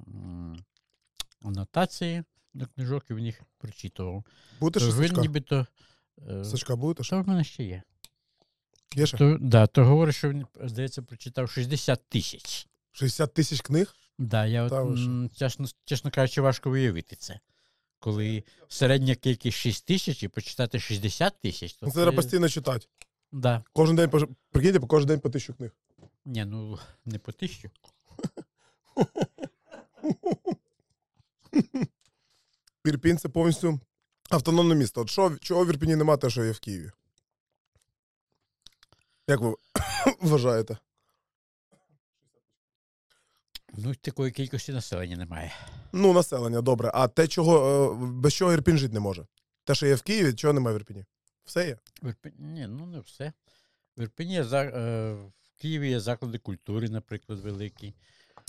анотації 1.42 2.22
до 2.54 2.66
книжок 2.66 3.04
і 3.10 3.14
в 3.14 3.18
них 3.20 3.42
прочитував. 3.58 4.24
Будете 4.60 4.80
То 4.86 4.92
ще 4.92 5.00
він 5.00 5.08
Сачка? 5.08 5.20
нібито. 5.22 5.66
е, 6.30 6.44
Сачка 6.44 6.76
будете? 6.76 7.04
Що 7.04 7.22
в 7.22 7.28
мене 7.28 7.44
ще 7.44 7.64
є? 7.64 7.82
Є 8.94 9.06
ще? 9.06 9.16
То, 9.16 9.38
да, 9.40 9.66
то 9.66 9.84
говорить, 9.84 10.14
що 10.14 10.28
він, 10.30 10.46
здається, 10.64 11.02
прочитав 11.02 11.50
60 11.50 12.08
тисяч. 12.08 12.66
60 12.92 13.34
тисяч 13.34 13.60
книг? 13.60 13.94
Да, 14.18 14.46
я 14.46 14.68
Та 14.68 14.82
от, 14.82 14.98
м, 14.98 15.30
чесно, 15.36 15.66
чесно 15.84 16.10
кажучи, 16.10 16.40
важко 16.40 16.70
виявити 16.70 17.16
це. 17.16 17.40
Коли 18.02 18.44
середня 18.68 19.14
кількість 19.14 19.58
6 19.58 19.86
тисяч 19.86 20.22
і 20.22 20.28
почитати 20.28 20.80
60 20.80 21.40
тисяч, 21.40 21.74
то 21.74 21.86
Це 21.86 21.92
треба 21.92 22.12
постійно 22.12 22.48
читати. 22.48 22.86
Да. 23.32 23.64
Кожен 23.72 23.96
день, 23.96 24.10
прикиньте, 24.50 24.80
по 24.80 24.86
кожен 24.86 25.08
день 25.08 25.20
по 25.20 25.30
тисячу 25.30 25.54
книг. 25.54 25.70
Ні, 26.24 26.44
ну 26.44 26.78
не 27.04 27.18
по 27.18 27.32
тисячу. 27.32 27.70
Ірпінь 32.84 33.18
це 33.18 33.28
повністю 33.28 33.80
автономне 34.30 34.74
місто. 34.74 35.00
От 35.00 35.10
що, 35.10 35.36
чого 35.40 35.64
в 35.64 35.68
Ірпіні 35.68 35.96
немає, 35.96 36.18
те, 36.18 36.30
що 36.30 36.44
є 36.44 36.50
в 36.50 36.60
Києві? 36.60 36.90
Як 39.28 39.40
ви 39.40 39.54
вважаєте? 40.20 40.76
Ну, 43.76 43.94
такої 43.94 44.32
кількості 44.32 44.72
населення 44.72 45.16
немає. 45.16 45.52
Ну, 45.92 46.12
населення, 46.12 46.60
добре. 46.60 46.90
А 46.94 47.08
те, 47.08 47.26
чого, 47.26 47.56
е, 48.02 48.06
без 48.06 48.34
чого 48.34 48.52
Ірпінь 48.52 48.78
жити 48.78 48.94
не 48.94 49.00
може? 49.00 49.26
Те, 49.64 49.74
що 49.74 49.86
є 49.86 49.94
в 49.94 50.02
Києві, 50.02 50.32
чого 50.32 50.52
немає 50.54 50.76
в 50.76 50.80
Ірпіні? 50.80 51.04
Все 51.44 51.66
є? 51.66 51.78
В 52.02 52.08
Ірпені, 52.08 52.36
ні, 52.38 52.66
ну 52.66 52.86
не 52.86 53.00
все. 53.00 53.32
В 53.96 54.02
Ірпені 54.02 54.34
є 54.34 54.44
за, 54.44 54.62
е, 54.62 55.12
в 55.12 55.60
Києві 55.60 55.90
є 55.90 56.00
заклади 56.00 56.38
культури, 56.38 56.88
наприклад, 56.88 57.40
великі. 57.40 57.94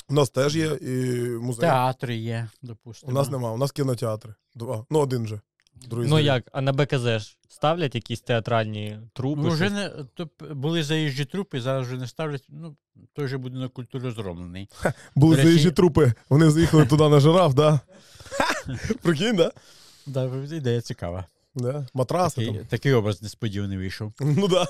У 0.10 0.14
нас 0.14 0.30
теж 0.30 0.56
є 0.56 0.66
і 0.66 1.22
музей. 1.30 1.62
Театри 1.62 2.16
є, 2.16 2.50
допустимо. 2.62 3.12
У 3.12 3.16
нас 3.16 3.30
нема, 3.30 3.52
у 3.52 3.58
нас 3.58 3.72
кінотеатри. 3.72 4.34
Два. 4.56 4.86
Ну, 4.90 5.00
один 5.00 5.28
же. 5.28 5.42
Другий 5.76 6.10
Ну 6.10 6.20
як, 6.20 6.44
а 6.52 6.62
на 6.62 6.74
БКЗ 6.74 7.04
ж 7.04 7.38
ставлять 7.48 7.96
якісь 7.96 8.22
театральні 8.22 9.00
трупи? 9.14 9.42
Ну, 9.42 9.50
вже 9.50 9.70
не, 9.70 9.90
то 10.14 10.30
були 10.54 10.84
заїжджі 10.84 11.26
трупи, 11.26 11.62
зараз 11.62 11.88
вже 11.88 11.98
не 11.98 12.08
ставлять. 12.08 12.46
Ну, 12.50 12.76
той 13.14 13.28
же 13.28 13.38
будинок 13.38 13.74
культури 13.74 14.12
зроблений. 14.12 14.70
Були 15.16 15.36
речі- 15.36 15.48
заїжджі 15.48 15.72
трупи, 15.72 16.14
вони 16.30 16.50
заїхали 16.50 16.86
туди 16.86 17.10
на 17.10 17.20
жираф, 17.20 17.54
да? 17.54 17.80
Прикинь, 19.02 19.36
да? 19.36 19.52
Да, 20.06 20.32
ідея 20.52 20.82
цікава. 20.82 21.26
да? 21.56 21.88
Матраси 21.94 22.36
Такий, 22.36 22.58
там. 22.58 22.68
такий 22.68 22.94
образ 22.94 23.22
несподіваний 23.22 23.78
вийшов. 23.78 24.14
Ну 24.20 24.48
да. 24.48 24.68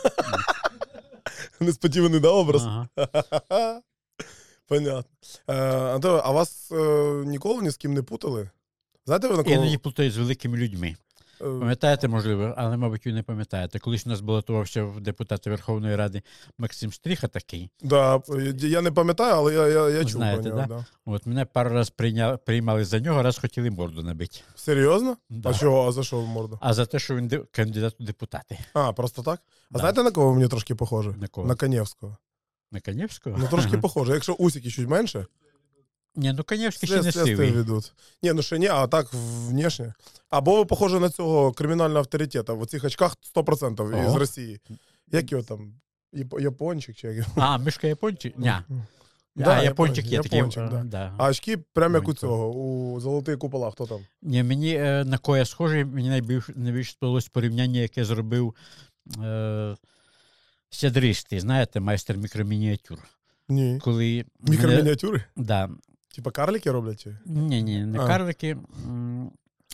Несподіваний, 1.59 2.19
да, 2.19 2.29
образ? 2.29 2.63
Ага. 2.65 2.87
Понятно. 4.67 5.03
Е, 5.47 5.53
Антон, 5.77 6.21
а 6.23 6.31
вас 6.31 6.71
е, 6.71 6.75
ніколи 7.25 7.63
ні 7.63 7.69
з 7.69 7.77
ким 7.77 7.93
не 7.93 8.01
путали? 8.01 8.49
Знаєте, 9.05 9.27
ви 9.27 9.37
на 9.37 9.43
кого? 9.43 9.55
Іноді 9.55 9.77
плутають 9.77 10.13
з 10.13 10.17
великими 10.17 10.57
людьми. 10.57 10.95
Е, 11.41 11.43
Пам'ятаєте, 11.43 12.07
можливо, 12.07 12.53
але, 12.57 12.77
мабуть, 12.77 13.05
ви 13.05 13.13
не 13.13 13.23
пам'ятаєте. 13.23 13.79
Колись 13.79 14.05
у 14.05 14.09
нас 14.09 14.21
балотувався 14.21 14.83
в 14.83 15.01
депутати 15.01 15.49
Верховної 15.49 15.95
Ради 15.95 16.21
Максим 16.57 16.93
Стріха 16.93 17.27
такий. 17.27 17.69
Да, 17.81 18.21
я 18.57 18.81
не 18.81 18.91
пам'ятаю, 18.91 19.33
але 19.35 19.53
я, 19.53 19.67
я, 19.67 19.89
я 19.89 20.01
чув 20.01 20.09
Знаєте, 20.11 20.41
про 20.43 20.51
нього. 20.51 20.67
да? 20.67 20.75
Да? 20.75 20.85
От 21.05 21.25
мене 21.25 21.45
пару 21.45 21.69
раз 21.69 21.89
прийня... 21.89 22.37
приймали 22.37 22.85
за 22.85 22.99
нього, 22.99 23.23
раз 23.23 23.37
хотіли 23.37 23.71
морду 23.71 24.03
набити. 24.03 24.39
Серйозно? 24.55 25.17
Да. 25.29 25.49
А 25.49 25.53
чого? 25.53 25.87
А 25.87 25.91
за 25.91 26.03
що 26.03 26.21
морду? 26.21 26.59
А 26.61 26.73
за 26.73 26.85
те, 26.85 26.99
що 26.99 27.15
він 27.15 27.27
де- 27.27 27.41
кандидат 27.51 27.95
у 27.99 28.03
депутати. 28.03 28.57
А, 28.73 28.93
просто 28.93 29.21
так? 29.23 29.39
А 29.71 29.73
Да. 29.73 29.79
знаєте, 29.79 30.03
на 30.03 30.11
кого 30.11 30.33
мені 30.33 30.47
трошки 30.47 30.75
похоже? 30.75 31.13
На 31.17 31.27
кого? 31.27 31.47
На 31.47 31.55
Канєвського. 31.55 32.17
На 32.71 32.79
Канєвського? 32.79 33.37
Ну, 33.39 33.47
трошки 33.47 33.77
похоже. 33.81 34.13
Якщо 34.13 34.33
усики 34.33 34.69
чуть 34.69 34.87
менше, 34.87 35.25
Ні, 36.15 36.33
ну 36.33 36.43
Канєвський 36.43 36.89
ще 36.89 37.01
не 37.01 37.11
сивий. 37.11 37.51
ведуть. 37.51 37.93
Ні, 38.23 38.33
ну 38.33 38.41
ще 38.41 38.59
ні, 38.59 38.67
а 38.67 38.87
так 38.87 39.07
внешне. 39.13 39.93
Або 40.29 40.57
ви 40.57 40.65
похожі 40.65 40.99
на 40.99 41.09
цього 41.09 41.51
кримінального 41.51 41.99
авторитета. 41.99 42.53
В 42.53 42.65
цих 42.65 42.83
очках 42.83 43.15
100% 43.35 44.05
із 44.07 44.15
О. 44.15 44.17
Росії. 44.19 44.59
Як 45.11 45.31
його 45.31 45.43
там? 45.43 45.73
Яп- 46.13 46.39
Япончик 46.41 46.95
чи 46.95 47.07
як 47.07 47.17
його? 47.17 47.29
А, 47.35 47.57
мишка 47.57 47.87
япончик? 47.87 48.37
Ні. 48.37 48.51
Да, 49.35 49.57
а, 49.59 49.63
япончик 49.63 50.05
є 50.05 50.21
такий. 50.21 50.37
Япончик, 50.37 50.69
да. 50.69 50.79
а, 50.79 50.83
да. 50.83 51.13
А 51.17 51.29
очки 51.29 51.57
прямо 51.57 51.95
як 51.97 52.07
у 52.07 52.13
цього, 52.13 52.49
у 52.51 52.99
золотий 52.99 53.37
купола, 53.37 53.71
хто 53.71 53.85
там? 53.87 53.99
Ні, 54.21 54.43
мені 54.43 54.75
е, 54.75 55.03
на 55.05 55.17
кого 55.17 55.37
я 55.37 55.45
схожий, 55.45 55.85
мені 55.85 56.09
найбільш, 56.09 56.49
найбільше 56.55 56.91
сподобалось 56.91 57.27
порівняння, 57.29 57.79
яке 57.79 58.05
зробив 58.05 58.55
е, 59.23 59.75
Сядристий, 60.69 61.39
знаєте, 61.39 61.79
майстер 61.79 62.17
мікромініатюр. 62.17 62.99
Ні. 63.49 63.79
Коли 63.83 64.25
мене- 64.39 64.57
Мікромініатюри? 64.57 65.23
да, 65.35 65.69
Типа 66.13 66.31
карлики 66.31 66.71
роблять? 66.71 67.03
Чи? 67.03 67.17
Ні, 67.25 67.63
ні, 67.63 67.85
не 67.85 67.99
А. 67.99 68.07
карлики. 68.07 68.57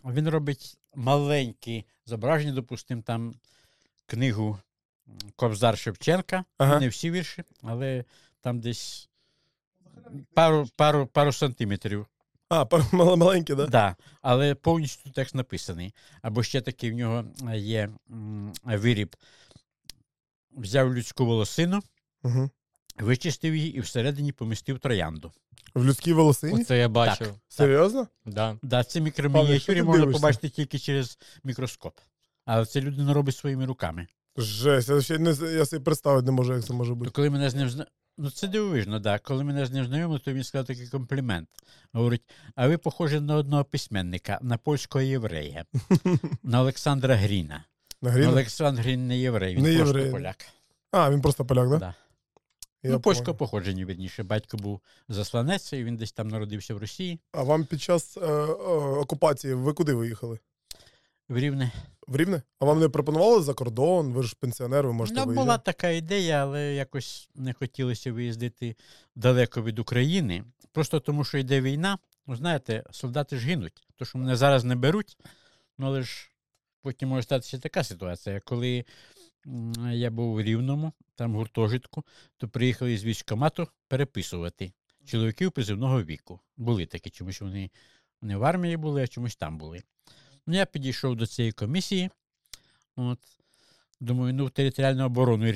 Він 0.06 0.30
робить 0.30 0.78
маленькі 0.96 1.86
зображення, 2.06 2.54
допустимо, 2.54 3.02
там 3.02 3.34
книгу 4.06 4.60
Кобзар 5.36 5.78
Шевченка. 5.78 6.46
Ага. 6.58 6.80
Не 6.80 6.88
всі 6.88 7.12
вірші, 7.12 7.44
але 7.64 8.06
там 8.42 8.60
десь 8.60 9.10
пару, 10.34 10.68
пару, 10.76 11.08
пару 11.08 11.34
сантиметрів. 11.34 12.06
А, 12.50 12.66
пар- 12.66 12.94
мал- 12.94 13.16
маленькі, 13.16 13.56
да? 13.56 13.66
Да. 13.68 13.96
Але 14.22 14.56
повністю 14.56 15.10
текст 15.12 15.36
написаний. 15.36 15.94
Або 16.22 16.44
ще 16.44 16.62
такий 16.62 16.92
в 16.92 16.96
нього 16.96 17.26
є 17.56 17.90
виріб. 18.64 19.16
Взяв 20.52 20.94
людську 20.96 21.26
волосину, 21.26 21.80
Угу. 22.24 22.50
Вичистив 23.00 23.56
її 23.56 23.76
і 23.78 23.80
всередині 23.80 24.32
помістив 24.32 24.80
троянду. 24.80 25.32
В 25.76 25.86
людській 25.86 26.14
волосині? 26.14 26.62
Оце 26.62 26.78
я 26.78 26.90
бачив. 26.90 27.34
Серйозно? 27.48 28.08
Да. 28.26 28.58
Да, 28.64 28.84
це 28.84 29.00
ти 29.76 29.84
можна 29.84 30.06
дивишся? 30.06 30.22
побачити 30.22 30.50
тільки 30.50 30.80
через 30.80 31.18
мікроскоп. 31.44 31.94
Але 32.46 32.66
це 32.66 32.82
людина 32.82 33.14
робить 33.14 33.36
своїми 33.38 33.66
руками. 33.66 34.08
Жесть, 34.38 34.90
я 34.90 35.02
ще 35.02 35.18
не 35.18 35.30
я 35.54 35.66
собі 35.66 35.84
представити 35.84 36.26
не 36.26 36.32
можу, 36.32 36.54
як 36.54 36.64
це 36.66 36.74
може 36.74 36.92
То 36.92 36.96
бути. 36.96 37.12
коли 37.12 37.30
мене 37.30 37.50
з 37.50 37.56
ним 37.56 37.70
зна... 37.70 37.86
Ну 38.18 38.30
це 38.32 38.48
дивовижно, 38.48 39.00
да. 39.00 39.20
Коли 39.20 39.44
мене 39.44 39.66
з 39.66 39.72
ним 39.72 39.86
знайомили, 39.86 40.20
то 40.20 40.34
він 40.34 40.44
сказав 40.44 40.66
такий 40.66 40.88
комплімент. 40.88 41.50
Говорить: 41.94 42.22
а 42.56 42.68
ви 42.68 42.78
похожі 42.78 43.20
на 43.20 43.36
одного 43.36 43.64
письменника, 43.64 44.40
на 44.42 44.58
польського 44.58 45.02
єврея, 45.02 45.66
на 46.44 46.62
Олександра 46.62 47.16
Гріна. 47.16 47.64
На 48.02 48.10
Ну, 48.10 48.10
грін? 48.10 48.28
Олександр 48.30 48.82
Грін 48.82 49.08
не 49.08 49.18
єврей, 49.18 49.56
він 49.56 49.64
Не 49.64 49.78
просто 49.78 49.98
єврей. 49.98 50.12
поляк. 50.14 50.46
А, 50.92 51.12
він 51.12 51.22
просто 51.22 51.46
поляк, 51.46 51.70
да? 51.70 51.78
Да. 51.78 51.94
Я 52.84 52.92
ну, 52.92 53.00
польського 53.00 53.38
походження, 53.38 53.86
вірніше. 53.86 54.24
Батько 54.24 54.58
був 54.58 54.82
засланець, 55.10 55.74
і 55.74 55.84
він 55.84 55.98
десь 55.98 56.12
там 56.12 56.28
народився 56.28 56.74
в 56.74 56.78
Росії, 56.78 57.20
А 57.32 57.44
вам 57.44 57.66
під 57.66 57.82
час 57.82 58.18
е, 58.18 58.22
е, 58.22 58.44
окупації 59.00 59.54
ви 59.54 59.74
куди 59.74 59.94
виїхали? 59.94 60.40
в 61.30 61.38
Рівне. 61.38 61.72
В 62.08 62.18
Рівне? 62.18 62.42
А 62.60 62.66
вам 62.66 62.80
не 62.80 62.90
пропонували 62.90 63.44
за 63.44 63.54
кордон? 63.54 64.14
Ви 64.14 64.24
ж 64.24 64.36
пенсіонер, 64.40 64.88
ви 64.88 64.94
можете 64.94 65.20
Ну, 65.20 65.26
виїжджати. 65.26 65.46
була 65.46 65.58
така 65.58 65.90
ідея, 65.90 66.44
але 66.44 66.74
якось 66.74 67.30
не 67.36 67.54
хотілося 67.54 68.12
виїздити 68.14 68.76
далеко 69.16 69.62
від 69.62 69.80
України. 69.80 70.44
Просто 70.72 71.00
тому, 71.00 71.24
що 71.24 71.38
йде 71.38 71.62
війна. 71.62 71.98
Ну, 72.28 72.36
знаєте, 72.36 72.84
солдати 72.92 73.38
ж 73.38 73.48
гинуть. 73.48 73.84
То, 73.96 74.06
що 74.06 74.18
мене 74.18 74.36
зараз 74.36 74.64
не 74.64 74.76
беруть, 74.76 75.18
ну 75.78 75.86
але 75.88 76.02
ж 76.02 76.30
потім 76.82 77.10
може 77.10 77.24
статися 77.24 77.58
така 77.60 77.84
ситуація, 77.84 78.40
коли 78.46 78.86
я 79.92 80.12
був 80.12 80.34
у 80.34 80.42
Рівному, 80.42 80.94
там 81.16 81.34
в 81.34 81.36
гуртожитку, 81.36 82.04
то 82.38 82.48
приїхали 82.48 82.98
з 82.98 83.04
військкомату 83.04 83.68
переписувати 83.88 84.72
чоловіків 85.06 85.52
призивного 85.52 86.04
віку. 86.04 86.40
Були 86.58 86.86
такі, 86.86 87.10
чомусь 87.10 87.42
вони 87.42 87.72
не 88.22 88.38
в 88.38 88.44
армії 88.44 88.78
були, 88.78 89.04
а 89.04 89.08
чомусь 89.08 89.36
там 89.36 89.58
були. 89.58 89.84
Ну, 90.48 90.56
я 90.56 90.66
підійшов 90.66 91.16
до 91.16 91.28
цієї 91.28 91.52
комісії. 91.52 92.10
От, 92.96 93.20
Думаю, 94.00 94.34
ну 94.34 94.46
в 94.46 94.52
територіальну 94.52 95.06
оборону 95.06 95.54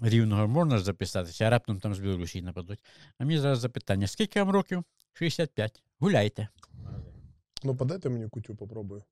рівного 0.00 0.48
можна 0.48 0.78
ж 0.78 0.84
записатися, 0.84 1.44
а 1.44 1.50
раптом 1.50 1.80
там 1.80 1.94
з 1.94 1.98
Білорусі 1.98 2.42
нападуть. 2.42 2.80
А 3.18 3.24
мені 3.24 3.38
зараз 3.38 3.58
запитання: 3.58 4.06
скільки 4.06 4.42
вам 4.42 4.50
років? 4.50 4.84
65. 5.12 5.82
Гуляйте. 5.98 6.48
Ну, 7.64 7.76
подайте 7.76 8.08
мені 8.08 8.28
кутю, 8.28 8.54
попробую. 8.54 9.02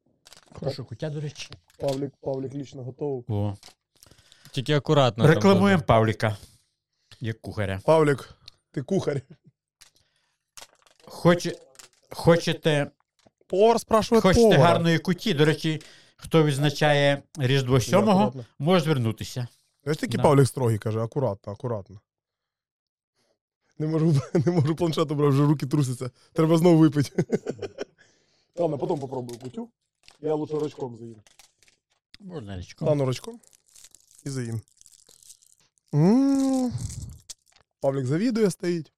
Прошу, 0.60 0.84
кутя, 0.84 1.10
до 1.10 1.20
речі. 1.20 1.50
Павлік, 1.78 2.12
Павлік 2.20 2.54
лічно 2.54 2.82
готовий. 2.82 3.24
О. 3.28 3.56
Тільки 4.54 4.74
акуратно. 4.74 5.26
Рекламуємо 5.26 5.76
буде. 5.76 5.86
Павліка. 5.86 6.36
Як 7.20 7.40
кухаря. 7.40 7.80
Павлік, 7.84 8.34
ти 8.70 8.82
кухар. 8.82 9.20
Хоче, 11.04 11.56
хочете 12.10 12.90
Повар 13.46 13.80
спрашує 13.80 14.20
хочете 14.20 14.42
повара. 14.42 14.62
гарної 14.62 14.98
куті? 14.98 15.34
До 15.34 15.44
речі, 15.44 15.82
хто 16.16 16.44
відзначає 16.44 17.22
Різдво 17.38 17.80
7 17.80 18.44
може 18.58 18.84
звернутися. 18.84 19.48
Ось 19.84 19.96
такий 19.96 20.16
Да. 20.16 20.22
Павлік 20.22 20.46
строгий 20.46 20.78
каже, 20.78 21.00
акуратно, 21.00 21.52
акуратно. 21.52 22.00
Не 23.78 23.86
можу, 23.86 24.20
не 24.46 24.52
можу 24.52 24.76
планшету 24.76 25.14
брати, 25.14 25.30
вже 25.30 25.42
руки 25.42 25.66
трусяться. 25.66 26.10
Треба 26.32 26.58
знову 26.58 26.78
випити. 26.78 27.24
Ладно, 28.56 28.78
потім 28.78 28.98
попробую 28.98 29.38
кутю. 29.38 29.68
Я 30.20 30.34
лучше 30.34 30.58
рачком 30.58 30.96
заїм. 30.98 31.16
Можна 32.20 32.58
річком. 32.58 32.88
Стану 32.88 33.06
рачком 33.06 33.40
і 34.24 34.30
заїм. 34.30 34.60
Павлік 37.80 38.06
завідує 38.06 38.50
стоїть. 38.50 38.92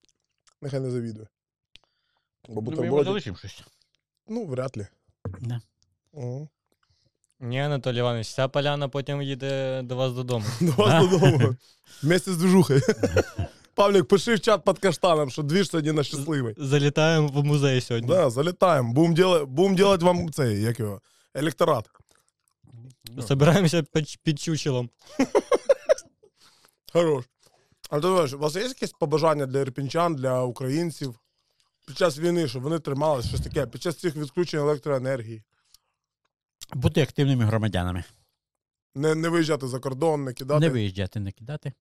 Нехай 0.61 0.79
не 0.79 0.91
завідує. 0.91 1.27
Бо 2.49 2.61
Ну, 2.61 2.61
ми 2.61 2.65
йому 2.67 2.71
бутербродик, 2.71 3.05
залишимо 3.05 3.37
щось. 3.37 3.63
ну, 4.27 4.45
вряд 4.45 4.77
ли. 4.77 4.87
Да. 5.39 5.61
Ні, 7.39 7.59
Анатолій 7.61 7.97
Іванович, 7.97 8.27
ця 8.27 8.47
поляна 8.47 8.87
потім 8.89 9.21
їде 9.21 9.81
до 9.81 9.95
вас 9.95 10.13
додому. 10.13 10.45
До 10.61 10.71
вас 10.71 11.09
додому. 11.09 11.55
Вместе 12.03 12.33
з 12.33 12.37
движухою. 12.37 12.81
Павлік, 13.75 14.07
пиши 14.07 14.35
в 14.35 14.39
чат 14.39 14.63
під 14.65 14.79
каштаном, 14.79 15.29
що 15.29 15.43
двіж 15.43 15.69
сьогодні 15.69 15.91
на 15.91 16.03
щасливий. 16.03 16.55
Залітаємо 16.57 17.27
в 17.27 17.43
музей 17.43 17.81
сьогодні. 17.81 18.09
Да, 18.09 18.29
залітаємо. 18.29 18.93
Будемо 18.93 19.13
делать, 19.15 19.43
будем 19.49 19.75
делать 19.75 20.01
вам 20.01 20.31
цей, 20.31 20.61
як 20.61 20.79
його, 20.79 21.01
електорат. 21.33 21.89
Ну, 23.09 23.21
Собираємося 23.21 23.83
під, 23.83 24.17
під 24.23 24.39
чучелом. 24.39 24.89
Хорош. 26.93 27.25
А 27.89 27.95
ти 27.95 28.01
думаєш, 28.01 28.33
у 28.33 28.37
вас 28.39 28.55
є 28.55 28.61
якесь 28.61 28.91
побажання 28.91 29.45
для 29.45 29.59
ірпінчан, 29.59 30.15
для 30.15 30.43
українців 30.43 31.19
під 31.87 31.97
час 31.97 32.19
війни, 32.19 32.47
щоб 32.47 32.61
вони 32.61 32.79
трималися, 32.79 33.27
щось 33.27 33.41
таке, 33.41 33.67
під 33.67 33.81
час 33.81 33.95
цих 33.95 34.15
відключень 34.15 34.59
електроенергії? 34.59 35.43
Бути 36.73 37.01
активними 37.01 37.45
громадянами. 37.45 38.03
Не, 38.95 39.15
не 39.15 39.29
виїжджати 39.29 39.67
за 39.67 39.79
кордон, 39.79 40.23
не 40.23 40.33
кидати. 40.33 40.59
Не 40.59 40.69
виїжджати, 40.69 41.19
не 41.19 41.31
кидати. 41.31 41.73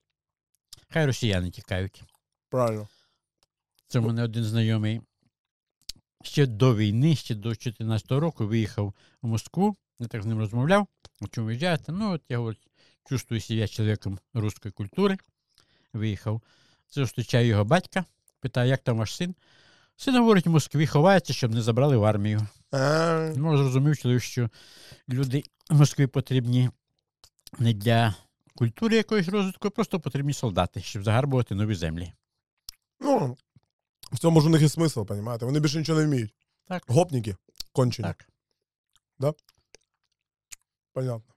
Хай 0.89 1.07
росіяни 1.07 1.51
тікають. 1.51 2.03
Правильно. 2.51 2.89
Це 3.89 3.99
в 3.99 4.03
мене 4.03 4.25
один 4.25 4.45
знайомий 4.45 5.01
ще 6.23 6.47
до 6.47 6.77
війни, 6.77 7.17
ще 7.17 7.35
до 7.35 7.49
2014 7.49 8.11
року 8.13 8.47
виїхав 8.47 8.95
у 9.23 9.29
Москву. 9.29 9.77
Я 9.99 10.07
так 10.07 10.23
з 10.23 10.27
ним 10.27 10.39
розмовляв. 10.39 10.87
О 11.21 11.29
чому 11.29 11.47
виїжджаєте? 11.47 11.93
Ну, 11.93 12.13
от 12.13 12.23
я 12.29 12.39
говорю, 12.39 12.57
чувствую 13.09 13.41
себе 13.41 13.69
чоловіком 13.69 14.19
руської 14.35 14.73
культури. 14.73 15.17
Виїхав. 15.93 16.43
Це 16.89 17.01
зустрічаю 17.01 17.47
його 17.47 17.65
батька, 17.65 18.05
питаю, 18.41 18.69
як 18.71 18.83
там 18.83 18.99
ваш 18.99 19.17
син? 19.17 19.35
Син 19.97 20.17
говорить, 20.19 20.47
в 20.47 20.51
Москві 20.51 20.87
ховається, 20.87 21.33
щоб 21.33 21.55
не 21.55 21.63
забрали 21.63 21.97
в 21.97 22.05
армію. 22.05 22.47
Ну, 23.37 23.57
зрозумів 23.59 23.97
чоловік, 23.99 24.23
що 24.23 24.51
люди 25.09 25.43
в 25.71 25.79
Москві 25.79 26.07
потрібні 26.07 26.71
не 27.59 27.73
для 27.73 28.15
культури 28.55 28.97
якоїсь 28.97 29.29
розвитку, 29.29 29.69
а 29.69 29.71
просто 29.71 30.01
потрібні 30.01 30.33
солдати, 30.33 30.81
щоб 30.83 31.05
загарбувати 31.05 31.55
нові 31.55 31.75
землі. 31.75 32.13
ну, 33.01 33.37
в 34.13 34.19
цьому 34.19 34.41
ж 34.41 34.47
у 34.47 34.51
них 34.51 34.63
і 34.63 34.69
смисл, 34.69 35.03
розумієте? 35.09 35.47
Вони 35.47 35.61
більше 35.61 35.79
нічого 35.79 36.01
не 36.01 36.07
вміють. 36.07 36.35
Так. 36.67 36.83
Гопніки, 36.87 37.37
кончені. 37.73 38.09
Так. 38.09 38.27
Понятно. 40.97 41.35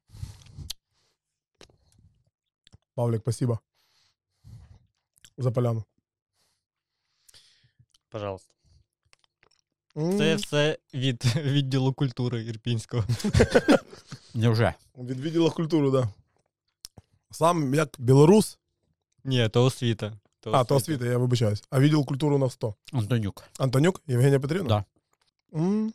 Павлик, 2.95 3.21
спасибо. 3.21 3.59
За 5.37 5.51
поляну. 5.51 5.83
Пожалуйста. 8.09 8.53
Це 9.95 10.35
все 10.35 10.77
від 10.93 11.23
відділу 11.35 11.93
культури 11.93 12.43
Ірпінського. 12.43 13.03
Невже? 14.33 14.73
Від 14.97 15.19
відділу 15.19 15.51
культури, 15.51 15.91
так. 15.91 16.05
Да. 16.05 16.13
Сам 17.31 17.73
як 17.73 17.95
білорус, 17.99 18.59
Ні, 19.23 19.49
то 19.49 19.63
освіта. 19.65 20.13
а, 20.45 20.63
то 20.63 20.75
освіта, 20.75 21.05
я 21.05 21.17
вибачаюсь. 21.17 21.63
А 21.69 21.79
відділ 21.79 22.05
культури 22.05 22.35
у 22.35 22.39
нас 22.39 22.53
хто? 22.53 22.75
Антонюк. 22.93 23.43
Антонюк? 23.57 24.01
Євгенія 24.07 24.39
Петрівна? 24.39 24.85
Да. 25.51 25.91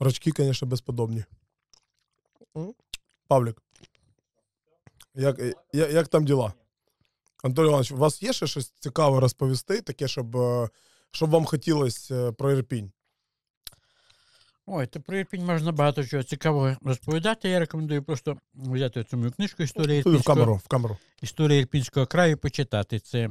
Рачки, 0.00 0.32
звісно, 0.36 0.68
безподобні. 0.68 1.24
М. 2.56 2.74
Павлік. 3.32 3.62
Як, 5.14 5.40
я- 5.72 5.88
як 5.88 6.08
там 6.08 6.24
діла? 6.24 6.52
Антон 7.42 7.64
Іванович, 7.66 7.92
у 7.92 7.96
вас 7.96 8.22
є 8.22 8.32
ще 8.32 8.46
щось 8.46 8.70
цікаве 8.70 9.20
розповісти, 9.20 9.80
таке, 9.80 10.08
щоб, 10.08 10.36
е, 10.36 10.68
щоб 11.10 11.30
вам 11.30 11.44
хотілося 11.44 12.14
е, 12.14 12.32
про 12.32 12.52
Ірпінь? 12.52 12.92
Ой, 14.66 14.86
то 14.86 15.00
про 15.00 15.16
Ірпінь 15.18 15.44
можна 15.44 15.72
багато 15.72 16.06
чого 16.06 16.22
цікавого 16.22 16.76
розповідати. 16.82 17.48
Я 17.48 17.58
рекомендую 17.58 18.02
просто 18.02 18.38
взяти 18.54 19.04
цю 19.04 19.16
мою 19.16 19.32
книжку 19.32 19.62
Історія 19.62 20.02
Туди 20.02 20.10
в 20.10 20.18
Ірпінського, 20.18 20.36
камеру, 20.36 20.54
в 20.64 20.68
камеру. 20.68 20.98
Історія 21.22 21.58
Ірпінського 21.60 22.06
краю 22.06 22.32
і 22.32 22.36
почитати. 22.36 23.00
Це 23.00 23.30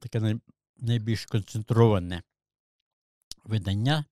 таке 0.00 0.38
найбільш 0.78 1.26
концентроване 1.26 2.22
видання 3.44 4.04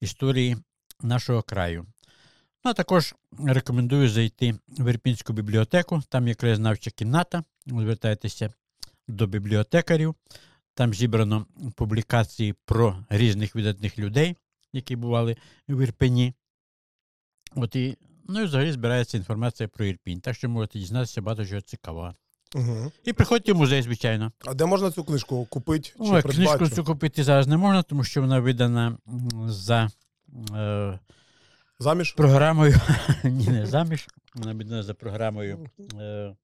історії 0.00 0.56
нашого 1.02 1.42
краю. 1.42 1.86
Ну, 2.64 2.70
а 2.70 2.74
також 2.74 3.14
рекомендую 3.46 4.08
зайти 4.08 4.54
в 4.68 4.90
Ірпінську 4.90 5.32
бібліотеку. 5.32 6.02
Там 6.08 6.28
є 6.28 6.34
краєзнавча 6.34 6.90
кімната. 6.90 7.42
Звертайтеся 7.66 8.52
до 9.08 9.26
бібліотекарів. 9.26 10.14
Там 10.74 10.94
зібрано 10.94 11.46
публікації 11.76 12.54
про 12.64 13.04
різних 13.10 13.54
видатних 13.54 13.98
людей, 13.98 14.36
які 14.72 14.96
бували 14.96 15.36
в 15.68 15.82
Ірпені. 15.82 16.34
От 17.54 17.76
і, 17.76 17.96
ну 18.28 18.40
і 18.40 18.44
взагалі 18.44 18.72
збирається 18.72 19.16
інформація 19.16 19.68
про 19.68 19.84
Ірпінь. 19.84 20.20
Так 20.20 20.34
що 20.36 20.48
можете 20.48 20.78
дізнатися 20.78 21.22
багато 21.22 21.46
чого 21.46 21.60
цікавого. 21.60 22.14
Угу. 22.54 22.92
І 23.04 23.12
приходьте 23.12 23.52
в 23.52 23.56
музей, 23.56 23.82
звичайно. 23.82 24.32
А 24.46 24.54
де 24.54 24.64
можна 24.66 24.90
цю 24.90 25.04
книжку 25.04 25.44
купити 25.44 25.88
чи 25.88 25.94
Ой, 25.98 26.22
книжку 26.22 26.68
цю 26.68 26.84
купити 26.84 27.24
зараз 27.24 27.46
не 27.46 27.56
можна, 27.56 27.82
тому 27.82 28.04
що 28.04 28.20
вона 28.20 28.40
видана 28.40 28.98
за 29.46 29.90
е, 30.54 30.98
Заміж? 31.82 32.12
програмою. 32.12 32.74
Ні, 33.24 33.48
не 33.48 33.66
заміж. 33.66 34.08
Вона 34.34 34.52
видана 34.54 34.82
за 34.82 34.94
програмою. 34.94 35.70
Е, 35.94 36.36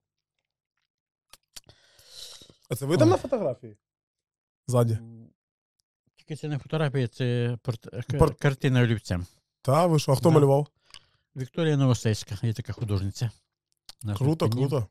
А 2.71 2.75
це 2.77 2.87
видно 2.87 3.05
Ой. 3.05 3.11
на 3.11 3.17
фотографії? 3.17 3.77
Ззаді. 4.67 4.99
тільки 6.17 6.37
це 6.37 6.49
не 6.49 6.59
фотографія, 6.59 7.09
це 7.09 7.59
порт... 7.63 7.81
к- 7.87 8.17
Порт- 8.19 8.39
картина 8.43 8.83
олівцем. 8.83 9.27
Та, 9.63 9.87
ви 9.87 9.99
що, 9.99 10.13
а 10.13 10.17
хто 10.17 10.29
Да. 10.29 10.35
малював? 10.35 10.67
Вікторія 11.37 11.77
Новосельська, 11.77 12.39
є 12.43 12.53
така 12.53 12.73
художниця. 12.73 13.31
Наша 14.03 14.19
Круто, 14.19 14.47
Ірпені. 14.47 14.69
круто. 14.69 14.87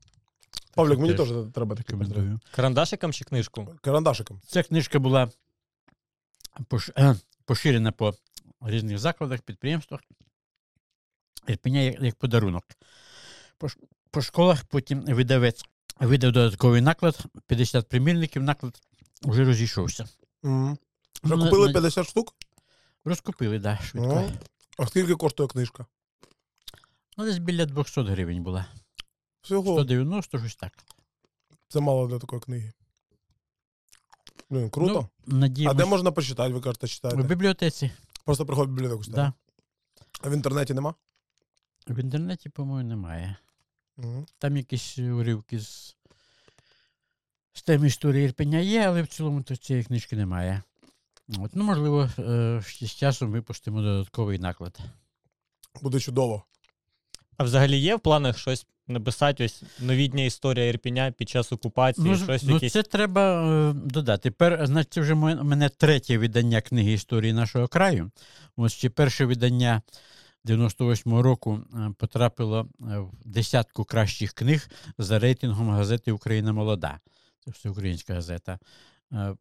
Павлік, 0.76 0.99
мені 0.99 1.14
теж 1.14 1.30
теж 1.30 1.38
треба 1.53 1.76
таке. 1.76 1.94
Рекомендую. 1.94 2.40
Карандашиком 2.52 3.14
чи 3.14 3.26
книжку? 3.26 3.76
Карандашиком. 3.82 4.41
Ця 4.48 4.64
книжка 4.64 4.99
була 4.99 5.32
пош- 6.60 6.91
е, 6.98 7.15
поширена 7.45 7.91
по 7.91 8.14
різних 8.61 8.98
закладах, 8.99 9.41
підприємствах. 9.41 10.02
Ірпеня 11.48 11.80
як, 11.80 12.02
як 12.02 12.15
подарунок. 12.15 12.64
По, 13.57 13.68
по 14.11 14.22
школах 14.22 14.64
потім 14.64 15.02
видавець 15.02 15.65
видав 15.99 16.32
додатковий 16.32 16.82
наклад, 16.82 17.26
50 17.48 17.90
примірників, 17.90 18.44
наклад 18.44 18.82
вже 19.22 19.45
розійшовся. 19.45 20.03
Вже 20.03 20.10
Ну, 20.44 20.78
на- 21.38 21.44
купили 21.45 21.68
на- 21.68 21.74
50 21.74 22.07
штук? 22.07 22.34
Розкупили, 23.06 23.60
так, 23.60 23.61
да, 23.61 23.86
швидко. 23.86 24.10
О. 24.15 24.32
А 24.78 24.88
скільки 24.88 25.15
коштує 25.15 25.49
книжка? 25.49 25.86
Ну, 27.18 27.26
десь 27.26 27.38
біля 27.38 27.65
200 27.65 28.02
гривень 28.02 28.44
була. 28.44 28.65
Всього. 29.41 29.74
190, 29.74 30.40
щось 30.40 30.56
так. 30.56 30.72
Це 31.68 31.80
мало 31.80 32.07
для 32.07 32.19
такої 32.19 32.41
книги. 32.41 32.72
Блін, 34.49 34.69
круто. 34.69 34.94
Ну, 34.94 35.10
а 35.28 35.36
надіємось, 35.40 35.78
де 35.78 35.86
можна 35.86 36.11
почитати, 36.11 36.53
ви 36.53 36.61
кажете, 36.61 36.88
читаєте? 36.88 37.22
в 37.22 37.26
бібліотеці. 37.26 37.91
Просто 38.26 38.45
приходь 38.45 38.69
в 38.69 38.72
бібліотеку 38.72 39.03
читати. 39.03 39.22
Да. 39.22 39.34
А 40.22 40.30
в 40.30 40.34
інтернеті 40.34 40.74
нема? 40.74 40.95
В 41.89 41.99
інтернеті, 41.99 42.49
по-моєму, 42.49 42.89
немає. 42.89 43.35
Угу. 43.97 44.26
Там 44.39 44.57
якісь 44.57 44.99
уривки 44.99 45.59
з, 45.59 45.95
з 47.53 47.61
теми 47.61 47.88
історії 47.88 48.26
Ірпеня 48.26 48.59
є, 48.59 48.88
але 48.88 49.01
в 49.01 49.07
цілому 49.07 49.41
то 49.41 49.55
цієї 49.55 49.85
книжки 49.85 50.15
немає. 50.15 50.64
От, 51.39 51.51
ну, 51.55 51.64
можливо, 51.64 52.09
е, 52.19 52.61
з 52.81 52.91
часом 52.91 53.31
випустимо 53.31 53.81
додатковий 53.81 54.39
наклад. 54.39 54.80
Буде 55.81 55.99
чудово. 55.99 56.43
А 57.38 57.43
взагалі 57.43 57.77
є 57.77 57.95
в 57.95 57.99
планах 57.99 58.38
щось 58.38 58.65
написати, 58.88 59.45
ось 59.45 59.64
новітня 59.80 60.23
історія 60.23 60.65
Ірпіня 60.65 61.11
під 61.11 61.30
час 61.30 61.51
окупації, 61.51 62.07
Ну, 62.07 62.18
щось 62.18 62.43
ну 62.43 62.53
якісь. 62.53 62.73
це 62.73 62.84
треба 62.84 63.43
е, 63.69 63.73
додати. 63.73 64.31
Пер, 64.31 64.68
значить, 64.68 64.93
це 64.93 65.01
вже 65.01 65.14
у 65.14 65.43
мене 65.43 65.69
третє 65.69 66.18
видання 66.18 66.61
книги 66.61 66.91
історії 66.91 67.34
нашого 67.34 67.68
краю. 67.68 68.11
Ось 68.55 68.73
ще 68.73 68.89
перше 68.89 69.26
видання 69.26 69.81
98-го 70.48 71.22
року 71.22 71.60
е, 71.74 71.94
потрапило 71.98 72.69
е, 72.82 72.98
в 72.99 73.11
десятку 73.26 73.86
кращих 73.86 74.34
книг 74.34 74.69
за 74.98 75.19
рейтингом 75.19 75.69
газети 75.69 76.11
Україна 76.11 76.53
молода. 76.53 76.99
Це 77.45 77.52
всеукраїнська 77.52 78.14
газета. 78.14 78.60
Е, 79.14 79.36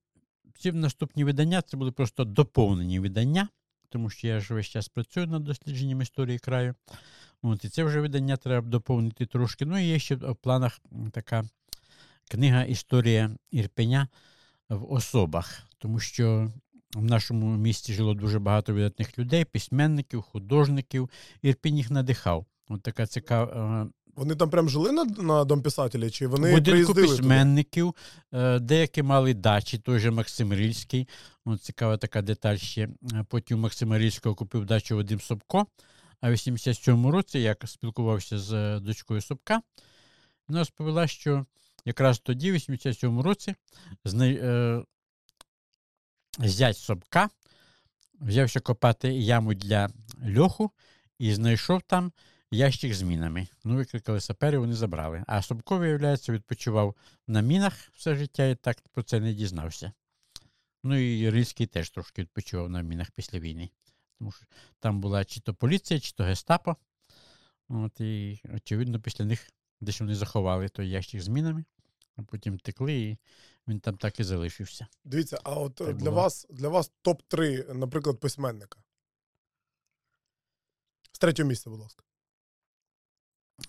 Ці 0.59 0.73
наступні 0.73 1.25
видання 1.25 1.63
це 1.63 1.77
були 1.77 1.93
просто 1.93 2.25
доповнені 2.25 3.01
видання, 3.01 3.49
тому 3.89 4.11
що 4.11 4.27
я 4.27 4.41
ж 4.41 4.55
весь 4.55 4.67
час 4.67 4.89
працюю 4.89 5.27
над 5.27 5.45
дослідженням 5.45 6.03
історії 6.03 6.39
краю. 6.39 6.75
От, 7.43 7.65
і 7.65 7.69
це 7.69 7.85
вже 7.85 8.01
видання 8.01 8.37
треба 8.37 8.69
доповнити 8.69 9.27
трошки. 9.27 9.65
Ну 9.65 9.79
і 9.79 9.85
є 9.85 9.99
ще 9.99 10.15
в 10.15 10.37
планах 10.37 10.81
така 11.13 11.45
книга 12.31 12.65
Історія 12.65 13.31
Ірпеня 13.51 14.09
в 14.69 14.93
особах, 14.93 15.63
тому 15.79 16.01
що 16.01 16.53
в 16.95 17.05
нашому 17.05 17.57
місті 17.57 17.93
жило 17.93 18.15
дуже 18.15 18.39
багато 18.39 18.75
видатних 18.75 19.19
людей, 19.19 19.45
письменників, 19.45 20.23
художників. 20.23 21.11
Ірпінь 21.43 21.77
їх 21.77 21.91
надихав. 21.91 22.47
От 22.69 22.83
така 22.83 23.07
цікава. 23.07 23.89
Вони 24.17 24.35
там 24.35 24.51
прям 24.51 24.69
жили 24.69 24.93
на, 24.93 25.05
на 25.05 25.45
Дом 25.45 25.63
писателя, 25.63 26.11
чи 26.11 26.27
вони 26.27 26.55
Будинку 26.55 26.93
приїздили 26.93 27.09
письменників, 27.09 27.95
е, 28.33 28.59
деякі 28.59 29.03
мали 29.03 29.35
дачі, 29.35 29.79
той 29.79 29.99
же 29.99 30.11
Максим 30.11 30.53
Рильський. 30.53 31.09
От 31.45 31.63
цікава 31.63 31.97
така 31.97 32.23
деталь 32.23 32.57
ще. 32.57 32.83
Е, 32.83 33.25
Потім 33.29 33.61
Максима 33.61 33.99
Рильського 33.99 34.35
купив 34.35 34.65
дачу 34.67 34.97
Вадим 34.97 35.21
Собко. 35.21 35.67
А 36.21 36.31
в 36.31 36.33
87-му 36.33 37.11
році, 37.11 37.39
як 37.39 37.65
спілкувався 37.67 38.39
з 38.39 38.53
е, 38.53 38.81
дочкою 38.81 39.21
Собка, 39.21 39.61
вона 40.49 40.59
розповіла, 40.59 41.07
що 41.07 41.47
якраз 41.85 42.19
тоді, 42.19 42.53
в 42.53 42.55
87-му 42.55 43.23
році, 43.23 43.55
е... 44.17 44.83
зять 46.39 46.77
Собка 46.77 47.31
взявся 48.21 48.61
копати 48.61 49.13
яму 49.13 49.55
для 49.55 49.89
льоху 50.37 50.71
і 51.19 51.35
знайшов 51.35 51.83
там 51.83 52.13
ящик 52.51 52.95
з 52.95 53.03
мінами. 53.03 53.49
Ну, 53.65 53.77
викликали 53.77 54.21
саперів, 54.21 54.61
вони 54.61 54.75
забрали. 54.75 55.25
А 55.27 55.43
Собко, 55.43 55.79
виявляється, 55.79 56.33
відпочивав 56.33 56.97
на 57.27 57.41
мінах 57.41 57.75
все 57.95 58.15
життя 58.15 58.47
і 58.47 58.55
так 58.55 58.77
про 58.93 59.03
це 59.03 59.21
не 59.21 59.35
дізнався. 59.35 59.93
Ну 60.85 60.97
і 60.97 61.31
Рильський 61.31 61.67
теж 61.67 61.91
трошки 61.91 62.23
відпочивав 62.23 62.71
на 62.71 62.83
мінах 62.83 63.11
після 63.11 63.39
війни. 63.39 63.71
Тому 64.19 64.33
що 64.33 64.47
там 64.81 65.01
була 65.01 65.25
чи 65.25 65.41
то 65.41 65.55
поліція, 65.55 66.01
чи 66.01 66.13
то 66.13 66.25
гестапо. 66.25 66.77
От, 67.69 68.01
і, 68.01 68.41
очевидно, 68.55 69.01
після 69.01 69.25
них 69.25 69.51
десь 69.81 70.01
вони 70.01 70.15
заховали 70.15 70.69
той 70.69 70.89
ящик 70.89 71.21
з 71.21 71.29
мінами, 71.29 71.65
а 72.17 72.23
потім 72.23 72.59
текли, 72.59 72.95
і 72.95 73.19
він 73.69 73.81
там 73.81 73.97
так 73.97 74.21
і 74.21 74.25
залишився. 74.25 74.87
Дивіться, 75.05 75.39
а 75.45 75.55
от 75.55 75.75
Так 75.75 75.97
для 75.97 76.11
було. 76.11 76.23
вас, 76.23 76.47
для 76.51 76.69
вас 76.69 76.93
топ-3, 77.05 77.75
наприклад, 77.75 78.21
письменника. 78.21 78.79
З 81.13 81.19
третього 81.19 81.49
місця, 81.49 81.71
будь 81.71 81.81
ласка. 81.81 82.03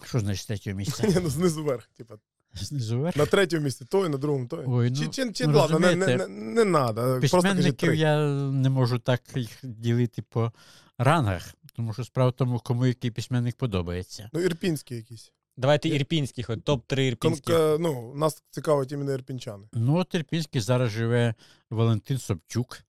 Що 0.06 0.20
значить 0.20 0.44
з 0.44 0.46
третього 0.46 0.78
місця? 0.78 1.08
Ні, 1.08 1.16
ну 1.22 1.30
знизу 1.30 1.64
вверх. 1.64 1.88
Типа, 1.88 2.16
Знизу 2.54 3.00
вверх? 3.00 3.16
на 3.16 3.26
третьому 3.26 3.64
місці 3.64 3.86
той, 3.86 4.10
на 4.10 4.18
другому 4.18 4.48
той. 4.48 4.66
Ой, 4.68 4.90
ну, 4.92 5.10
чи, 5.10 5.32
чи 5.32 5.48
ну, 5.48 5.58
ладно, 5.58 5.80
не, 5.80 5.96
не, 5.96 6.18
не, 6.18 6.28
не 6.28 6.64
надо. 6.64 7.20
Письменників 7.22 7.96
я 7.96 8.28
не 8.36 8.70
можу 8.70 9.00
так 9.00 9.22
їх 9.36 9.60
ділити 9.64 10.22
по 10.22 10.54
рангах, 10.98 11.54
тому 11.74 11.94
що 11.94 12.04
справа 12.04 12.30
в 12.30 12.34
тому, 12.34 12.60
кому 12.60 12.86
який 12.86 13.12
письменник 13.12 13.56
подобається. 13.56 14.30
Ну, 14.34 14.40
ірпінський 14.40 14.98
якийсь. 14.98 15.32
Давайте 15.58 15.90
ірпінських, 15.90 16.50
от 16.50 16.60
топ-3 16.66 17.00
ірпінських. 17.00 17.56
к- 17.56 17.78
ну, 17.80 18.14
нас 18.16 18.44
цікавить 18.52 18.92
іменно 18.92 19.14
ірпінчани. 19.14 19.68
Ну, 19.74 19.98
от 19.98 20.16
Ірпінський 20.16 20.62
зараз 20.62 20.90
живе 20.92 21.34
Валентин 21.70 22.18
Собчук. 22.18 22.80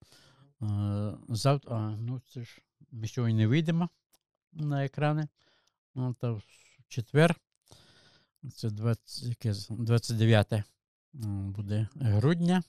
Е, 0.63 1.13
Завтра, 1.29 1.77
а, 1.77 1.97
ну 2.01 2.21
це 2.35 2.43
ж 2.45 2.59
ми 2.93 3.09
сьогодні 3.09 3.37
не 3.37 3.47
вийдемо 3.47 3.89
на 4.53 4.85
екрани. 4.85 5.29
Ну, 5.95 6.15
та 6.21 6.31
в 6.33 6.43
четвер. 6.89 7.37
Це 8.57 8.71
20, 8.71 9.23
яке, 9.29 9.55
29 9.71 10.63
буде 11.29 11.89
грудня. 11.95 12.63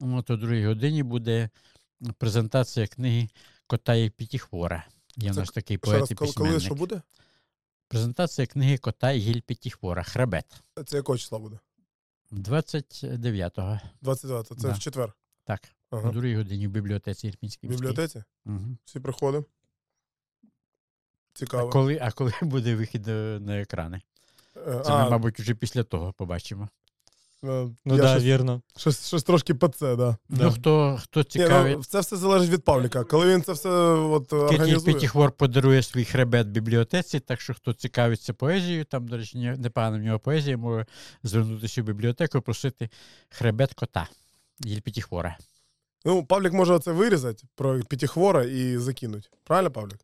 От 0.00 0.30
о 0.30 0.36
другій 0.36 0.66
годині 0.66 1.02
буде 1.02 1.50
презентація 2.18 2.86
книги 2.86 3.28
Кота 3.66 3.94
і 3.94 4.10
Пітіхвора. 4.10 4.86
Є 5.16 5.32
в 5.32 5.36
нас 5.36 5.50
такий 5.50 5.78
поет 5.78 6.10
і 6.10 6.14
коли, 6.14 6.32
коли 6.32 6.60
що 6.60 6.74
буде? 6.74 7.02
Презентація 7.88 8.46
книги 8.46 8.78
Кота 8.78 9.12
і 9.12 9.18
Гіль 9.18 9.40
Пітіхвора. 9.40 10.02
Хребет. 10.02 10.62
Це 10.86 10.96
якого 10.96 11.18
числа 11.18 11.38
буде? 11.38 11.58
29-го. 12.32 13.80
29-го, 14.02 14.42
це 14.42 14.54
Да. 14.68 14.72
в 14.72 14.78
четвер. 14.78 15.12
Так. 15.44 15.60
Ага. 15.90 16.08
О 16.08 16.12
другій 16.12 16.36
годині 16.36 16.66
в 16.68 16.70
бібліотеці 16.70 17.30
В 17.62 17.66
бібліотеці? 17.66 18.24
Угу. 18.46 18.76
Всі 18.84 19.00
приходимо. 19.00 19.44
А, 20.44 21.38
Цікаво. 21.38 21.70
коли, 21.70 21.98
а 22.02 22.10
коли 22.10 22.32
буде 22.42 22.74
вихід 22.76 23.08
е, 23.08 23.38
на 23.40 23.60
екрани? 23.60 24.00
Е, 24.56 24.80
Це 24.84 24.92
а, 24.92 25.04
ми, 25.04 25.10
мабуть, 25.10 25.40
вже 25.40 25.54
після 25.54 25.84
того 25.84 26.12
побачимо. 26.12 26.68
Ну 27.84 27.96
я 27.96 28.02
так, 28.02 28.10
щось, 28.10 28.22
вірно. 28.22 28.62
щось, 28.76 29.06
щось 29.06 29.22
трошки 29.22 29.54
ПЦ, 29.54 29.96
да. 29.96 30.16
Ну, 30.28 30.50
хто, 30.50 30.98
хто 31.02 31.20
Ні, 31.20 31.24
цікавий, 31.24 31.76
ну, 31.76 31.84
це 31.84 32.00
все 32.00 32.16
залежить 32.16 32.50
від 32.50 32.64
Павліка. 32.64 33.04
Коли 33.04 33.34
він 33.34 33.42
це 33.42 33.52
все 33.52 33.68
от, 33.68 34.32
організує. 34.32 34.94
Пітіхвор 34.94 35.32
подарує 35.32 35.82
свій 35.82 36.04
хребет 36.04 36.46
бібліотеці, 36.48 37.20
так 37.20 37.40
що 37.40 37.54
хто 37.54 37.72
цікавиться 37.72 38.34
поезією, 38.34 38.84
там, 38.84 39.08
до 39.08 39.16
речі, 39.16 39.38
не- 39.38 39.56
непогана 39.56 39.98
в 39.98 40.00
нього 40.00 40.18
поезія, 40.18 40.56
може 40.56 40.86
звернутися 41.22 41.82
в 41.82 41.84
бібліотеку, 41.84 42.38
і 42.38 42.40
просити 42.40 42.88
хребет 43.28 43.74
кота. 43.74 44.08
Гіль 44.66 44.80
Пітіхвора. 44.80 45.36
Ну, 46.04 46.24
Павлік 46.24 46.52
може 46.52 46.78
це 46.78 46.92
вирізати 46.92 47.44
про 47.54 47.80
п'ятихвора 47.80 48.44
і 48.44 48.78
закинуть. 48.78 49.30
Правильно, 49.44 49.70
Павлік? 49.70 49.98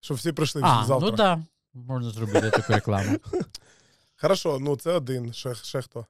Щоб 0.00 0.16
всі 0.16 0.32
прийшли 0.32 0.62
А, 0.64 0.84
завтра. 0.86 1.10
ну 1.10 1.16
так, 1.16 1.16
да, 1.16 1.44
можна 1.74 2.10
зробити 2.10 2.50
таку 2.50 2.72
рекламу. 2.72 3.18
Хорошо, 4.20 4.58
ну 4.60 4.76
це 4.76 4.92
один. 4.92 5.32
Ще, 5.32 5.54
ще 5.54 5.82
хто? 5.82 6.06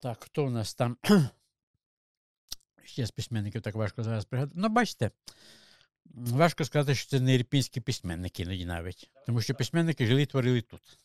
Так, 0.00 0.24
хто 0.24 0.46
у 0.46 0.50
нас 0.50 0.74
там? 0.74 0.96
Ще 2.84 3.06
з 3.06 3.10
письменників 3.10 3.62
так 3.62 3.74
важко 3.74 4.02
зараз 4.02 4.24
пригадати. 4.24 4.54
Ну, 4.60 4.68
бачите, 4.68 5.10
важко 6.14 6.64
сказати, 6.64 6.94
що 6.94 7.10
це 7.10 7.20
не 7.20 7.34
ірпінські 7.34 7.80
письменники 7.80 8.42
іноді 8.42 8.66
навіть. 8.66 9.10
Тому 9.26 9.40
що 9.40 9.54
письменники 9.54 10.06
жили 10.06 10.22
і 10.22 10.26
творили 10.26 10.60
тут. 10.60 10.98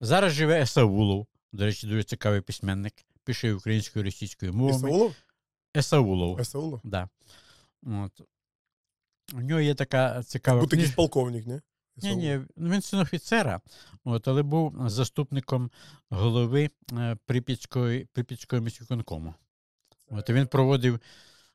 Зараз 0.00 0.32
живе 0.32 0.60
Есаулов, 0.60 1.26
до 1.52 1.64
речі, 1.64 1.86
дуже 1.86 2.04
цікавий 2.04 2.40
письменник. 2.40 2.94
Пише 3.24 3.54
українською 3.54 4.04
і 4.04 4.08
російською 4.08 4.52
мовами. 4.52 4.88
Ісаулов? 4.88 5.14
Есаулов. 5.76 6.40
Ісаулов? 6.40 6.80
Да. 6.84 7.08
От. 7.82 8.20
У 9.34 9.40
нього 9.40 9.60
є 9.60 9.74
така 9.74 10.22
цікава 10.22 10.60
якийсь 10.60 10.80
книжка. 10.80 10.96
полковник, 10.96 11.46
ні? 11.46 11.60
Ні, 12.02 12.16
ні, 12.16 12.40
він 12.56 12.82
син 12.82 13.00
офіцера, 13.00 13.60
от, 14.04 14.28
але 14.28 14.42
був 14.42 14.88
заступником 14.88 15.70
голови 16.10 16.70
е, 16.92 17.16
Прип'ятської, 17.26 18.04
Прип'ятського 18.12 18.62
міськвиконкому. 18.62 19.34
От, 20.10 20.30
він 20.30 20.46
проводив 20.46 21.00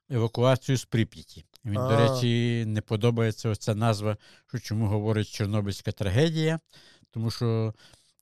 евакуацію 0.10 0.78
з 0.78 0.86
Прип'яті. 0.86 1.45
Він, 1.66 1.74
до 1.74 1.80
А. 1.80 1.98
речі, 1.98 2.64
не 2.68 2.82
подобається 2.82 3.49
оця 3.49 3.76
назва, 3.76 4.18
що 4.48 4.60
чому 4.60 4.88
говорить 4.88 5.28
Чорнобильська 5.28 5.91
трагедія, 5.91 6.60
тому 7.11 7.32
що 7.32 7.74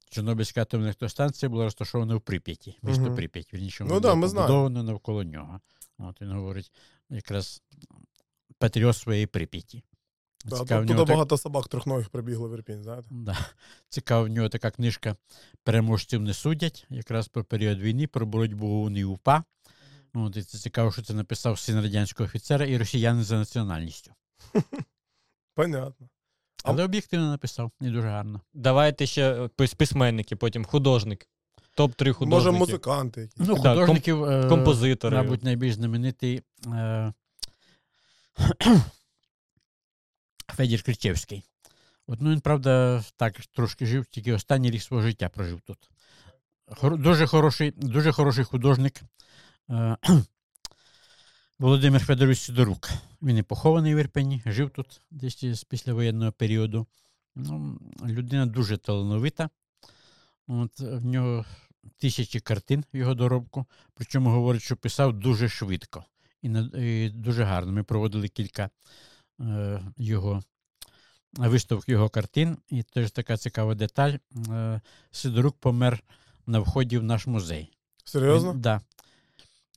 Чорнобильська 0.10 0.62
атомна 0.62 0.86
електростанція 0.86 1.50
була 1.50 1.64
розташована 1.64 2.16
в 2.16 2.22
Прип'яті, 2.22 2.78
місто 2.84 3.04
Мгм. 3.04 3.16
Прип'ять. 3.16 3.54
Вірніше, 3.54 3.84
Ну 3.84 4.00
да, 4.00 4.16
побудовано 4.16 4.84
навколо 4.84 5.24
нього. 5.24 5.62
От 5.98 6.22
він 6.22 6.32
говорить 6.32 6.72
якраз 7.10 7.62
патріот 8.58 8.98
своєї 8.98 9.26
Прип'яті. 9.26 9.84
Да, 10.46 10.58
Цікаво, 10.60 10.86
туди 10.86 11.00
так- 11.00 11.08
багато 11.08 11.38
собак 11.38 11.68
трьохногих 11.68 12.10
прибігло 12.10 12.50
в 12.50 12.54
Ірпінь, 12.54 12.84
знаєте? 12.84 13.08
Да. 13.12 13.38
Цікаво, 13.90 14.26
в 14.26 14.28
нього 14.28 14.50
така 14.50 14.72
книжка 14.72 15.16
Переможців 15.64 16.22
не 16.22 16.34
судять, 16.34 16.86
якраз 16.90 17.28
про 17.28 17.44
період 17.44 17.80
війни, 17.80 18.08
про 18.08 18.26
боротьбу 18.26 18.68
ОУН 18.68 18.98
і 18.98 19.04
УПА. 19.04 19.44
От, 20.14 20.38
і 20.38 20.42
це 20.44 20.58
цікаво, 20.58 20.92
що 20.92 21.02
це 21.02 21.14
написав 21.14 21.60
син 21.60 21.82
радянського 21.82 22.26
офіцера 22.28 22.66
і 22.66 22.78
росіянин 22.78 23.24
за 23.24 23.38
національністю. 23.38 24.12
Понятно. 25.56 26.10
А- 26.64 26.70
Але 26.70 26.84
об'єктивно 26.84 27.30
написав, 27.32 27.72
не 27.80 27.92
дуже 27.92 28.08
гарно. 28.08 28.42
Давайте 28.54 29.06
ще 29.06 29.50
е, 29.60 29.68
письменники, 29.78 30.36
потім 30.36 30.66
художник. 30.66 31.28
Топ-3 31.78 32.14
художники. 32.14 32.26
Може, 32.26 32.52
музиканти 32.52 33.22
якісь. 33.22 33.48
Ну, 33.48 33.60
Да, 33.64 33.74
художників, 33.74 34.24
е, 34.24 34.50
композитори. 34.50 35.18
мабуть, 35.18 35.44
найбільш 35.44 35.74
знаменитий 35.76 36.42
е, 36.68 37.14
Федір 40.56 40.84
Кричевський. 40.84 41.44
От, 42.08 42.22
ну, 42.22 42.32
він, 42.32 42.40
правда, 42.40 43.04
так 43.16 43.46
трошки 43.46 43.86
жив, 43.86 44.06
тільки 44.06 44.34
останній 44.34 44.72
рік 44.72 44.82
свого 44.82 45.04
життя 45.04 45.30
прожив 45.30 45.62
тут. 45.62 45.90
Хор- 46.68 46.98
дуже, 46.98 47.28
хороший, 47.28 47.72
дуже 47.72 48.12
хороший 48.12 48.44
художник 48.44 49.02
е, 49.70 49.98
Володимир 51.60 52.06
Федорович 52.06 52.40
Сидорук. 52.40 52.90
Він 53.22 53.38
і 53.38 53.44
похований 53.44 53.96
в 53.96 53.98
Ірпені, 53.98 54.42
жив 54.46 54.70
тут 54.70 55.02
десь 55.12 55.46
з 55.46 55.64
післявоєнного 55.64 56.32
періоду. 56.32 56.88
Ну, 57.36 57.80
людина 58.06 58.46
дуже 58.46 58.78
талановита. 58.78 59.50
От, 60.48 60.80
в 60.80 61.06
нього 61.06 61.46
тисячі 61.98 62.40
картин 62.40 62.84
в 62.94 62.98
його 62.98 63.14
доробку. 63.14 63.66
Причому 63.94 64.30
говорить, 64.30 64.62
що 64.62 64.76
писав 64.76 65.14
дуже 65.14 65.50
швидко 65.50 66.06
і, 66.42 66.48
і 66.78 67.10
дуже 67.10 67.44
гарно. 67.44 67.72
Ми 67.72 67.84
проводили 67.84 68.28
кілька 68.28 68.70
його 69.98 70.44
виставок 71.34 71.90
його 71.90 72.10
картин, 72.10 72.58
і 72.70 72.84
теж 72.84 73.12
така 73.12 73.38
цікава 73.38 73.76
деталь. 73.76 74.14
Е, 74.50 74.82
Сидорук 75.12 75.58
помер 75.60 76.04
на 76.46 76.60
вході 76.60 76.98
в 76.98 77.04
наш 77.04 77.28
музей. 77.28 77.72
Серйозно? 78.04 78.54
Він, 78.54 78.62
да. 78.62 78.82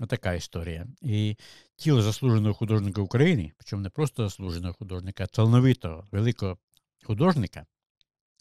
Отака 0.00 0.32
історія. 0.32 0.86
І 1.02 1.36
тіло 1.76 2.02
заслуженого 2.02 2.54
художника 2.54 3.00
України, 3.00 3.52
причому 3.56 3.82
не 3.82 3.88
просто 3.88 4.22
заслуженого 4.22 4.74
художника, 4.74 5.24
а 5.24 5.26
талановитого, 5.26 6.08
великого 6.12 6.58
художника, 7.04 7.66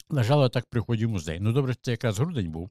лежало 0.10 0.50
так 0.50 0.66
при 0.66 0.82
вході 0.82 1.06
в 1.06 1.10
музей. 1.10 1.40
Ну, 1.40 1.52
добре, 1.52 1.76
це 1.82 1.92
якраз 1.92 2.20
грудень 2.20 2.52
був. 2.52 2.70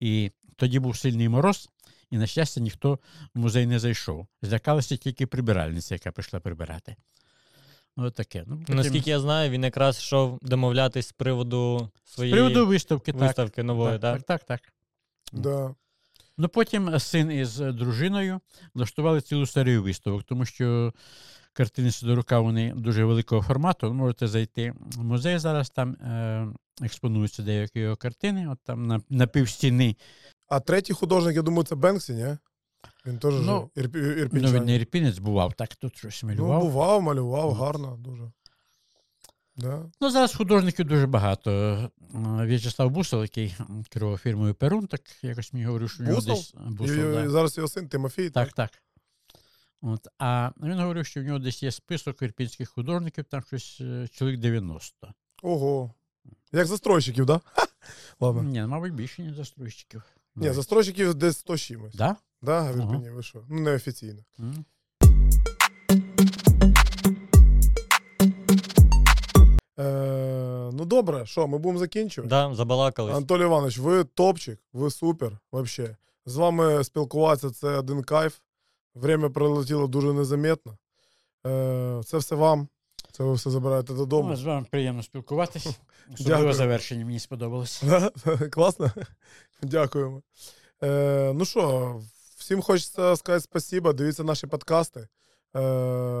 І 0.00 0.32
тоді 0.56 0.78
був 0.78 0.96
сильний 0.96 1.28
мороз, 1.28 1.68
і, 2.10 2.18
на 2.18 2.26
щастя, 2.26 2.60
ніхто 2.60 2.98
в 3.34 3.38
музей 3.38 3.66
не 3.66 3.78
зайшов. 3.78 4.26
Злякалася 4.42 4.96
тільки 4.96 5.26
прибиральниця, 5.26 5.94
яка 5.94 6.12
прийшла 6.12 6.40
прибирати. 6.40 6.96
Ось 7.98 8.12
таке. 8.12 8.44
Ну, 8.46 8.58
потім... 8.58 8.76
Наскільки 8.76 9.10
я 9.10 9.20
знаю, 9.20 9.50
він 9.50 9.64
якраз 9.64 9.98
йшов 9.98 10.38
домовлятись 10.42 11.08
з 11.08 11.12
приводу 11.12 11.90
З 12.04 12.14
своєї 12.14 12.34
приводу 12.34 12.66
виставки, 12.66 13.12
так. 13.12 13.20
виставки 13.20 13.62
нової, 13.62 13.98
так, 13.98 14.00
так? 14.00 14.22
так, 14.22 14.44
так, 14.44 14.60
так. 14.60 14.72
Да. 15.32 15.74
Ну, 16.38 16.48
потім 16.48 16.98
син 16.98 17.30
із 17.30 17.60
е, 17.60 17.72
дружиною 17.72 18.40
влаштували 18.74 19.20
цілу 19.20 19.46
серію 19.46 19.82
виставок, 19.82 20.22
тому 20.22 20.44
що 20.44 20.92
картини 21.52 21.92
Сидорука 21.92 22.40
вони 22.40 22.72
дуже 22.76 23.04
великого 23.04 23.42
формату. 23.42 23.94
Можете 23.94 24.28
зайти 24.28 24.72
в 24.96 25.04
музей 25.04 25.38
зараз, 25.38 25.70
там 25.70 25.92
е, 25.92 26.48
експонуються 26.82 27.42
деякі 27.42 27.80
його 27.80 27.96
картини. 27.96 28.48
От 28.48 28.58
там 28.64 28.86
на, 28.86 29.00
на 29.10 29.26
півстіни. 29.26 29.96
А 30.48 30.60
третій 30.60 30.92
художник, 30.92 31.36
я 31.36 31.42
думаю, 31.42 31.64
це 31.64 31.74
Бенксі, 31.74 32.12
ні? 32.12 32.36
Він 33.08 33.18
теж 33.18 33.34
Ну, 33.34 33.40
ну, 33.42 33.70
ірп, 33.82 34.32
Ну, 34.32 34.52
він 34.52 34.64
не 34.64 34.74
ірпінець 34.74 35.18
бував, 35.18 35.54
так 35.54 35.74
тут 35.76 35.96
щось 35.96 36.24
малював. 36.24 36.64
Ну, 36.64 36.70
бував, 36.70 37.02
малював, 37.02 37.48
Ну. 37.48 37.52
гарно 37.52 37.96
дуже. 37.96 38.32
Да? 39.56 39.90
Ну, 40.00 40.10
зараз 40.10 40.34
художників 40.34 40.86
дуже 40.86 41.06
багато. 41.06 41.50
Е, 41.50 41.88
В'ячеслав 42.46 42.90
Бусел, 42.90 43.22
який 43.22 43.56
керував 43.88 44.18
фірмою 44.18 44.54
Перун, 44.54 44.86
так 44.86 45.00
якось 45.22 45.52
мені 45.52 45.66
говорив, 45.66 45.90
що 45.90 46.02
в 46.02 46.06
нього 46.06 46.16
Бусел? 46.16 46.34
десь 46.34 46.90
І, 46.90 46.96
да. 46.96 47.24
і 47.24 47.28
зараз 47.28 47.56
його 47.56 47.68
син 47.68 47.88
Тимофій. 47.88 48.30
Так, 48.30 48.52
так. 48.52 48.70
От. 49.82 50.08
А 50.18 50.50
він 50.62 50.80
говорив, 50.80 51.06
що 51.06 51.20
в 51.20 51.24
нього 51.24 51.38
десь 51.38 51.62
є 51.62 51.72
список 51.72 52.22
ірпінських 52.22 52.70
художників, 52.70 53.24
там 53.24 53.42
щось 53.42 53.78
е, 53.80 54.08
чоловік 54.12 54.40
90. 54.40 55.14
Ого. 55.42 55.94
Як 56.52 56.66
застройщиків, 56.66 57.26
да? 57.26 57.40
Ладно. 58.20 58.42
Ні, 58.42 58.62
мабуть, 58.62 58.94
більше, 58.94 59.22
ніж 59.22 59.36
застройщиків. 59.36 60.02
Ні, 60.36 60.52
застройщиків 60.52 61.14
десь 61.14 61.38
100 61.38 61.56
з 61.56 61.60
чимось. 61.60 61.94
Да? 61.94 62.16
Да, 62.42 62.60
в 62.60 62.64
Ага. 62.64 62.82
Ірпені, 62.82 63.10
ви 63.10 63.22
що? 63.22 63.44
Ну, 63.48 63.60
неофіційно. 63.60 64.22
М. 64.40 64.64
Е, 69.78 70.70
ну 70.72 70.84
добре, 70.84 71.26
що, 71.26 71.46
ми 71.48 71.58
будемо 71.58 71.78
закінчувати? 71.78 72.28
Да, 72.28 72.54
забалакались. 72.54 73.16
Анатолій 73.16 73.42
Іванович, 73.42 73.78
ви 73.78 74.04
топчик, 74.04 74.60
ви 74.72 74.90
супер, 74.90 75.38
вообще. 75.52 75.96
З 76.26 76.36
вами 76.36 76.84
спілкуватися 76.84 77.50
це 77.50 77.68
один 77.68 78.02
кайф. 78.02 78.38
Время 78.94 79.30
пролетіло 79.30 79.86
дуже 79.86 80.12
незаметно. 80.12 80.78
Е, 81.46 82.02
це 82.06 82.18
все 82.18 82.34
вам. 82.34 82.68
Це 83.12 83.24
ви 83.24 83.32
все 83.34 83.50
забираєте 83.50 83.94
додому. 83.94 84.28
Ну, 84.28 84.36
з 84.36 84.44
вами 84.44 84.66
приємно 84.70 85.02
спілкуватися. 85.02 85.74
Особливо 86.14 86.52
завершення 86.52 87.04
мені 87.04 87.20
сподобалось. 87.20 87.82
Класно? 88.50 88.90
Дякуємо. 89.62 90.22
Е, 90.82 91.32
ну 91.34 91.44
що, 91.44 91.94
всім 92.48 92.62
хочеться 92.62 93.16
сказати 93.16 93.40
спасибо. 93.40 93.92
Дивіться 93.92 94.24
наші 94.24 94.46
подкасти. 94.46 95.08
Е, 95.56 95.60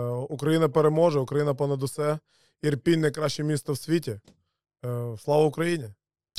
Україна 0.08 0.68
переможе, 0.68 1.18
Україна 1.18 1.54
понад 1.54 1.82
усе. 1.82 2.18
Ірпінь 2.62 3.00
найкраще 3.00 3.44
місто 3.44 3.72
в 3.72 3.78
світі. 3.78 4.20
Е, 4.84 5.16
слава 5.24 5.44
Україні! 5.44 5.88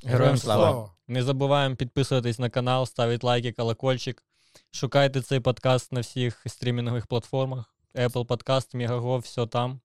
Героям 0.04 0.38
слава. 0.38 0.64
Слава! 0.64 0.92
Не 1.08 1.24
забуваємо 1.24 1.76
підписуватись 1.76 2.40
на 2.40 2.50
канал, 2.50 2.86
ставити 2.86 3.28
лайки, 3.28 3.52
колокольчик. 3.52 4.24
Шукайте 4.72 5.22
цей 5.22 5.40
подкаст 5.40 5.92
на 5.92 6.02
всіх 6.02 6.42
стрімінгових 6.48 7.08
платформах. 7.08 7.76
Apple 7.96 8.26
Podcast, 8.26 8.76
Megago, 8.76 9.18
все 9.18 9.48
там. 9.48 9.80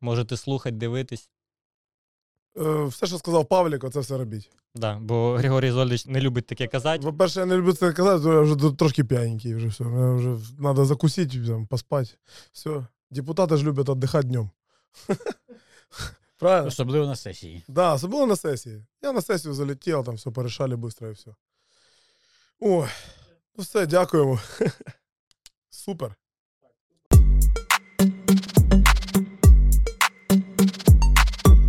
Можете 0.00 0.36
слухати, 0.36 0.76
дивитись. 0.76 1.30
Е, 2.60 2.84
все, 2.84 3.06
що 3.06 3.18
сказав 3.18 3.46
Павлік, 3.46 3.90
це 3.92 4.00
все 4.00 4.18
робіть. 4.18 4.50
Да, 4.74 4.98
бо 4.98 5.34
Григорій 5.34 5.70
Зольдич 5.70 6.06
не 6.06 6.20
любить 6.20 6.46
таке 6.46 6.66
казати. 6.66 7.04
По-перше, 7.04 7.40
я 7.40 7.46
не 7.46 7.56
люблю 7.56 7.72
це 7.72 7.92
казати, 7.92 8.22
то 8.22 8.32
я 8.32 8.40
вже 8.40 8.72
трошки 8.72 9.04
п'яненький, 9.04 9.54
вже 9.54 9.68
все. 9.68 9.84
Мені 9.84 10.18
вже 10.18 10.56
треба 10.56 10.84
закусити, 10.84 11.46
там, 11.46 11.66
поспати. 11.66 12.10
Все. 12.52 12.86
Депутати 13.10 13.56
ж 13.56 13.64
люблять 13.64 13.88
віддихати 13.88 14.28
днем. 14.28 14.50
Правильно? 16.38 16.68
Особливо 16.68 17.06
на 17.06 17.16
сесії. 17.16 17.62
Да, 17.68 17.94
особливо 17.94 18.26
на 18.26 18.36
сесії. 18.36 18.84
Я 19.02 19.12
на 19.12 19.22
сесію 19.22 19.54
залетів, 19.54 20.04
там 20.04 20.14
все 20.14 20.30
порішали 20.30 20.76
швидко 20.76 21.06
і 21.06 21.12
все. 21.12 21.30
Ой, 22.60 22.88
ну 23.56 23.64
все, 23.64 23.86
дякуємо. 23.86 24.40
Супер. 25.70 26.14